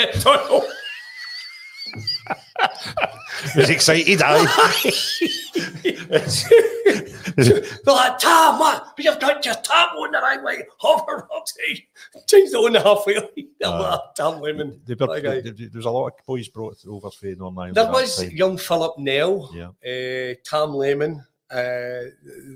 was 3.56 3.70
excited. 3.70 4.18
They're 7.36 7.62
like, 7.86 8.18
Tom, 8.18 8.58
what? 8.58 8.92
But 8.96 9.04
you've 9.04 9.20
got 9.20 9.44
your 9.44 9.54
tap 9.54 9.94
on 9.96 10.12
the 10.12 10.18
right 10.18 10.42
way. 10.42 10.64
Hover, 10.78 11.28
Roxy. 11.30 11.88
Change 12.26 12.50
the 12.50 12.60
one 12.60 12.72
the 12.72 12.82
halfway 12.82 13.14
line. 13.16 13.48
Uh, 13.62 13.98
Tom 14.16 14.40
Lehman. 14.40 14.80
There 14.86 14.96
was 14.98 15.84
a 15.84 15.90
lot 15.90 16.08
of 16.08 16.26
boys 16.26 16.48
brought 16.48 16.78
over 16.86 17.10
for 17.10 17.26
Northern 17.26 17.58
Ireland. 17.58 17.74
There 17.76 17.90
was 17.90 18.32
young 18.32 18.58
Philip 18.58 18.98
Nell, 18.98 19.50
yeah. 19.54 19.68
Uh, 19.88 20.34
Tom 20.44 20.74
Lehman. 20.74 21.24
Uh, 21.50 22.08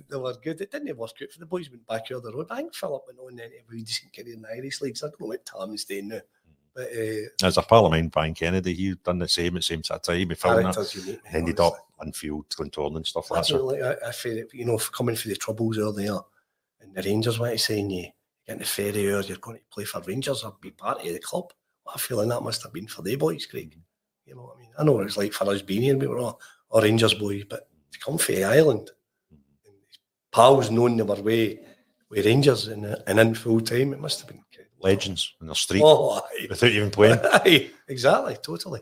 they 0.08 0.16
were 0.16 0.34
good. 0.42 0.60
It 0.60 0.70
didn't 0.70 0.96
work 0.96 1.10
out 1.22 1.30
for 1.30 1.38
the 1.38 1.44
boys 1.44 1.68
went 1.68 1.86
back 1.86 2.08
the 2.08 2.32
road. 2.34 2.46
I 2.50 2.56
think 2.56 2.74
Philip 2.74 3.02
went 3.06 3.18
on 3.18 3.36
then 3.36 3.50
a 3.70 3.76
decent 3.76 4.14
career 4.14 4.34
in 4.34 4.42
the 4.42 4.48
Irish 4.48 4.80
leagues. 4.80 5.02
I 5.02 5.08
don't 5.08 5.20
know 5.20 5.26
what 5.26 5.44
Tom 5.44 5.74
is 5.74 5.84
doing 5.84 6.08
now. 6.08 6.20
But, 6.76 6.88
uh, 6.92 7.46
As 7.46 7.56
a 7.56 7.62
parliament, 7.62 8.12
Brian 8.12 8.34
Kennedy, 8.34 8.74
he'd 8.74 9.02
done 9.02 9.18
the 9.18 9.26
same 9.26 9.56
at 9.56 9.60
the 9.60 9.62
same 9.62 9.80
time. 9.80 9.98
He 10.08 10.34
filmed 10.34 10.76
it, 10.76 11.20
ended 11.32 11.58
up 11.58 11.72
on 11.98 12.12
field 12.12 12.54
control 12.54 12.94
and 12.98 13.06
stuff 13.06 13.30
like 13.30 13.46
that. 13.46 13.98
I, 14.04 14.08
I 14.08 14.12
feel 14.12 14.36
it, 14.36 14.50
you 14.52 14.66
know, 14.66 14.76
coming 14.76 15.16
through 15.16 15.32
the 15.32 15.38
troubles 15.38 15.78
earlier, 15.78 16.18
and 16.82 16.94
the 16.94 17.02
Rangers 17.02 17.38
want 17.38 17.52
to 17.52 17.58
saying 17.58 17.88
you 17.90 18.08
getting 18.46 18.60
the 18.60 18.66
ferry 18.66 19.10
or 19.10 19.22
you're 19.22 19.38
going 19.38 19.56
to 19.56 19.64
play 19.72 19.84
for 19.84 20.02
Rangers 20.02 20.44
or 20.44 20.54
be 20.60 20.70
part 20.70 20.98
of 20.98 21.06
the 21.06 21.18
club. 21.18 21.50
What 21.84 21.96
a 21.96 21.98
feeling 21.98 22.28
that 22.28 22.42
must 22.42 22.62
have 22.62 22.74
been 22.74 22.86
for 22.86 23.00
the 23.00 23.16
boys, 23.16 23.46
Craig. 23.46 23.74
You 24.26 24.34
know 24.34 24.42
what 24.42 24.56
I 24.56 24.60
mean? 24.60 24.70
I 24.78 24.84
know 24.84 24.92
what 24.92 25.06
it's 25.06 25.16
like 25.16 25.32
for 25.32 25.48
us 25.48 25.62
being 25.62 25.80
here, 25.82 25.96
we 25.96 26.06
were 26.06 26.18
all, 26.18 26.38
all 26.68 26.82
Rangers 26.82 27.14
boys, 27.14 27.44
but 27.44 27.70
to 27.92 27.98
come 28.00 28.18
for 28.18 28.32
the 28.32 28.44
island, 28.44 28.90
and 29.30 29.40
pals 30.30 30.70
knowing 30.70 30.98
they 30.98 31.04
were 31.04 31.22
way 31.22 31.60
with 32.10 32.26
Rangers 32.26 32.68
and, 32.68 32.84
and 33.06 33.18
in 33.18 33.34
full 33.34 33.62
time, 33.62 33.94
it 33.94 34.00
must 34.00 34.20
have 34.20 34.28
been 34.28 34.44
legends 34.80 35.34
in 35.40 35.46
the 35.46 35.54
street 35.54 35.82
oh, 35.84 36.20
without 36.48 36.70
even 36.70 36.90
playing. 36.90 37.18
exactly, 37.88 38.36
totally. 38.42 38.80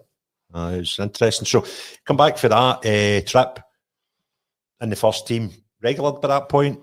Uh, 0.52 0.76
it's 0.78 0.98
interesting. 0.98 1.46
So, 1.46 1.64
come 2.04 2.16
back 2.16 2.38
for 2.38 2.48
that 2.48 2.86
uh, 2.86 3.28
trip 3.28 3.58
in 4.80 4.90
the 4.90 4.96
first 4.96 5.26
team 5.26 5.50
regular 5.82 6.12
by 6.12 6.28
that 6.28 6.48
point. 6.48 6.80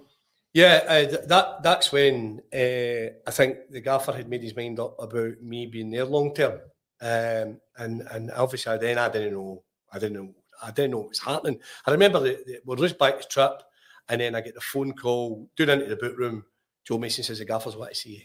Yeah, 0.53 0.83
uh, 0.87 1.25
that 1.27 1.63
that's 1.63 1.91
when 1.93 2.41
uh, 2.53 3.15
I 3.25 3.31
think 3.31 3.69
the 3.69 3.79
gaffer 3.79 4.11
had 4.11 4.27
made 4.27 4.43
his 4.43 4.55
mind 4.55 4.79
up 4.79 4.95
about 4.99 5.41
me 5.41 5.65
being 5.65 5.89
there 5.89 6.03
long 6.03 6.33
term, 6.33 6.59
um, 7.01 7.61
and 7.77 8.01
and 8.11 8.31
obviously 8.35 8.77
then 8.77 8.97
I 8.97 9.07
didn't 9.07 9.33
know, 9.33 9.63
I 9.93 9.99
didn't 9.99 10.17
know, 10.17 10.33
I 10.61 10.71
didn't 10.71 10.91
know 10.91 10.99
what 10.99 11.09
was 11.09 11.19
happening. 11.19 11.59
I 11.85 11.91
remember 11.91 12.19
that 12.19 12.61
we 12.65 12.75
rushed 12.75 12.99
back 12.99 13.21
to 13.21 13.27
trip, 13.29 13.63
and 14.09 14.19
then 14.19 14.35
I 14.35 14.41
get 14.41 14.55
the 14.55 14.61
phone 14.61 14.91
call, 14.91 15.49
down 15.55 15.69
into 15.69 15.85
the 15.85 15.95
boot 15.95 16.17
room. 16.17 16.43
Joe 16.85 16.97
Mason 16.97 17.23
says 17.23 17.39
the 17.39 17.45
gaffers 17.45 17.77
want 17.77 17.91
to 17.91 17.95
see 17.95 18.09
you. 18.09 18.21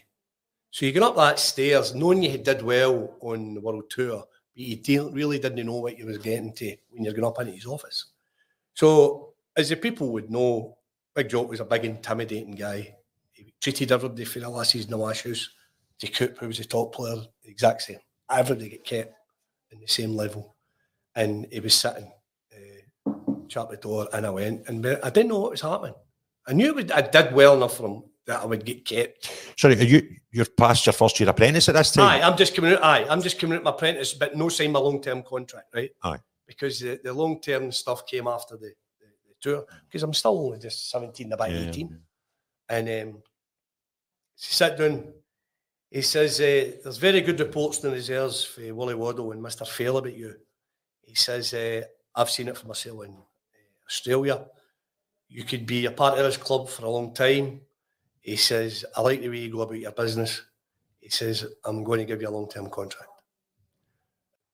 So 0.71 0.85
you 0.85 0.91
get 0.91 1.03
up 1.03 1.15
that 1.15 1.39
stairs, 1.39 1.95
knowing 1.95 2.23
you 2.23 2.31
had 2.31 2.43
did 2.43 2.61
well 2.61 3.15
on 3.21 3.53
the 3.53 3.61
world 3.61 3.89
tour, 3.89 4.23
but 4.55 4.63
you 4.63 5.09
really 5.09 5.39
didn't 5.39 5.65
know 5.65 5.77
what 5.77 5.97
you 5.97 6.05
was 6.05 6.17
getting 6.17 6.53
to 6.53 6.75
when 6.89 7.03
you're 7.03 7.13
going 7.13 7.25
up 7.25 7.39
into 7.39 7.53
his 7.53 7.65
office. 7.65 8.05
So 8.73 9.33
as 9.55 9.69
the 9.69 9.75
people 9.75 10.11
would 10.11 10.29
know, 10.29 10.77
Big 11.15 11.29
Jock 11.29 11.49
was 11.49 11.59
a 11.59 11.65
big 11.65 11.85
intimidating 11.85 12.51
guy. 12.51 12.95
He 13.31 13.53
treated 13.59 13.91
everybody 13.91 14.25
for 14.25 14.39
the 14.39 14.49
last 14.49 14.71
season 14.71 14.91
the 14.91 14.97
Wash 14.97 15.23
House. 15.23 15.49
De 15.99 16.07
Coop, 16.07 16.37
who 16.37 16.47
was 16.47 16.59
the 16.59 16.63
top 16.63 16.93
player, 16.93 17.15
the 17.43 17.49
exact 17.49 17.81
same. 17.81 17.97
Everybody 18.29 18.69
get 18.69 18.83
kept 18.83 19.15
in 19.71 19.79
the 19.79 19.87
same 19.87 20.15
level. 20.15 20.55
And 21.15 21.47
he 21.51 21.59
was 21.59 21.73
sitting, 21.73 22.11
uh, 22.55 23.11
shut 23.47 23.71
the 23.71 23.77
door, 23.77 24.07
and 24.13 24.27
I 24.27 24.29
went, 24.29 24.67
and 24.67 24.85
I 24.85 25.09
didn't 25.09 25.29
know 25.29 25.39
what 25.39 25.51
was 25.51 25.61
happening. 25.61 25.95
I 26.45 26.53
knew 26.53 26.75
was, 26.75 26.91
I 26.91 27.01
did 27.01 27.33
well 27.33 27.55
enough 27.55 27.77
for 27.77 27.87
him 27.87 28.03
that 28.27 28.41
I 28.41 28.45
would 28.45 28.63
get 28.65 28.85
kept. 28.85 29.53
Sorry, 29.57 29.79
are 29.79 29.83
you 29.83 30.15
you're 30.31 30.45
past 30.45 30.85
your 30.85 30.93
first 30.93 31.19
year 31.19 31.29
apprentice 31.29 31.69
at 31.69 31.75
this 31.75 31.91
time? 31.91 32.05
Aye, 32.05 32.21
I'm 32.21 32.37
just 32.37 32.53
coming 32.53 32.73
out. 32.73 32.83
Aye, 32.83 33.05
I'm 33.09 33.21
just 33.21 33.39
coming 33.39 33.57
out 33.57 33.63
my 33.63 33.71
apprentice, 33.71 34.13
but 34.13 34.35
no 34.35 34.49
sign 34.49 34.71
my 34.71 34.79
long 34.79 35.01
term 35.01 35.23
contract, 35.23 35.73
right? 35.73 35.89
Aye, 36.03 36.19
because 36.45 36.79
the, 36.79 36.99
the 37.03 37.13
long 37.13 37.41
term 37.41 37.71
stuff 37.71 38.05
came 38.05 38.27
after 38.27 38.55
the, 38.57 38.73
the, 38.99 39.07
the 39.27 39.35
tour. 39.39 39.65
Because 39.85 40.03
I'm 40.03 40.13
still 40.13 40.37
only 40.37 40.59
just 40.59 40.91
17, 40.91 41.31
about 41.31 41.51
yeah, 41.51 41.69
18, 41.69 41.89
yeah. 41.89 42.77
and 42.77 42.87
um, 42.87 43.21
he 44.35 44.53
sat 44.53 44.77
down. 44.77 45.13
He 45.89 46.01
says 46.01 46.39
uh, 46.41 46.71
there's 46.83 46.97
very 46.97 47.21
good 47.21 47.39
reports 47.39 47.81
in 47.81 47.89
the 47.89 47.95
reserves 47.95 48.43
for 48.43 48.73
Wally 48.73 48.93
Waddle 48.93 49.31
and 49.31 49.41
Mister 49.41 49.63
Fail 49.63 49.97
about 49.97 50.15
you. 50.15 50.35
He 51.01 51.15
says 51.15 51.53
uh, 51.53 51.81
I've 52.13 52.29
seen 52.29 52.49
it 52.49 52.57
for 52.57 52.67
myself 52.67 53.05
in 53.05 53.11
uh, 53.11 53.85
Australia. 53.87 54.45
You 55.29 55.45
could 55.45 55.65
be 55.65 55.85
a 55.85 55.91
part 55.91 56.17
of 56.17 56.25
this 56.25 56.35
club 56.35 56.67
for 56.67 56.85
a 56.85 56.89
long 56.89 57.13
time 57.13 57.61
he 58.27 58.35
says, 58.35 58.83
I 58.93 58.99
like 59.01 59.21
the 59.21 59.29
way 59.29 59.37
you 59.37 59.49
go 59.49 59.61
about 59.61 59.79
your 59.79 59.93
business. 59.93 60.41
He 60.99 61.07
says, 61.07 61.45
I'm 61.63 61.85
going 61.85 61.99
to 61.99 62.05
give 62.05 62.21
you 62.21 62.27
a 62.27 62.29
long 62.29 62.49
term 62.49 62.69
contract. 62.69 63.09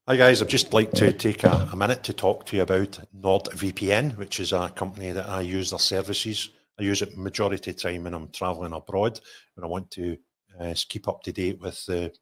Hi 0.07 0.15
guys, 0.15 0.41
I'd 0.41 0.49
just 0.49 0.73
like 0.73 0.91
to 0.91 1.11
take 1.11 1.43
a, 1.43 1.69
a, 1.71 1.75
minute 1.75 2.03
to 2.03 2.13
talk 2.13 2.45
to 2.45 2.57
you 2.57 2.61
about 2.61 2.99
NordVPN, 3.19 4.15
which 4.17 4.39
is 4.39 4.51
a 4.51 4.69
company 4.69 5.11
that 5.11 5.27
I 5.27 5.41
use 5.41 5.71
their 5.71 5.79
services. 5.79 6.51
I 6.79 6.83
use 6.83 7.01
it 7.01 7.17
majority 7.17 7.71
of 7.71 7.77
the 7.77 7.81
time 7.81 8.03
when 8.03 8.13
I'm 8.13 8.29
traveling 8.29 8.73
abroad, 8.73 9.19
when 9.55 9.63
I 9.63 9.67
want 9.67 9.89
to 9.91 10.17
uh, 10.59 10.75
keep 10.87 11.07
up 11.07 11.23
to 11.23 11.31
date 11.31 11.59
with 11.59 11.83
the 11.87 12.13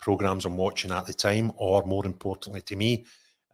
programs 0.00 0.44
I'm 0.44 0.58
watching 0.58 0.90
at 0.90 1.06
the 1.06 1.14
time, 1.14 1.50
or 1.56 1.82
more 1.84 2.04
importantly 2.04 2.60
to 2.62 2.76
me, 2.76 3.06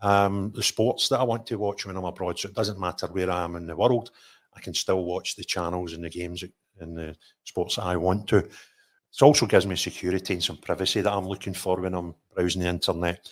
um, 0.03 0.51
the 0.53 0.65
sports 0.65 1.09
that 1.11 1.21
I 1.21 1.25
want 1.25 1.47
to 1.47 1.59
watch 1.59 1.87
when 1.87 1.97
I'm 1.97 2.05
abroad. 2.05 2.41
So 2.41 2.49
it 2.49 2.55
doesn't 2.55 2.81
matter 2.81 3.07
where 3.07 3.31
I 3.31 3.45
am 3.45 3.55
in 3.55 3.67
the 3.67 3.77
world, 3.77 4.11
I 4.57 4.61
can 4.61 4.75
still 4.75 5.05
watch 5.05 5.37
the 5.37 5.45
channels 5.45 5.93
and 5.93 6.03
the 6.03 6.09
games 6.09 6.43
in 6.81 6.95
the 6.95 7.17
sports 7.45 7.79
I 7.79 7.97
want 7.97 8.29
to. 8.29 8.39
It 8.39 9.23
also 9.23 9.47
gives 9.47 9.67
me 9.67 9.77
security 9.77 10.35
and 10.35 10.45
some 10.45 10.59
privacy 10.59 11.01
that 11.01 11.13
I'm 11.13 11.27
looking 11.27 11.55
for 11.55 11.81
when 11.81 11.95
I'm 11.95 12.15
browsing 12.35 12.63
the 12.63 12.69
internet. 12.69 13.29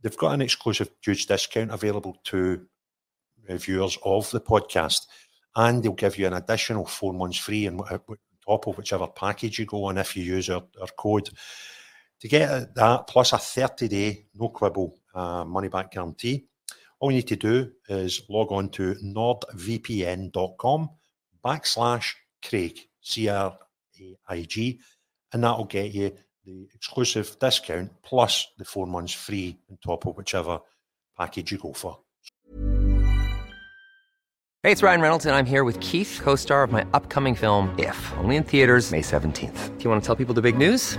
They've 0.00 0.16
got 0.16 0.34
an 0.34 0.42
exclusive 0.42 0.90
huge 1.02 1.26
discount 1.26 1.72
available 1.72 2.16
to 2.24 2.66
viewers 3.48 3.98
of 4.04 4.30
the 4.30 4.40
podcast, 4.40 5.06
and 5.56 5.82
they'll 5.82 5.92
give 5.92 6.18
you 6.18 6.26
an 6.26 6.34
additional 6.34 6.86
four 6.86 7.12
months 7.12 7.38
free 7.38 7.66
and 7.66 7.80
top 8.44 8.66
of 8.66 8.76
whichever 8.76 9.06
package 9.08 9.58
you 9.58 9.66
go 9.66 9.84
on 9.84 9.98
if 9.98 10.16
you 10.16 10.24
use 10.24 10.50
our, 10.50 10.64
our 10.80 10.88
code. 10.98 11.28
To 12.20 12.28
get 12.28 12.74
that 12.74 13.06
plus 13.06 13.32
a 13.32 13.38
30 13.38 13.88
day 13.88 14.26
no 14.34 14.48
quibble 14.48 14.94
uh, 15.14 15.44
money 15.44 15.68
back 15.68 15.92
guarantee, 15.92 16.46
all 17.00 17.10
you 17.10 17.16
need 17.16 17.28
to 17.28 17.36
do 17.36 17.70
is 17.88 18.22
log 18.28 18.52
on 18.52 18.70
to 18.70 18.94
nordvpn.com 19.04 20.90
backslash 21.44 22.14
Craig, 22.48 22.78
C 23.00 23.28
R 23.28 23.58
A 24.00 24.16
I 24.28 24.42
G, 24.42 24.80
and 25.32 25.42
that'll 25.42 25.64
get 25.64 25.92
you 25.92 26.12
the 26.44 26.68
exclusive 26.74 27.36
discount 27.40 27.90
plus 28.02 28.46
the 28.58 28.64
four 28.64 28.86
months 28.86 29.14
free 29.14 29.58
on 29.70 29.78
top 29.84 30.06
of 30.06 30.16
whichever 30.16 30.60
package 31.16 31.52
you 31.52 31.58
go 31.58 31.72
for. 31.72 31.98
Hey, 34.62 34.72
it's 34.72 34.82
Ryan 34.82 35.02
Reynolds, 35.02 35.26
and 35.26 35.36
I'm 35.36 35.44
here 35.44 35.64
with 35.64 35.78
Keith, 35.80 36.20
co 36.22 36.36
star 36.36 36.62
of 36.62 36.72
my 36.72 36.86
upcoming 36.94 37.34
film, 37.34 37.74
If, 37.78 38.12
only 38.18 38.36
in 38.36 38.44
theaters, 38.44 38.92
May 38.92 39.02
17th. 39.02 39.76
Do 39.78 39.84
you 39.84 39.90
want 39.90 40.02
to 40.02 40.06
tell 40.06 40.16
people 40.16 40.34
the 40.34 40.42
big 40.42 40.56
news? 40.56 40.98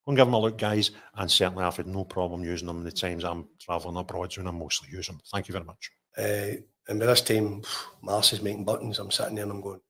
Give 0.15 0.25
them 0.25 0.33
a 0.33 0.39
look, 0.39 0.57
guys. 0.57 0.91
And 1.15 1.29
certainly 1.29 1.63
I've 1.63 1.77
had 1.77 1.87
no 1.87 2.03
problem 2.03 2.43
using 2.43 2.67
them 2.67 2.83
the 2.83 2.91
times 2.91 3.23
I'm 3.23 3.47
travelling 3.59 3.97
abroad 3.97 4.35
when 4.37 4.47
I'm 4.47 4.59
mostly 4.59 4.89
use 4.91 5.07
them. 5.07 5.19
Thank 5.31 5.47
you 5.47 5.53
very 5.53 5.65
much. 5.65 5.91
Uh, 6.17 6.61
and 6.87 6.99
by 6.99 7.05
this 7.05 7.21
time, 7.21 7.61
Mars 8.01 8.33
is 8.33 8.41
making 8.41 8.65
buttons. 8.65 8.99
I'm 8.99 9.11
sitting 9.11 9.35
there 9.35 9.43
and 9.43 9.53
I'm 9.53 9.61
going, 9.61 9.81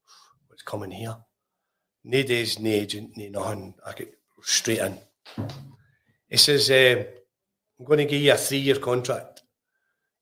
what's 0.48 0.62
coming 0.62 0.92
here? 0.92 1.16
No 2.04 2.24
days, 2.24 2.60
no 2.60 2.70
agent, 2.70 3.12
no 3.16 3.30
nothing. 3.30 3.74
I 3.86 3.94
get 3.94 4.18
straight 4.42 4.80
in. 4.80 4.98
He 6.28 6.38
says, 6.38 6.70
uh, 6.70 7.04
I'm 7.80 7.86
going 7.86 8.00
to 8.00 8.06
give 8.06 8.22
you 8.22 8.34
a 8.34 8.38
three 8.38 8.60
year 8.60 8.76
contract. 8.76 9.42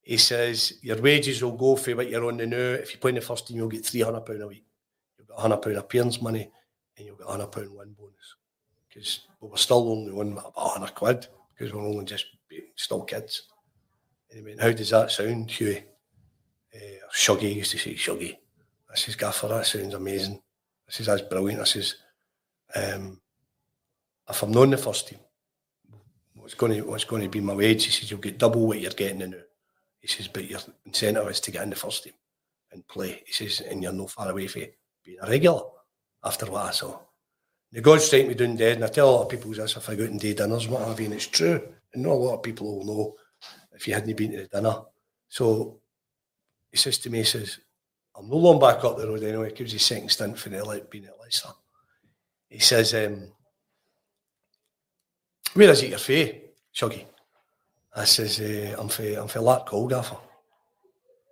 He 0.02 0.18
says, 0.18 0.80
your 0.82 1.02
wages 1.02 1.44
will 1.44 1.58
go 1.58 1.76
for 1.76 1.96
what 1.96 2.10
you're 2.10 2.26
on 2.26 2.38
the 2.38 2.48
now. 2.48 2.58
If 2.58 2.94
you 2.94 3.00
play 3.00 3.10
in 3.10 3.16
the 3.16 3.22
first 3.22 3.48
team, 3.48 3.58
you'll 3.58 3.68
get 3.68 3.84
£300 3.84 4.42
a 4.42 4.48
week. 4.48 4.66
You've 5.18 5.28
got 5.28 5.38
£100 5.38 5.78
appearance 5.78 6.22
money 6.22 6.50
and 6.98 7.06
you'll 7.06 7.16
get 7.16 7.28
£100 7.28 7.56
win 7.70 7.94
bonus 7.94 8.36
because 8.88 9.22
we 9.42 9.50
were 9.50 9.58
still 9.58 9.90
only 9.90 10.12
one 10.12 10.34
about 10.34 10.54
a 10.56 10.68
hundred 10.68 10.96
quid 10.96 11.28
because 11.52 11.74
we 11.74 11.80
are 11.80 11.84
only 11.84 12.06
just 12.06 12.26
still 12.76 13.04
kids. 13.04 13.44
And 14.32 14.48
he 14.48 14.56
How 14.58 14.72
does 14.72 14.90
that 14.90 15.12
sound, 15.12 15.50
Hughie? 15.50 15.84
Uh, 16.74 17.08
Shuggy 17.14 17.56
used 17.56 17.72
to 17.72 17.78
say 17.78 17.96
Shuggy. 17.96 18.38
I 18.92 18.96
says, 18.96 19.16
Gaffer, 19.16 19.48
that 19.48 19.66
sounds 19.66 19.94
amazing. 19.94 20.42
I 20.88 20.92
says, 20.92 21.08
That's 21.08 21.22
brilliant. 21.22 21.62
I 21.62 21.66
says, 21.66 21.96
um, 22.76 23.20
if 24.30 24.44
I'm 24.44 24.52
not 24.52 24.64
in 24.64 24.72
the 24.72 24.78
first 24.78 25.08
team, 25.08 25.20
what's 26.36 26.54
going 26.54 26.74
to 26.74 26.82
what's 26.82 27.04
going 27.04 27.24
to 27.24 27.30
be 27.30 27.40
my 27.40 27.56
wage? 27.56 27.86
He 27.86 27.92
says, 27.92 28.10
You'll 28.10 28.20
get 28.20 28.38
double 28.38 28.68
what 28.68 28.80
you're 28.80 28.92
getting 28.92 29.22
in. 29.22 29.36
He 30.00 30.08
says, 30.08 30.28
But 30.28 30.50
your 30.50 30.60
incentive 30.86 31.28
is 31.28 31.40
to 31.42 31.52
get 31.52 31.64
in 31.64 31.70
the 31.72 31.76
first 31.76 32.04
team 32.04 32.14
and 32.72 32.88
play. 32.88 33.24
He 33.26 33.34
says, 33.34 33.62
And 33.62 33.82
you're 33.82 33.94
no 33.94 34.08
far 34.08 34.30
away 34.30 34.48
from 34.48 34.64
being 35.04 35.18
a 35.22 35.30
regular 35.30 35.62
after 36.24 36.46
what 36.46 36.66
I 36.66 36.72
saw. 36.72 37.00
The 37.72 37.82
God 37.82 38.02
strike 38.02 38.28
me 38.28 38.34
down 38.34 38.56
dead, 38.56 38.78
and 38.78 38.86
I 38.86 38.88
tell 38.88 39.10
a 39.10 39.12
lot 39.12 39.24
of 39.24 39.30
people 39.30 39.52
this 39.52 39.76
if 39.76 39.90
I 39.90 39.96
go 39.96 40.04
out 40.04 40.10
and 40.10 40.20
do 40.20 40.34
dinners 40.34 40.68
what 40.68 40.88
have 40.88 41.00
you, 41.00 41.06
and 41.06 41.14
it's 41.14 41.28
true. 41.28 41.62
And 41.94 42.04
not 42.04 42.14
a 42.14 42.14
lot 42.14 42.36
of 42.36 42.44
people 42.44 42.80
will 42.80 42.86
know 42.86 43.16
if 43.74 43.88
you 43.88 43.94
hadn't 43.94 44.18
been 44.18 44.32
to 44.32 44.38
the 44.38 44.48
dinner. 44.48 44.82
So 45.28 45.80
he 46.72 46.78
says 46.78 46.98
to 47.00 47.10
me, 47.10 47.20
he 47.20 47.24
says, 47.24 47.60
I'm 48.16 48.28
no 48.28 48.38
long 48.38 48.60
back 48.60 48.84
up 48.84 48.98
the 48.98 49.08
road 49.08 49.24
anyway. 49.24 49.50
because 49.50 49.72
he's 49.72 49.86
second 49.86 50.10
stint 50.10 50.38
for 50.38 50.50
the, 50.50 50.88
being 50.90 51.06
at 51.06 51.20
Leicester. 51.20 51.50
He 52.50 52.60
says, 52.60 52.94
um, 52.94 53.32
where 55.54 55.70
is 55.70 55.84
it 55.84 55.92
your 55.92 56.00
fee, 56.00 56.42
Shuggy? 56.76 57.06
I 57.96 58.04
says, 58.06 58.40
uh, 58.40 58.76
I'm 58.80 58.90
for, 58.90 59.04
I'm 59.04 59.28
for 59.28 59.40
Lark 59.40 59.70
Gaffer. 59.70 60.18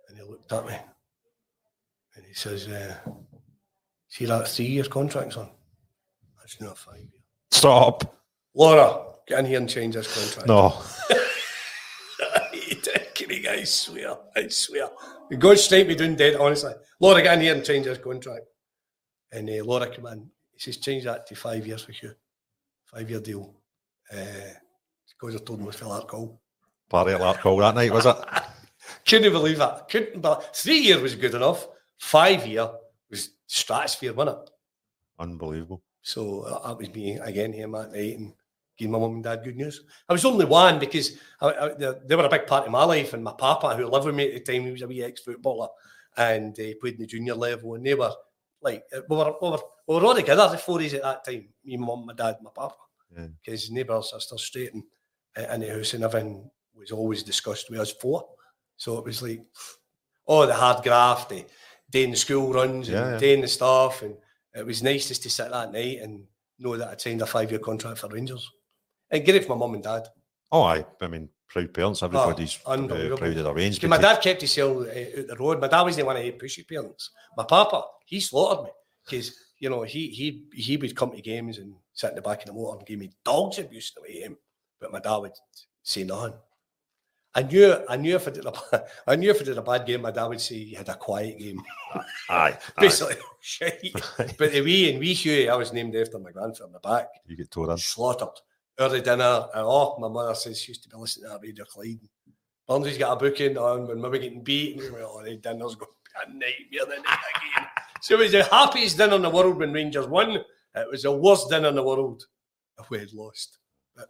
And 0.08 0.18
he 0.18 0.24
looked 0.24 0.52
at 0.52 0.66
me. 0.66 0.76
And 2.14 2.24
he 2.24 2.34
says, 2.34 2.68
uh, 2.68 2.96
see 4.08 4.26
that 4.26 4.48
three-year 4.48 4.84
contract's 4.84 5.36
on? 5.36 5.50
That's 6.48 6.60
not 6.62 6.78
five 6.78 6.96
year. 6.96 7.22
Stop. 7.50 8.16
Laura, 8.54 9.04
get 9.26 9.40
in 9.40 9.46
here 9.46 9.58
and 9.58 9.68
change 9.68 9.94
this 9.94 10.14
contract. 10.14 10.48
No. 10.48 10.82
I 13.50 13.64
swear, 13.64 14.16
I 14.34 14.48
swear. 14.48 14.88
Goes 15.38 15.64
straight 15.64 15.86
me 15.86 15.94
doing 15.94 16.16
dead, 16.16 16.36
honestly. 16.36 16.72
Laura, 17.00 17.22
get 17.22 17.34
in 17.34 17.40
here 17.42 17.54
and 17.54 17.64
change 17.64 17.84
this 17.84 17.98
contract. 17.98 18.46
And 19.30 19.50
uh, 19.50 19.64
Laura 19.64 19.90
came 19.90 20.06
in. 20.06 20.30
He 20.52 20.60
says, 20.60 20.78
change 20.78 21.04
that 21.04 21.26
to 21.26 21.34
five 21.34 21.66
years 21.66 21.86
with 21.86 22.02
you. 22.02 22.12
Five 22.86 23.10
year 23.10 23.20
deal. 23.20 23.54
Uh, 24.10 24.16
because 25.20 25.34
I 25.34 25.38
told 25.44 25.58
him 25.58 25.64
it 25.64 25.66
was 25.66 25.76
for 25.76 25.84
Larkhall. 25.84 26.38
Party 26.88 27.12
at 27.12 27.20
Larkhall 27.20 27.60
that 27.60 27.74
night, 27.74 27.92
was 27.92 28.06
it? 28.06 28.16
Couldn't 29.06 29.32
believe 29.32 29.58
that. 29.58 29.88
Couldn't 29.90 30.22
but 30.22 30.56
three 30.56 30.78
year 30.78 30.98
was 30.98 31.14
good 31.14 31.34
enough. 31.34 31.68
Five 31.98 32.46
year 32.46 32.70
was 33.10 33.30
stratosphere, 33.46 34.14
wasn't 34.14 34.38
it? 34.38 34.50
Unbelievable. 35.18 35.82
So 36.08 36.40
uh, 36.40 36.68
that 36.68 36.78
was 36.78 36.94
me 36.94 37.18
again 37.18 37.52
here 37.52 37.68
that 37.68 37.92
night 37.92 38.16
and 38.18 38.32
giving 38.78 38.92
my 38.92 38.98
mum 38.98 39.16
and 39.16 39.24
dad 39.24 39.44
good 39.44 39.56
news. 39.56 39.82
I 40.08 40.14
was 40.14 40.24
only 40.24 40.46
one 40.46 40.78
because 40.78 41.18
I, 41.42 41.48
I, 41.48 41.68
they, 41.74 41.92
they 42.06 42.16
were 42.16 42.24
a 42.24 42.30
big 42.30 42.46
part 42.46 42.64
of 42.64 42.72
my 42.72 42.84
life, 42.84 43.12
and 43.12 43.22
my 43.22 43.34
papa, 43.36 43.76
who 43.76 43.86
lived 43.86 44.06
with 44.06 44.14
me 44.14 44.32
at 44.32 44.46
the 44.46 44.52
time, 44.52 44.64
he 44.64 44.70
was 44.70 44.80
a 44.80 44.86
wee 44.86 45.02
ex 45.02 45.20
footballer 45.20 45.68
and 46.16 46.58
uh, 46.58 46.72
played 46.80 46.94
in 46.94 47.00
the 47.00 47.06
junior 47.06 47.34
level, 47.34 47.74
and 47.74 47.84
they 47.84 47.94
were 47.94 48.10
like 48.62 48.84
we 49.08 49.16
were, 49.16 49.34
we 49.42 49.50
were, 49.50 49.58
we 49.86 49.94
were 49.96 50.04
all 50.04 50.14
together, 50.14 50.48
the 50.50 50.56
four 50.56 50.80
at 50.80 50.90
that 50.92 51.24
time. 51.26 51.46
Me, 51.62 51.76
my 51.76 51.86
mum, 51.86 52.06
my 52.06 52.14
dad, 52.14 52.36
my 52.42 52.50
papa, 52.54 52.74
because 53.44 53.68
yeah. 53.68 53.74
neighbours 53.74 54.12
are 54.14 54.20
still 54.20 54.38
straight 54.38 54.72
and 54.72 54.84
in 55.36 55.60
the 55.60 55.74
house, 55.74 55.92
and 55.92 56.04
everything 56.04 56.50
was 56.74 56.90
always 56.90 57.22
discussed 57.22 57.68
with 57.68 57.80
us 57.80 57.92
four. 57.92 58.26
So 58.78 58.96
it 58.96 59.04
was 59.04 59.22
like, 59.22 59.44
oh, 60.26 60.46
the 60.46 60.54
hard 60.54 60.82
graft, 60.82 61.28
the 61.28 61.44
doing 61.90 62.12
the 62.12 62.16
school 62.16 62.54
runs, 62.54 62.88
yeah, 62.88 63.02
and 63.02 63.12
yeah. 63.12 63.18
doing 63.18 63.42
the 63.42 63.48
stuff, 63.48 64.00
and 64.00 64.16
it 64.54 64.66
was 64.66 64.82
nice 64.82 65.08
just 65.08 65.22
to 65.22 65.30
sit 65.30 65.50
that 65.50 65.72
night 65.72 66.00
and 66.00 66.24
know 66.58 66.76
that 66.76 66.88
I'd 66.88 67.00
signed 67.00 67.22
a 67.22 67.26
five 67.26 67.50
year 67.50 67.60
contract 67.60 67.98
for 67.98 68.08
Rangers 68.08 68.50
and 69.10 69.24
get 69.24 69.34
it 69.34 69.44
for 69.44 69.56
my 69.56 69.60
mum 69.60 69.74
and 69.74 69.82
dad. 69.82 70.08
Oh, 70.50 70.62
I, 70.62 70.84
I 71.00 71.06
mean, 71.08 71.28
proud 71.48 71.72
parents. 71.72 72.02
Everybody's 72.02 72.58
oh, 72.66 72.72
uh, 72.72 73.16
proud 73.16 73.36
of 73.36 73.44
their 73.44 73.54
range. 73.54 73.84
My 73.84 73.98
dad 73.98 74.20
kept 74.20 74.40
himself 74.40 74.78
uh, 74.78 75.20
out 75.20 75.26
the 75.28 75.36
road. 75.38 75.60
My 75.60 75.68
dad 75.68 75.82
was 75.82 75.96
the 75.96 76.04
one 76.04 76.16
of 76.16 76.22
the 76.22 76.32
pushy 76.32 76.66
parents. 76.66 77.10
My 77.36 77.44
papa, 77.44 77.84
he 78.06 78.20
slaughtered 78.20 78.64
me 78.64 78.70
because 79.04 79.38
you 79.58 79.68
know 79.68 79.82
he 79.82 80.08
he 80.08 80.44
he 80.52 80.76
would 80.76 80.96
come 80.96 81.12
to 81.12 81.20
games 81.20 81.58
and 81.58 81.74
sit 81.92 82.10
in 82.10 82.16
the 82.16 82.22
back 82.22 82.40
of 82.40 82.46
the 82.46 82.52
motor 82.52 82.78
and 82.78 82.86
give 82.86 82.98
me 82.98 83.10
dogs 83.24 83.58
abuse 83.58 83.92
the 83.94 84.02
way 84.02 84.20
him, 84.20 84.36
but 84.80 84.92
my 84.92 85.00
dad 85.00 85.16
would 85.16 85.32
say 85.82 86.04
nothing. 86.04 86.34
I 87.38 87.42
knew, 87.42 87.72
I 87.88 87.96
knew 87.96 88.16
if 88.16 88.26
I 88.26 88.32
did 88.32 88.46
a, 88.46 88.84
I 89.06 89.14
knew 89.14 89.30
if 89.30 89.40
I 89.40 89.44
did 89.44 89.58
a 89.58 89.62
bad 89.62 89.86
game, 89.86 90.02
my 90.02 90.10
dad 90.10 90.26
would 90.26 90.40
say 90.40 90.56
you 90.56 90.76
had 90.76 90.88
a 90.88 90.96
quiet 90.96 91.38
game. 91.38 91.62
Aye, 92.28 92.58
basically, 92.78 93.14
aye. 93.14 93.36
shit. 93.40 93.92
But 94.36 94.50
the 94.50 94.60
wee 94.60 94.90
and 94.90 94.98
wee 94.98 95.14
Hughie, 95.14 95.48
I 95.48 95.54
was 95.54 95.72
named 95.72 95.94
after 95.94 96.18
my 96.18 96.32
grandfather 96.32 96.66
on 96.66 96.72
the 96.72 96.80
back. 96.80 97.06
You 97.26 97.36
get 97.36 97.52
torn 97.52 97.78
slaughtered 97.78 98.40
early 98.80 99.02
dinner. 99.02 99.46
And 99.54 99.64
oh, 99.64 99.96
my 100.00 100.08
mother 100.08 100.34
says 100.34 100.60
she 100.60 100.72
used 100.72 100.82
to 100.82 100.88
be 100.88 100.96
listening 100.96 101.26
to 101.26 101.34
that 101.34 101.40
Radio 101.40 101.64
Clyde. 101.64 102.00
Burnsy's 102.66 102.98
got 102.98 103.12
a 103.12 103.16
booking 103.16 103.56
on 103.56 103.82
um, 103.82 103.86
when 103.86 104.02
we 104.02 104.08
were 104.08 104.18
getting 104.18 104.42
beat, 104.42 104.74
and 104.74 104.82
we 104.82 104.90
were 104.90 105.06
like, 105.06 105.08
oh, 105.08 105.22
dinner's 105.22 105.76
going 105.76 105.78
to 105.78 106.26
be 106.26 106.26
a 106.26 106.34
nightmare 106.34 106.96
the 106.96 107.02
night 107.02 107.18
again. 107.54 107.68
so 108.02 108.14
it 108.14 108.18
was 108.18 108.32
the 108.32 108.42
happiest 108.42 108.98
dinner 108.98 109.14
in 109.14 109.22
the 109.22 109.30
world 109.30 109.58
when 109.58 109.72
Rangers 109.72 110.08
won. 110.08 110.30
It 110.74 110.90
was 110.90 111.04
the 111.04 111.12
worst 111.12 111.50
dinner 111.50 111.68
in 111.68 111.76
the 111.76 111.84
world 111.84 112.24
if 112.80 112.90
we 112.90 112.98
had 112.98 113.12
lost. 113.12 113.58
But 113.94 114.08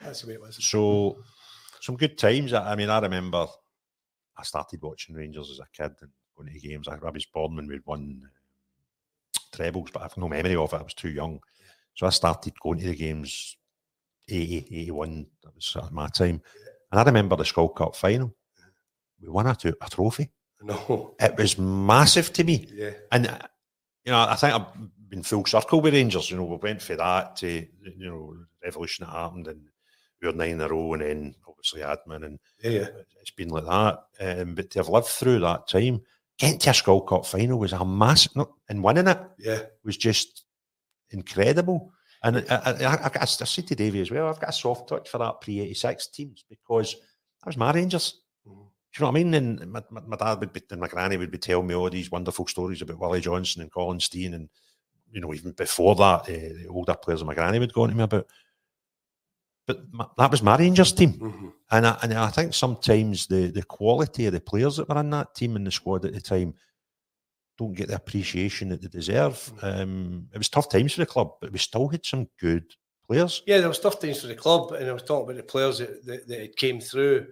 that's 0.00 0.22
the 0.22 0.28
way 0.28 0.34
it 0.34 0.40
was. 0.40 0.56
So 0.64 1.18
some 1.80 1.96
good 1.96 2.18
times. 2.18 2.52
I 2.52 2.74
mean, 2.74 2.90
I 2.90 3.00
remember 3.00 3.46
I 4.36 4.42
started 4.42 4.82
watching 4.82 5.14
Rangers 5.14 5.50
as 5.50 5.60
a 5.60 5.66
kid 5.72 5.94
and 6.00 6.10
going 6.36 6.52
to 6.52 6.58
games. 6.58 6.88
I, 6.88 6.94
I 6.94 7.10
was 7.10 7.26
born 7.26 7.56
when 7.56 7.66
we'd 7.66 7.86
won 7.86 8.28
trebles, 9.52 9.90
but 9.92 10.02
I've 10.02 10.16
no 10.16 10.28
memory 10.28 10.56
of 10.56 10.72
it. 10.72 10.76
I 10.76 10.82
was 10.82 10.94
too 10.94 11.10
young. 11.10 11.40
So 11.94 12.06
I 12.06 12.10
started 12.10 12.58
going 12.60 12.78
to 12.78 12.86
the 12.86 12.94
games 12.94 13.56
80, 14.28 14.68
81. 14.70 15.26
That 15.42 15.54
was 15.54 15.64
sort 15.64 15.86
of 15.86 15.92
my 15.92 16.08
time. 16.08 16.40
And 16.90 17.00
I 17.00 17.02
remember 17.02 17.36
the 17.36 17.44
Skol 17.44 17.74
Cup 17.74 17.96
final. 17.96 18.34
We 19.20 19.28
won 19.28 19.46
a, 19.46 19.56
a 19.64 19.90
trophy. 19.90 20.30
No. 20.62 21.14
It 21.18 21.36
was 21.36 21.58
massive 21.58 22.32
to 22.34 22.44
me. 22.44 22.68
Yeah. 22.72 22.90
And, 23.12 23.26
uh, 23.26 23.38
you 24.04 24.12
know, 24.12 24.20
I 24.20 24.34
think 24.36 24.54
I've 24.54 25.08
been 25.08 25.22
full 25.22 25.44
circle 25.44 25.80
with 25.80 25.94
Rangers. 25.94 26.30
You 26.30 26.36
know, 26.38 26.44
we 26.44 26.56
went 26.56 26.82
for 26.82 26.96
that 26.96 27.36
to, 27.36 27.48
you 27.48 28.06
know, 28.10 28.36
revolution 28.64 29.06
that 29.06 29.12
happened 29.12 29.48
and 29.48 29.60
were 30.28 30.34
nine 30.34 30.50
in 30.50 30.60
a 30.60 30.68
row 30.68 30.92
and 30.94 31.02
then 31.02 31.34
obviously 31.48 31.80
admin 31.80 32.26
and 32.26 32.38
yeah, 32.62 32.70
yeah. 32.70 32.88
it's 33.20 33.30
been 33.30 33.48
like 33.48 33.64
that. 33.64 33.98
Um, 34.20 34.54
but 34.54 34.70
to 34.70 34.78
have 34.80 34.88
lived 34.88 35.06
through 35.06 35.40
that 35.40 35.68
time, 35.68 36.02
getting 36.38 36.58
to 36.58 36.70
a 36.70 36.72
Skol 36.72 37.06
Cup 37.06 37.26
final 37.26 37.58
was 37.58 37.72
a 37.72 37.84
massive, 37.84 38.32
and 38.68 38.82
winning 38.82 39.08
it 39.08 39.20
yeah. 39.38 39.60
was 39.84 39.96
just 39.96 40.44
incredible. 41.10 41.92
And 42.22 42.38
I, 42.50 42.56
I, 42.56 42.70
I, 43.06 43.10
I, 43.20 43.24
said 43.24 43.66
to 43.68 43.74
Davey 43.74 44.00
as 44.00 44.10
well, 44.10 44.28
I've 44.28 44.40
got 44.40 44.50
a 44.50 44.52
soft 44.52 44.88
touch 44.88 45.08
for 45.08 45.18
that 45.18 45.40
pre 45.40 45.60
86 45.60 46.08
teams 46.08 46.44
because 46.48 46.94
that 46.94 47.46
was 47.46 47.56
my 47.56 47.72
Rangers. 47.72 48.20
Mm. 48.46 48.52
Do 48.52 48.56
you 48.56 49.00
know 49.00 49.06
what 49.06 49.20
I 49.20 49.22
mean? 49.22 49.34
And 49.34 49.72
my, 49.72 49.82
my, 49.90 50.00
my, 50.06 50.16
dad 50.16 50.40
would 50.40 50.52
be, 50.52 50.62
and 50.70 50.80
my 50.80 50.88
granny 50.88 51.16
would 51.16 51.30
be 51.30 51.38
telling 51.38 51.66
me 51.66 51.74
all 51.74 51.88
these 51.88 52.10
wonderful 52.10 52.46
stories 52.46 52.82
about 52.82 52.98
Willie 52.98 53.20
Johnston 53.20 53.62
and 53.62 53.72
Colin 53.72 54.00
Stein, 54.00 54.34
And, 54.34 54.48
you 55.12 55.20
know, 55.20 55.32
even 55.32 55.52
before 55.52 55.94
that, 55.96 56.22
uh, 56.22 56.26
the 56.26 56.66
older 56.68 56.94
players 56.94 57.22
of 57.22 57.26
my 57.26 57.34
granny 57.34 57.58
would 57.58 57.72
go 57.72 57.82
on 57.82 57.90
to 57.90 57.94
me 57.94 58.02
about. 58.02 58.26
But 59.92 60.16
that 60.16 60.30
was 60.30 60.42
my 60.42 60.56
Rangers 60.56 60.92
team. 60.92 61.12
Mm-hmm. 61.12 61.48
And, 61.70 61.86
I, 61.86 61.98
and 62.02 62.14
I 62.14 62.28
think 62.28 62.54
sometimes 62.54 63.26
the, 63.26 63.50
the 63.50 63.62
quality 63.62 64.26
of 64.26 64.32
the 64.32 64.40
players 64.40 64.76
that 64.76 64.88
were 64.88 65.00
in 65.00 65.10
that 65.10 65.34
team 65.34 65.56
in 65.56 65.64
the 65.64 65.70
squad 65.70 66.04
at 66.04 66.12
the 66.12 66.20
time 66.20 66.54
don't 67.58 67.74
get 67.74 67.88
the 67.88 67.94
appreciation 67.94 68.70
that 68.70 68.80
they 68.80 68.88
deserve. 68.88 69.52
Mm. 69.60 69.82
Um, 69.82 70.28
it 70.34 70.38
was 70.38 70.48
tough 70.48 70.70
times 70.70 70.94
for 70.94 71.00
the 71.00 71.06
club, 71.06 71.34
but 71.40 71.52
we 71.52 71.58
still 71.58 71.88
had 71.88 72.04
some 72.04 72.26
good 72.40 72.64
players. 73.06 73.42
Yeah, 73.46 73.58
there 73.58 73.68
was 73.68 73.78
tough 73.78 74.00
times 74.00 74.22
for 74.22 74.28
the 74.28 74.34
club, 74.34 74.72
and 74.72 74.88
I 74.88 74.92
was 74.92 75.02
talking 75.02 75.24
about 75.24 75.36
the 75.36 75.42
players 75.42 75.78
that, 75.78 76.04
that, 76.06 76.26
that 76.26 76.56
came 76.56 76.80
through 76.80 77.26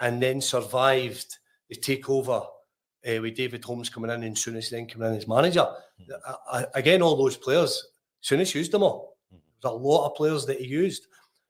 and 0.00 0.20
then 0.20 0.40
survived 0.40 1.38
the 1.70 1.76
takeover 1.76 2.44
uh, 2.44 3.22
with 3.22 3.36
David 3.36 3.64
Holmes 3.64 3.88
coming 3.88 4.10
in 4.10 4.24
and 4.24 4.36
Souness 4.36 4.70
then 4.70 4.86
coming 4.86 5.10
in 5.12 5.16
as 5.16 5.28
manager. 5.28 5.66
Mm. 6.00 6.18
I, 6.26 6.58
I, 6.58 6.66
again, 6.74 7.00
all 7.00 7.16
those 7.16 7.36
players, 7.36 7.86
Souness 8.22 8.54
used 8.54 8.72
them 8.72 8.82
all. 8.82 9.16
Mm. 9.32 9.38
There's 9.62 9.72
a 9.72 9.76
lot 9.76 10.06
of 10.06 10.16
players 10.16 10.44
that 10.46 10.60
he 10.60 10.66
used. 10.66 11.06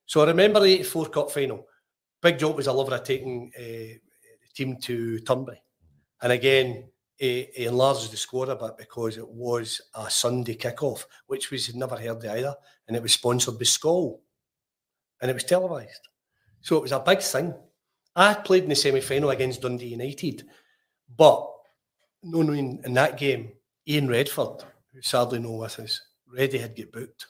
So 0.08 0.22
I 0.22 0.26
remember 0.26 0.60
the 0.60 0.72
84 0.72 1.06
Cup 1.10 1.30
final. 1.30 1.66
Big 2.22 2.38
job 2.38 2.56
was 2.56 2.66
a 2.66 2.72
lover 2.72 2.94
of 2.94 3.04
taking 3.04 3.52
uh, 3.54 3.60
the 3.60 4.48
team 4.54 4.78
to 4.78 5.18
Turnberry. 5.20 5.62
And 6.22 6.32
again, 6.32 6.88
he, 7.16 7.48
he 7.54 7.66
enlarged 7.66 8.10
the 8.10 8.16
score 8.16 8.48
a 8.48 8.56
bit 8.56 8.78
because 8.78 9.18
it 9.18 9.28
was 9.28 9.82
a 9.94 10.10
Sunday 10.10 10.56
kickoff, 10.56 11.04
which 11.26 11.50
was 11.50 11.74
never 11.74 11.94
heard 11.94 12.24
either, 12.24 12.54
and 12.86 12.96
it 12.96 13.02
was 13.02 13.12
sponsored 13.12 13.58
by 13.58 13.64
Skol, 13.64 14.18
and 15.20 15.30
it 15.30 15.34
was 15.34 15.44
televised. 15.44 16.08
So 16.62 16.78
it 16.78 16.82
was 16.82 16.92
a 16.92 17.00
big 17.00 17.20
thing. 17.20 17.54
I 18.16 18.32
played 18.32 18.62
in 18.62 18.70
the 18.70 18.76
semi 18.76 19.02
final 19.02 19.28
against 19.28 19.60
Dundee 19.60 19.88
United, 19.88 20.46
but 21.18 21.46
no 22.22 22.40
knowing 22.40 22.80
in 22.82 22.94
that 22.94 23.18
game, 23.18 23.52
Ian 23.86 24.08
Redford, 24.08 24.64
who 24.94 25.02
sadly 25.02 25.38
no 25.38 25.52
with 25.52 25.78
us, 25.78 26.00
Reddy 26.26 26.58
had 26.58 26.74
get 26.74 26.92
booked 26.92 27.26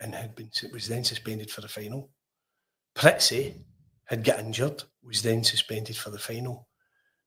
and 0.00 0.14
had 0.14 0.34
been 0.34 0.50
was 0.72 0.88
then 0.88 1.04
suspended 1.04 1.50
for 1.50 1.60
the 1.60 1.68
final. 1.68 2.10
Pritzy 2.94 3.54
had 4.04 4.24
got 4.24 4.40
injured, 4.40 4.82
was 5.02 5.22
then 5.22 5.42
suspended 5.44 5.96
for 5.96 6.10
the 6.10 6.18
final. 6.18 6.68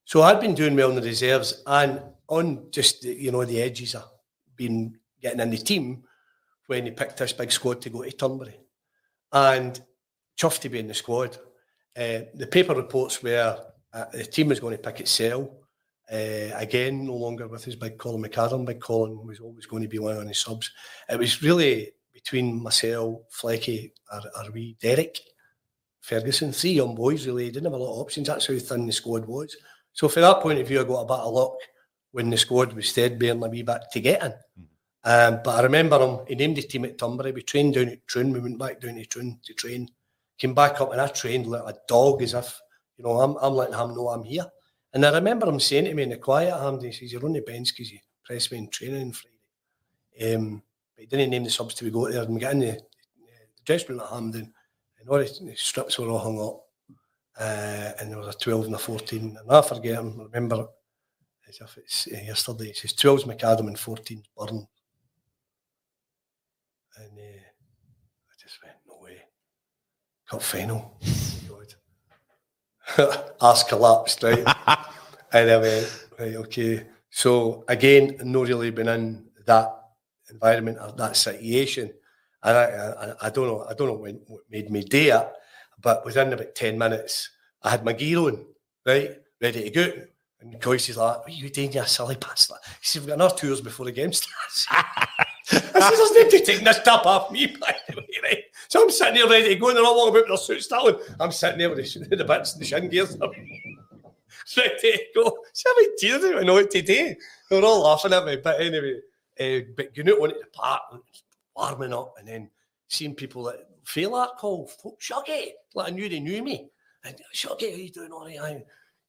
So 0.05 0.21
I'd 0.21 0.39
been 0.39 0.55
doing 0.55 0.75
well 0.75 0.89
in 0.89 0.95
the 0.95 1.01
reserves 1.01 1.61
and 1.67 2.01
on 2.27 2.67
just 2.71 3.03
you 3.03 3.31
know 3.31 3.45
the 3.45 3.61
edges 3.61 3.95
of 3.95 4.09
being 4.55 4.95
getting 5.21 5.39
in 5.39 5.49
the 5.49 5.57
team 5.57 6.03
when 6.67 6.85
he 6.85 6.91
picked 6.91 7.17
this 7.17 7.33
big 7.33 7.51
squad 7.51 7.81
to 7.81 7.89
go 7.89 8.03
to 8.03 8.11
Turnberry. 8.11 8.59
And 9.31 9.79
chuffed 10.39 10.61
to 10.61 10.69
be 10.69 10.79
in 10.79 10.87
the 10.87 10.93
squad. 10.93 11.37
Uh, 11.95 12.21
the 12.33 12.47
paper 12.49 12.73
reports 12.73 13.21
were 13.21 13.59
uh, 13.93 14.05
the 14.11 14.23
team 14.23 14.47
was 14.47 14.59
going 14.59 14.75
to 14.75 14.81
pick 14.81 14.99
itself. 14.99 15.49
Uh, 16.11 16.49
again, 16.55 17.05
no 17.05 17.15
longer 17.15 17.47
with 17.47 17.63
his 17.63 17.75
big 17.75 17.97
Colin 17.97 18.23
McAdam. 18.23 18.65
Big 18.65 18.79
Colin 18.79 19.25
was 19.25 19.39
always 19.39 19.65
going 19.65 19.83
to 19.83 19.89
be 19.89 19.99
one 19.99 20.15
of 20.15 20.27
his 20.27 20.39
subs. 20.39 20.71
It 21.07 21.19
was 21.19 21.43
really 21.43 21.91
between 22.23 22.61
myself, 22.61 23.21
Flecky, 23.31 23.91
or, 24.11 24.21
or 24.37 24.51
we 24.51 24.75
Derek 24.81 25.19
Ferguson, 26.01 26.51
three 26.51 26.71
young 26.71 26.95
boys 26.95 27.25
really. 27.25 27.51
Didn't 27.51 27.65
have 27.65 27.73
a 27.73 27.77
lot 27.77 27.93
of 27.93 27.99
options. 27.99 28.27
That's 28.27 28.47
how 28.47 28.57
thin 28.57 28.85
the 28.85 28.93
squad 28.93 29.25
was. 29.25 29.55
So 29.93 30.07
from 30.07 30.23
that 30.23 30.41
point 30.41 30.59
of 30.59 30.67
view, 30.67 30.81
I 30.81 30.83
got 30.83 31.01
a 31.01 31.05
bit 31.05 31.25
of 31.25 31.33
luck 31.33 31.55
when 32.11 32.29
the 32.29 32.37
squad 32.37 32.73
was 32.73 32.91
threadbare 32.91 33.33
a 33.33 33.49
wee 33.49 33.63
bit 33.63 33.81
to 33.91 33.99
get 33.99 34.23
in. 34.23 34.31
Mm. 34.31 34.65
Um, 35.03 35.41
but 35.43 35.59
I 35.59 35.63
remember 35.63 35.99
him, 35.99 36.25
he 36.27 36.35
named 36.35 36.57
his 36.57 36.65
team 36.65 36.85
at 36.85 36.97
Turnberry. 36.97 37.31
We 37.31 37.43
trained 37.43 37.75
down 37.75 37.89
at 37.89 38.05
Troon. 38.07 38.33
We 38.33 38.39
went 38.39 38.59
back 38.59 38.81
down 38.81 38.95
to 38.95 39.05
Troon 39.05 39.39
to 39.45 39.53
train. 39.53 39.89
Came 40.37 40.53
back 40.53 40.79
up 40.81 40.91
and 40.91 41.01
I 41.01 41.07
trained 41.07 41.47
like 41.47 41.63
a 41.63 41.77
dog 41.87 42.21
as 42.21 42.33
if, 42.33 42.59
you 42.97 43.03
know, 43.03 43.19
I'm, 43.19 43.35
I'm 43.41 43.53
letting 43.53 43.75
him 43.75 43.93
know 43.93 44.09
I'm 44.09 44.23
here. 44.23 44.45
And 44.93 45.05
I 45.05 45.13
remember 45.13 45.47
him 45.47 45.59
saying 45.59 45.85
to 45.85 45.93
me 45.93 46.03
in 46.03 46.09
the 46.09 46.17
quiet, 46.17 46.53
Hamdi, 46.53 46.85
he 46.85 46.91
says, 46.91 47.11
You're 47.13 47.25
on 47.25 47.33
the 47.33 47.41
bench 47.41 47.73
because 47.73 47.91
you 47.91 47.99
pressed 48.23 48.51
me 48.51 48.57
in 48.57 48.69
training 48.69 49.01
on 49.01 49.11
Friday. 49.11 50.35
Um, 50.35 50.63
but 50.99 51.17
he 51.17 51.17
didn't 51.17 51.31
name 51.31 51.45
the 51.45 51.49
subs 51.49 51.75
till 51.75 51.85
we 51.85 51.91
go 51.91 52.09
there 52.11 52.23
and 52.23 52.33
we 52.33 52.39
get 52.41 52.51
in 52.51 52.59
the, 52.59 52.71
the 52.71 53.63
dressing 53.63 53.89
room 53.89 54.01
at 54.01 54.07
Hampden 54.07 54.53
and 54.99 55.09
all 55.09 55.17
the, 55.17 55.53
strips 55.55 55.97
were 55.97 56.09
all 56.09 56.19
hung 56.19 56.41
up 56.41 56.65
uh, 57.39 57.93
and 57.99 58.11
there 58.11 58.17
was 58.17 58.35
a 58.35 58.37
12 58.37 58.65
and 58.65 58.75
a 58.75 58.77
14. 58.77 59.37
And 59.39 59.51
I 59.51 59.61
forget, 59.61 59.97
I 59.97 60.01
remember 60.01 60.67
as 61.47 61.59
if 61.61 61.77
it's 61.77 62.07
uh, 62.13 62.17
yesterday. 62.17 62.69
It 62.69 62.77
says 62.77 62.93
12's 62.93 63.23
McAdam 63.23 63.67
and 63.67 63.77
14's 63.77 64.27
Burn. 64.37 64.67
And 66.97 67.17
uh, 67.17 67.39
I 67.39 68.35
just 68.41 68.61
went, 68.61 68.75
no 68.89 68.99
way. 69.01 69.21
Cup 70.29 70.41
final. 70.41 70.99
God. 71.47 71.75
Ass 73.41 73.63
collapsed, 73.63 74.21
right? 74.23 74.39
and 75.31 75.49
I 75.49 75.57
went, 75.57 76.05
right, 76.19 76.35
okay. 76.35 76.87
So 77.09 77.63
again, 77.69 78.17
not 78.21 78.49
really 78.49 78.71
been 78.71 78.89
in 78.89 79.29
that 79.45 79.78
environment 80.31 80.77
that 80.97 81.15
situation. 81.15 81.91
And 82.43 82.57
I, 82.57 82.63
I, 82.63 83.27
I 83.27 83.29
don't 83.29 83.47
know, 83.47 83.65
I 83.69 83.73
don't 83.73 83.87
know 83.87 83.93
what 84.27 84.41
made 84.49 84.69
me 84.69 84.83
do 84.83 84.97
it, 84.97 85.31
but 85.81 86.05
within 86.05 86.33
about 86.33 86.55
10 86.55 86.77
minutes, 86.77 87.29
I 87.63 87.71
had 87.71 87.83
my 87.83 87.93
gear 87.93 88.19
on, 88.19 88.45
right? 88.85 89.17
Ready 89.41 89.63
to 89.63 89.69
go. 89.69 89.91
And 90.41 90.59
Coyce 90.61 90.89
is 90.89 90.97
like, 90.97 91.19
what 91.19 91.27
are 91.27 91.31
you 91.31 91.49
doing, 91.49 91.73
you 91.73 91.83
silly 91.85 92.15
bastard? 92.15 92.57
He 92.79 92.85
said, 92.85 93.05
we've 93.05 93.17
got 93.17 93.37
two 93.37 93.49
hours 93.49 93.59
before 93.59 93.85
the 93.85 93.91
game 93.91 94.13
starts. 94.13 94.67
I 94.71 95.07
said, 95.43 95.71
there's 95.73 96.11
nobody 96.11 96.41
taking 96.45 96.63
this 96.63 96.79
top 96.83 97.05
off 97.05 97.31
me, 97.31 97.47
by 97.47 97.75
the 97.89 97.97
way, 97.97 98.07
right? 98.23 98.43
So 98.69 98.83
I'm 98.83 98.89
sitting 98.89 99.15
there 99.15 99.27
ready 99.27 99.49
to 99.49 99.55
go, 99.55 99.69
and 99.69 99.77
they're 99.77 99.85
all 99.85 99.97
walking 99.97 100.11
about 100.11 100.29
with 100.29 100.47
their 100.47 100.55
suits 100.55 100.65
still. 100.65 101.01
I'm 101.19 101.31
sitting 101.31 101.57
there 101.57 101.69
with 101.69 101.79
the, 101.79 102.15
the 102.15 102.23
bits 102.23 102.53
and 102.53 102.61
the 102.61 102.65
shin 102.65 102.89
gears. 102.89 103.17
ready 104.57 104.79
to 104.79 104.99
go. 105.15 105.37
So 105.53 105.69
I 105.69 105.87
tears, 105.97 106.23
I 106.23 106.43
know 106.43 106.53
what 106.53 106.71
to 106.71 106.81
do. 106.81 107.15
They 107.49 107.59
were 107.59 107.65
all 107.65 107.81
laughing 107.81 108.13
at 108.13 108.25
me, 108.25 108.37
but 108.37 108.61
anyway, 108.61 108.99
uh, 109.39 109.59
but 109.75 109.93
going 109.95 110.09
out 110.09 110.19
onto 110.19 110.35
the 110.35 110.45
park, 110.53 110.81
warming 111.55 111.93
up, 111.93 112.15
and 112.17 112.27
then 112.27 112.49
seeing 112.87 113.15
people 113.15 113.43
that 113.43 113.67
feel 113.83 114.15
that 114.15 114.37
call, 114.37 114.69
Shuggy, 114.99 115.51
like 115.75 115.87
I 115.87 115.95
knew 115.95 116.09
they 116.09 116.19
knew 116.19 116.43
me. 116.43 116.69
And 117.03 117.15
Shuggy, 117.33 117.71
how 117.71 117.77
you 117.77 117.89
doing? 117.89 118.11
All 118.11 118.25
right, 118.25 118.65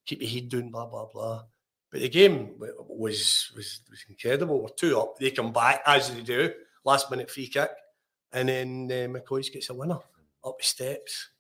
keep 0.07 0.23
your 0.23 0.31
head 0.31 0.49
down, 0.49 0.71
blah, 0.71 0.87
blah, 0.87 1.07
blah. 1.07 1.45
But 1.91 2.03
the 2.03 2.09
game 2.09 2.55
was 2.59 3.51
was 3.57 3.81
was 3.91 4.05
incredible. 4.09 4.63
We're 4.63 4.69
two 4.69 4.99
up. 4.99 5.19
They 5.19 5.33
come 5.33 5.53
back 5.53 5.83
as 5.87 6.15
they 6.15 6.21
do. 6.21 6.53
Last 6.85 7.11
minute 7.11 7.31
free 7.31 7.49
kick, 7.49 7.71
and 8.33 8.49
then 8.49 8.89
uh, 8.91 9.19
McCoist 9.19 9.53
gets 9.53 9.71
a 9.71 9.75
winner 9.75 9.99
up 10.45 10.59
the 10.59 10.65
steps. 10.65 11.31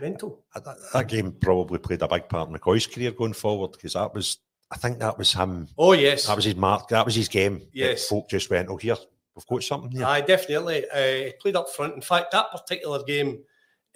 Mental. 0.00 0.42
That, 0.54 0.76
that, 0.92 1.08
game 1.08 1.32
probably 1.32 1.78
played 1.78 2.02
a 2.02 2.08
big 2.08 2.28
part 2.28 2.48
in 2.48 2.56
McCoist's 2.56 2.86
career 2.86 3.12
going 3.12 3.34
forward 3.34 3.72
because 3.72 3.92
that 3.92 4.14
was, 4.14 4.38
I 4.70 4.76
think 4.76 4.98
that 5.00 5.18
was 5.18 5.32
him. 5.32 5.68
Oh 5.76 5.92
yes, 5.92 6.26
that 6.26 6.36
was 6.36 6.44
his 6.44 6.56
mark. 6.56 6.88
That 6.88 7.04
was 7.04 7.14
his 7.14 7.28
game. 7.28 7.62
Yes, 7.72 8.08
folk 8.08 8.28
just 8.28 8.50
went, 8.50 8.68
"Oh 8.68 8.76
here, 8.76 8.96
we've 9.34 9.46
got 9.46 9.62
something 9.64 9.90
here." 9.90 10.04
I 10.04 10.20
definitely 10.20 10.84
uh, 10.88 11.32
played 11.40 11.56
up 11.56 11.68
front. 11.70 11.94
In 11.94 12.00
fact, 12.00 12.30
that 12.32 12.52
particular 12.52 13.02
game, 13.02 13.42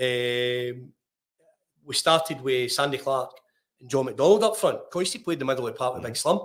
um, 0.00 0.92
we 1.84 1.94
started 1.94 2.40
with 2.40 2.72
Sandy 2.72 2.98
Clark 2.98 3.30
and 3.80 3.88
John 3.88 4.06
McDonald 4.06 4.42
up 4.42 4.56
front. 4.56 4.80
Coisty 4.92 5.22
played 5.22 5.38
the 5.38 5.44
middle 5.44 5.66
of 5.66 5.74
the 5.74 5.78
park 5.78 5.94
with 5.94 6.02
mm-hmm. 6.02 6.10
Big 6.10 6.16
Slum. 6.16 6.40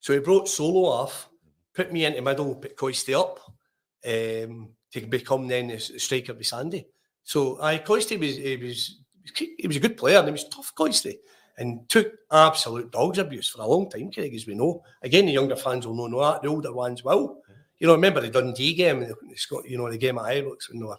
So 0.00 0.14
he 0.14 0.20
brought 0.20 0.48
Solo 0.48 0.88
off, 0.88 1.28
put 1.74 1.92
me 1.92 2.04
into 2.06 2.22
middle, 2.22 2.54
put 2.54 2.76
Coisty 2.76 3.14
up 3.14 3.40
um, 4.06 4.70
to 4.92 5.00
become 5.06 5.48
then 5.48 5.68
the 5.68 5.78
striker 5.78 6.32
with 6.32 6.46
Sandy. 6.46 6.86
So 7.22 7.60
I 7.60 7.78
Coisty 7.78 8.18
was 8.18 8.36
he 8.36 8.56
was 8.56 9.00
he 9.36 9.66
was 9.66 9.76
a 9.76 9.80
good 9.80 9.98
player 9.98 10.18
and 10.18 10.28
he 10.28 10.32
was 10.32 10.48
tough 10.48 10.74
Coisty 10.74 11.16
and 11.58 11.88
took 11.88 12.12
absolute 12.30 12.90
dogs 12.90 13.18
abuse 13.18 13.48
for 13.48 13.62
a 13.62 13.66
long 13.66 13.88
time, 13.88 14.10
Craig, 14.10 14.34
as 14.34 14.46
we 14.46 14.54
know. 14.54 14.82
Again, 15.02 15.26
the 15.26 15.32
younger 15.32 15.56
fans 15.56 15.86
will 15.86 16.08
know 16.08 16.20
that, 16.20 16.42
the 16.42 16.48
older 16.48 16.72
ones 16.72 17.04
will. 17.04 17.40
You 17.78 17.86
know, 17.86 17.94
remember 17.94 18.20
the 18.20 18.28
Dundee 18.28 18.74
game, 18.74 19.02
you 19.64 19.78
know, 19.78 19.90
the 19.90 19.98
game 19.98 20.18
at 20.18 20.24
Ibrox 20.24 20.68
when 20.70 20.80
they 20.80 20.86
were 20.86 20.98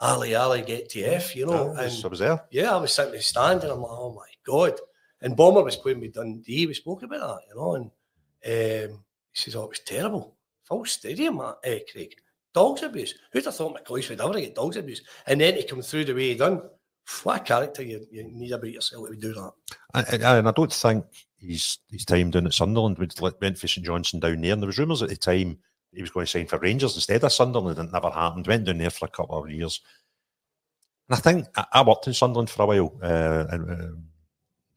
Ali 0.00 0.34
Ali 0.34 0.62
get 0.62 0.88
TF, 0.88 1.34
you 1.34 1.46
know. 1.46 1.74
I 1.74 1.84
was, 1.84 1.96
and, 1.96 2.04
I 2.04 2.08
was 2.08 2.18
there. 2.18 2.44
Yeah, 2.50 2.74
I 2.74 2.78
was 2.78 2.92
sitting 2.92 3.12
in 3.12 3.18
the 3.18 3.22
stand 3.22 3.62
and 3.62 3.72
I'm 3.72 3.82
like, 3.82 3.90
oh 3.92 4.14
my 4.14 4.26
God. 4.44 4.78
And 5.20 5.36
Bomber 5.36 5.62
was 5.62 5.76
playing 5.76 6.00
with 6.00 6.14
Dundee. 6.14 6.66
We 6.66 6.74
spoke 6.74 7.02
about 7.02 7.20
that, 7.20 7.48
you 7.48 7.60
know. 7.60 7.74
And 7.74 7.84
um, 8.94 9.04
he 9.32 9.40
says, 9.40 9.56
oh, 9.56 9.64
it 9.64 9.70
was 9.70 9.80
terrible. 9.80 10.36
Full 10.64 10.86
stadium, 10.86 11.40
uh, 11.40 11.52
eh, 11.64 11.80
Craig. 11.90 12.14
Dogs 12.54 12.82
abuse. 12.82 13.14
Who'd 13.32 13.44
have 13.44 13.54
thought 13.54 13.84
McCoist 13.84 14.08
would 14.08 14.20
ever 14.20 14.40
get 14.40 14.54
dogs 14.54 14.76
abuse? 14.76 15.02
And 15.26 15.40
then 15.40 15.54
to 15.54 15.62
come 15.64 15.82
through 15.82 16.06
the 16.06 16.14
way 16.14 16.30
he 16.30 16.34
done. 16.34 16.62
What 17.22 17.40
a 17.40 17.44
character 17.44 17.82
you, 17.82 18.06
you 18.10 18.24
need 18.24 18.52
about 18.52 18.70
yourself 18.70 19.08
to 19.08 19.16
do 19.16 19.34
that. 19.34 19.52
And, 19.94 20.22
and 20.22 20.48
I 20.48 20.52
don't 20.52 20.72
think 20.72 21.04
his 21.38 21.78
his 21.90 22.04
time 22.04 22.30
down 22.30 22.46
at 22.46 22.54
Sunderland 22.54 22.98
would 22.98 23.18
went 23.20 23.58
for 23.58 23.66
St 23.66 23.84
Johnson 23.84 24.20
down 24.20 24.40
there. 24.40 24.52
And 24.52 24.62
there 24.62 24.68
was 24.68 24.78
rumours 24.78 25.02
at 25.02 25.08
the 25.08 25.16
time 25.16 25.58
he 25.92 26.02
was 26.02 26.10
going 26.10 26.26
to 26.26 26.30
sign 26.30 26.46
for 26.46 26.58
Rangers 26.58 26.94
instead 26.94 27.24
of 27.24 27.32
Sunderland. 27.32 27.78
It 27.78 27.92
never 27.92 28.10
happened. 28.10 28.46
Went 28.46 28.64
down 28.64 28.78
there 28.78 28.90
for 28.90 29.06
a 29.06 29.08
couple 29.08 29.42
of 29.42 29.50
years. 29.50 29.80
And 31.08 31.18
I 31.18 31.20
think 31.20 31.46
I, 31.56 31.66
I 31.72 31.82
worked 31.82 32.06
in 32.06 32.14
Sunderland 32.14 32.50
for 32.50 32.62
a 32.62 32.66
while, 32.66 32.98
uh, 33.02 33.46
uh, 33.50 33.88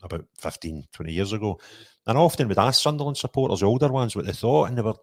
about 0.02 0.26
15, 0.40 0.88
20 0.92 1.14
years 1.14 1.34
ago. 1.34 1.60
And 2.08 2.18
I 2.18 2.22
often 2.22 2.48
would 2.48 2.58
ask 2.58 2.82
Sunderland 2.82 3.18
supporters, 3.18 3.60
the 3.60 3.68
older 3.68 3.90
ones, 3.90 4.16
what 4.16 4.26
they 4.26 4.34
thought, 4.34 4.70
and 4.70 4.78
they 4.78 4.82
were 4.82 4.96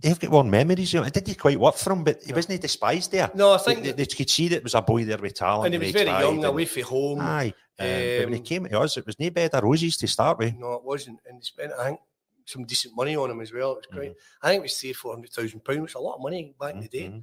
they've 0.00 0.18
got 0.18 0.30
warm 0.30 0.50
memories. 0.50 0.92
You 0.92 1.00
know, 1.00 1.06
it 1.06 1.12
didn't 1.12 1.38
quite 1.38 1.58
work 1.58 1.76
for 1.76 1.92
him, 1.92 2.04
but 2.04 2.22
he 2.22 2.30
no. 2.30 2.36
wasn't 2.36 2.60
despised 2.60 3.12
there. 3.12 3.30
No, 3.34 3.52
I 3.52 3.58
think 3.58 3.82
they, 3.82 3.92
they, 3.92 4.04
they, 4.04 4.06
could 4.06 4.30
see 4.30 4.48
that 4.48 4.56
it 4.56 4.64
was 4.64 4.74
a 4.74 4.82
boy 4.82 5.04
there 5.04 5.18
with 5.18 5.34
talent. 5.34 5.66
And 5.66 5.82
he 5.82 5.86
was 5.86 5.92
very 5.92 6.08
young, 6.08 6.36
and, 6.36 6.44
away 6.44 6.64
from 6.64 6.82
home. 6.82 7.20
Aye, 7.20 7.54
um, 7.78 7.86
but 7.86 8.24
when 8.24 8.32
he 8.32 8.38
um, 8.38 8.44
came 8.44 8.64
to 8.64 8.80
us, 8.80 8.96
it 8.96 9.06
was 9.06 9.18
no 9.18 9.30
bed 9.30 9.54
of 9.54 9.62
roses 9.64 9.96
to 9.98 10.06
start 10.06 10.38
with. 10.38 10.54
No, 10.56 10.74
it 10.74 10.84
wasn't, 10.84 11.20
and 11.26 11.38
he 11.38 11.44
spent, 11.44 11.72
I 11.78 11.86
think, 11.86 12.00
some 12.44 12.64
decent 12.64 12.96
money 12.96 13.16
on 13.16 13.30
him 13.30 13.40
as 13.40 13.52
well. 13.52 13.72
It 13.72 13.76
was 13.76 13.86
great. 13.90 14.10
Mm-hmm. 14.12 14.46
I 14.46 14.48
think 14.48 14.60
it 14.60 14.62
was 14.62 14.78
three, 14.78 14.92
four 14.92 15.12
hundred 15.14 15.32
thousand 15.32 15.64
pounds, 15.64 15.80
which 15.80 15.94
was 15.94 16.00
a 16.00 16.04
lot 16.04 16.16
of 16.16 16.22
money 16.22 16.54
back 16.58 16.70
mm-hmm. 16.70 16.78
in 16.78 16.82
the 16.82 16.88
day. 16.88 17.04
Mm-hmm. 17.06 17.20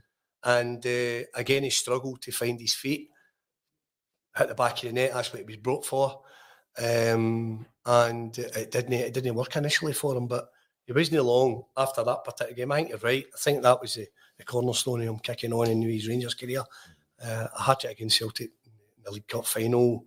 And 0.47 0.85
uh, 0.85 1.25
again, 1.33 1.63
he 1.63 1.71
struggled 1.71 2.21
to 2.21 2.31
find 2.31 2.59
his 2.59 2.75
feet. 2.75 3.09
Hit 4.37 4.49
the 4.49 4.55
back 4.55 4.75
of 4.75 4.81
the 4.81 4.93
net. 4.93 5.13
That's 5.13 5.33
what 5.33 5.39
he 5.39 5.45
was 5.45 5.57
brought 5.57 5.85
for. 5.85 6.21
Um, 6.77 7.65
and 7.85 8.37
it 8.37 8.69
didn't 8.69 8.93
it 8.93 9.13
didn't 9.13 9.35
work 9.35 9.55
initially 9.55 9.93
for 9.93 10.15
him, 10.15 10.27
but 10.27 10.49
he 10.85 10.93
wasn't 10.93 11.23
long 11.23 11.63
after 11.75 12.03
that 12.03 12.23
particular 12.23 12.55
game. 12.55 12.71
I 12.71 12.77
think 12.77 12.89
you're 12.89 12.97
right. 12.99 13.25
I 13.33 13.37
think 13.37 13.63
that 13.63 13.81
was 13.81 13.95
the, 13.95 14.07
the 14.37 14.43
cornerstone 14.43 15.01
of 15.01 15.07
him 15.07 15.19
kicking 15.19 15.53
on 15.53 15.69
in 15.69 15.81
his 15.81 16.07
Rangers 16.07 16.33
career. 16.33 16.63
Uh, 17.23 17.47
a 17.57 17.61
hat 17.61 17.79
trick 17.79 17.93
against 17.93 18.17
Celtic 18.17 18.51
in 18.65 19.03
the 19.03 19.11
League 19.11 19.27
Cup 19.27 19.45
final, 19.45 20.05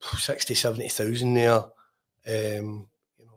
60, 0.00 0.54
70,000 0.54 1.34
there. 1.34 1.54
Um, 1.54 2.86
you 3.18 3.26
know, 3.26 3.32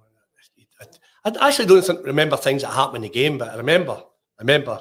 I, 1.25 1.29
I, 1.29 1.47
actually 1.49 1.65
don't 1.65 1.83
think, 1.83 2.05
remember 2.05 2.37
things 2.37 2.61
that 2.61 2.71
happened 2.71 2.97
in 2.97 3.01
the 3.03 3.09
game, 3.09 3.37
but 3.37 3.49
I 3.49 3.57
remember, 3.57 3.93
I 4.39 4.41
remember 4.41 4.79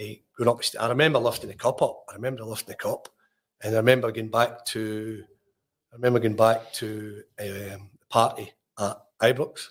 uh, 0.00 0.04
going 0.36 0.48
up. 0.48 0.60
I 0.78 0.88
remember 0.88 1.18
lifting 1.18 1.48
the 1.48 1.56
cup 1.56 1.82
up. 1.82 2.04
I 2.10 2.14
remember 2.14 2.44
lifting 2.44 2.68
the 2.68 2.76
cup, 2.76 3.08
and 3.62 3.74
I 3.74 3.78
remember 3.78 4.12
going 4.12 4.30
back 4.30 4.64
to 4.66 5.24
I 5.92 5.96
remember 5.96 6.18
going 6.20 6.36
back 6.36 6.72
to 6.74 7.22
um, 7.40 7.90
the 7.98 8.06
party 8.10 8.52
at 8.78 8.96
Ibrox, 9.22 9.68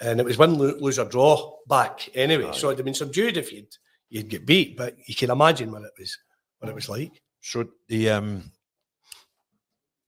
and 0.00 0.20
it 0.20 0.26
was 0.26 0.38
win, 0.38 0.54
lose 0.54 0.98
or 0.98 1.04
draw 1.04 1.56
back 1.66 2.08
anyway. 2.14 2.46
Oh, 2.48 2.52
so 2.52 2.68
it'd 2.68 2.78
have 2.78 2.84
been 2.84 2.94
subdued 2.94 3.36
if 3.36 3.52
you'd 3.52 3.76
you'd 4.08 4.28
get 4.28 4.46
beat, 4.46 4.76
but 4.76 4.96
you 5.06 5.14
can 5.14 5.30
imagine 5.30 5.70
what 5.72 5.82
it 5.82 5.92
was 5.98 6.16
what 6.58 6.68
it 6.68 6.74
was 6.74 6.88
like. 6.88 7.22
So 7.40 7.66
the 7.88 8.10
um, 8.10 8.52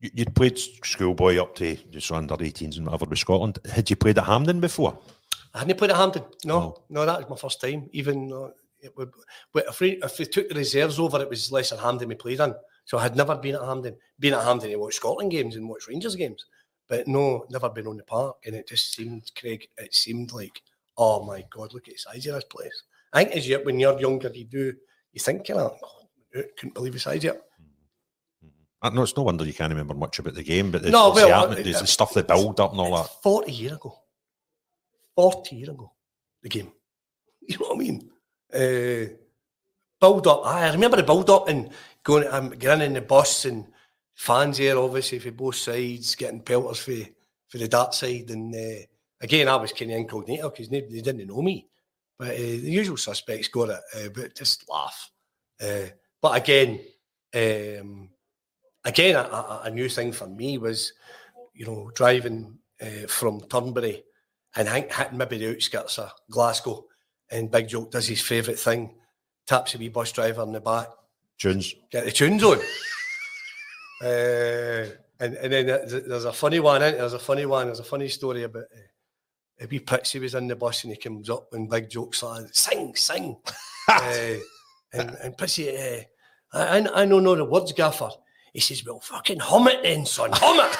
you'd 0.00 0.34
played 0.34 0.58
schoolboy 0.58 1.40
up 1.40 1.54
to 1.56 1.76
just 1.90 2.10
under 2.12 2.36
18s 2.36 2.76
and 2.76 2.86
whatever 2.86 3.06
with 3.06 3.18
Scotland. 3.18 3.58
Had 3.70 3.90
you 3.90 3.96
played 3.96 4.18
at 4.18 4.24
Hampden 4.24 4.60
before? 4.60 4.98
I 5.54 5.60
hadn't 5.60 5.78
played 5.78 5.90
at 5.90 5.96
Hampden. 5.96 6.24
No, 6.44 6.56
oh. 6.56 6.82
no, 6.90 7.06
that 7.06 7.18
was 7.20 7.30
my 7.30 7.36
first 7.36 7.60
time. 7.60 7.88
Even 7.92 8.32
uh, 8.32 8.48
would, 8.96 9.10
if 9.54 9.80
we 9.80 9.98
if 10.02 10.18
we 10.18 10.26
took 10.26 10.48
the 10.48 10.54
reserves 10.54 10.98
over, 10.98 11.20
it 11.20 11.30
was 11.30 11.52
less 11.52 11.70
than 11.70 11.78
Hampden 11.78 12.08
we 12.08 12.14
played 12.14 12.40
in. 12.40 12.54
So 12.84 12.98
I 12.98 13.02
had 13.02 13.16
never 13.16 13.36
been 13.36 13.56
at 13.56 13.62
Hampden. 13.62 13.96
Been 14.18 14.34
at 14.34 14.44
Hampden 14.44 14.70
to 14.70 14.76
watch 14.76 14.94
Scotland 14.94 15.30
games 15.30 15.56
and 15.56 15.68
watch 15.68 15.88
Rangers 15.88 16.16
games, 16.16 16.44
but 16.88 17.08
no, 17.08 17.46
never 17.50 17.68
been 17.68 17.86
on 17.86 17.96
the 17.96 18.04
park. 18.04 18.36
And 18.44 18.54
it 18.54 18.68
just 18.68 18.94
seemed, 18.94 19.30
Craig, 19.38 19.68
it 19.76 19.94
seemed 19.94 20.32
like, 20.32 20.62
oh 20.96 21.24
my 21.24 21.44
God, 21.50 21.74
look 21.74 21.88
at 21.88 21.94
the 21.94 21.98
size 21.98 22.26
of 22.26 22.34
this 22.34 22.44
place. 22.44 22.82
I 23.12 23.24
think 23.24 23.36
as 23.36 23.48
you 23.48 23.58
when 23.64 23.80
you're 23.80 23.98
younger, 23.98 24.30
you 24.34 24.44
do 24.44 24.74
you 25.12 25.20
think 25.20 25.48
you 25.48 25.54
know, 25.54 25.76
oh, 25.82 26.02
I 26.36 26.44
couldn't 26.56 26.74
believe 26.74 26.92
the 26.92 26.98
size 26.98 27.24
of 27.24 27.36
it. 27.36 27.42
Mm-hmm. 28.84 28.94
No, 28.94 29.02
it's 29.02 29.16
no 29.16 29.22
wonder 29.22 29.44
you 29.44 29.54
can't 29.54 29.72
remember 29.72 29.94
much 29.94 30.18
about 30.18 30.34
the 30.34 30.42
game, 30.42 30.70
but 30.70 30.82
the, 30.82 30.90
no, 30.90 31.12
well, 31.12 31.48
the, 31.48 31.62
the 31.62 31.86
stuff 31.86 32.14
they 32.14 32.22
build 32.22 32.60
up 32.60 32.72
and 32.72 32.80
all 32.80 32.96
that. 32.96 33.10
Forty 33.22 33.52
years 33.52 33.72
ago, 33.72 33.98
forty 35.14 35.56
years 35.56 35.70
ago, 35.70 35.92
the 36.42 36.48
game. 36.48 36.72
You 37.48 37.58
know 37.58 37.66
what 37.66 37.76
I 37.76 37.78
mean? 37.78 38.10
Uh, 38.52 39.14
build 40.00 40.26
up. 40.26 40.44
I 40.44 40.72
remember 40.72 40.96
the 40.96 41.04
build 41.04 41.30
up 41.30 41.48
and 41.48 41.70
going, 42.02 42.26
I'm 42.26 42.50
getting 42.50 42.86
in 42.86 42.94
the 42.94 43.00
bus 43.00 43.44
and 43.44 43.66
fans 44.16 44.58
here, 44.58 44.78
obviously, 44.78 45.18
for 45.18 45.30
both 45.30 45.54
sides, 45.54 46.14
getting 46.16 46.40
pelters 46.40 46.80
for, 46.80 47.08
for 47.48 47.58
the 47.58 47.68
dark 47.68 47.94
side. 47.94 48.30
And 48.30 48.54
uh, 48.54 48.84
again, 49.20 49.48
I 49.48 49.56
was 49.56 49.72
kind 49.72 49.92
of 49.92 49.98
incognito 49.98 50.50
because 50.50 50.68
they, 50.68 50.80
they, 50.80 51.00
didn't 51.00 51.28
know 51.28 51.42
me. 51.42 51.68
But 52.18 52.30
uh, 52.30 52.38
the 52.38 52.70
usual 52.70 52.96
suspects 52.96 53.48
got 53.48 53.68
it, 53.68 53.80
uh, 53.94 54.08
but 54.14 54.34
just 54.34 54.68
laugh. 54.68 55.10
Uh, 55.60 55.86
but 56.20 56.36
again, 56.36 56.80
um, 57.34 58.08
again, 58.84 59.16
a, 59.16 59.60
a, 59.64 59.70
new 59.70 59.88
thing 59.88 60.12
for 60.12 60.26
me 60.26 60.56
was, 60.58 60.94
you 61.54 61.66
know, 61.66 61.90
driving 61.94 62.58
uh, 62.80 63.06
from 63.06 63.42
Turnberry 63.42 64.02
and 64.56 64.68
hitting 64.68 65.18
maybe 65.18 65.38
the 65.38 65.54
outskirts 65.54 65.98
of 65.98 66.12
Glasgow. 66.30 66.86
And 67.30 67.50
Big 67.50 67.68
Jock 67.68 67.90
does 67.90 68.06
his 68.06 68.22
favourite 68.22 68.58
thing, 68.58 68.94
taps 69.46 69.74
a 69.74 69.78
wee 69.78 69.88
bus 69.88 70.12
driver 70.12 70.42
in 70.42 70.52
the 70.52 70.60
back 70.60 70.88
Tunes. 71.38 71.74
Get 71.90 72.04
the 72.04 72.12
tunes 72.12 72.42
on. 72.42 72.58
Uh, 74.02 74.90
and 75.18 75.34
and 75.34 75.52
then 75.52 75.66
there's 75.66 76.24
a 76.24 76.32
funny 76.32 76.60
one. 76.60 76.80
There's 76.80 77.14
a 77.14 77.18
funny 77.18 77.46
one. 77.46 77.66
There's 77.66 77.80
a 77.80 77.84
funny 77.84 78.08
story 78.08 78.42
about. 78.42 78.64
Uh, 78.64 78.80
a 79.60 79.66
wee 79.66 79.78
Pixie 79.78 80.18
was 80.18 80.34
in 80.34 80.48
the 80.48 80.56
bus 80.56 80.84
and 80.84 80.92
he 80.92 80.98
comes 80.98 81.30
up 81.30 81.48
and 81.52 81.70
big 81.70 81.88
Jock's 81.88 82.22
like 82.22 82.46
sing, 82.52 82.94
sing. 82.94 83.38
uh, 83.88 84.34
and 84.92 85.16
and 85.22 85.38
Pixie, 85.38 85.74
uh, 85.76 86.00
I, 86.52 86.78
I 86.78 87.06
don't 87.06 87.24
know 87.24 87.34
the 87.34 87.44
words, 87.44 87.72
Gaffer. 87.72 88.10
He 88.52 88.60
says, 88.60 88.84
Well, 88.84 89.00
fucking 89.00 89.40
hum 89.40 89.66
it 89.68 89.82
then, 89.82 90.04
son, 90.06 90.30
hum 90.32 90.60
it. 90.60 90.76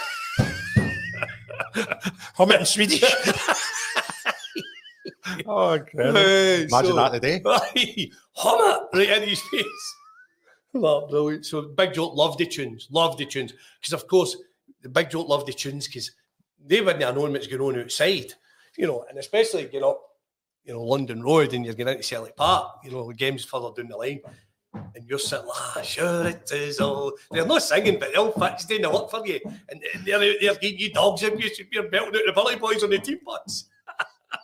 hum 2.35 2.53
it 2.53 2.61
in 2.61 2.67
Swedish. 2.67 3.03
oh, 5.47 5.73
incredible. 5.73 6.21
Imagine 6.21 6.71
so, 6.71 6.97
that 6.97 7.13
today. 7.13 7.43
hum 8.33 8.87
it 8.95 8.97
right 8.97 9.23
in 9.23 9.29
his 9.29 9.43
face. 9.43 9.95
Well, 10.81 11.09
brilliant. 11.09 11.47
So 11.47 11.63
Big 11.63 11.95
Jock 11.95 12.15
loved 12.15 12.39
the 12.39 12.47
tunes, 12.47 12.89
loved 12.91 13.19
the 13.19 13.27
tunes. 13.27 13.53
Because, 13.81 13.93
of 13.93 14.09
course, 14.09 14.37
the 14.83 14.89
Big 14.89 15.11
Jock 15.11 15.29
loved 15.29 15.47
the 15.47 15.53
tunes 15.53 15.87
because 15.87 16.13
they 16.65 16.81
wouldn't 16.81 17.03
have 17.03 17.15
known 17.15 17.33
what's 17.33 17.47
going 17.47 17.61
on 17.61 17.81
outside 17.81 18.33
you 18.77 18.87
know, 18.87 19.05
and 19.09 19.19
especially 19.19 19.65
getting 19.65 19.85
up, 19.85 20.01
you 20.65 20.75
know, 20.75 20.83
London 20.83 21.23
Road 21.23 21.55
and 21.55 21.65
you're 21.65 21.75
going 21.75 21.89
into 21.89 22.03
Celtic 22.03 22.37
Park, 22.37 22.81
you 22.85 22.91
know, 22.91 23.09
the 23.09 23.15
game's 23.15 23.45
further 23.45 23.71
down 23.77 23.89
the 23.89 23.97
line. 23.97 24.21
And 24.95 25.07
you're 25.09 25.19
sitting 25.19 25.47
ah, 25.49 25.81
sure 25.83 26.27
it 26.27 26.51
is 26.53 26.81
all. 26.81 27.13
They're 27.31 27.47
not 27.47 27.63
singing, 27.63 27.99
but 27.99 28.13
they'll 28.13 28.33
fix 28.33 28.67
doing 28.67 28.83
the 28.83 28.91
work 28.91 29.11
for 29.11 29.27
you. 29.27 29.41
And 29.71 29.83
they're 30.05 30.17
out 30.17 30.21
there 30.39 30.55
getting 30.55 30.79
you 30.79 30.93
dogs 30.93 31.23
you, 31.23 31.39
you're 31.73 31.89
belting 31.89 32.15
out 32.15 32.23
the 32.27 32.33
Billy 32.35 32.57
Boys 32.57 32.85
on 32.85 32.91
the 32.91 32.99
team 32.99 33.19
butts. 33.25 33.71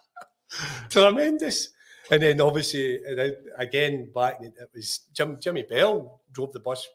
Tremendous. 0.88 1.68
And 2.10 2.22
then 2.22 2.40
obviously, 2.40 3.04
and 3.04 3.18
then 3.18 3.36
again, 3.58 4.10
back 4.14 4.38
it 4.40 4.54
was 4.74 5.00
Jim, 5.12 5.36
Jimmy 5.38 5.64
Bell 5.64 6.21
drove 6.32 6.52
the 6.52 6.60
bus 6.60 6.86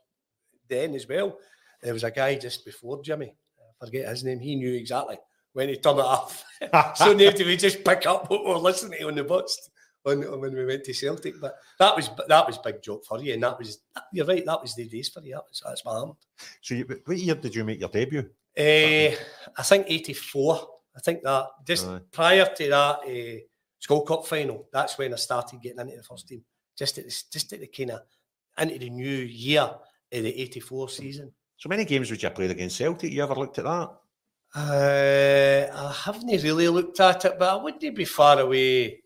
then 0.68 0.96
as 0.96 1.08
well. 1.08 1.38
There 1.82 1.94
was 1.94 2.04
a 2.04 2.12
guy 2.12 2.36
just 2.36 2.66
before 2.66 3.02
Jimmy, 3.04 3.36
I 3.82 3.86
forget 3.86 4.10
his 4.10 4.24
name, 4.24 4.40
he 4.40 4.56
knew 4.56 4.74
exactly 4.74 5.18
when 5.54 5.70
he 5.70 5.76
turned 5.78 6.00
it 6.00 6.06
off. 6.06 6.44
so 6.96 7.16
maybe 7.16 7.44
we 7.44 7.58
just 7.58 7.84
pick 7.84 8.06
up 8.06 8.30
what 8.30 8.46
we're 8.46 8.58
listening 8.58 9.00
to 9.00 9.08
on 9.08 9.16
the 9.16 9.24
bus 9.24 9.70
when, 10.04 10.20
when 10.40 10.54
we 10.54 10.66
went 10.66 10.84
to 10.84 10.94
Celtic. 10.94 11.40
But 11.40 11.56
that 11.80 11.96
was 11.96 12.10
that 12.28 12.48
was 12.48 12.58
big 12.58 12.82
Jock 12.82 13.04
for 13.06 13.22
you, 13.22 13.34
and 13.34 13.44
that 13.44 13.58
was 13.58 13.80
you're 14.14 14.26
right. 14.26 14.46
That 14.46 14.62
was 14.62 14.76
the 14.76 14.88
days 14.88 15.10
for 15.10 15.22
you. 15.22 15.34
That 15.34 15.44
was, 15.50 15.62
that's 15.66 15.86
my 15.86 15.92
arm. 15.92 16.14
So, 16.62 16.76
you, 16.76 16.86
what 17.06 17.18
year 17.18 17.36
did 17.36 17.56
you 17.56 17.64
make 17.64 17.80
your 17.80 17.90
debut? 17.90 18.30
Uh, 18.58 19.16
I 19.58 19.64
think 19.64 19.88
'84. 19.88 20.68
I 20.96 21.00
think 21.00 21.22
that 21.24 21.46
just 21.66 21.88
prior 22.12 22.46
to 22.56 22.70
that 22.70 23.00
uh, 23.06 23.40
Skol 23.84 24.06
Cup 24.06 24.26
final, 24.26 24.68
that's 24.72 24.98
when 24.98 25.14
I 25.14 25.18
started 25.18 25.62
getting 25.62 25.80
into 25.80 25.98
the 25.98 26.04
first 26.04 26.28
team. 26.28 26.44
Just 26.78 26.98
at 26.98 27.06
the, 27.06 27.24
just 27.32 27.54
at 27.54 27.60
the 27.60 27.68
kind 27.68 27.92
of 27.92 28.02
into 28.60 28.78
the 28.78 28.90
new 28.90 29.18
year 29.18 29.62
of 29.62 29.80
the 30.12 30.42
'84 30.42 30.90
season. 30.90 31.32
So 31.58 31.70
many 31.70 31.86
games 31.86 32.12
would 32.12 32.22
you 32.22 32.28
have 32.28 32.36
played 32.36 32.52
against 32.52 32.78
Celtic? 32.78 33.12
You 33.12 33.24
ever 33.24 33.36
looked 33.36 33.58
at 33.58 33.66
that? 33.66 33.92
Uh, 34.56 35.68
I 35.74 35.94
haven't 36.06 36.28
really 36.28 36.68
looked 36.68 37.00
at 37.00 37.26
it, 37.26 37.38
but 37.38 37.50
I 37.50 37.56
wouldn't 37.62 37.96
be 37.96 38.06
far 38.06 38.40
away 38.40 39.02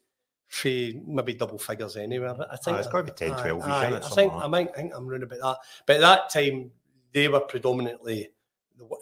for 0.47 0.67
maybe 0.67 1.33
double 1.33 1.57
figures 1.57 1.95
anyway. 1.95 2.33
But 2.37 2.51
I 2.51 2.57
think 2.57 2.75
ah, 2.75 2.79
it's 2.79 2.87
got 2.87 2.97
to 2.99 3.03
be 3.05 3.11
10, 3.11 3.31
12 3.31 3.61
I, 3.63 3.67
I, 3.67 3.97
I 3.97 3.99
think 3.99 4.33
I 4.33 4.47
might 4.47 4.75
think 4.75 4.93
I'm 4.93 5.07
running 5.07 5.23
about 5.23 5.39
that. 5.39 5.57
But 5.87 5.95
at 5.97 6.01
that 6.01 6.29
time, 6.29 6.71
they 7.13 7.27
were 7.27 7.39
predominantly 7.39 8.29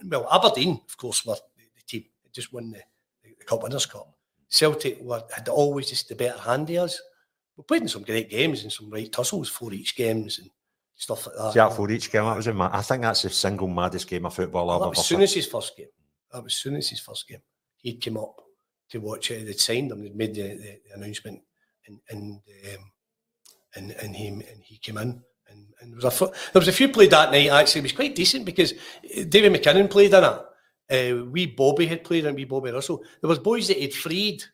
well 0.04 0.28
Aberdeen, 0.32 0.82
of 0.88 0.98
course, 0.98 1.26
were 1.26 1.36
the, 1.58 1.64
the 1.76 1.82
team. 1.88 2.06
Just 2.32 2.54
won 2.54 2.72
the, 2.72 2.80
the, 3.24 3.36
the 3.40 3.46
Cup 3.46 3.64
Winners' 3.64 3.86
Cup. 3.86 4.14
Celtic 4.48 5.02
were 5.02 5.24
had 5.34 5.50
always 5.50 5.90
just 5.90 6.10
the 6.10 6.16
better 6.16 6.40
hand 6.40 6.70
of 6.70 6.76
us. 6.78 7.02
We 7.60 7.64
played 7.64 7.82
in 7.82 7.90
some 7.90 8.04
great 8.04 8.30
games 8.30 8.64
and 8.64 8.72
some 8.72 8.90
right 8.90 9.12
tussles 9.12 9.50
for 9.50 9.74
each 9.74 9.98
games 9.98 10.40
and 10.40 10.50
stuff 10.96 11.28
like 11.28 11.36
that. 11.36 11.56
Yeah, 11.58 11.68
for 11.68 11.92
each 11.92 12.10
game, 12.10 12.24
that 12.24 12.38
was 12.38 12.48
it. 12.48 12.56
I 12.58 12.82
think 12.82 13.02
that's 13.02 13.24
the 13.24 13.30
single 13.30 13.68
maddest 13.68 14.08
game 14.08 14.26
of 14.26 14.34
football 14.34 14.68
well, 14.68 14.78
I've 14.78 14.88
ever. 14.88 14.98
As 14.98 15.06
soon 15.06 15.22
as 15.22 15.34
his 15.34 15.46
first 15.46 15.76
game. 15.76 15.88
That 16.32 16.42
was 16.42 16.54
Souness's 16.54 17.02
first 17.02 17.28
game. 17.28 17.42
He'd 17.76 18.02
come 18.02 18.16
up 18.16 18.42
to 18.92 19.00
watch 19.00 19.32
it. 19.32 19.46
They'd 19.46 19.60
signed 19.60 19.92
him. 19.92 20.04
They'd 20.04 20.16
made 20.16 20.36
the, 20.36 20.44
the, 20.44 20.80
the 20.88 20.96
announcement, 20.96 21.42
and 21.86 22.00
and 22.10 22.40
um, 22.74 22.92
and 23.76 23.92
and 23.92 24.16
he 24.16 24.28
and 24.28 24.64
he 24.64 24.78
came 24.78 24.98
in. 24.98 25.22
And, 25.50 25.66
and 25.82 25.92
there 25.92 26.10
was 26.10 26.22
a 26.22 26.26
there 26.54 26.62
was 26.62 26.70
a 26.70 26.72
few 26.72 26.88
played 26.88 27.12
that 27.12 27.32
night. 27.32 27.50
Actually, 27.50 27.80
it 27.80 27.84
was 27.84 27.92
quite 27.92 28.16
decent 28.16 28.46
because 28.46 28.72
uh, 28.72 29.24
David 29.28 29.52
McKinnon 29.52 29.90
played 29.90 30.14
in 30.14 30.24
it. 30.24 30.46
Uh, 30.92 31.26
wee 31.26 31.46
Bobby 31.46 31.88
had 31.88 32.06
played 32.06 32.26
and 32.26 32.38
we 32.38 32.46
Bobby 32.46 32.72
Russell. 32.72 33.04
There 33.20 33.28
was 33.28 33.40
boys 33.40 33.68
that 33.68 33.78
he'd 33.78 33.94
freed, 33.94 34.46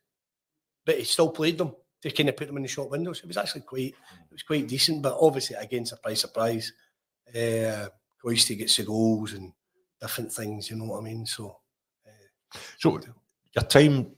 but 0.87 0.97
he 0.97 1.03
still 1.03 1.29
played 1.29 1.59
them 1.59 1.75
to 2.05 2.15
kind 2.15 2.29
of 2.29 2.37
put 2.37 2.47
them 2.47 2.57
in 2.57 2.63
the 2.63 2.69
shop 2.69 2.91
windows. 2.91 3.19
It 3.19 3.27
was 3.27 3.37
actually 3.37 3.61
quite 3.61 3.95
it 3.95 4.31
was 4.31 4.43
quite 4.43 4.67
decent. 4.67 5.01
But 5.01 5.17
obviously, 5.19 5.55
again, 5.55 5.85
surprise, 5.85 6.21
surprise, 6.21 6.71
uh, 7.29 7.87
to 8.45 8.55
get 8.55 8.69
the 8.69 8.83
goals 8.83 9.33
and 9.33 9.51
different 9.99 10.31
things. 10.31 10.69
You 10.69 10.77
know 10.77 10.85
what 10.85 10.99
I 10.99 11.03
mean? 11.03 11.25
So 11.25 11.57
so 12.77 12.99
your 13.55 13.63
time 13.63 14.11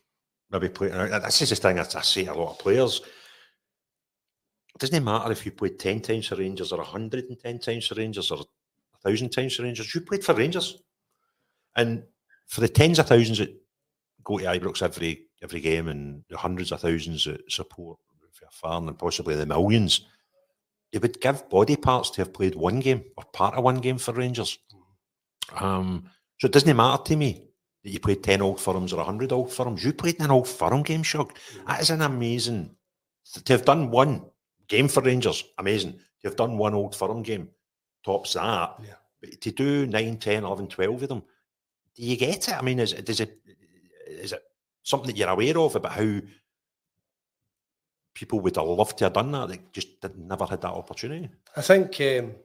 maybe 0.52 0.70
playing 0.70 0.94
this 0.94 1.42
is 1.42 1.50
the 1.50 1.56
thing 1.56 1.80
I, 1.80 1.84
I 1.84 2.02
to 2.02 2.26
a 2.26 2.34
lot 2.34 2.52
of 2.52 2.60
players. 2.60 3.02
It 4.76 4.80
doesn't 4.80 5.04
matter 5.04 5.32
if 5.32 5.46
you 5.46 5.52
played 5.52 5.80
10 5.80 6.02
times 6.02 6.28
for 6.28 6.36
Rangers 6.36 6.72
or 6.72 6.78
110 6.78 7.60
times 7.60 7.88
for 7.88 7.96
Rangers 7.96 8.30
or 8.30 8.38
1,000 9.02 9.30
times 9.30 9.56
for 9.56 9.64
Rangers, 9.64 9.94
you 9.96 10.02
played 10.02 10.24
for 10.24 10.36
Rangers. 10.36 10.78
And 11.76 12.04
for 12.46 12.62
the 12.62 12.68
tens 12.68 13.00
of 13.00 13.08
thousands 13.08 13.40
that 13.40 13.56
go 14.24 14.38
to 14.38 14.46
Ibrox 14.46 14.84
every 14.84 15.26
every 15.44 15.60
game 15.60 15.88
and 15.88 16.24
the 16.30 16.38
hundreds 16.38 16.72
of 16.72 16.82
thousands 16.82 17.26
that 17.26 17.52
support 17.52 17.98
Farn 18.52 18.88
and 18.88 18.98
possibly 18.98 19.36
the 19.36 19.46
millions, 19.46 20.02
they 20.92 21.00
would 21.00 21.20
give 21.20 21.50
body 21.50 21.76
parts 21.76 22.10
to 22.12 22.22
have 22.22 22.34
played 22.34 22.56
one 22.56 22.80
game 22.80 23.04
or 23.18 23.24
part 23.26 23.56
of 23.56 23.64
one 23.64 23.78
game 23.78 23.98
for 23.98 24.14
Rangers. 24.14 24.58
Um, 25.60 26.10
so 26.40 26.48
it 26.48 26.52
doesn't 26.52 26.76
matter 26.76 27.04
to 27.04 27.16
me 27.16 27.44
that 27.84 27.90
you 27.90 28.00
played 28.00 28.24
10 28.24 28.42
old 28.42 28.60
firms 28.60 28.94
or 28.94 28.98
100 28.98 29.32
old 29.32 29.52
firms. 29.52 29.84
You 29.84 29.94
played 29.94 30.16
in 30.16 30.26
an 30.26 30.32
old 30.32 30.48
firm 30.48 30.84
game, 30.84 31.04
Shug. 31.04 31.34
That 31.68 31.82
is 31.82 31.90
an 31.90 32.02
amazing. 32.02 32.76
To 33.46 33.54
have 33.54 33.66
done 33.66 33.92
one 33.92 34.26
game 34.68 34.88
for 34.88 35.02
Rangers, 35.02 35.44
amazing. 35.58 35.94
To 35.94 36.28
have 36.28 36.36
done 36.36 36.58
one 36.58 36.74
old 36.74 36.96
firm 36.96 37.24
game, 37.24 37.50
tops 38.04 38.34
that. 38.34 38.76
Yeah. 38.82 38.94
But 39.20 39.42
to 39.42 39.52
do 39.52 39.88
9, 39.88 40.18
10, 40.18 40.44
11, 40.44 40.68
12 40.68 41.04
of 41.04 41.10
them, 41.10 41.24
do 41.96 42.04
you 42.04 42.16
get 42.16 42.48
it? 42.48 42.54
I 42.54 42.62
mean, 42.62 42.80
is, 42.80 42.94
is, 42.94 43.20
it, 43.20 43.40
is 44.08 44.32
it 44.32 44.44
something 44.88 45.08
that 45.08 45.18
you're 45.18 45.30
aware 45.30 45.58
of 45.60 45.76
about 45.76 45.92
how 45.92 46.22
people 48.14 48.40
would 48.40 48.56
have 48.56 48.66
loved 48.66 48.98
to 48.98 49.04
have 49.06 49.14
done 49.14 49.32
that, 49.34 49.50
They 49.50 49.60
just 49.74 49.90
never 50.16 50.46
had 50.46 50.62
that 50.62 50.72
opportunity? 50.72 51.30
I 51.56 51.62
think. 51.62 52.00
Um 52.02 52.36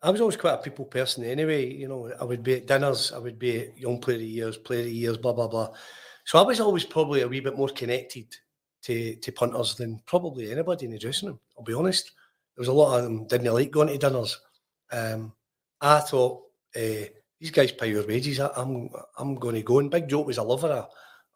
I 0.00 0.10
was 0.10 0.20
always 0.20 0.36
quite 0.36 0.54
a 0.54 0.58
people 0.58 0.84
person 0.84 1.24
anyway. 1.24 1.74
You 1.74 1.88
know, 1.88 2.12
I 2.20 2.22
would 2.22 2.44
be 2.44 2.54
at 2.54 2.68
dinners, 2.68 3.10
I 3.10 3.18
would 3.18 3.36
be 3.36 3.58
at 3.62 3.78
young 3.78 4.00
player 4.00 4.14
of 4.14 4.20
the 4.20 4.28
years, 4.28 4.56
player 4.56 4.80
of 4.80 4.86
the 4.86 4.92
years, 4.92 5.16
blah 5.16 5.32
blah 5.32 5.48
blah. 5.48 5.70
So 6.24 6.38
I 6.38 6.42
was 6.42 6.60
always 6.60 6.84
probably 6.84 7.22
a 7.22 7.28
wee 7.28 7.40
bit 7.40 7.56
more 7.56 7.68
connected 7.68 8.32
to 8.82 9.16
to 9.16 9.32
punters 9.32 9.74
than 9.74 10.00
probably 10.06 10.52
anybody 10.52 10.86
in 10.86 10.92
the 10.92 10.98
dressing 10.98 11.30
room. 11.30 11.40
I'll 11.56 11.64
be 11.64 11.74
honest. 11.74 12.12
There 12.54 12.62
was 12.62 12.68
a 12.68 12.72
lot 12.72 12.98
of 12.98 13.04
them 13.04 13.26
didn't 13.26 13.52
like 13.52 13.72
going 13.72 13.88
to 13.88 13.98
dinners. 13.98 14.38
Um, 14.92 15.32
I 15.80 15.98
thought 15.98 16.42
uh, 16.76 17.06
these 17.40 17.50
guys 17.50 17.72
pay 17.72 17.90
your 17.90 18.06
wages. 18.06 18.38
I, 18.38 18.50
am 18.56 18.88
I'm, 18.94 19.02
I'm 19.18 19.34
going 19.34 19.56
to 19.56 19.62
go. 19.62 19.80
And 19.80 19.90
Big 19.90 20.08
Joe 20.08 20.22
was 20.22 20.38
a 20.38 20.42
lover 20.42 20.68
of 20.68 20.88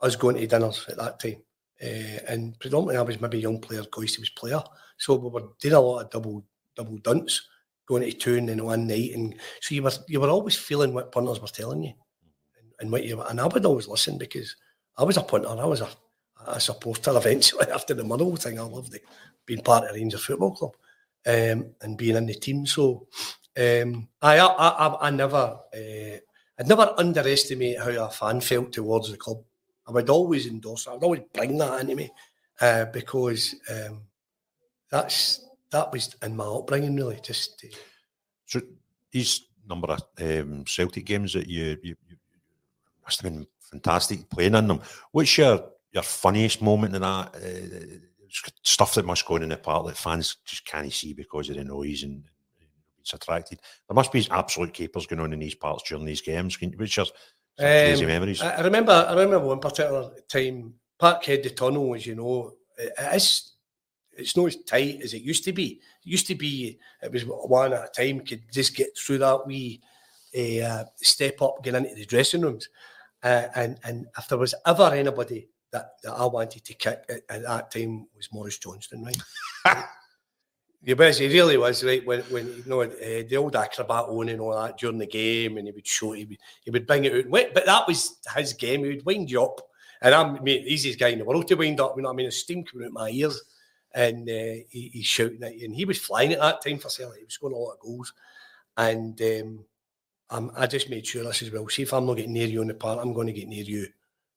us 0.03 0.16
going 0.16 0.36
to 0.36 0.46
dinners 0.46 0.84
at 0.88 0.96
that 0.98 1.20
time. 1.20 1.36
Uh, 1.82 2.20
and 2.28 2.59
predominantly 2.59 2.96
I 2.96 3.03
was 3.03 3.20
maybe 3.20 3.38
a 3.38 3.42
young 3.42 3.61
player, 3.61 3.82
Coisty 3.82 4.20
was 4.20 4.30
player. 4.30 4.62
So 4.98 5.14
we 5.14 5.30
were 5.30 5.48
doing 5.61 5.74
a 5.74 5.80
lot 5.80 6.05
of 6.05 6.11
double 6.11 6.44
double 6.76 6.98
dunts 6.98 7.40
going 7.86 8.03
to 8.03 8.12
tune 8.12 8.48
in 8.48 8.64
one 8.64 8.86
night, 8.86 9.12
and 9.14 9.34
so 9.61 9.74
you 9.74 9.82
were 9.82 9.92
you 10.09 10.20
were 10.20 10.28
always 10.28 10.57
feeling 10.57 10.94
what 10.94 11.12
punters 11.12 11.40
were 11.40 11.48
telling 11.48 11.82
you, 11.82 11.92
and, 12.59 12.72
and 12.80 12.92
what 12.92 13.05
you 13.05 13.20
and 13.20 13.40
I 13.40 13.46
would 13.46 13.66
always 13.66 13.88
listen 13.88 14.18
because 14.18 14.55
I 14.96 15.05
was 15.05 15.16
a 15.16 15.22
punter, 15.22 15.48
I 15.48 15.64
was 15.64 15.80
a, 15.80 15.88
a 16.46 16.61
supporter 16.61 17.16
eventually 17.16 17.70
after 17.74 17.94
the 17.94 18.05
Motherwell 18.05 18.36
thing. 18.36 18.59
I 18.59 18.62
loved 18.62 18.94
it, 18.94 19.03
being 19.46 19.62
part 19.62 19.84
of 19.84 19.94
Rangers 19.94 20.24
Football 20.24 20.53
Club, 20.53 20.76
um, 21.26 21.74
and 21.80 21.98
being 21.98 22.16
in 22.16 22.26
the 22.26 22.34
team. 22.34 22.66
So 22.66 23.09
um, 23.59 24.09
I, 24.20 24.38
I, 24.38 24.68
I 24.68 25.07
I 25.09 25.11
never 25.11 25.59
uh, 25.74 26.16
I'd 26.59 26.68
never 26.68 26.94
underestimate 26.96 27.78
how 27.80 27.90
a 27.90 28.11
fan 28.11 28.40
felt 28.40 28.72
towards 28.72 29.11
the 29.11 29.16
club. 29.16 29.42
I 29.87 29.93
would 29.93 30.11
always 30.11 30.47
endorse. 30.47 30.87
I 30.87 30.95
would 30.95 31.05
always 31.05 31.22
bring 31.33 31.59
that 31.59 31.80
into 31.80 31.97
me 31.97 32.11
uh, 32.61 32.87
because 32.87 33.55
um, 33.70 34.03
that's 34.91 35.47
that 35.70 35.91
was 35.93 36.14
in 36.22 36.37
my 36.37 36.45
upbringing, 36.45 36.97
really. 36.97 37.18
Just 37.22 37.64
so 38.47 38.61
these 39.11 39.47
number 39.68 39.93
of 39.93 40.03
um, 40.20 40.64
Celtic 40.66 41.05
games 41.05 41.33
that 41.33 41.49
you, 41.49 41.76
you, 41.83 41.97
you 42.09 42.16
must 43.05 43.22
have 43.22 43.33
been 43.33 43.47
fantastic 43.70 44.28
playing 44.30 44.55
in 44.55 44.68
them. 44.68 44.80
What's 45.11 45.37
your 45.39 45.70
your 45.93 46.03
funniest 46.03 46.62
moment 46.62 46.95
in 46.95 47.03
that? 47.03 47.35
Uh, 47.35 47.99
stuff 48.62 48.95
that 48.95 49.05
must 49.05 49.26
go 49.26 49.37
in 49.37 49.51
the 49.51 49.57
park 49.59 49.87
that 49.87 49.97
fans 49.97 50.37
just 50.47 50.64
can't 50.64 50.91
see 50.91 51.12
because 51.12 51.51
of 51.51 51.57
the 51.57 51.64
noise 51.64 52.03
and, 52.03 52.24
it's 53.03 53.12
attracted. 53.12 53.59
There 53.89 53.95
must 53.95 54.12
be 54.12 54.26
absolute 54.30 54.72
capers 54.72 55.07
going 55.07 55.20
on 55.20 55.33
in 55.33 55.41
these 55.41 55.57
parts 55.57 55.83
during 55.89 56.05
these 56.05 56.20
games. 56.20 56.59
Which 56.61 56.99
are 56.99 57.03
um, 57.03 57.11
crazy 57.59 58.07
memories. 58.07 58.42
I, 58.42 58.61
remember. 58.62 58.92
I 58.92 59.12
remember 59.12 59.46
one 59.46 59.61
particular 59.61 60.11
time. 60.28 60.74
Parkhead, 61.00 61.42
the 61.42 61.50
tunnel, 61.50 61.94
as 61.96 62.07
you 62.07 62.14
know, 62.14 62.53
it 62.78 62.92
is 63.14 63.53
it's 64.14 64.36
not 64.36 64.46
as 64.46 64.57
tight 64.64 65.00
as 65.03 65.14
it 65.14 65.22
used 65.22 65.44
to 65.44 65.53
be. 65.53 65.72
It 65.72 65.80
used 66.05 66.26
to 66.28 66.34
be 66.34 66.78
it 67.03 67.12
was 67.12 67.24
one 67.24 67.72
at 67.72 67.88
a 67.96 68.03
time 68.03 68.20
could 68.20 68.42
just 68.53 68.76
get 68.76 68.96
through 68.96 69.18
that 69.18 69.46
wee 69.46 69.80
uh, 70.36 70.84
step 70.96 71.40
up, 71.42 71.62
get 71.62 71.74
into 71.74 71.94
the 71.94 72.05
dressing 72.05 72.42
rooms. 72.42 72.68
Uh, 73.22 73.48
and 73.55 73.78
and 73.84 74.07
if 74.18 74.28
there 74.28 74.38
was 74.38 74.55
ever 74.66 74.90
anybody 74.94 75.48
that, 75.70 75.92
that 76.03 76.12
I 76.12 76.26
wanted 76.26 76.64
to 76.64 76.74
kick 76.74 77.05
at, 77.09 77.22
at 77.28 77.42
that 77.42 77.70
time 77.70 78.07
was 78.16 78.28
Maurice 78.32 78.59
Johnston, 78.59 79.05
right? 79.05 79.84
The 80.85 80.95
best 80.95 81.20
he 81.20 81.28
really 81.28 81.57
was 81.57 81.85
right 81.85 82.05
when 82.05 82.22
when 82.22 82.47
you 82.47 82.64
know 82.66 82.80
uh, 82.80 82.89
the 83.28 83.37
old 83.37 83.55
acrobat 83.55 84.07
on 84.07 84.28
and 84.28 84.41
all 84.41 84.61
that 84.61 84.78
during 84.78 84.99
the 84.99 85.07
game, 85.07 85.57
and 85.57 85.68
he 85.68 85.72
would 85.72 85.87
show 85.87 86.11
he 86.12 86.24
would, 86.24 86.39
he 86.64 86.70
would 86.72 86.87
bring 86.89 87.05
it 87.05 87.14
out. 87.14 87.55
But 87.55 87.66
that 87.66 87.87
was 87.87 88.18
his 88.35 88.53
game. 88.55 88.83
He 88.83 88.91
would 88.91 89.07
wind 89.07 89.30
you 89.30 89.45
up, 89.45 89.61
and 90.01 90.12
I'm 90.12 90.43
the 90.43 90.51
easiest 90.51 90.99
guy 90.99 91.09
in 91.09 91.20
the 91.20 91.24
world 91.24 91.47
to 91.49 91.55
wind 91.55 91.80
up. 91.80 91.95
You 91.97 92.03
know 92.03 92.11
I 92.11 92.14
mean? 92.14 92.30
Steam 92.33 92.64
coming 92.64 92.89
out 92.89 92.93
my 92.93 93.11
ears, 93.11 93.41
and 93.95 94.28
uh, 94.28 94.64
he, 94.70 94.91
he's 94.93 95.07
shouting 95.07 95.43
at 95.45 95.57
you, 95.57 95.66
and 95.66 95.74
he 95.76 95.85
was 95.85 96.01
flying 96.01 96.33
at 96.33 96.41
that 96.41 96.64
time 96.64 96.78
for 96.78 96.89
Celtic. 96.89 97.18
He 97.18 97.24
was 97.26 97.35
scoring 97.35 97.55
a 97.55 97.59
lot 97.61 97.74
of 97.74 97.78
goals, 97.78 98.12
and 98.76 99.20
um, 99.22 99.64
um, 100.30 100.53
I 100.57 100.66
just 100.66 100.91
made 100.91 101.07
sure 101.07 101.28
I 101.28 101.30
says, 101.30 101.53
well, 101.53 101.68
see 101.68 101.83
if 101.83 101.95
I'm 101.95 102.07
not 102.07 102.16
getting 102.16 102.33
near 102.33 102.49
you 102.49 102.61
on 102.61 102.66
the 102.66 102.74
part, 102.74 102.99
I'm 102.99 103.12
going 103.12 103.28
to 103.28 103.33
get 103.33 103.47
near 103.47 103.62
you. 103.62 103.87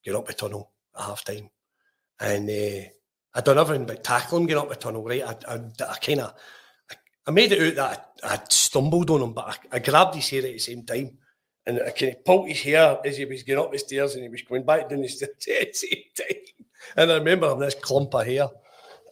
Get 0.04 0.14
up 0.14 0.28
the 0.28 0.34
tunnel 0.34 0.70
at 0.96 1.06
half 1.06 1.24
time, 1.24 1.50
and. 2.20 2.48
Uh, 2.48 2.90
I 3.36 3.42
done 3.42 3.58
everything 3.58 3.86
but 3.86 4.04
tackling, 4.04 4.46
getting 4.46 4.64
up 4.64 4.70
the 4.70 4.76
tunnel, 4.76 5.04
right? 5.04 5.22
I, 5.22 5.36
I, 5.48 5.60
I 5.90 5.96
kind 5.96 6.22
of, 6.22 6.34
I, 6.90 6.96
I, 7.28 7.32
made 7.32 7.52
it 7.52 7.62
out 7.62 7.76
that 7.76 8.12
I, 8.24 8.36
I 8.36 8.40
stumbled 8.50 9.10
on 9.10 9.22
him, 9.22 9.34
but 9.34 9.60
I, 9.72 9.80
grabbed 9.80 10.16
his 10.16 10.30
hair 10.30 10.40
at 10.40 10.54
the 10.54 10.58
same 10.58 10.84
time. 10.84 11.18
And 11.68 11.82
I 11.82 11.90
kind 11.90 12.14
of 12.14 12.24
pulled 12.24 12.48
his 12.48 12.62
hair 12.62 13.00
as 13.04 13.18
he 13.18 13.26
was 13.26 13.44
getting 13.44 13.64
up 13.64 13.72
the 13.72 13.80
stairs 13.80 14.14
and 14.14 14.24
he 14.24 14.30
was 14.30 14.44
going 14.44 14.66
back 14.66 14.88
down 14.88 15.02
the 15.02 15.08
stairs 15.10 15.32
at 15.50 15.68
the 15.68 15.74
same 15.74 16.04
time. 16.16 16.38
And 16.96 17.12
I 17.12 17.16
remember 17.16 17.48
having 17.48 17.62
this 17.62 17.76
clump 17.76 18.14
of 18.16 18.26
hair. 18.26 18.48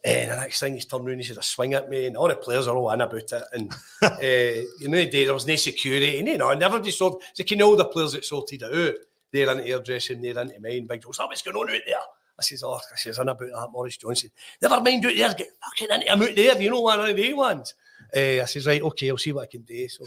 And 0.05 0.31
the 0.31 0.35
next 0.35 0.59
thing 0.59 0.73
he's 0.73 0.85
turned 0.85 1.07
around, 1.07 1.19
he 1.19 1.23
said, 1.23 1.37
a 1.37 1.43
swing 1.43 1.73
at 1.73 1.89
me, 1.89 2.07
and 2.07 2.17
all 2.17 2.27
the 2.27 2.35
players 2.35 2.67
are 2.67 2.75
all 2.75 2.91
in 2.91 2.99
about 2.99 3.31
it. 3.31 3.43
And 3.53 3.73
uh, 4.01 4.17
you 4.21 4.89
know, 4.89 5.05
day 5.05 5.23
there 5.23 5.33
was 5.33 5.47
no 5.47 5.55
security, 5.55 6.19
and 6.19 6.27
you 6.27 6.37
know, 6.37 6.49
I 6.49 6.55
never 6.55 6.81
just 6.81 6.97
sort. 6.97 7.23
So, 7.33 7.43
you 7.47 7.55
know, 7.55 7.69
all 7.69 7.77
the 7.77 7.85
players 7.85 8.11
that 8.11 8.25
sorted 8.25 8.63
it 8.63 8.65
out, 8.65 8.95
they're 9.31 9.49
in 9.49 9.59
into 9.59 9.63
hairdressing, 9.63 10.21
they're 10.21 10.37
into 10.37 10.59
mine. 10.59 10.87
Big 10.87 11.01
Joe, 11.01 11.11
what's 11.25 11.41
going 11.41 11.55
on 11.55 11.73
out 11.73 11.81
there? 11.87 11.95
I 12.39 12.43
says, 12.43 12.63
oh, 12.63 12.73
I 12.73 12.95
says, 12.95 13.19
I'm 13.19 13.27
about 13.27 13.39
that, 13.39 13.69
Maurice 13.71 13.97
Johnston. 13.97 14.31
Never 14.61 14.81
mind 14.81 15.05
out 15.05 15.15
there, 15.15 15.33
get 15.33 15.47
fucking 15.63 15.93
into 15.93 16.11
him 16.11 16.21
out 16.21 16.35
there, 16.35 16.61
you 16.61 16.69
know, 16.69 16.81
one 16.81 16.99
of 16.99 17.15
the 17.15 17.33
ones. 17.33 17.75
Uh, 18.15 18.41
I 18.41 18.45
says, 18.45 18.67
right, 18.67 18.81
okay, 18.81 19.09
I'll 19.09 19.17
see 19.17 19.31
what 19.31 19.43
I 19.43 19.51
can 19.51 19.61
do. 19.61 19.87
So, 19.87 20.05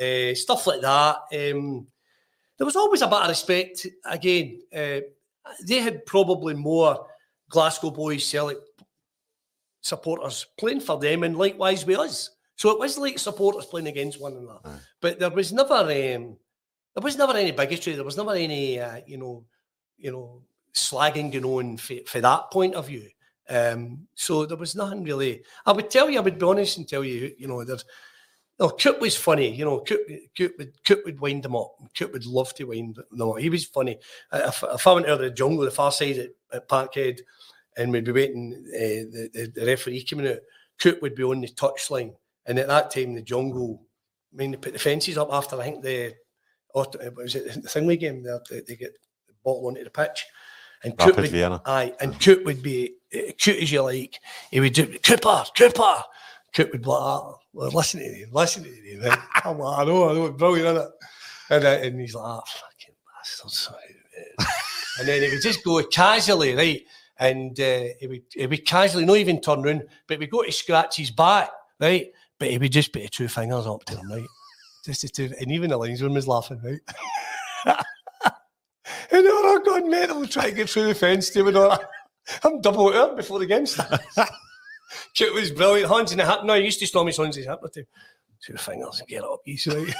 uh, 0.00 0.34
stuff 0.34 0.66
like 0.66 0.80
that. 0.80 1.16
Um, 1.32 1.86
there 2.56 2.64
was 2.64 2.76
always 2.76 3.02
a 3.02 3.06
bit 3.06 3.20
of 3.20 3.28
respect. 3.28 3.86
Again, 4.04 4.60
uh, 4.74 5.00
they 5.66 5.80
had 5.80 6.06
probably 6.06 6.54
more 6.54 7.06
Glasgow 7.48 7.90
boys, 7.90 8.26
Celtic 8.26 8.58
supporters 9.82 10.46
playing 10.58 10.80
for 10.80 10.98
them, 10.98 11.22
and 11.22 11.36
likewise 11.36 11.84
with 11.84 11.98
us. 11.98 12.30
So 12.56 12.70
it 12.70 12.78
was 12.78 12.98
like 12.98 13.18
supporters 13.18 13.66
playing 13.66 13.86
against 13.86 14.20
one 14.20 14.32
another. 14.32 14.60
Aye. 14.64 14.78
But 15.00 15.18
there 15.18 15.30
was 15.30 15.52
never, 15.52 15.74
um, 15.74 15.86
there 15.86 17.02
was 17.02 17.18
never 17.18 17.36
any 17.36 17.52
bigotry. 17.52 17.92
There 17.92 18.04
was 18.04 18.16
never 18.16 18.32
any, 18.32 18.80
uh, 18.80 19.00
you 19.06 19.18
know, 19.18 19.44
you 19.98 20.10
know, 20.10 20.42
slagging 20.76 21.32
going 21.32 21.44
on 21.44 21.76
for, 21.78 22.20
that 22.20 22.50
point 22.50 22.74
of 22.74 22.86
view. 22.86 23.08
Um, 23.48 24.06
so 24.14 24.44
there 24.46 24.56
was 24.56 24.76
nothing 24.76 25.04
really. 25.04 25.42
I 25.64 25.72
would 25.72 25.90
tell 25.90 26.10
you, 26.10 26.18
I 26.18 26.22
would 26.22 26.38
be 26.38 26.46
honest 26.46 26.78
and 26.78 26.88
tell 26.88 27.04
you, 27.04 27.34
you 27.38 27.48
know, 27.48 27.64
there's. 27.64 27.84
No, 28.58 28.70
Coop 28.70 29.02
was 29.02 29.14
funny. 29.14 29.54
You 29.54 29.66
know, 29.66 29.80
Coop, 29.80 30.00
Coop, 30.36 30.54
would, 30.56 30.82
Coop 30.82 31.04
would 31.04 31.20
wind 31.20 31.44
him 31.44 31.54
up. 31.54 31.74
Coop 31.94 32.12
would 32.14 32.24
love 32.24 32.54
to 32.54 32.64
wind. 32.64 32.98
No, 33.12 33.34
he 33.34 33.50
was 33.50 33.66
funny. 33.66 33.98
If, 34.32 34.64
if 34.72 34.86
I 34.86 34.92
went 34.94 35.06
out 35.06 35.20
of 35.20 35.20
the 35.20 35.30
jungle, 35.30 35.66
the 35.66 35.70
far 35.70 35.92
side 35.92 36.16
at, 36.16 36.30
at 36.50 36.66
Parkhead, 36.66 37.20
and 37.76 37.92
we'd 37.92 38.04
be 38.04 38.12
waiting, 38.12 38.64
uh, 38.74 39.28
the, 39.34 39.52
the, 39.54 39.66
referee 39.66 40.04
coming 40.04 40.28
out, 40.28 40.38
Coop 40.80 41.02
would 41.02 41.14
be 41.14 41.22
on 41.22 41.42
the 41.42 41.48
touchline. 41.48 42.14
And 42.46 42.58
at 42.58 42.68
that 42.68 42.90
time, 42.90 43.14
the 43.14 43.20
jungle, 43.20 43.82
I 44.32 44.36
mean, 44.36 44.52
they 44.52 44.56
put 44.56 44.72
the 44.72 44.78
fences 44.78 45.18
up 45.18 45.28
after, 45.30 45.60
I 45.60 45.64
think, 45.64 45.82
the, 45.82 46.14
was 46.74 47.34
it 47.34 47.62
the 47.62 47.68
Thingley 47.68 47.98
game, 47.98 48.22
they, 48.22 48.60
they 48.60 48.76
get 48.76 48.96
the 49.26 49.34
ball 49.44 49.66
onto 49.66 49.84
the 49.84 49.90
pitch. 49.90 50.24
And 50.84 50.96
Coop 50.98 51.16
would, 51.16 51.34
aye, 51.64 51.92
and 52.00 52.20
Coop 52.20 52.44
would 52.44 52.62
be 52.62 52.94
cute 53.38 53.62
as 53.62 53.72
you 53.72 53.82
like. 53.82 54.20
He 54.50 54.60
would 54.60 54.72
do 54.72 54.98
Cooper, 54.98 55.44
Cooper. 55.56 56.02
Coop 56.54 56.72
would 56.72 56.82
be 56.82 56.88
like, 56.88 57.00
oh, 57.00 57.38
well, 57.52 57.70
listen 57.70 58.00
to 58.00 58.06
him, 58.06 58.28
listen 58.32 58.64
to 58.64 58.70
him. 58.70 59.00
Right? 59.02 59.18
I'm 59.44 59.58
like, 59.58 59.78
I 59.78 59.84
know, 59.84 60.08
I 60.08 60.12
know, 60.14 60.30
brilliant, 60.32 60.76
isn't 60.76 60.88
it? 60.88 60.92
And, 61.50 61.64
uh, 61.64 61.68
and 61.68 62.00
he's 62.00 62.14
like, 62.14 62.24
oh, 62.24 62.42
fucking 62.46 62.94
bastards. 63.14 63.70
and 64.98 65.08
then 65.08 65.22
he 65.22 65.28
would 65.28 65.42
just 65.42 65.64
go 65.64 65.82
casually, 65.84 66.54
right? 66.54 66.82
And 67.18 67.58
uh, 67.58 67.84
he, 67.98 68.06
would, 68.06 68.22
he 68.30 68.46
would 68.46 68.66
casually, 68.66 69.04
not 69.04 69.16
even 69.16 69.40
turn 69.40 69.62
round, 69.62 69.84
but 70.06 70.18
we 70.18 70.26
go 70.26 70.42
to 70.42 70.52
scratch 70.52 70.96
his 70.96 71.10
back, 71.10 71.50
right? 71.80 72.10
But 72.38 72.50
he 72.50 72.58
would 72.58 72.72
just 72.72 72.92
put 72.92 73.10
two 73.10 73.28
fingers 73.28 73.66
up 73.66 73.84
to 73.84 73.96
him, 73.96 74.10
right? 74.10 74.26
Just 74.84 75.00
to 75.02 75.08
two, 75.08 75.30
and 75.40 75.50
even 75.50 75.70
the 75.70 75.76
linesman 75.76 76.14
was 76.14 76.28
laughing, 76.28 76.60
right? 76.62 77.84
And 79.10 79.24
they 79.24 79.30
were 79.30 79.48
all 79.48 79.60
going 79.60 79.90
mental 79.90 80.26
trying 80.26 80.50
to 80.50 80.56
get 80.56 80.70
through 80.70 80.86
the 80.86 80.94
fence. 80.94 81.30
They 81.30 81.42
were 81.42 81.78
I'm 82.42 82.60
double 82.60 82.92
out 82.94 83.16
before 83.16 83.38
the 83.38 83.46
game 83.46 83.66
starts. 83.66 84.04
it 85.20 85.34
was 85.34 85.50
brilliant. 85.50 85.90
Hans 85.90 86.12
in 86.12 86.18
the 86.18 86.26
hip. 86.26 86.44
No, 86.44 86.54
I 86.54 86.58
used 86.58 86.80
to 86.80 86.86
storm 86.86 87.06
his 87.06 87.16
Hans 87.16 87.36
in 87.36 87.44
the 87.44 87.50
hip 87.50 87.62
with 87.62 87.76
him. 87.76 87.86
Two 88.42 88.56
fingers 88.56 89.00
and 89.00 89.08
get 89.08 89.24
up, 89.24 89.40
easy. 89.46 89.70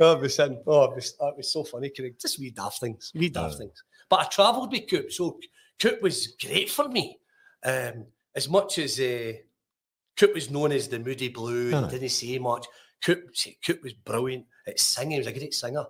oh, 0.00 0.12
it 0.12 0.20
was, 0.20 0.40
oh, 0.40 0.94
was, 0.94 1.14
it 1.20 1.36
was 1.36 1.52
so 1.52 1.64
funny. 1.64 1.92
Just 2.20 2.38
wee 2.38 2.50
daft 2.50 2.80
things, 2.80 3.12
wee 3.14 3.28
daft 3.28 3.52
yeah. 3.52 3.58
things. 3.58 3.82
But 4.08 4.20
I 4.20 4.24
travelled 4.24 4.72
with 4.72 4.88
Coop, 4.88 5.12
so 5.12 5.38
Coop 5.80 6.00
was 6.00 6.28
great 6.40 6.70
for 6.70 6.88
me. 6.88 7.18
Um, 7.64 8.06
as 8.34 8.48
much 8.48 8.78
as 8.78 8.98
uh, 8.98 9.32
Coop 10.16 10.34
was 10.34 10.50
known 10.50 10.72
as 10.72 10.88
the 10.88 10.98
Moody 10.98 11.28
Blue 11.28 11.74
and 11.74 11.90
didn't 11.90 12.08
say 12.08 12.38
much, 12.38 12.66
Coop, 13.04 13.28
Coop 13.64 13.82
was 13.82 13.92
brilliant 13.92 14.46
at 14.66 14.80
singing. 14.80 15.12
He 15.12 15.18
was 15.18 15.26
a 15.26 15.32
great 15.32 15.54
singer. 15.54 15.84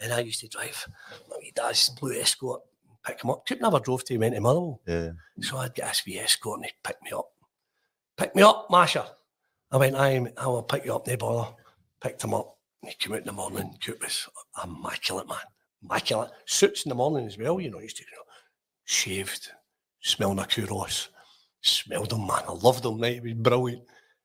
And 0.00 0.12
I 0.12 0.20
used 0.20 0.40
to 0.40 0.48
drive 0.48 0.86
my 1.28 1.50
dad's 1.54 1.90
blue 1.90 2.18
escort, 2.18 2.62
pick 3.04 3.22
him 3.22 3.30
up. 3.30 3.46
Could 3.46 3.60
never 3.60 3.80
drove 3.80 4.04
to 4.04 4.14
him 4.14 4.22
into 4.22 4.40
Motherwell. 4.40 4.80
Yeah. 4.86 5.10
So 5.40 5.58
I'd 5.58 5.74
get 5.74 5.88
a 5.88 6.02
wee 6.06 6.18
escort 6.18 6.58
and 6.58 6.66
he'd 6.66 6.82
pick 6.84 6.96
me 7.02 7.12
up. 7.12 7.28
Pick 8.16 8.34
me 8.34 8.42
up, 8.42 8.68
Masha. 8.70 9.10
I 9.70 9.76
went, 9.76 9.96
I, 9.96 10.26
I 10.36 10.46
will 10.46 10.62
pick 10.62 10.84
you 10.84 10.94
up, 10.94 11.06
no 11.06 11.16
bother. 11.16 11.54
Picked 12.00 12.24
him 12.24 12.34
up. 12.34 12.56
He 12.86 12.94
came 12.94 13.12
out 13.12 13.20
in 13.20 13.26
the 13.26 13.32
morning. 13.32 13.76
Coop 13.84 14.02
was 14.02 14.28
immaculate, 14.62 15.28
man. 15.28 15.38
Immaculate. 15.82 16.30
Suits 16.46 16.84
in 16.84 16.90
the 16.90 16.94
morning 16.94 17.26
as 17.26 17.36
well, 17.36 17.60
you 17.60 17.70
know. 17.70 17.80
Used 17.80 17.96
to, 17.96 18.04
you 18.04 18.16
know, 18.16 18.22
shaved, 18.84 19.50
smelling 20.00 20.38
a 20.38 20.42
Kouros. 20.42 21.08
Smelled 21.60 22.10
them, 22.10 22.26
man. 22.26 22.44
I 22.48 22.52
loved 22.52 22.84
them, 22.84 23.00
right? 23.00 23.16
It 23.16 23.22
was 23.22 23.34
brilliant. 23.34 23.82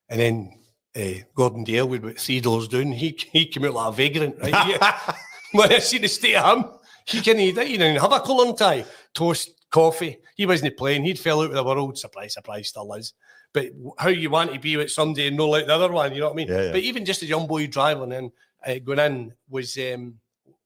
And 0.08 0.20
then 0.20 0.64
uh, 0.96 1.24
Gordon 1.34 1.64
Dalziel 1.64 1.88
would 1.88 2.02
be 2.02 2.12
three 2.12 2.40
doors 2.40 2.68
down. 2.68 2.92
He 2.92 3.18
he 3.32 3.46
came 3.46 3.64
out 3.64 3.74
like 3.74 3.88
a 3.88 3.92
vagrant, 3.92 4.36
right? 4.40 4.78
I 5.60 5.78
see 5.78 5.98
the 5.98 6.08
state 6.08 6.36
of 6.36 6.58
him, 6.58 6.70
he 7.06 7.20
can 7.20 7.38
eat 7.38 7.58
it, 7.58 7.68
you 7.68 7.78
know, 7.78 8.00
have 8.00 8.12
a 8.12 8.20
colour 8.20 8.52
tie, 8.54 8.84
toast, 9.12 9.66
coffee. 9.70 10.18
He 10.36 10.46
wasn't 10.46 10.76
playing, 10.76 11.04
he'd 11.04 11.18
fell 11.18 11.42
out 11.42 11.50
of 11.50 11.54
the 11.54 11.64
world. 11.64 11.98
Surprise, 11.98 12.34
surprise, 12.34 12.68
still 12.68 12.92
is. 12.94 13.12
But 13.52 13.66
how 13.98 14.08
you 14.08 14.30
want 14.30 14.52
to 14.52 14.58
be 14.58 14.76
with 14.76 14.90
somebody 14.90 15.28
and 15.28 15.36
not 15.36 15.44
like 15.44 15.66
the 15.66 15.74
other 15.74 15.92
one, 15.92 16.12
you 16.12 16.20
know 16.20 16.26
what 16.26 16.32
I 16.32 16.36
mean? 16.36 16.48
Yeah, 16.48 16.62
yeah. 16.62 16.72
But 16.72 16.80
even 16.80 17.04
just 17.04 17.22
a 17.22 17.26
young 17.26 17.46
boy 17.46 17.68
driving 17.68 18.10
in, 18.12 18.32
uh, 18.66 18.78
going 18.80 18.98
in 18.98 19.34
was 19.48 19.78
um, 19.78 20.18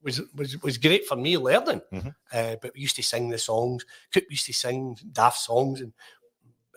was 0.02 0.22
was 0.34 0.62
was 0.62 0.78
great 0.78 1.06
for 1.06 1.16
me 1.16 1.36
learning. 1.36 1.82
Mm-hmm. 1.92 2.08
Uh, 2.32 2.56
but 2.62 2.72
we 2.74 2.80
used 2.80 2.96
to 2.96 3.02
sing 3.02 3.28
the 3.28 3.36
songs. 3.36 3.84
Coop 4.14 4.24
used 4.30 4.46
to 4.46 4.54
sing 4.54 4.96
daft 5.12 5.38
songs, 5.38 5.82
and 5.82 5.92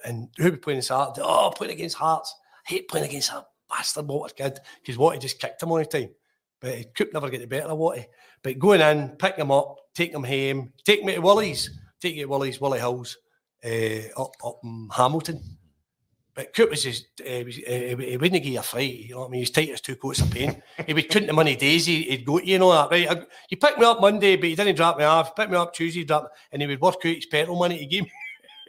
and 0.03 0.27
who 0.37 0.51
be 0.51 0.57
playing 0.57 0.79
this? 0.79 0.91
Oh, 0.91 1.53
playing 1.55 1.73
against 1.73 1.95
Hearts. 1.95 2.35
I 2.67 2.73
hate 2.73 2.89
playing 2.89 3.07
against 3.07 3.31
that 3.31 3.45
bastard 3.69 4.07
Walter 4.07 4.33
Kidd 4.33 4.59
because 4.81 4.97
what 4.97 5.13
he 5.13 5.19
just 5.19 5.39
kicked 5.39 5.63
him 5.63 5.71
all 5.71 5.77
the 5.77 5.85
time 5.85 6.09
but 6.61 6.75
he 6.75 6.83
could 6.85 7.11
never 7.13 7.29
get 7.29 7.41
the 7.41 7.47
better 7.47 7.67
of 7.67 7.77
Watty. 7.77 8.05
But 8.43 8.59
going 8.59 8.81
in, 8.81 9.09
pick 9.17 9.35
him 9.35 9.51
up, 9.51 9.77
take 9.93 10.13
him 10.13 10.23
home, 10.23 10.71
take 10.85 11.03
me 11.03 11.15
to 11.15 11.21
Willie's, 11.21 11.69
take 11.99 12.15
you 12.15 12.23
to 12.23 12.29
Willie's, 12.29 12.61
Willie 12.61 12.79
Hills, 12.79 13.17
uh, 13.65 14.21
up, 14.21 14.31
up 14.45 14.59
in 14.63 14.87
Hamilton. 14.93 15.57
But 16.33 16.53
Coop 16.53 16.69
was 16.69 16.83
just, 16.83 17.07
uh, 17.19 17.41
uh, 17.41 17.97
he 17.97 18.17
wouldn't 18.17 18.43
give 18.43 18.53
you 18.53 18.59
a 18.59 18.63
fight, 18.63 18.93
you 18.93 19.15
know 19.15 19.21
what 19.21 19.27
I 19.27 19.31
mean? 19.31 19.41
He's 19.41 19.49
tight 19.49 19.69
as 19.69 19.81
two 19.81 19.95
coats 19.97 20.21
of 20.21 20.31
paint. 20.31 20.61
he 20.87 20.93
would 20.93 21.09
couldn't 21.09 21.27
the 21.27 21.33
money 21.33 21.57
days, 21.57 21.87
he'd 21.87 22.25
go 22.25 22.39
to 22.39 22.47
you, 22.47 22.57
know 22.57 22.71
that, 22.71 22.89
right? 22.89 23.09
I, 23.09 23.25
he 23.49 23.57
picked 23.57 23.79
me 23.79 23.85
up 23.85 23.99
Monday, 23.99 24.37
but 24.37 24.47
he 24.47 24.55
didn't 24.55 24.75
drop 24.75 24.97
me 24.97 25.03
off. 25.03 25.35
Picked 25.35 25.51
me 25.51 25.57
up 25.57 25.73
Tuesday, 25.73 26.05
drop, 26.05 26.31
and 26.51 26.61
he 26.61 26.67
would 26.67 26.79
work 26.79 26.95
out 26.95 27.15
his 27.15 27.25
petrol 27.25 27.59
money 27.59 27.79
to 27.79 27.85
give 27.85 28.05
me. 28.05 28.11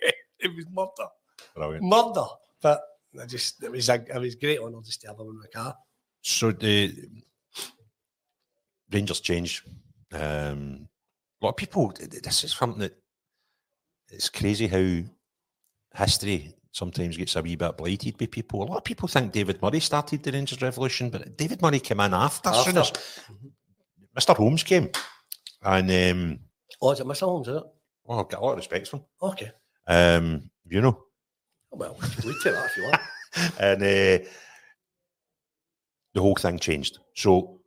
it 0.40 0.56
was 0.56 0.66
murder. 0.72 1.10
Brilliant. 1.54 1.84
Murder. 1.84 2.26
But 2.60 2.80
I 3.20 3.26
just, 3.26 3.62
it 3.62 3.70
was, 3.70 3.88
a, 3.88 3.94
it 3.94 4.18
was 4.18 4.34
great 4.34 4.58
honour 4.58 4.80
just 4.84 5.02
to 5.02 5.08
have 5.08 5.20
him 5.20 5.28
in 5.28 5.38
my 5.38 5.46
car. 5.46 5.76
So 6.22 6.50
the 6.50 6.92
Rangers 8.92 9.20
change. 9.20 9.64
Um, 10.12 10.88
a 11.40 11.44
lot 11.44 11.50
of 11.50 11.56
people. 11.56 11.92
This 11.98 12.44
is 12.44 12.52
something 12.52 12.80
that 12.80 12.96
it's 14.08 14.28
crazy 14.28 14.66
how 14.66 15.02
history 15.94 16.54
sometimes 16.70 17.16
gets 17.16 17.36
a 17.36 17.42
wee 17.42 17.56
bit 17.56 17.76
blighted 17.76 18.16
by 18.18 18.26
people. 18.26 18.62
A 18.62 18.64
lot 18.64 18.78
of 18.78 18.84
people 18.84 19.08
think 19.08 19.32
David 19.32 19.60
Murray 19.62 19.80
started 19.80 20.22
the 20.22 20.32
Rangers 20.32 20.62
revolution, 20.62 21.10
but 21.10 21.36
David 21.36 21.62
Murray 21.62 21.80
came 21.80 22.00
in 22.00 22.14
after. 22.14 22.48
after. 22.48 22.70
Soon 22.70 22.78
as 22.78 22.92
Mr. 24.18 24.36
Holmes 24.36 24.62
came, 24.62 24.90
and 25.62 25.90
um, 25.90 26.38
oh, 26.80 26.90
is 26.90 27.00
it 27.00 27.06
Mr. 27.06 27.20
Holmes? 27.20 27.48
Is 27.48 27.56
it? 27.56 27.62
Well, 28.04 28.20
I've 28.20 28.28
got 28.28 28.40
a 28.40 28.44
lot 28.44 28.52
of 28.52 28.56
respect 28.58 28.88
for 28.88 28.96
him. 28.98 29.04
Okay. 29.22 29.50
Um, 29.86 30.50
you 30.66 30.80
know. 30.80 31.04
Well, 31.70 31.96
we 32.24 32.34
take 32.42 32.52
that 32.52 32.70
if 32.70 32.76
you 32.76 32.82
want. 32.84 33.00
and 33.60 33.82
uh, 33.82 34.28
the 36.14 36.20
whole 36.20 36.34
thing 36.34 36.58
changed. 36.58 36.98
So 37.14 37.60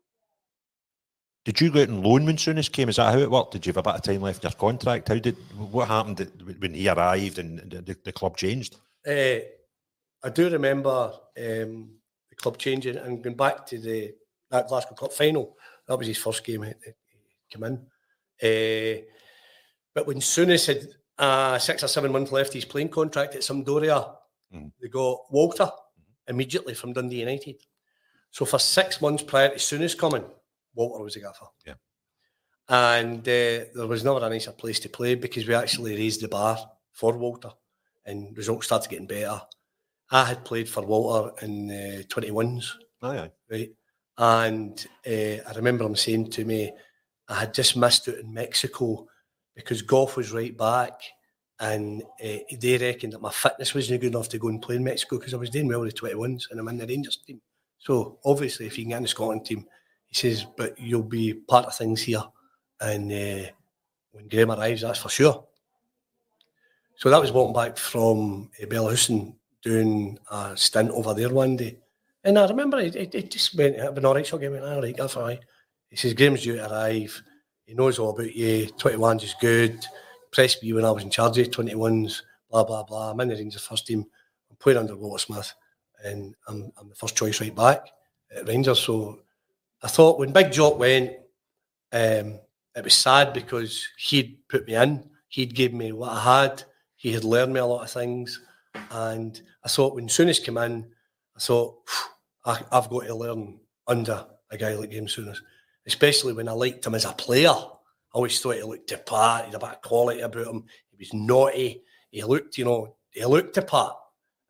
Did 1.46 1.62
you 1.62 1.70
go 1.70 1.82
out 1.82 1.90
and 1.90 2.04
loan 2.04 2.26
when 2.26 2.38
Souness 2.38 2.72
came? 2.72 2.90
Is 2.90 2.96
that 2.96 3.14
how 3.14 3.20
it 3.20 3.30
worked? 3.30 3.54
Did 3.54 3.66
you 3.66 3.70
have 3.70 3.78
a 3.78 3.84
bit 3.84 3.96
of 3.96 4.02
time 4.02 4.22
left 4.22 4.44
in 4.44 4.50
your 4.50 4.58
contract? 4.58 5.08
How 5.08 5.20
did 5.20 5.38
what 5.56 5.88
happened 5.88 6.32
when 6.60 6.74
he 6.74 6.90
arrived 6.90 7.38
and 7.38 7.60
the, 7.70 7.96
the 8.04 8.12
club 8.12 8.36
changed? 8.36 8.76
Uh, 9.08 9.46
I 10.24 10.30
do 10.34 10.50
remember 10.50 11.14
um, 11.38 11.90
the 12.30 12.36
club 12.36 12.58
changing 12.58 12.98
and 12.98 13.24
going 13.24 13.36
back 13.36 13.68
to 13.68 13.78
the 13.78 14.16
that 14.50 14.68
Glasgow 14.68 14.96
Cup 14.96 15.14
final. 15.14 15.56
That 15.88 16.00
was 16.00 16.08
his 16.08 16.18
first 16.18 16.44
game. 16.44 16.64
He, 16.64 16.74
came 17.52 17.64
in. 17.64 17.74
Uh, 18.42 19.04
but 19.94 20.08
when 20.08 20.18
Souness 20.18 20.66
had 20.66 20.88
uh, 21.20 21.60
six 21.60 21.84
or 21.84 21.88
seven 21.88 22.12
months 22.12 22.32
left 22.32 22.54
his 22.54 22.66
playing 22.66 22.90
contract 22.90 23.36
at 23.36 23.42
Sampdoria, 23.42 24.16
mm. 24.52 24.72
they 24.82 24.88
got 24.88 25.32
Walter 25.32 25.70
immediately 26.28 26.74
from 26.74 26.94
Dundee 26.94 27.20
United. 27.20 27.58
So 28.32 28.46
for 28.46 28.58
six 28.58 29.00
months 29.00 29.22
prior 29.22 29.50
to 29.50 29.56
Souness 29.58 29.96
coming, 29.96 30.26
Walter 30.76 31.04
was 31.04 31.16
a 31.16 31.20
gaffer. 31.20 31.46
Yeah. 31.66 31.74
And 32.68 33.20
uh, 33.20 33.70
there 33.74 33.88
was 33.88 34.04
never 34.04 34.26
a 34.26 34.30
nicer 34.30 34.52
place 34.52 34.80
to 34.82 34.90
play 34.90 35.16
because 35.16 35.48
we 35.48 35.54
actually 35.54 35.96
raised 35.96 36.22
the 36.22 36.28
bar 36.28 36.58
for 36.92 37.18
Walter 37.18 37.52
and 38.06 38.36
results 38.36 38.68
started 38.68 38.90
getting 38.90 39.08
better. 39.08 39.42
I 40.12 40.26
had 40.26 40.46
played 40.46 40.70
for 40.70 40.84
Walter 40.86 41.46
in 41.46 41.70
uh, 41.70 42.02
21s. 42.08 42.72
Oh, 43.02 43.12
yeah. 43.12 43.28
Right. 43.50 43.72
And 44.18 44.86
uh, 45.06 45.44
I 45.48 45.54
remember 45.56 45.86
him 45.86 45.96
saying 45.96 46.32
to 46.32 46.46
me, 46.46 46.72
I 47.28 47.40
had 47.42 47.54
just 47.54 47.76
missed 47.76 48.08
out 48.08 48.18
in 48.18 48.34
Mexico 48.34 49.08
because 49.56 49.82
Gough 49.82 50.16
was 50.16 50.32
right 50.32 50.56
back 50.56 51.02
and 51.60 52.04
uh, 52.24 52.38
they 52.60 52.78
reckoned 52.78 53.14
that 53.14 53.22
my 53.22 53.32
fitness 53.32 53.74
wasn't 53.74 54.02
good 54.02 54.14
enough 54.14 54.30
to 54.30 54.38
go 54.38 54.50
and 54.50 54.62
play 54.62 54.76
in 54.76 54.84
Mexico 54.84 55.18
because 55.18 55.34
I 55.34 55.38
was 55.38 55.50
doing 55.50 55.68
well 55.68 55.82
with 55.82 55.96
the 55.96 56.02
21s 56.02 56.52
and 56.52 56.60
I'm 56.60 56.68
in 56.68 56.78
the 56.78 56.88
Rangers 56.88 57.18
team. 57.26 57.42
So 57.80 58.20
obviously, 58.26 58.66
if 58.66 58.78
you 58.78 58.84
can 58.84 58.90
get 58.90 58.98
in 58.98 59.04
the 59.04 59.10
Scotland 59.10 59.46
team, 59.46 59.66
says, 60.16 60.46
but 60.58 60.78
you'll 60.80 61.04
be 61.04 61.34
part 61.34 61.66
of 61.66 61.76
things 61.76 62.02
here. 62.02 62.24
And 62.80 63.12
uh, 63.12 63.50
when 64.12 64.28
Graeme 64.28 64.52
arrives, 64.52 64.82
that's 64.82 65.00
for 65.00 65.10
sure. 65.10 65.46
So 66.98 67.10
that 67.10 67.22
was 67.22 67.32
walking 67.32 67.54
back 67.54 67.78
from 67.78 68.50
uh, 68.62 68.66
Bellahouston 68.66 69.36
doing 69.62 70.18
a 70.32 70.56
stint 70.56 70.92
over 70.92 71.14
there 71.14 71.30
one 71.30 71.58
day. 71.58 71.78
And 72.24 72.40
I 72.40 72.48
remember 72.48 72.80
it, 72.80 72.96
it, 72.96 73.14
it 73.14 73.32
just 73.32 73.56
went, 73.56 73.76
it 73.76 73.96
been 73.96 74.06
all 74.06 74.16
right, 74.16 74.26
so 74.26 74.38
I 74.38 74.42
gave 74.42 74.52
me 74.52 74.60
all 74.60 74.82
right, 74.82 74.96
that's 74.96 75.16
all 75.16 75.24
right. 75.24 75.40
He 75.90 75.96
says, 75.96 76.14
Graeme's 76.14 76.44
due 76.44 76.56
to 76.56 76.72
arrive. 76.72 77.22
He 77.66 77.74
knows 77.74 78.00
all 78.00 78.12
about 78.12 78.36
you. 78.36 78.68
21's 78.68 79.24
is 79.24 79.36
good. 79.40 79.86
Pressed 80.32 80.64
me 80.64 80.74
when 80.74 80.86
I 80.86 80.92
was 80.92 81.04
in 81.04 81.10
charge 81.10 81.38
of 81.38 81.48
21s, 81.48 82.22
blah, 82.50 82.64
blah, 82.64 82.84
blah. 82.84 83.12
I'm 83.12 83.20
in 83.20 83.30
the 83.30 83.36
Rangers 83.36 83.66
first 83.66 83.88
team. 83.88 84.06
I'm 84.50 84.58
playing 84.58 84.80
under 84.80 84.96
Walter 84.96 85.22
Smith 85.22 85.54
and 86.04 86.36
I'm, 86.48 86.72
I'm 86.78 86.90
the 86.90 86.96
first 86.96 87.16
choice 87.16 87.42
right 87.42 87.56
back 87.56 87.88
at 88.36 88.48
Rangers. 88.48 88.80
So 88.80 89.20
I 89.86 89.88
thought 89.88 90.18
when 90.18 90.34
Big 90.34 90.52
Jock 90.52 90.80
went, 90.80 91.12
um, 91.92 92.40
it 92.76 92.84
was 92.84 92.96
sad 92.96 93.34
because 93.34 93.88
he'd 94.00 94.40
put 94.50 94.66
me 94.66 94.74
in. 94.74 95.08
He'd 95.28 95.54
give 95.54 95.74
me 95.74 95.92
what 95.92 96.12
I 96.12 96.40
had. 96.40 96.64
He 96.96 97.14
had 97.14 97.24
learned 97.24 97.54
me 97.54 97.60
a 97.60 97.66
lot 97.68 97.84
of 97.84 97.92
things. 97.92 98.42
And 98.90 99.40
I 99.64 99.68
thought 99.68 99.94
when 99.94 100.08
Souness 100.08 100.44
came 100.44 100.58
in, 100.58 100.88
I 101.36 101.40
thought, 101.40 101.76
I, 102.46 102.56
have 102.72 102.90
got 102.90 103.06
to 103.06 103.14
learn 103.14 103.60
under 103.86 104.26
a 104.50 104.58
guy 104.58 104.74
like 104.74 104.90
Graeme 104.90 105.06
Souness, 105.06 105.38
especially 105.86 106.34
when 106.34 106.50
I 106.50 106.54
liked 106.54 106.88
him 106.88 106.96
as 106.96 107.06
a 107.06 107.14
player. 107.14 107.50
I 107.50 107.70
always 108.12 108.40
thought 108.40 108.56
he 108.56 108.64
looked 108.64 108.90
the 108.90 108.98
part, 108.98 109.46
he 109.46 109.52
had 109.52 109.56
a 109.56 109.60
bit 109.60 109.70
of 109.70 109.82
quality 109.84 110.22
about 110.22 110.48
him. 110.48 110.64
He 110.90 110.98
was 110.98 111.14
naughty. 111.14 111.84
He 112.10 112.24
looked, 112.24 112.58
you 112.58 112.66
know, 112.66 112.96
he 113.12 113.24
looked 113.24 113.54
the 113.54 113.62
part. 113.62 113.96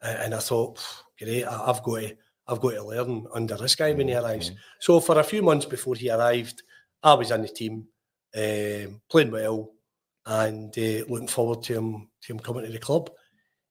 And 0.02 0.34
I 0.34 0.40
thought, 0.40 0.82
great, 1.20 1.44
I've 1.44 1.84
got 1.84 2.00
to, 2.00 2.16
I've 2.48 2.62
got 2.62 2.72
to 2.72 2.84
learn 2.84 3.26
under 3.34 3.58
this 3.58 3.76
guy 3.76 3.94
when 3.94 4.08
he 4.08 4.16
arrives. 4.16 4.50
Mm-hmm. 4.50 4.60
So 4.80 5.00
for 5.00 5.20
a 5.20 5.24
few 5.24 5.42
months 5.42 5.66
before 5.66 5.96
he 5.96 6.10
arrived, 6.10 6.62
I 7.02 7.14
was 7.14 7.32
in 7.32 7.42
the 7.42 7.48
team, 7.48 7.88
um, 8.36 9.02
playing 9.10 9.32
well, 9.32 9.72
and 10.26 10.76
uh, 10.78 11.06
looking 11.08 11.28
forward 11.28 11.64
to 11.64 11.74
him 11.74 12.10
to 12.22 12.34
him 12.34 12.40
coming 12.40 12.66
to 12.66 12.72
the 12.72 12.80
club. 12.80 13.10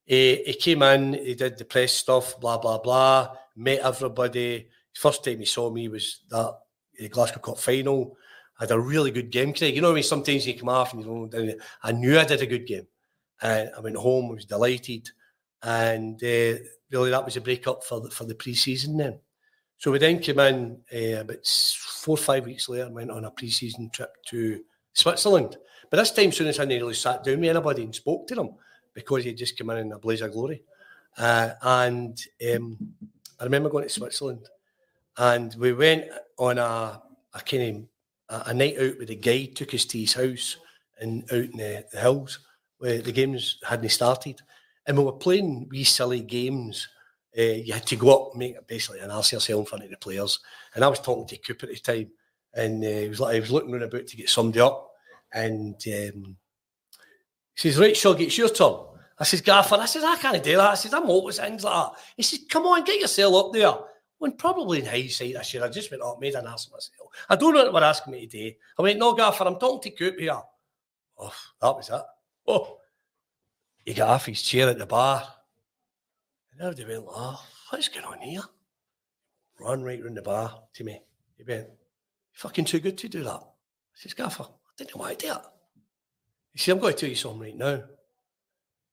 He, 0.04 0.42
he 0.46 0.54
came 0.54 0.82
in, 0.82 1.14
he 1.14 1.34
did 1.34 1.58
the 1.58 1.64
press 1.64 1.92
stuff, 1.92 2.38
blah 2.40 2.58
blah 2.58 2.78
blah. 2.78 3.34
Met 3.56 3.80
everybody. 3.80 4.68
First 4.94 5.24
time 5.24 5.40
he 5.40 5.44
saw 5.44 5.70
me 5.70 5.88
was 5.88 6.20
that 6.30 6.38
uh, 6.46 7.08
Glasgow 7.10 7.40
Cup 7.40 7.58
final. 7.58 8.16
I 8.58 8.64
had 8.64 8.70
a 8.70 8.78
really 8.78 9.10
good 9.10 9.30
game, 9.30 9.52
Craig. 9.52 9.74
You 9.74 9.82
know, 9.82 9.90
I 9.90 9.94
mean, 9.94 10.04
sometimes 10.04 10.46
you 10.46 10.56
come 10.56 10.68
off 10.68 10.94
and 10.94 11.02
you 11.02 11.46
know, 11.46 11.54
I 11.82 11.90
knew 11.90 12.18
I 12.18 12.24
did 12.24 12.42
a 12.42 12.46
good 12.46 12.66
game, 12.66 12.86
and 13.42 13.70
I 13.76 13.80
went 13.80 13.96
home. 13.96 14.30
I 14.30 14.34
was 14.34 14.44
delighted, 14.44 15.08
and 15.62 16.22
uh, 16.22 16.58
really 16.94 17.10
that 17.10 17.24
was 17.24 17.36
a 17.36 17.40
break 17.40 17.66
up 17.66 17.84
for 17.84 18.00
the, 18.00 18.10
for 18.10 18.24
the 18.24 18.34
pre-season 18.34 18.96
then. 18.96 19.18
So 19.78 19.90
we 19.90 19.98
then 19.98 20.20
came 20.20 20.38
in 20.38 20.78
uh, 20.94 21.20
about 21.20 21.46
four 21.46 22.14
or 22.14 22.18
five 22.18 22.46
weeks 22.46 22.68
later 22.68 22.84
and 22.84 22.94
went 22.94 23.10
on 23.10 23.24
a 23.24 23.30
pre-season 23.30 23.90
trip 23.90 24.10
to 24.28 24.60
Switzerland. 24.92 25.56
But 25.90 25.98
this 25.98 26.12
time, 26.12 26.32
soon 26.32 26.46
as 26.46 26.60
I 26.60 26.64
nearly 26.64 26.94
sat 26.94 27.24
down 27.24 27.40
with 27.40 27.50
anybody 27.50 27.82
and 27.82 27.94
spoke 27.94 28.26
to 28.28 28.34
them 28.34 28.54
because 28.94 29.24
he 29.24 29.30
had 29.30 29.38
just 29.38 29.58
come 29.58 29.70
in 29.70 29.78
in 29.78 29.92
a 29.92 29.98
blaze 29.98 30.22
of 30.22 30.32
glory. 30.32 30.62
Uh, 31.18 31.50
and 31.60 32.18
um, 32.54 32.78
I 33.38 33.44
remember 33.44 33.68
going 33.68 33.84
to 33.84 33.90
Switzerland 33.90 34.48
and 35.18 35.54
we 35.58 35.72
went 35.72 36.06
on 36.38 36.58
a, 36.58 37.02
a 37.34 37.40
kind 37.40 37.88
of 38.30 38.46
a, 38.48 38.54
night 38.54 38.78
out 38.78 38.98
with 38.98 39.10
a 39.10 39.14
guide, 39.14 39.54
took 39.54 39.74
us 39.74 39.84
to 39.86 39.98
his 39.98 40.14
house 40.14 40.56
and 41.00 41.24
out 41.32 41.38
in 41.38 41.56
the, 41.56 41.84
the 41.92 42.00
hills 42.00 42.40
where 42.78 43.00
the 43.00 43.12
games 43.12 43.58
hadn't 43.64 43.88
started. 43.90 44.40
And 44.86 44.98
we 44.98 45.04
were 45.04 45.12
playing 45.12 45.68
wee 45.70 45.84
silly 45.84 46.20
games. 46.20 46.88
Uh, 47.36 47.42
you 47.42 47.72
had 47.72 47.86
to 47.86 47.96
go 47.96 48.28
up 48.28 48.36
make 48.36 48.54
basically 48.66 49.00
an 49.00 49.10
yourself 49.10 49.48
in 49.48 49.64
front 49.64 49.84
of 49.84 49.90
the 49.90 49.96
players. 49.96 50.38
And 50.74 50.84
I 50.84 50.88
was 50.88 51.00
talking 51.00 51.26
to 51.26 51.36
Cooper 51.38 51.66
at 51.66 51.72
the 51.72 51.78
time, 51.80 52.10
and 52.54 52.84
uh, 52.84 52.88
he 52.88 53.08
was 53.08 53.20
like, 53.20 53.36
I 53.36 53.40
was 53.40 53.50
looking 53.50 53.72
around 53.72 53.82
about 53.82 54.06
to 54.06 54.16
get 54.16 54.28
somebody 54.28 54.60
up, 54.60 54.90
and 55.32 55.74
um, 55.74 56.36
he 57.54 57.60
says, 57.60 57.78
"Right, 57.78 57.96
Shug, 57.96 58.20
it's 58.20 58.38
your 58.38 58.48
turn." 58.48 58.76
I 59.18 59.24
says, 59.24 59.40
"Gaffer," 59.40 59.76
I 59.76 59.86
says, 59.86 60.04
"I 60.04 60.16
can't 60.16 60.42
do 60.42 60.56
that." 60.56 60.70
I 60.70 60.74
says, 60.74 60.94
"I'm 60.94 61.10
always 61.10 61.38
things 61.38 61.64
like 61.64 61.74
that." 61.74 62.00
He 62.16 62.22
says, 62.22 62.40
"Come 62.48 62.66
on, 62.66 62.84
get 62.84 63.00
yourself 63.00 63.46
up 63.46 63.52
there." 63.52 63.74
When 64.18 64.32
probably 64.32 64.78
in 64.78 64.86
hindsight, 64.86 65.36
I 65.36 65.42
should 65.42 65.62
have 65.62 65.72
just 65.72 65.90
went 65.90 66.02
up, 66.02 66.20
made 66.20 66.34
an 66.34 66.46
ass 66.46 66.66
of 66.66 66.72
myself. 66.72 67.10
I 67.28 67.36
don't 67.36 67.52
know 67.52 67.64
what 67.64 67.66
they 67.66 67.80
were 67.80 67.84
asking 67.84 68.12
me 68.12 68.26
today. 68.26 68.56
I 68.78 68.82
went, 68.82 68.98
"No, 68.98 69.12
Gaffer, 69.12 69.44
I'm 69.44 69.58
talking 69.58 69.90
to 69.90 69.96
Coop 69.96 70.18
here." 70.18 70.40
Oh, 71.18 71.34
that 71.60 71.76
was 71.76 71.90
it. 71.90 72.02
Oh, 72.46 72.78
he 73.84 73.94
got 73.94 74.08
off 74.08 74.26
his 74.26 74.42
chair 74.42 74.68
at 74.68 74.78
the 74.78 74.86
bar. 74.86 75.22
And 76.52 76.60
everybody 76.62 76.98
went, 76.98 77.08
oh, 77.10 77.44
what's 77.70 77.88
going 77.88 78.04
on 78.04 78.18
here? 78.20 78.42
Run 79.60 79.82
right 79.82 80.02
round 80.02 80.16
the 80.16 80.22
bar 80.22 80.62
to 80.74 80.84
me. 80.84 81.00
He 81.36 81.44
went, 81.44 81.68
fucking 82.32 82.64
too 82.64 82.80
good 82.80 82.98
to 82.98 83.08
do 83.08 83.22
that. 83.24 83.30
I 83.30 83.96
says, 83.96 84.14
Gaffer, 84.14 84.44
I 84.44 84.72
didn't 84.76 84.96
want 84.96 85.18
to 85.18 85.26
do 85.26 85.32
it. 85.32 85.38
He 86.52 86.58
said, 86.58 86.72
I'm 86.72 86.78
going 86.78 86.94
to 86.94 86.98
tell 86.98 87.08
you 87.08 87.16
something 87.16 87.40
right 87.40 87.56
now. 87.56 87.82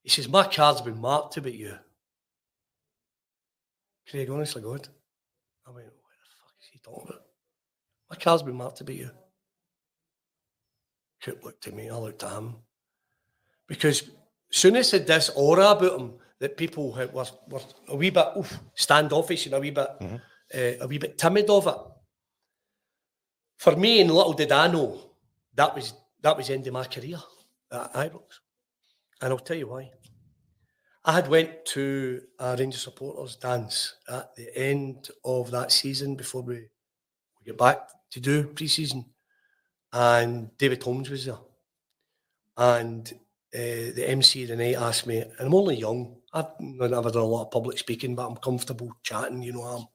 He 0.04 0.10
says, 0.10 0.28
My 0.28 0.46
card's 0.48 0.82
been 0.82 1.00
marked 1.00 1.38
about 1.38 1.54
you. 1.54 1.76
Craig, 4.10 4.30
honestly, 4.30 4.62
God. 4.62 4.88
I 5.68 5.72
went, 5.72 5.86
What 5.86 5.94
the 5.94 6.30
fuck 6.40 6.54
is 6.60 6.70
he 6.72 6.80
talking 6.80 7.08
about? 7.08 7.22
My 8.10 8.16
card's 8.16 8.44
been 8.44 8.56
marked 8.56 8.78
to 8.78 8.84
about 8.84 8.96
you. 8.96 9.12
Coop 11.24 11.44
looked 11.44 11.68
at 11.68 11.76
me, 11.76 11.90
I 11.90 11.96
looked 11.96 12.24
at 12.24 12.32
him. 12.32 12.56
Because 13.68 14.10
Souness 14.52 14.92
had 14.92 15.08
this 15.08 15.30
aura 15.30 15.72
about 15.72 16.00
him 16.00 16.14
that 16.40 16.58
people 16.58 16.92
were, 16.92 17.26
were 17.48 17.62
a 17.88 17.96
wee 17.96 18.10
bit 18.10 18.28
oof, 18.38 18.60
standoffish 18.76 19.46
and 19.46 19.56
a 19.56 19.60
wee 19.60 19.72
bit 19.72 19.90
mm-hmm. 20.00 20.16
uh, 20.16 20.84
a 20.84 20.88
wee 20.88 20.98
bit 20.98 21.18
timid 21.18 21.50
of 21.50 21.68
it. 21.68 21.78
For 23.58 23.76
me, 23.76 24.02
and 24.02 24.12
little 24.12 24.34
did 24.34 24.52
I 24.52 24.68
know, 24.68 25.12
that 25.56 25.76
was 25.76 25.94
that 26.22 26.36
was 26.36 26.48
the 26.48 26.54
end 26.54 26.68
of 26.68 26.74
my 26.74 26.84
career 26.86 27.20
at 27.72 27.94
Ibrox. 27.94 28.40
And 29.22 29.32
I'll 29.32 29.40
tell 29.40 29.58
you 29.58 29.68
why. 29.68 29.92
I 31.04 31.14
had 31.14 31.28
went 31.28 31.66
to 31.66 32.22
a 32.38 32.56
Rangers 32.56 32.82
supporters 32.82 33.36
dance 33.36 33.96
at 34.08 34.36
the 34.36 34.56
end 34.56 35.10
of 35.26 35.50
that 35.52 35.72
season 35.72 36.16
before 36.16 36.44
we, 36.44 36.56
we 36.56 37.46
get 37.46 37.58
back 37.58 37.80
to 38.12 38.20
do 38.20 38.48
pre-season. 38.48 39.06
And 39.92 40.56
David 40.58 40.84
Holmes 40.84 41.10
was 41.10 41.26
there. 41.26 41.40
And 42.58 43.12
uh, 43.54 43.92
the 43.96 44.06
MC 44.08 44.46
the 44.46 44.56
night 44.56 44.76
asked 44.76 45.08
me, 45.08 45.20
and 45.20 45.34
I'm 45.40 45.56
only 45.56 45.76
young. 45.76 46.16
I've 46.34 46.52
never 46.60 47.12
done 47.12 47.22
a 47.22 47.26
lot 47.26 47.44
of 47.44 47.52
public 47.52 47.78
speaking, 47.78 48.16
but 48.16 48.28
I'm 48.28 48.38
comfortable 48.38 48.92
chatting, 49.04 49.42
you 49.42 49.54
know. 49.54 49.64
I'm, 49.64 49.86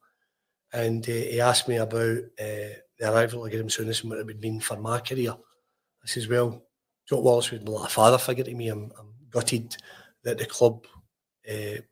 and 0.73 1.03
uh, 1.07 1.11
he 1.11 1.41
asked 1.41 1.67
me 1.67 1.77
about 1.77 2.17
uh, 2.39 2.73
the 2.99 3.11
arrival 3.11 3.45
of 3.45 3.51
Graeme 3.51 3.67
Souness 3.67 4.01
and 4.01 4.11
what 4.11 4.19
it 4.19 4.25
would 4.25 4.41
mean 4.41 4.59
for 4.59 4.77
my 4.77 4.99
career. 4.99 5.31
I 5.31 6.05
says, 6.07 6.27
well, 6.27 6.63
Jock 7.07 7.23
Wallace 7.23 7.51
would 7.51 7.65
be 7.65 7.71
like 7.71 7.89
a 7.89 7.91
father 7.91 8.17
figure 8.17 8.43
to 8.43 8.53
me. 8.53 8.67
I'm, 8.67 8.91
I'm 8.99 9.13
gutted 9.29 9.75
that 10.23 10.37
the 10.37 10.45
club 10.45 10.85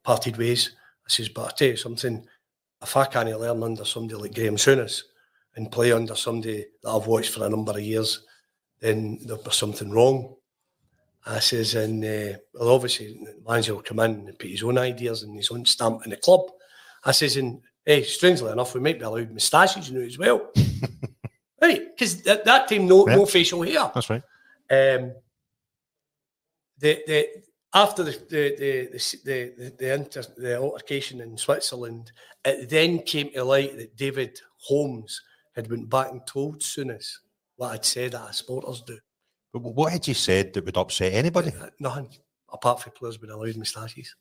parted 0.04 0.38
ways. 0.38 0.76
I 1.08 1.10
says, 1.10 1.30
but 1.30 1.48
I 1.48 1.52
tell 1.52 1.68
you 1.70 1.78
something, 1.78 2.28
if 2.82 2.98
I 2.98 3.06
can't 3.06 3.40
learn 3.40 3.64
under 3.64 3.86
somebody 3.86 4.22
like 4.22 4.36
Graeme 4.36 4.58
Souness 4.58 5.04
and 5.56 5.72
play 5.72 5.92
under 5.92 6.16
somebody 6.16 6.66
that 6.84 6.90
I've 6.90 7.08
watched 7.08 7.32
for 7.32 7.46
a 7.46 7.50
number 7.50 7.72
of 7.72 7.80
years, 7.80 8.26
then 8.82 9.20
there'll 9.26 9.42
be 9.42 9.52
something 9.52 9.90
wrong. 9.90 10.36
I 11.26 11.40
says, 11.40 11.74
and 11.76 12.04
uh, 12.04 12.38
well, 12.54 12.70
obviously 12.70 13.20
manager 13.48 13.74
will 13.74 13.82
come 13.82 14.00
in 14.00 14.28
and 14.28 14.40
put 14.40 14.50
his 14.50 14.64
own 14.64 14.78
ideas 14.78 15.24
and 15.24 15.36
his 15.36 15.50
own 15.50 15.66
stamp 15.66 16.04
in 16.06 16.12
the 16.12 16.18
club. 16.18 16.42
I 17.04 17.12
says, 17.12 17.38
and 17.38 17.62
hey, 17.84 18.04
strangely 18.04 18.52
enough, 18.52 18.74
we 18.74 18.80
might 18.80 19.00
be 19.00 19.06
allowed 19.06 19.32
moustaches, 19.32 19.90
you 19.90 20.00
know, 20.00 20.06
as 20.06 20.18
well. 20.18 20.52
right. 21.62 21.82
because 21.96 22.26
at 22.28 22.46
that 22.46 22.68
time 22.68 22.88
no 22.88 23.08
Yeah. 23.08 23.16
no 23.16 23.26
facial 23.26 23.64
hair. 23.64 23.92
That's 23.94 24.10
right. 24.10 24.24
Um, 24.70 25.14
the 26.78 27.02
the 27.08 27.28
after 27.74 28.04
the 28.04 28.12
the 28.12 28.56
the 28.58 29.00
the 29.24 29.54
the, 29.58 29.74
the, 29.78 29.94
inter, 29.94 30.24
the 30.38 30.58
altercation 30.58 31.22
in 31.22 31.38
Switzerland, 31.38 32.12
it 32.44 32.70
then 32.70 33.00
came 33.00 33.32
to 33.32 33.44
light 33.44 33.78
that 33.78 33.96
David 33.96 34.40
Holmes 34.58 35.22
had 35.56 35.70
went 35.70 35.90
back 35.90 36.12
and 36.12 36.26
told 36.28 36.62
Souness 36.62 37.08
what 37.56 37.72
I'd 37.72 37.86
said 37.86 38.16
at 38.16 38.36
supporters 38.36 38.82
do. 38.82 38.98
What 39.60 39.94
had 39.94 40.08
you 40.08 40.14
said 40.14 40.54
that 40.54 40.66
would 40.66 40.78
upset 40.78 41.14
anybody? 41.14 41.52
Uh, 41.60 41.70
Nothing 41.80 42.10
apart 42.52 42.82
from 42.82 42.94
players 42.94 43.18
being 43.18 43.32
allowed 43.32 43.56
moustaches. 43.58 44.16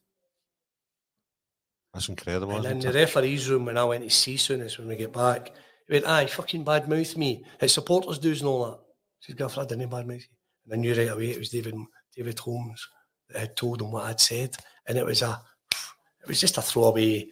That's 1.93 2.09
incredible. 2.09 2.57
And 2.57 2.65
in 2.67 2.79
the 2.81 2.89
it? 2.89 2.95
referee's 2.95 3.49
room, 3.49 3.67
when 3.67 3.79
I 3.79 3.85
went 3.85 4.05
to 4.05 4.11
see 4.11 4.37
Souness 4.37 4.79
when 4.79 4.89
we 4.89 4.97
get 4.97 5.13
back, 5.13 5.53
he 5.87 5.95
went, 5.95 6.07
aye, 6.07 6.27
fucking 6.27 6.65
bad 6.65 6.89
mouth 6.89 7.17
me. 7.17 7.45
His 7.61 7.73
supporters 7.73 8.19
do's 8.19 8.41
and 8.41 8.49
all 8.49 8.65
that. 8.65 8.79
Says, 9.21 9.37
Gilford, 9.37 9.65
I 9.65 9.67
didn't 9.67 9.91
bad 9.91 10.07
mouth 10.07 10.17
you. 10.17 10.37
And 10.65 10.75
I 10.75 10.77
knew 10.77 10.95
right 10.95 11.11
away 11.11 11.31
it 11.31 11.39
was 11.39 11.51
David 11.51 11.75
David 12.17 12.39
Holmes 12.39 12.87
that 13.31 13.39
had 13.39 13.57
told 13.57 13.81
him 13.81 13.93
what 13.93 14.05
I'd 14.05 14.21
said. 14.21 14.55
And 14.87 14.99
it 14.99 15.05
was 15.05 15.23
a, 15.23 15.41
it 16.23 16.29
was 16.29 16.41
just 16.41 16.59
a 16.59 16.63
throwaway 16.63 17.29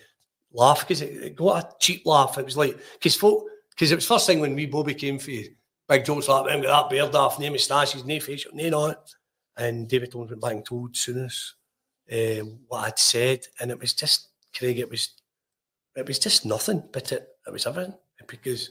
laugh 0.52 0.80
because 0.80 1.02
it, 1.02 1.12
it 1.22 1.36
got 1.36 1.64
a 1.64 1.76
cheap 1.80 2.06
laugh. 2.06 2.38
It 2.38 2.44
was 2.44 2.56
like, 2.56 2.78
because 2.94 3.16
folk, 3.16 3.44
because 3.70 3.90
it 3.90 3.96
was 3.96 4.06
first 4.06 4.26
thing 4.26 4.40
when 4.40 4.54
we 4.54 4.66
Bobby 4.66 4.94
came 4.94 5.18
for 5.18 5.30
you, 5.30 5.54
big 5.88 6.04
Jock's 6.04 6.28
like, 6.28 6.46
"Man, 6.46 6.60
get 6.60 6.68
that 6.68 6.90
beard 6.90 7.14
off, 7.14 7.38
no 7.38 7.50
moustaches, 7.50 8.04
no 8.04 8.20
facial, 8.20 8.52
no 8.54 8.68
not. 8.68 9.14
And 9.56 9.88
David 9.88 10.12
Holmes 10.12 10.30
went 10.30 10.42
back 10.42 10.52
and 10.52 10.64
told 10.64 10.94
Souness 10.94 11.52
um, 12.10 12.60
what 12.68 12.86
I'd 12.86 12.98
said. 12.98 13.40
And 13.60 13.70
it 13.70 13.78
was 13.78 13.92
just, 13.92 14.28
Craig, 14.56 14.78
it 14.78 14.90
was 14.90 15.10
it 15.94 16.06
was 16.06 16.18
just 16.18 16.46
nothing, 16.46 16.82
but 16.90 17.12
it, 17.12 17.28
it 17.46 17.52
was 17.52 17.66
everything 17.66 17.94
because 18.26 18.70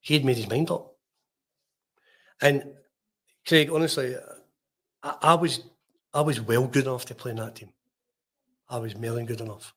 he 0.00 0.14
had 0.14 0.24
made 0.24 0.36
his 0.36 0.48
mind 0.48 0.70
up. 0.70 0.94
And 2.40 2.64
Craig, 3.46 3.70
honestly, 3.72 4.16
I, 5.02 5.16
I 5.22 5.34
was 5.34 5.64
I 6.12 6.20
was 6.20 6.40
well 6.40 6.66
good 6.66 6.86
enough 6.86 7.04
to 7.06 7.14
play 7.14 7.32
in 7.32 7.38
that 7.38 7.56
team. 7.56 7.72
I 8.68 8.78
was 8.78 8.94
than 8.94 9.26
good 9.26 9.40
enough. 9.40 9.74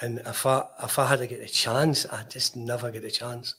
And 0.00 0.20
if 0.24 0.46
I 0.46 0.64
if 0.82 0.98
I 0.98 1.06
had 1.06 1.20
to 1.20 1.26
get 1.26 1.40
a 1.40 1.46
chance, 1.46 2.06
I 2.06 2.22
just 2.24 2.56
never 2.56 2.90
get 2.90 3.04
a 3.04 3.10
chance. 3.10 3.54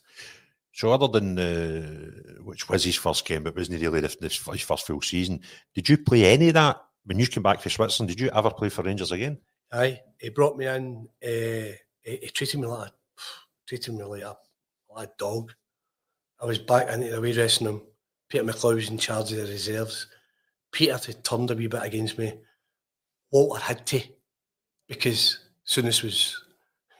So, 0.74 0.92
other 0.92 1.08
than 1.08 1.38
uh, 1.38 2.42
which 2.44 2.70
was 2.70 2.84
his 2.84 2.96
first 2.96 3.26
game, 3.26 3.44
but 3.44 3.56
wasn't 3.56 3.82
really 3.82 4.02
his 4.02 4.36
first 4.36 4.88
full 4.88 5.02
season, 5.02 5.42
did 5.76 5.90
you 5.90 5.98
play 5.98 6.26
any 6.26 6.48
of 6.48 6.54
that 6.54 6.82
when 7.06 7.20
you 7.20 7.28
came 7.28 7.44
back 7.44 7.62
to 7.62 7.70
Switzerland? 7.70 8.10
Did 8.10 8.22
you 8.22 8.30
ever 8.34 8.52
play 8.52 8.70
for 8.70 8.84
Rangers 8.84 9.12
again? 9.12 9.40
Aye, 9.72 10.02
he 10.18 10.30
brought 10.30 10.58
me 10.58 10.68
in. 10.68 11.08
Uh, 11.24 11.76
he, 12.02 12.18
he 12.22 12.30
treated 12.30 12.60
me 12.60 12.68
like 12.68 12.92
treated 13.68 13.94
me 13.94 14.04
like 14.04 14.24
a, 14.24 14.38
like 14.90 15.10
a 15.10 15.12
dog. 15.18 15.54
I 16.42 16.46
was 16.46 16.58
back 16.58 16.90
into 16.90 17.10
the 17.10 17.18
away 17.18 17.34
dressing 17.34 17.68
room. 17.68 17.82
Peter 18.30 18.44
McLeod 18.44 18.76
was 18.76 18.90
in 18.90 18.98
charge 18.98 19.32
of 19.34 19.38
the 19.40 19.44
reserves. 19.44 20.08
Peter 20.72 20.94
had 20.94 21.24
turned 21.24 21.52
a 21.52 21.56
wee 21.56 21.68
bit 21.68 21.84
against 21.84 22.18
me. 22.18 22.34
Walter 23.30 23.62
had 23.62 23.86
to, 23.88 24.02
because 24.88 25.40
Souness 25.68 26.02
was, 26.02 26.42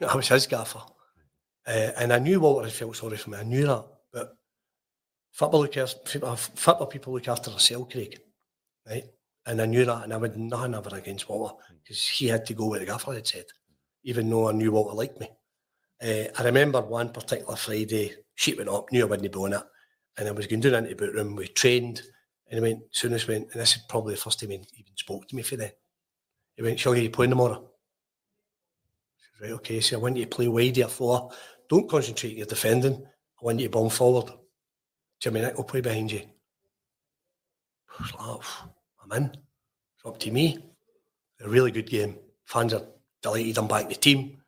I 0.06 0.14
was 0.14 0.28
his 0.28 0.46
gaffer. 0.46 0.82
Uh, 1.66 1.90
and 1.96 2.12
I 2.12 2.18
knew 2.18 2.40
Walter 2.40 2.66
had 2.66 2.72
felt 2.72 2.96
sorry 2.96 3.16
for 3.16 3.30
me. 3.30 3.38
I 3.38 3.44
knew 3.44 3.66
that. 3.66 3.84
But 4.12 4.36
football, 5.32 5.60
look 5.60 5.76
after, 5.76 6.36
football 6.36 6.86
people 6.86 7.12
look 7.12 7.28
after 7.28 7.50
themselves, 7.50 7.92
Craig. 7.92 8.18
Right? 8.88 9.04
And 9.46 9.60
I 9.60 9.66
knew 9.66 9.84
that. 9.84 10.04
And 10.04 10.12
I 10.12 10.16
would 10.16 10.36
nothing 10.36 10.74
ever 10.74 10.96
against 10.96 11.28
Walter 11.28 11.54
because 11.82 12.06
he 12.06 12.26
had 12.26 12.46
to 12.46 12.54
go 12.54 12.66
where 12.66 12.80
the 12.80 12.86
gaffer 12.86 13.12
had 13.14 13.26
said, 13.26 13.46
even 14.04 14.28
though 14.28 14.48
I 14.48 14.52
knew 14.52 14.72
Walter 14.72 14.94
liked 14.94 15.20
me. 15.20 15.28
Uh, 16.02 16.24
I 16.36 16.42
remember 16.42 16.80
one 16.80 17.12
particular 17.12 17.56
Friday, 17.56 18.12
sheet 18.34 18.56
went 18.56 18.68
up, 18.68 18.90
knew 18.90 19.02
I 19.02 19.04
wouldn't 19.08 19.32
be 19.32 19.38
on 19.38 19.52
it. 19.52 19.62
And 20.18 20.28
I 20.28 20.32
was 20.32 20.46
going 20.46 20.60
down 20.60 20.74
into 20.74 20.90
the 20.90 20.94
boot 20.96 21.14
room. 21.14 21.36
We 21.36 21.48
trained. 21.48 22.02
And 22.50 22.58
he 22.58 22.60
went, 22.60 22.92
Souness 22.92 23.26
went, 23.26 23.48
and 23.52 23.60
this 23.60 23.76
is 23.76 23.82
probably 23.88 24.14
the 24.14 24.20
first 24.20 24.40
time 24.40 24.50
he 24.50 24.56
even 24.56 24.96
spoke 24.96 25.26
to 25.28 25.36
me 25.36 25.42
for 25.42 25.56
then. 25.56 25.70
He 26.56 26.62
went, 26.62 26.78
Shall 26.78 26.94
you 26.94 27.08
playing 27.08 27.30
tomorrow? 27.30 27.71
Right, 29.42 29.50
okay. 29.50 29.80
So 29.80 29.96
I 29.96 30.00
want 30.00 30.16
you 30.16 30.24
to 30.24 30.30
play 30.30 30.46
wide 30.46 30.78
or 30.78 30.86
floor. 30.86 31.32
Don't 31.68 31.90
concentrate 31.90 32.30
on 32.30 32.36
your 32.36 32.46
defending. 32.46 32.94
I 32.94 33.44
want 33.44 33.58
you 33.58 33.66
to 33.66 33.70
bomb 33.70 33.90
forward. 33.90 34.32
Jimmy 35.18 35.40
will 35.56 35.64
play 35.64 35.80
behind 35.80 36.12
you. 36.12 36.20
I 37.98 38.02
was 38.02 38.12
like, 38.12 38.22
"Oh, 38.22 38.68
I'm 39.02 39.12
in. 39.20 39.24
It's 39.24 40.06
up 40.06 40.18
to 40.20 40.30
me. 40.30 40.58
A 41.40 41.48
really 41.48 41.72
good 41.72 41.88
game. 41.90 42.18
Fans 42.44 42.72
are 42.72 42.86
delighted 43.20 43.58
I'm 43.58 43.66
back 43.66 43.82
in 43.82 43.88
the 43.88 43.94
team. 43.96 44.38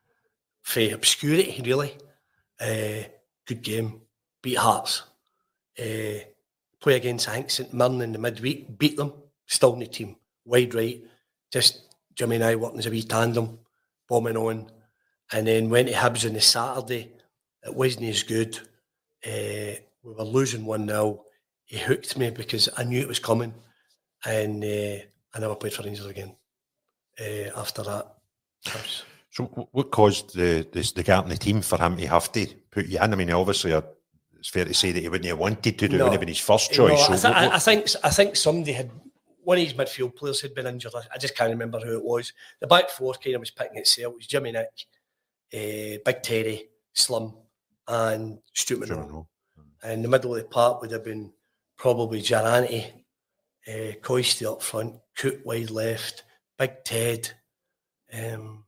For 0.63 0.81
obscurity, 0.95 1.61
really. 1.65 1.97
Uh, 2.61 3.09
good 3.47 3.63
game. 3.63 4.01
Beat 4.43 4.59
Hearts. 4.59 5.03
Uh, 5.77 6.23
play 6.81 6.95
against 6.95 7.29
I 7.29 7.35
think 7.35 7.51
St 7.51 7.75
Mirren 7.75 8.01
in 8.01 8.13
the 8.13 8.19
midweek. 8.19 8.79
Beat 8.79 8.97
them. 8.97 9.13
Still 9.47 9.73
in 9.73 9.81
the 9.81 9.87
team. 9.87 10.17
Wide 10.45 10.73
right. 10.73 11.03
Just 11.51 11.97
Jimmy 12.15 12.37
and 12.37 12.45
I 12.45 12.55
working 12.55 12.79
as 12.79 12.87
a 12.87 12.91
wee 12.91 13.03
tandem. 13.03 13.59
Bombing 14.09 14.37
on. 14.37 14.71
And 15.35 15.49
then 15.49 15.68
went 15.68 15.89
to 15.89 15.95
Hibs 15.95 16.24
on 16.26 16.35
the 16.35 16.41
Saturday. 16.41 17.11
It 17.66 17.74
wasn't 17.74 18.05
as 18.05 18.22
good. 18.22 18.57
Uh, 19.26 19.74
we 20.05 20.12
were 20.16 20.22
losing 20.22 20.64
1 20.64 20.87
0. 20.87 21.24
He 21.64 21.78
hooked 21.78 22.16
me 22.16 22.30
because 22.30 22.68
I 22.76 22.85
knew 22.85 23.01
it 23.01 23.09
was 23.09 23.18
coming. 23.18 23.53
And 24.24 24.62
uh, 24.62 25.03
I 25.35 25.41
never 25.41 25.57
played 25.57 25.72
for 25.72 25.82
Rangers 25.82 26.07
again 26.07 26.37
uh, 27.20 27.51
after 27.61 27.82
that. 27.82 28.14
So, 29.30 29.45
what 29.72 29.91
caused 29.91 30.37
the, 30.37 30.66
the 30.70 30.93
the 30.95 31.03
gap 31.03 31.24
in 31.24 31.30
the 31.30 31.37
team 31.37 31.61
for 31.62 31.78
him 31.78 31.97
to 31.97 32.07
have 32.07 32.30
to 32.32 32.47
put 32.70 32.87
you 32.87 32.99
in? 33.01 33.12
I 33.12 33.16
mean, 33.16 33.30
obviously, 33.32 33.72
uh, 33.72 33.82
it's 34.39 34.49
fair 34.51 34.64
to 34.64 34.72
say 34.72 34.93
that 34.93 35.01
he 35.01 35.09
wouldn't 35.09 35.28
have 35.28 35.39
wanted 35.39 35.76
to 35.78 35.89
do 35.89 35.97
it. 35.97 35.99
No. 35.99 36.05
It 36.05 36.09
would 36.09 36.12
have 36.12 36.20
been 36.20 36.28
his 36.28 36.39
first 36.39 36.70
No, 36.78 36.89
choice. 36.89 37.11
I, 37.11 37.16
so 37.16 37.28
th- 37.28 37.35
I, 37.37 37.47
what- 37.47 37.55
I 37.55 37.59
think 37.59 37.87
I 38.05 38.11
think 38.11 38.37
somebody 38.37 38.72
had 38.72 38.91
one 39.43 39.59
of 39.59 39.64
his 39.64 39.74
midfield 39.74 40.14
players 40.14 40.41
had 40.41 40.55
been 40.55 40.66
injured. 40.68 40.93
I, 40.95 41.01
I 41.14 41.18
just 41.18 41.37
can't 41.37 41.51
remember 41.51 41.80
who 41.80 41.97
it 41.99 42.05
was. 42.05 42.32
The 42.61 42.66
back 42.68 42.89
four 42.89 43.12
kind 43.14 43.35
of 43.35 43.41
was 43.41 43.51
picking 43.51 43.78
itself. 43.78 44.12
It 44.12 44.16
was 44.16 44.26
Jimmy 44.26 44.53
Nick, 44.53 44.68
uh, 45.55 45.99
Big 46.05 46.23
Terry, 46.23 46.69
Slim, 46.95 47.33
and 47.87 48.39
Stuart 48.53 48.89
Sure, 48.89 48.97
Munro. 48.97 49.29
And 49.83 50.03
the 50.03 50.09
middle 50.09 50.35
of 50.35 50.43
the 50.43 50.49
park 50.49 50.81
would 50.81 50.91
have 50.91 51.05
been 51.05 51.33
probably 51.77 52.23
Durrant, 52.23 52.71
uh, 53.69 53.93
Coisty 54.03 54.47
up 54.51 54.63
front, 54.63 54.97
Coop 55.17 55.45
wide 55.45 55.71
left, 55.71 56.25
Big 56.59 56.85
Ted, 56.85 57.31
um, 58.13 58.65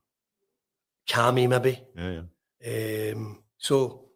Cammy 1.08 1.48
maybe. 1.48 1.80
Yeah, 1.96 2.22
yeah. 2.60 3.12
Um, 3.12 3.42
so, 3.58 4.08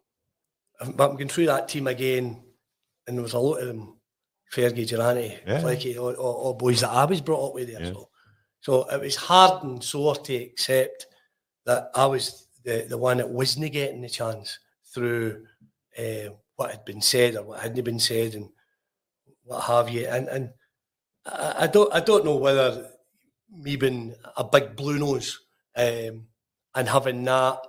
I'm, 0.79 0.91
but 0.93 1.09
I'm 1.09 1.15
going 1.15 1.29
through 1.29 1.47
that 1.47 1.67
team 1.67 1.87
again, 1.87 2.41
and 3.07 3.17
there 3.17 3.23
was 3.23 3.33
a 3.33 3.39
lot 3.39 3.61
of 3.61 3.67
them, 3.67 3.97
Fergie, 4.53 4.87
Durrant, 4.87 5.39
Yeah. 5.47 5.61
Flecky, 5.61 5.97
all, 5.97 6.13
all, 6.13 6.33
all 6.33 6.53
boys 6.53 6.81
that 6.81 6.89
I 6.89 7.05
was 7.05 7.21
brought 7.21 7.49
up 7.49 7.53
with 7.55 7.71
there. 7.71 7.81
Yeah. 7.81 7.93
So, 7.93 8.09
so 8.59 8.89
it 8.89 8.99
was 8.99 9.15
hard 9.15 9.63
and 9.63 9.83
sore 9.83 10.15
to 10.15 10.35
accept 10.35 11.07
that 11.65 11.89
I 11.95 12.05
was 12.05 12.47
the, 12.63 12.85
the 12.89 12.97
one 12.97 13.17
that 13.17 13.29
wasn't 13.29 13.71
getting 13.71 14.01
the 14.01 14.09
chance 14.09 14.59
through 14.93 15.45
uh, 15.97 16.29
what 16.55 16.71
had 16.71 16.85
been 16.85 17.01
said 17.01 17.35
or 17.35 17.43
what 17.43 17.59
hadn't 17.59 17.83
been 17.83 17.99
said 17.99 18.35
and 18.35 18.49
what 19.43 19.61
have 19.61 19.89
you. 19.89 20.07
And 20.07 20.27
and 20.27 20.49
I, 21.25 21.63
I 21.63 21.67
don't 21.67 21.93
I 21.93 21.99
don't 21.99 22.25
know 22.25 22.35
whether 22.35 22.89
me 23.51 23.75
being 23.75 24.13
a 24.37 24.43
big 24.43 24.75
blue 24.75 24.97
nose 24.97 25.39
um, 25.75 26.27
and 26.75 26.87
having 26.87 27.23
that 27.25 27.59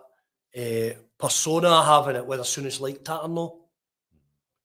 uh, 0.56 0.90
persona 1.18 1.82
having 1.82 2.16
it, 2.16 2.26
whether 2.26 2.42
Souness 2.42 2.80
liked 2.80 3.04
that 3.06 3.22
or 3.22 3.28
not, 3.28 3.54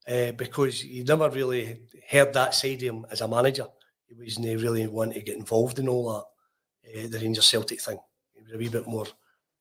uh, 0.07 0.31
because 0.33 0.83
you 0.83 1.03
never 1.03 1.29
really 1.29 1.81
heard 2.09 2.33
that 2.33 2.53
side 2.53 2.75
of 2.75 2.81
him 2.81 3.05
as 3.11 3.21
a 3.21 3.27
manager. 3.27 3.67
He 4.07 4.15
wasn't 4.15 4.61
really 4.61 4.87
wanting 4.87 5.15
to 5.15 5.21
get 5.21 5.37
involved 5.37 5.79
in 5.79 5.89
all 5.89 6.13
that, 6.13 7.03
uh, 7.03 7.07
the 7.07 7.19
Rangers 7.19 7.45
Celtic 7.45 7.81
thing. 7.81 7.99
He 8.33 8.43
was 8.43 8.53
a 8.53 8.57
wee 8.57 8.69
bit 8.69 8.87
more 8.87 9.05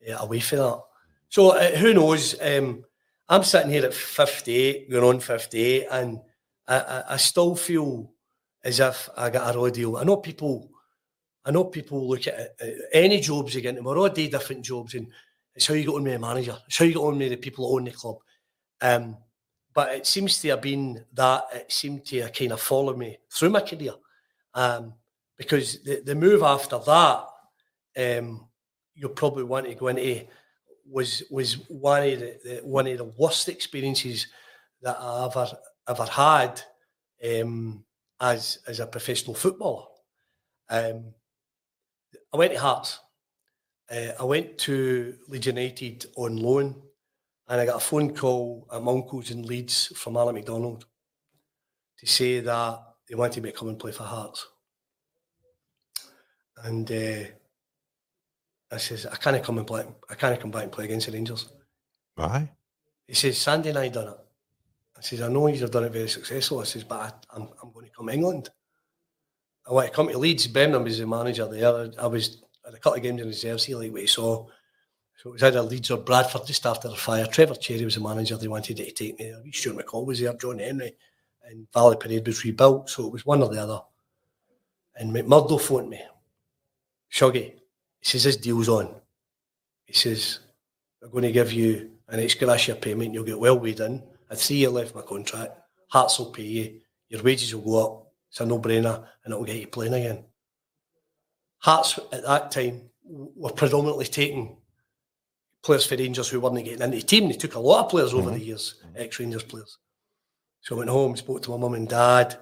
uh, 0.08 0.18
away 0.20 0.40
from 0.40 0.58
that. 0.58 0.80
So 1.28 1.50
uh, 1.50 1.76
who 1.76 1.94
knows? 1.94 2.40
Um, 2.40 2.84
I'm 3.28 3.42
sitting 3.42 3.70
here 3.70 3.84
at 3.84 3.94
58, 3.94 4.90
going 4.90 5.04
on 5.04 5.20
58, 5.20 5.86
and 5.90 6.20
I, 6.68 6.78
I, 6.78 7.02
I 7.14 7.16
still 7.16 7.56
feel 7.56 8.12
as 8.64 8.80
if 8.80 9.08
I 9.16 9.30
got 9.30 9.54
a 9.54 9.58
raw 9.58 9.68
deal. 9.68 9.96
I 9.96 10.04
know 10.04 10.16
people, 10.16 10.70
I 11.44 11.50
know 11.50 11.64
people 11.64 12.08
look 12.08 12.26
at 12.26 12.56
any 12.92 13.20
jobs 13.20 13.54
get 13.54 13.66
into. 13.66 13.82
We're 13.82 13.98
all 13.98 14.08
day 14.08 14.28
different 14.28 14.64
jobs, 14.64 14.94
and 14.94 15.08
it's 15.54 15.66
how 15.66 15.74
you 15.74 15.84
get 15.84 15.94
on 15.94 16.04
with 16.04 16.14
a 16.14 16.18
manager. 16.18 16.56
It's 16.66 16.78
how 16.78 16.84
you 16.84 16.92
get 16.92 17.00
on 17.00 17.18
with 17.18 17.30
the 17.30 17.36
people 17.36 17.68
that 17.68 17.74
own 17.74 17.84
the 17.84 17.90
club. 17.90 18.16
Um, 18.80 19.16
but 19.74 19.92
it 19.92 20.06
seems 20.06 20.40
to 20.40 20.48
have 20.48 20.62
been 20.62 21.04
that 21.12 21.44
it 21.52 21.70
seemed 21.70 22.04
to 22.06 22.22
have 22.22 22.32
kind 22.32 22.52
of 22.52 22.60
followed 22.60 22.96
me 22.96 23.18
through 23.30 23.50
my 23.50 23.60
career. 23.60 23.92
Um, 24.54 24.94
because 25.36 25.82
the, 25.82 26.00
the 26.00 26.14
move 26.14 26.42
after 26.42 26.78
that, 26.78 27.26
um, 28.18 28.45
you'll 28.96 29.10
probably 29.10 29.44
want 29.44 29.66
to 29.66 29.74
go 29.74 29.88
into 29.88 30.26
was 30.88 31.22
was 31.30 31.54
one 31.68 32.02
of 32.02 32.20
the, 32.20 32.38
the 32.44 32.60
one 32.64 32.86
of 32.86 32.98
the 32.98 33.04
worst 33.04 33.48
experiences 33.48 34.26
that 34.82 34.96
I 34.98 35.26
ever 35.26 35.48
ever 35.88 36.04
had 36.04 36.62
um, 37.24 37.84
as 38.20 38.58
as 38.66 38.80
a 38.80 38.86
professional 38.86 39.34
footballer. 39.34 39.86
Um, 40.70 41.14
I 42.32 42.36
went 42.36 42.52
to 42.52 42.60
Hearts. 42.60 43.00
Uh, 43.90 44.12
I 44.18 44.24
went 44.24 44.58
to 44.58 45.14
Leeds 45.28 45.46
United 45.46 46.06
on 46.16 46.36
loan 46.36 46.82
and 47.48 47.60
I 47.60 47.66
got 47.66 47.76
a 47.76 47.80
phone 47.80 48.14
call 48.14 48.66
at 48.72 48.82
my 48.82 48.90
uncle's 48.90 49.30
in 49.30 49.42
Leeds 49.42 49.92
from 49.94 50.16
Alan 50.16 50.34
McDonald 50.34 50.86
to 51.98 52.06
say 52.06 52.40
that 52.40 52.82
they 53.08 53.14
wanted 53.14 53.42
me 53.42 53.52
to 53.52 53.56
come 53.56 53.68
and 53.68 53.78
play 53.78 53.92
for 53.92 54.02
Hearts. 54.02 54.44
And 56.64 56.90
uh, 56.90 57.28
I 58.70 58.78
says, 58.78 59.06
I 59.06 59.16
can't 59.16 59.42
come 59.42 59.58
and 59.58 59.66
play. 59.66 59.84
I 60.10 60.14
can't 60.14 60.40
come 60.40 60.50
back 60.50 60.64
and 60.64 60.72
play 60.72 60.86
against 60.86 61.06
the 61.06 61.12
Rangers. 61.12 61.48
Why? 62.16 62.50
He 63.06 63.14
says, 63.14 63.38
Sandy 63.38 63.68
and 63.68 63.78
I 63.78 63.88
done 63.88 64.08
it. 64.08 64.18
I 64.96 65.00
says, 65.02 65.22
I 65.22 65.28
know 65.28 65.46
you've 65.46 65.70
done 65.70 65.84
it 65.84 65.92
very 65.92 66.08
successful. 66.08 66.60
I 66.60 66.64
says, 66.64 66.84
but 66.84 67.24
I, 67.30 67.36
am 67.36 67.48
I'm 67.62 67.70
going 67.72 67.86
to 67.86 67.92
come 67.92 68.06
to 68.06 68.12
England. 68.12 68.48
I 69.68 69.72
want 69.72 69.88
to 69.88 69.92
come 69.92 70.08
to 70.08 70.18
Leeds. 70.18 70.46
Bremner 70.46 70.80
was 70.80 70.98
the 70.98 71.06
manager 71.06 71.46
there. 71.46 71.90
I 72.00 72.06
was 72.06 72.42
at 72.66 72.74
a 72.74 72.78
couple 72.78 72.96
of 72.96 73.02
games 73.02 73.20
in 73.20 73.26
reserves 73.26 73.64
here, 73.64 73.76
like 73.76 73.92
what 73.92 74.02
you 74.02 74.08
saw. 74.08 74.46
So 75.16 75.30
it 75.30 75.32
was 75.34 75.42
either 75.42 75.62
Leeds 75.62 75.90
or 75.90 75.98
Bradford 75.98 76.46
just 76.46 76.66
after 76.66 76.88
the 76.88 76.96
fire. 76.96 77.26
Trevor 77.26 77.54
Cherry 77.54 77.84
was 77.84 77.94
the 77.94 78.00
manager. 78.00 78.36
They 78.36 78.48
wanted 78.48 78.76
to 78.76 78.92
take 78.92 79.18
me 79.18 79.30
there. 79.30 79.42
Stuart 79.52 79.84
McCall 79.84 80.06
was 80.06 80.20
there, 80.20 80.34
John 80.34 80.58
Hendrie, 80.58 80.92
and 81.44 81.66
Valley 81.72 81.96
Parade 81.96 82.26
was 82.26 82.44
rebuilt. 82.44 82.90
So 82.90 83.06
it 83.06 83.12
was 83.12 83.26
one 83.26 83.42
or 83.42 83.48
the 83.48 83.62
other. 83.62 83.80
And 84.96 85.14
McMurdo 85.14 85.60
phoned 85.60 85.90
me. 85.90 86.00
Shuggy, 87.12 87.54
he 88.06 88.10
says, 88.10 88.22
this 88.22 88.36
deal's 88.36 88.68
on. 88.68 88.94
He 89.84 89.92
says, 89.92 90.38
we're 91.02 91.08
going 91.08 91.24
to 91.24 91.32
give 91.32 91.52
you 91.52 91.90
an 92.08 92.20
ex 92.20 92.34
gratia 92.34 92.76
payment. 92.76 93.12
You'll 93.12 93.24
get 93.24 93.38
well 93.38 93.58
weighed 93.58 93.80
in. 93.80 94.00
A 94.30 94.36
three 94.36 94.58
year 94.58 94.70
left 94.70 94.94
my 94.94 95.02
contract. 95.02 95.58
Hearts 95.88 96.16
will 96.20 96.26
pay 96.26 96.44
you. 96.44 96.80
Your 97.08 97.24
wages 97.24 97.52
will 97.52 97.62
go 97.62 97.84
up. 97.84 98.12
It's 98.30 98.40
a 98.40 98.46
no 98.46 98.60
brainer 98.60 99.04
and 99.24 99.32
it'll 99.34 99.44
get 99.44 99.56
you 99.56 99.66
playing 99.66 99.94
again. 99.94 100.24
Hearts 101.58 101.98
at 102.12 102.22
that 102.22 102.52
time 102.52 102.82
were 103.04 103.50
predominantly 103.50 104.04
taking 104.04 104.56
players 105.64 105.84
for 105.84 105.96
Rangers 105.96 106.28
who 106.28 106.38
weren't 106.38 106.64
getting 106.64 106.82
into 106.82 106.98
the 106.98 107.02
team. 107.02 107.26
They 107.26 107.34
took 107.34 107.56
a 107.56 107.60
lot 107.60 107.86
of 107.86 107.90
players 107.90 108.14
over 108.14 108.30
mm-hmm. 108.30 108.38
the 108.38 108.44
years, 108.44 108.76
ex 108.94 109.18
Rangers 109.18 109.42
players. 109.42 109.78
So 110.60 110.76
I 110.76 110.78
went 110.78 110.90
home, 110.90 111.16
spoke 111.16 111.42
to 111.42 111.50
my 111.50 111.56
mum 111.56 111.74
and 111.74 111.88
dad, 111.88 112.38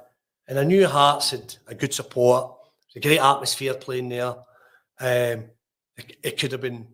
and 0.46 0.58
I 0.58 0.64
knew 0.64 0.86
Hearts 0.86 1.30
had 1.30 1.56
a 1.66 1.74
good 1.74 1.94
support. 1.94 2.54
It's 2.88 2.96
a 2.96 3.00
great 3.00 3.18
atmosphere 3.18 3.72
playing 3.72 4.10
there. 4.10 4.34
Um, 5.00 5.44
it, 5.96 6.16
it 6.22 6.38
could 6.38 6.52
have 6.52 6.60
been 6.60 6.86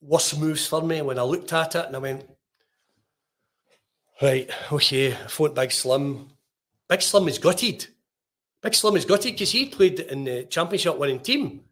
worse 0.00 0.36
moves 0.36 0.66
for 0.66 0.82
me 0.82 1.02
when 1.02 1.18
I 1.18 1.22
looked 1.22 1.52
at 1.52 1.74
it 1.74 1.86
and 1.86 1.96
I 1.96 1.98
went, 1.98 2.28
right, 4.22 4.50
okay, 4.72 5.12
I 5.12 5.26
phoned 5.26 5.54
Big 5.54 5.72
Slim. 5.72 6.28
Big 6.88 7.02
Slim 7.02 7.28
is 7.28 7.38
gutted. 7.38 7.86
Big 8.62 8.74
Slim 8.74 8.96
is 8.96 9.04
gutted 9.04 9.32
because 9.32 9.52
he 9.52 9.66
played 9.66 10.00
in 10.00 10.24
the 10.24 10.44
championship 10.44 10.96
winning 10.96 11.20
team 11.20 11.62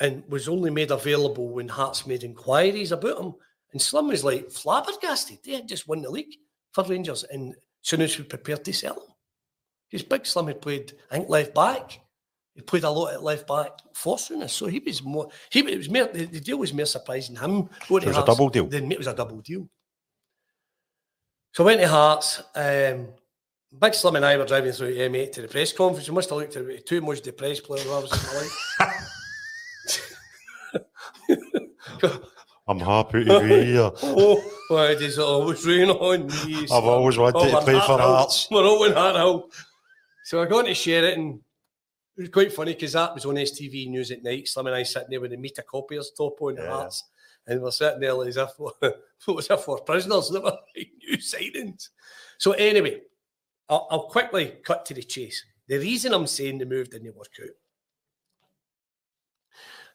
and 0.00 0.24
was 0.28 0.48
only 0.48 0.70
made 0.70 0.90
available 0.90 1.48
when 1.48 1.68
Hearts 1.68 2.06
made 2.06 2.24
inquiries 2.24 2.92
about 2.92 3.20
him. 3.20 3.34
And 3.72 3.80
Slim 3.80 4.08
was 4.08 4.24
like 4.24 4.50
flabbergasted. 4.50 5.38
They 5.44 5.52
had 5.52 5.68
just 5.68 5.88
won 5.88 6.02
the 6.02 6.10
league 6.10 6.34
for 6.72 6.84
Rangers 6.84 7.24
and 7.24 7.54
Souness 7.84 8.18
we 8.18 8.24
prepared 8.24 8.64
to 8.64 8.72
sell 8.72 8.94
him. 8.94 9.12
Because 9.90 10.06
Big 10.06 10.26
Slim 10.26 10.46
had 10.46 10.62
played, 10.62 10.92
I 11.10 11.16
think, 11.16 11.28
left 11.28 11.54
back 11.54 12.00
he 12.54 12.62
played 12.62 12.84
a 12.84 12.90
lot 12.90 13.12
at 13.12 13.22
left 13.22 13.48
back 13.48 13.70
for 13.94 14.16
Souness, 14.16 14.50
so 14.50 14.66
he 14.66 14.78
was 14.78 15.02
more. 15.02 15.28
He 15.50 15.60
it 15.60 15.78
was 15.78 15.90
more. 15.90 16.06
The, 16.06 16.26
the 16.26 16.40
deal 16.40 16.58
was 16.58 16.72
more 16.72 16.86
surprising 16.86 17.36
him. 17.36 17.68
Going 17.88 18.04
it 18.04 18.08
was 18.08 18.16
a 18.16 18.24
double 18.24 18.48
deal. 18.48 18.66
Then 18.66 18.90
it 18.92 18.98
was 18.98 19.08
a 19.08 19.14
double 19.14 19.40
deal. 19.40 19.68
So 21.52 21.64
I 21.64 21.66
went 21.66 21.80
to 21.80 21.88
Hearts. 21.88 22.42
Um, 22.54 23.08
Big 23.80 23.94
Slim 23.94 24.14
and 24.16 24.24
I 24.24 24.36
were 24.36 24.44
driving 24.44 24.70
through 24.70 24.94
M8 24.94 25.32
to 25.32 25.42
the 25.42 25.48
press 25.48 25.72
conference. 25.72 26.08
We 26.08 26.14
must 26.14 26.30
have 26.30 26.38
looked 26.38 26.54
at 26.54 26.64
the 26.64 26.78
two 26.78 27.00
most 27.00 27.24
depressed 27.24 27.64
players 27.64 27.86
I 27.86 27.98
was 27.98 28.12
in 28.12 28.18
my 28.28 28.34
life. 32.00 32.20
I'm 32.68 32.78
happy 32.78 33.24
to 33.24 33.40
be 33.40 33.64
here. 33.64 33.90
oh, 34.02 34.42
why 34.68 34.94
does 34.94 35.18
it 35.18 35.22
always 35.22 35.66
rain 35.66 35.90
on 35.90 36.26
me? 36.28 36.62
I've 36.64 36.84
always 36.84 37.18
wanted 37.18 37.36
oh, 37.36 37.50
to 37.50 37.60
play 37.62 37.74
for 37.74 37.98
Hearts. 37.98 38.48
We're 38.48 38.64
all 38.64 38.84
in 38.84 38.92
Harthill. 38.92 39.52
So 40.24 40.40
I 40.40 40.46
got 40.46 40.66
to 40.66 40.74
Sheraton 40.74 41.30
it 41.30 41.43
was 42.16 42.28
quite 42.28 42.52
funny 42.52 42.74
because 42.74 42.92
that 42.92 43.14
was 43.14 43.24
on 43.24 43.34
STV 43.34 43.88
News 43.88 44.10
at 44.10 44.22
night. 44.22 44.48
Slim 44.48 44.66
and 44.68 44.76
I 44.76 44.82
sitting 44.82 45.08
there 45.10 45.20
with 45.20 45.32
the 45.32 45.36
meter 45.36 45.62
copiers 45.62 46.12
top 46.16 46.40
on 46.40 46.56
yeah. 46.56 46.68
hearts, 46.68 47.04
and 47.46 47.60
we're 47.60 47.70
sitting 47.70 48.00
there 48.00 48.26
as 48.26 48.36
if 48.36 48.50
what 48.58 48.76
was 49.26 49.50
if 49.50 49.68
we're 49.68 49.78
prisoners. 49.78 50.30
They 50.32 50.38
were 50.38 50.50
like 50.74 50.88
new 50.98 51.20
sightings. 51.20 51.90
So 52.38 52.52
anyway, 52.52 53.00
I'll, 53.68 53.88
I'll 53.90 54.08
quickly 54.08 54.54
cut 54.64 54.86
to 54.86 54.94
the 54.94 55.02
chase. 55.02 55.44
The 55.66 55.78
reason 55.78 56.12
I'm 56.12 56.26
saying 56.26 56.58
the 56.58 56.66
move 56.66 56.90
didn't 56.90 57.16
work 57.16 57.28
out. 57.42 57.48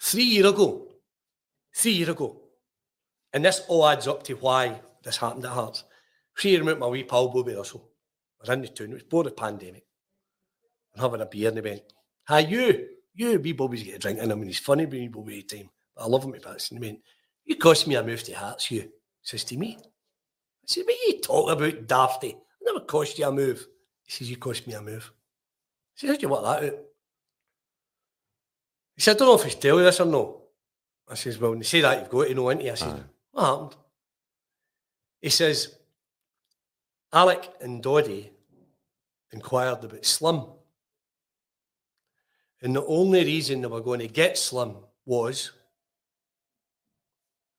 Three 0.02 0.24
years 0.24 0.48
ago, 0.48 0.88
three 1.76 1.91
years 1.91 2.10
ago, 2.10 2.41
and 3.34 3.46
this 3.46 3.62
all 3.68 3.88
adds 3.88 4.08
up 4.08 4.24
to 4.24 4.34
why 4.36 4.82
this 5.04 5.18
happened 5.18 5.46
at 5.46 5.52
Hearts. 5.52 5.84
Three 6.38 6.52
years 6.52 6.62
ago, 6.66 6.76
my 6.76 6.88
wee 6.88 7.04
pal 7.04 7.30
Bobby 7.30 7.54
Russell 7.54 7.90
was 8.40 8.50
in 8.50 8.62
the 8.62 8.68
town. 8.70 8.90
It 8.90 8.94
was 8.94 9.04
before 9.04 9.26
the 9.26 9.32
pandemic. 9.32 9.86
I'm 10.96 11.02
having 11.02 11.22
a 11.22 11.26
beer, 11.26 11.50
and 11.50 11.58
he 11.58 11.62
went, 11.62 11.84
Hi, 12.30 12.41
you, 12.41 12.89
you, 13.15 13.39
wee 13.39 13.53
Bobby's 13.53 13.81
get 13.81 13.95
a 13.95 13.97
drink 13.97 14.19
in 14.19 14.30
him, 14.30 14.38
and 14.38 14.47
he's 14.47 14.60
funny, 14.60 14.85
wee 14.85 15.07
Bobby 15.07 15.41
time. 15.41 15.68
But 15.95 16.03
I 16.03 16.06
love 16.06 16.23
him 16.23 16.35
at 16.35 16.43
bits. 16.43 16.69
And 16.69 16.77
he 16.77 16.88
went, 16.88 17.01
You 17.43 17.56
cost 17.56 17.88
me 17.88 17.95
a 17.95 18.03
move 18.03 18.22
to 18.22 18.34
Hearts, 18.34 18.69
you. 18.69 18.88
Says 19.23 19.43
to 19.45 19.57
me. 19.57 19.80
I 19.80 19.88
said, 20.68 20.84
What 20.85 20.93
are 20.93 21.07
you 21.07 21.22
talking 21.22 21.53
about, 21.53 21.88
Dafty? 21.88 22.35
I 22.35 22.38
never 22.61 22.81
cost 22.81 23.18
you 23.18 23.26
a 23.26 23.31
move. 23.31 23.65
He 24.03 24.11
says, 24.11 24.30
You 24.30 24.38
cost 24.38 24.68
me 24.68 24.76
a 24.76 24.81
move. 24.81 25.11
I 25.11 25.95
said, 25.95 26.10
How'd 26.11 26.22
you 26.22 26.30
work 26.30 26.43
that 26.43 26.64
out? 26.65 26.80
He 28.95 29.01
said, 29.01 29.15
I 29.15 29.19
don't 29.19 29.27
know 29.30 29.35
if 29.35 29.43
he's 29.45 29.56
tell 29.56 29.80
you 29.80 29.84
this 29.84 29.99
or 29.99 30.06
no. 30.06 30.43
I 31.10 31.15
says, 31.15 31.39
Well, 31.39 31.49
when 31.49 31.61
you 31.61 31.65
say 31.65 31.81
that, 31.81 31.99
you've 31.99 32.10
got 32.10 32.27
to 32.27 32.34
know, 32.35 32.49
into 32.49 32.72
I 32.72 32.76
said, 32.76 33.06
What 33.31 33.43
happened? 33.43 33.76
He 35.19 35.30
says, 35.30 35.80
Alec 37.11 37.49
and 37.60 37.81
Doddy 37.81 38.30
inquired 39.31 39.84
about 39.84 40.06
Slim. 40.06 40.43
And 42.61 42.76
the 42.76 42.86
only 42.86 43.23
reason 43.23 43.61
they 43.61 43.68
were 43.68 43.81
going 43.81 44.02
to 44.02 44.07
get 44.07 44.38
Slim 44.38 44.76
was 45.06 45.52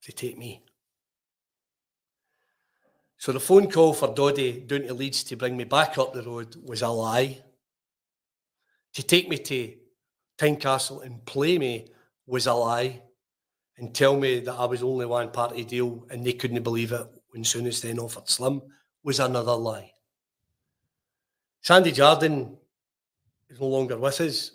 to 0.03 0.11
take 0.11 0.37
me. 0.37 0.63
So 3.17 3.31
the 3.31 3.39
phone 3.39 3.69
call 3.69 3.93
for 3.93 4.13
Doddy 4.13 4.61
down 4.61 4.81
to 4.81 4.93
Leeds 4.93 5.23
to 5.25 5.35
bring 5.35 5.55
me 5.55 5.63
back 5.63 5.97
up 5.97 6.13
the 6.13 6.23
road 6.23 6.55
was 6.63 6.81
a 6.81 6.87
lie. 6.89 7.39
To 8.93 9.03
take 9.03 9.29
me 9.29 9.37
to 9.37 9.73
Tynecastle 10.37 11.05
and 11.05 11.23
play 11.25 11.57
me 11.57 11.87
was 12.25 12.47
a 12.47 12.53
lie. 12.53 13.01
And 13.77 13.93
tell 13.93 14.17
me 14.17 14.39
that 14.41 14.53
I 14.53 14.65
was 14.65 14.83
only 14.83 15.05
one 15.05 15.31
party 15.31 15.63
deal 15.63 16.05
and 16.09 16.25
they 16.25 16.33
couldn't 16.33 16.61
believe 16.63 16.91
it 16.91 17.07
when 17.29 17.43
Souness 17.43 17.81
then 17.81 17.99
offered 17.99 18.29
Slim 18.29 18.61
was 19.03 19.19
another 19.19 19.53
lie. 19.53 19.91
Sandy 21.61 21.91
Jardine 21.91 22.57
is 23.49 23.59
no 23.59 23.67
longer 23.67 23.97
with 23.97 24.21
us 24.21 24.51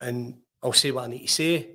and 0.00 0.38
I'll 0.62 0.72
say 0.72 0.90
what 0.90 1.04
I 1.04 1.08
need 1.08 1.26
to 1.26 1.32
say. 1.32 1.70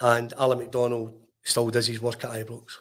And 0.00 0.32
Alan 0.38 0.58
McDonald 0.58 1.14
still 1.42 1.70
does 1.70 1.86
his 1.86 2.00
work 2.00 2.24
at 2.24 2.30
Ibrox. 2.30 2.78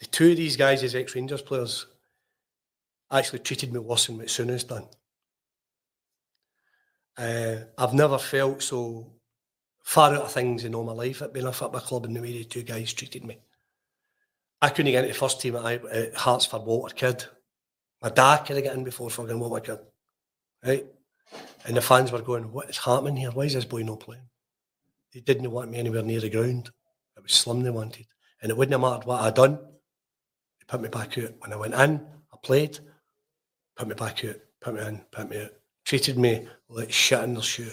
The 0.00 0.06
two 0.06 0.30
of 0.30 0.36
these 0.36 0.56
guys 0.56 0.82
as 0.82 0.94
ex-Rangers 0.94 1.42
players 1.42 1.86
actually 3.10 3.38
treated 3.40 3.72
me 3.72 3.78
worse 3.78 4.06
than 4.06 4.18
Souness 4.20 4.66
done. 4.66 4.86
Uh, 7.16 7.64
I've 7.78 7.94
never 7.94 8.18
felt 8.18 8.62
so 8.62 9.12
far 9.82 10.14
out 10.14 10.22
of 10.22 10.32
things 10.32 10.64
in 10.64 10.74
all 10.74 10.84
my 10.84 10.92
life 10.92 11.22
at 11.22 11.32
being 11.32 11.46
a 11.46 11.52
football 11.52 11.80
club 11.80 12.04
in 12.04 12.14
the 12.14 12.20
way 12.20 12.32
the 12.32 12.44
two 12.44 12.62
guys 12.62 12.92
treated 12.92 13.24
me. 13.24 13.38
I 14.60 14.68
couldn't 14.70 14.92
get 14.92 15.04
into 15.04 15.14
the 15.14 15.18
first 15.18 15.40
team 15.40 15.56
at, 15.56 15.84
at 15.86 16.14
Hearts 16.14 16.46
for 16.46 16.60
Walter 16.60 16.94
Kidd. 16.94 17.24
My 18.02 18.10
dad 18.10 18.38
could 18.38 18.56
have 18.56 18.64
got 18.64 18.74
in 18.74 18.84
before 18.84 19.10
fucking 19.10 19.38
Walter 19.38 19.60
Kidd. 19.60 19.86
Right? 20.64 20.86
And 21.64 21.76
the 21.76 21.80
fans 21.80 22.12
were 22.12 22.22
going, 22.22 22.52
What 22.52 22.70
is 22.70 22.78
happening 22.78 23.16
here? 23.16 23.30
Why 23.30 23.44
is 23.44 23.54
this 23.54 23.64
boy 23.64 23.82
not 23.82 24.00
playing? 24.00 24.28
They 25.12 25.20
didn't 25.20 25.50
want 25.50 25.70
me 25.70 25.78
anywhere 25.78 26.02
near 26.02 26.20
the 26.20 26.30
ground. 26.30 26.70
It 27.16 27.22
was 27.22 27.32
slim 27.32 27.62
they 27.62 27.70
wanted. 27.70 28.06
And 28.42 28.50
it 28.50 28.56
wouldn't 28.56 28.72
have 28.72 28.80
mattered 28.80 29.06
what 29.06 29.22
I'd 29.22 29.34
done. 29.34 29.54
They 29.54 30.64
put 30.68 30.80
me 30.82 30.88
back 30.88 31.16
out. 31.18 31.32
When 31.38 31.52
I 31.52 31.56
went 31.56 31.74
in, 31.74 32.06
I 32.32 32.36
played, 32.42 32.78
put 33.76 33.88
me 33.88 33.94
back 33.94 34.24
out, 34.24 34.36
put 34.60 34.74
me 34.74 34.82
in, 34.82 35.04
put 35.10 35.30
me 35.30 35.42
out. 35.42 35.50
Treated 35.84 36.18
me 36.18 36.46
like 36.68 36.92
shit 36.92 37.22
in 37.24 37.34
their 37.34 37.42
shoe. 37.42 37.72